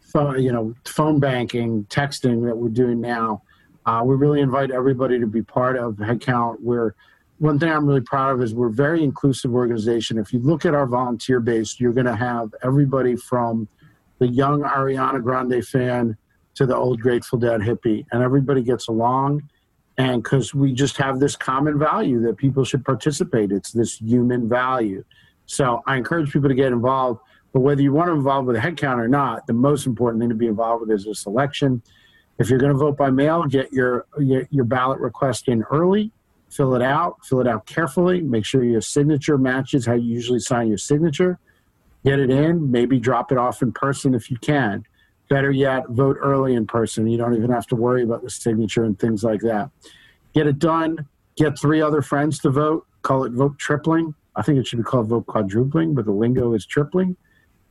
phone, 0.00 0.40
you 0.42 0.52
know 0.52 0.74
phone 0.84 1.20
banking 1.20 1.84
texting 1.90 2.44
that 2.46 2.56
we're 2.56 2.68
doing 2.68 3.00
now 3.00 3.42
uh, 3.86 4.02
we 4.04 4.14
really 4.14 4.40
invite 4.40 4.70
everybody 4.70 5.18
to 5.18 5.26
be 5.26 5.42
part 5.42 5.76
of 5.76 5.94
headcount 5.96 6.56
we're 6.60 6.94
one 7.38 7.58
thing 7.58 7.70
I'm 7.70 7.86
really 7.86 8.00
proud 8.00 8.34
of 8.34 8.42
is 8.42 8.52
we're 8.52 8.68
a 8.68 8.72
very 8.72 9.02
inclusive 9.02 9.54
organization. 9.54 10.18
If 10.18 10.32
you 10.32 10.40
look 10.40 10.64
at 10.64 10.74
our 10.74 10.86
volunteer 10.86 11.38
base, 11.40 11.78
you're 11.78 11.92
going 11.92 12.06
to 12.06 12.16
have 12.16 12.52
everybody 12.62 13.14
from 13.14 13.68
the 14.18 14.26
young 14.26 14.62
Ariana 14.62 15.22
Grande 15.22 15.64
fan 15.64 16.16
to 16.56 16.66
the 16.66 16.74
old 16.74 17.00
Grateful 17.00 17.38
Dead 17.38 17.60
hippie, 17.60 18.04
and 18.10 18.22
everybody 18.22 18.62
gets 18.62 18.88
along. 18.88 19.48
And 19.98 20.22
because 20.22 20.54
we 20.54 20.72
just 20.72 20.96
have 20.96 21.18
this 21.20 21.36
common 21.36 21.78
value 21.78 22.22
that 22.22 22.36
people 22.36 22.64
should 22.64 22.84
participate, 22.84 23.52
it's 23.52 23.72
this 23.72 23.98
human 23.98 24.48
value. 24.48 25.04
So 25.46 25.82
I 25.86 25.96
encourage 25.96 26.32
people 26.32 26.48
to 26.48 26.54
get 26.54 26.72
involved. 26.72 27.20
But 27.52 27.60
whether 27.60 27.82
you 27.82 27.92
want 27.92 28.08
to 28.08 28.12
involve 28.12 28.46
with 28.46 28.56
a 28.56 28.60
Headcount 28.60 28.98
or 28.98 29.08
not, 29.08 29.46
the 29.46 29.54
most 29.54 29.86
important 29.86 30.22
thing 30.22 30.28
to 30.28 30.34
be 30.34 30.46
involved 30.46 30.82
with 30.82 30.90
is 30.90 31.06
a 31.06 31.14
selection. 31.14 31.82
If 32.38 32.48
you're 32.48 32.58
going 32.58 32.72
to 32.72 32.78
vote 32.78 32.96
by 32.96 33.10
mail, 33.10 33.44
get 33.44 33.72
your 33.72 34.06
your, 34.18 34.46
your 34.50 34.64
ballot 34.64 35.00
request 35.00 35.48
in 35.48 35.64
early 35.70 36.12
fill 36.50 36.74
it 36.74 36.82
out, 36.82 37.24
fill 37.24 37.40
it 37.40 37.46
out 37.46 37.66
carefully, 37.66 38.20
make 38.20 38.44
sure 38.44 38.64
your 38.64 38.80
signature 38.80 39.38
matches 39.38 39.86
how 39.86 39.94
you 39.94 40.12
usually 40.12 40.40
sign 40.40 40.68
your 40.68 40.78
signature. 40.78 41.38
Get 42.04 42.18
it 42.18 42.30
in, 42.30 42.70
maybe 42.70 42.98
drop 42.98 43.32
it 43.32 43.38
off 43.38 43.60
in 43.60 43.72
person 43.72 44.14
if 44.14 44.30
you 44.30 44.38
can. 44.38 44.84
Better 45.28 45.50
yet, 45.50 45.88
vote 45.90 46.16
early 46.20 46.54
in 46.54 46.66
person. 46.66 47.06
You 47.06 47.18
don't 47.18 47.36
even 47.36 47.50
have 47.50 47.66
to 47.68 47.76
worry 47.76 48.02
about 48.02 48.22
the 48.22 48.30
signature 48.30 48.84
and 48.84 48.98
things 48.98 49.22
like 49.22 49.40
that. 49.42 49.70
Get 50.34 50.46
it 50.46 50.58
done, 50.58 51.06
get 51.36 51.58
three 51.58 51.82
other 51.82 52.02
friends 52.02 52.38
to 52.40 52.50
vote, 52.50 52.86
call 53.02 53.24
it 53.24 53.32
vote 53.32 53.58
tripling. 53.58 54.14
I 54.36 54.42
think 54.42 54.58
it 54.58 54.66
should 54.66 54.78
be 54.78 54.84
called 54.84 55.08
vote 55.08 55.26
quadrupling, 55.26 55.94
but 55.94 56.04
the 56.04 56.12
lingo 56.12 56.54
is 56.54 56.64
tripling. 56.64 57.16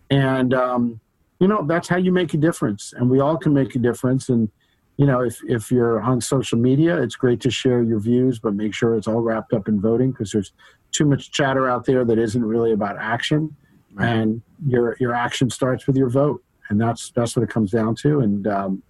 And, 0.09 0.53
um, 0.53 0.99
you 1.39 1.47
know, 1.47 1.65
that's 1.65 1.87
how 1.87 1.97
you 1.97 2.11
make 2.11 2.33
a 2.33 2.37
difference. 2.37 2.93
And 2.95 3.09
we 3.09 3.19
all 3.19 3.37
can 3.37 3.53
make 3.53 3.75
a 3.75 3.79
difference. 3.79 4.29
And, 4.29 4.49
you 4.97 5.05
know, 5.05 5.21
if, 5.21 5.39
if 5.47 5.71
you're 5.71 6.01
on 6.01 6.21
social 6.21 6.57
media, 6.57 7.01
it's 7.01 7.15
great 7.15 7.39
to 7.41 7.51
share 7.51 7.83
your 7.83 7.99
views, 7.99 8.39
but 8.39 8.53
make 8.53 8.73
sure 8.73 8.95
it's 8.95 9.07
all 9.07 9.21
wrapped 9.21 9.53
up 9.53 9.67
in 9.67 9.79
voting 9.79 10.11
because 10.11 10.31
there's 10.31 10.51
too 10.91 11.05
much 11.05 11.31
chatter 11.31 11.69
out 11.69 11.85
there 11.85 12.03
that 12.03 12.17
isn't 12.17 12.43
really 12.43 12.71
about 12.71 12.97
action. 12.97 13.55
Right. 13.93 14.09
And 14.09 14.41
your 14.67 14.95
your 14.99 15.13
action 15.13 15.49
starts 15.49 15.87
with 15.87 15.95
your 15.95 16.09
vote, 16.09 16.43
and 16.69 16.79
that's 16.79 17.11
that's 17.11 17.35
what 17.35 17.43
it 17.43 17.49
comes 17.49 17.71
down 17.71 17.95
to. 17.95 18.19
And 18.19 18.47
um, 18.47 18.83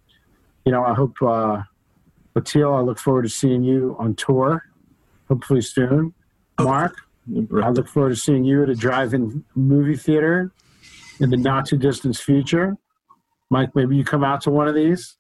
you 0.68 0.74
know, 0.74 0.84
I 0.84 0.94
hope, 0.94 1.16
uh, 1.22 1.62
Oteil, 2.36 2.78
I 2.78 2.82
look 2.82 3.00
forward 3.00 3.24
to 3.24 3.30
seeing 3.30 3.64
you 3.64 3.96
on 3.98 4.16
tour, 4.16 4.66
hopefully 5.30 5.62
soon. 5.62 6.14
Marc, 6.60 6.94
I 7.64 7.70
look 7.70 7.88
forward 7.88 8.10
to 8.10 8.18
seeing 8.18 8.44
you 8.44 8.64
at 8.64 8.70
a 8.70 8.76
drive-in 8.76 9.46
movie 9.56 9.96
theater 9.96 10.52
in 11.22 11.30
the 11.30 11.38
not 11.38 11.68
too 11.68 11.78
distant 11.78 12.18
future. 12.18 12.76
Mike, 13.50 13.70
maybe 13.76 13.96
you 13.96 14.04
come 14.04 14.26
out 14.26 14.42
to 14.42 14.50
one 14.50 14.68
of 14.68 14.76
these. 14.76 15.16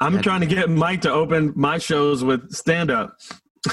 I'm 0.00 0.22
trying 0.22 0.40
to 0.42 0.46
get 0.46 0.70
Mike 0.70 1.00
to 1.00 1.12
open 1.12 1.52
my 1.56 1.78
shows 1.78 2.22
with 2.22 2.52
stand 2.52 2.92
up. 2.92 3.16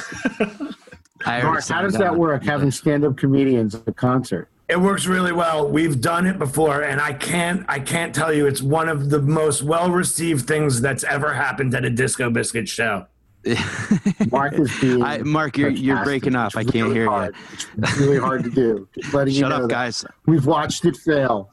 Marc, 1.28 1.68
how 1.68 1.84
does 1.84 1.94
that 1.94 2.16
work? 2.16 2.44
Having 2.44 2.72
stand-up 2.72 3.18
comedians 3.18 3.76
at 3.76 3.86
the 3.86 3.94
concert. 3.94 4.50
It 4.70 4.80
works 4.80 5.08
really 5.08 5.32
well. 5.32 5.68
We've 5.68 6.00
done 6.00 6.28
it 6.28 6.38
before, 6.38 6.84
and 6.84 7.02
I 7.02 7.14
can't 7.14 7.66
I 7.68 7.80
can't 7.80 8.14
tell 8.14 8.32
you 8.32 8.46
it's 8.46 8.62
one 8.62 8.88
of 8.88 9.10
the 9.10 9.20
most 9.22 9.64
well 9.64 9.90
received 9.90 10.46
things 10.48 10.80
that's 10.80 11.04
ever 11.04 11.34
happened 11.34 11.74
at 11.74 11.86
a 11.86 11.90
Disco 11.90 12.30
Biscuit 12.30 12.68
show. 12.70 13.08
Marc 14.32 14.54
is 14.54 14.72
being. 14.80 15.02
I, 15.02 15.20
Marc, 15.20 15.58
you're 15.58 15.70
you're 15.70 16.04
breaking 16.04 16.36
up. 16.36 16.48
It's 16.50 16.56
I 16.58 16.64
can't 16.64 16.76
really 16.86 16.94
hear 16.96 17.10
hard. 17.10 17.36
It's 17.78 17.98
really 17.98 18.20
hard 18.20 18.44
to 18.44 18.50
do. 18.52 18.88
Just 19.00 19.14
letting 19.14 19.34
you. 19.34 19.40
you 19.40 19.44
Shut 19.46 19.58
know 19.58 19.64
up, 19.66 19.70
guys. 19.70 20.06
We've 20.28 20.46
watched 20.46 20.86
it 20.86 20.98
fail. 20.98 21.50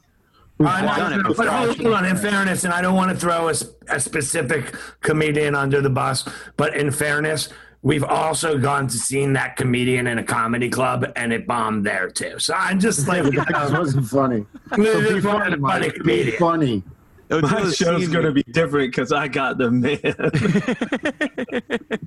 We've 0.59 0.67
Uh, 0.69 0.81
done 0.97 1.13
it 1.13 1.17
no, 1.17 1.29
before. 1.29 1.45
but 1.45 1.53
hold 1.77 1.93
on. 1.93 2.05
In 2.05 2.17
fairness, 2.17 2.65
and 2.65 2.73
I 2.73 2.81
don't 2.81 2.95
want 2.95 3.11
to 3.11 3.17
throw 3.17 3.47
a 3.49 3.99
specific 3.99 4.75
comedian 5.01 5.55
under 5.55 5.81
the 5.81 5.89
bus, 5.89 6.27
but 6.57 6.75
in 6.75 6.91
fairness, 6.91 7.49
we've 7.87 8.03
also 8.03 8.57
gone 8.57 8.85
to 8.87 8.97
seeing 8.97 9.31
that 9.33 9.55
comedian 9.55 10.07
in 10.07 10.17
a 10.19 10.23
comedy 10.23 10.69
club, 10.69 11.05
and 11.15 11.31
it 11.31 11.47
bombed 11.47 11.85
there 11.85 12.09
too. 12.09 12.37
So 12.37 12.53
I'm 12.53 12.79
just 12.81 13.07
like, 13.07 13.23
you 13.23 13.31
That 13.45 13.47
just 13.49 13.73
wasn't 13.73 14.07
funny. 14.07 14.45
So 14.75 14.81
It's 14.81 15.13
be 15.13 15.21
funny, 15.21 15.21
funny, 15.21 15.21
funny 15.21 15.57
Mike. 15.57 15.93
Be 15.93 15.99
comedian. 15.99 16.37
funny. 16.37 16.83
My 17.29 17.71
show's 17.71 18.07
going 18.09 18.25
to 18.25 18.31
be 18.31 18.43
different 18.43 18.91
because 18.91 19.11
I 19.11 19.27
got 19.29 19.57
the 19.57 19.69
man. 19.71 19.99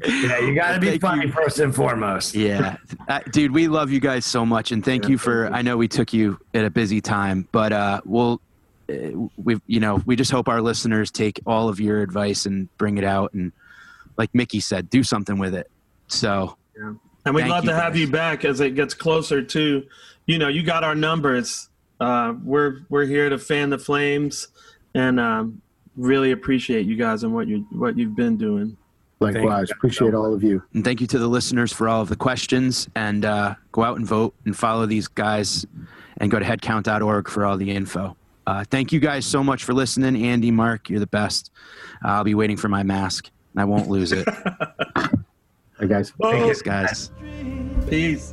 yeah, 0.04 0.38
you 0.40 0.54
got 0.54 0.72
to 0.74 0.80
be 0.80 0.88
Thank 0.90 1.00
funny 1.02 1.26
you. 1.26 1.32
first 1.32 1.58
and 1.58 1.74
foremost. 1.74 2.34
Yeah, 2.34 2.76
uh, 3.08 3.20
dude, 3.30 3.52
we 3.52 3.68
love 3.68 3.90
you 3.90 4.00
guys 4.00 4.24
so 4.24 4.46
much, 4.46 4.72
and 4.72 4.84
thank 4.84 5.08
you 5.08 5.18
for. 5.18 5.48
I 5.52 5.62
know 5.62 5.76
we 5.76 5.88
took 5.88 6.12
you 6.12 6.38
at 6.54 6.64
a 6.64 6.70
busy 6.70 7.00
time, 7.00 7.48
but 7.52 7.72
uh, 7.72 8.00
we'll. 8.04 8.40
Uh, 8.90 9.28
we 9.36 9.60
you 9.66 9.78
know 9.78 10.02
we 10.06 10.16
just 10.16 10.30
hope 10.30 10.48
our 10.48 10.60
listeners 10.62 11.10
take 11.10 11.38
all 11.46 11.68
of 11.68 11.80
your 11.80 12.00
advice 12.02 12.46
and 12.46 12.74
bring 12.76 12.98
it 12.98 13.04
out 13.04 13.32
and 13.34 13.52
like 14.20 14.32
mickey 14.34 14.60
said 14.60 14.88
do 14.90 15.02
something 15.02 15.38
with 15.38 15.54
it 15.54 15.68
so 16.06 16.56
And 17.24 17.34
we'd 17.34 17.46
love 17.46 17.64
you, 17.64 17.70
to 17.70 17.76
have 17.76 17.96
you 17.96 18.08
back 18.08 18.44
as 18.44 18.60
it 18.60 18.74
gets 18.74 18.94
closer 18.94 19.42
to, 19.42 19.86
you 20.26 20.38
know, 20.38 20.48
you 20.48 20.62
got 20.62 20.84
our 20.84 20.94
numbers. 20.94 21.68
Uh, 22.00 22.34
we're 22.42 22.80
we're 22.88 23.04
here 23.04 23.28
to 23.28 23.38
fan 23.38 23.68
the 23.68 23.78
flames, 23.78 24.48
and 24.94 25.20
um, 25.20 25.60
really 25.96 26.30
appreciate 26.30 26.86
you 26.86 26.96
guys 26.96 27.22
and 27.22 27.34
what 27.34 27.46
you 27.46 27.66
what 27.72 27.98
you've 27.98 28.16
been 28.16 28.36
doing. 28.36 28.76
Likewise, 29.20 29.68
you. 29.68 29.74
appreciate 29.76 30.14
all 30.14 30.32
of 30.32 30.42
you. 30.42 30.62
and 30.72 30.82
thank 30.82 31.02
you 31.02 31.06
to 31.08 31.18
the 31.18 31.28
listeners 31.28 31.74
for 31.74 31.90
all 31.90 32.00
of 32.00 32.08
the 32.08 32.16
questions 32.16 32.88
and 32.96 33.26
uh, 33.26 33.54
go 33.70 33.84
out 33.84 33.98
and 33.98 34.06
vote 34.06 34.34
and 34.46 34.56
follow 34.56 34.86
these 34.86 35.08
guys 35.08 35.66
and 36.16 36.30
go 36.30 36.38
to 36.38 36.44
headcount.org 36.44 37.28
for 37.28 37.44
all 37.44 37.58
the 37.58 37.70
info 37.70 38.16
uh, 38.46 38.64
thank 38.70 38.92
you 38.92 38.98
guys 38.98 39.26
so 39.26 39.44
much 39.44 39.64
for 39.64 39.74
listening 39.74 40.24
andy 40.24 40.50
mark 40.50 40.88
you're 40.88 41.00
the 41.00 41.06
best 41.06 41.50
i'll 42.02 42.24
be 42.24 42.34
waiting 42.34 42.56
for 42.56 42.68
my 42.68 42.82
mask 42.82 43.26
and 43.26 43.39
i 43.56 43.64
won't 43.64 43.88
lose 43.88 44.12
it 44.12 44.26
Hey 45.78 45.86
guys. 45.88 46.12
thanks 46.20 46.60
guys 46.62 47.10
Peace. 47.88 48.32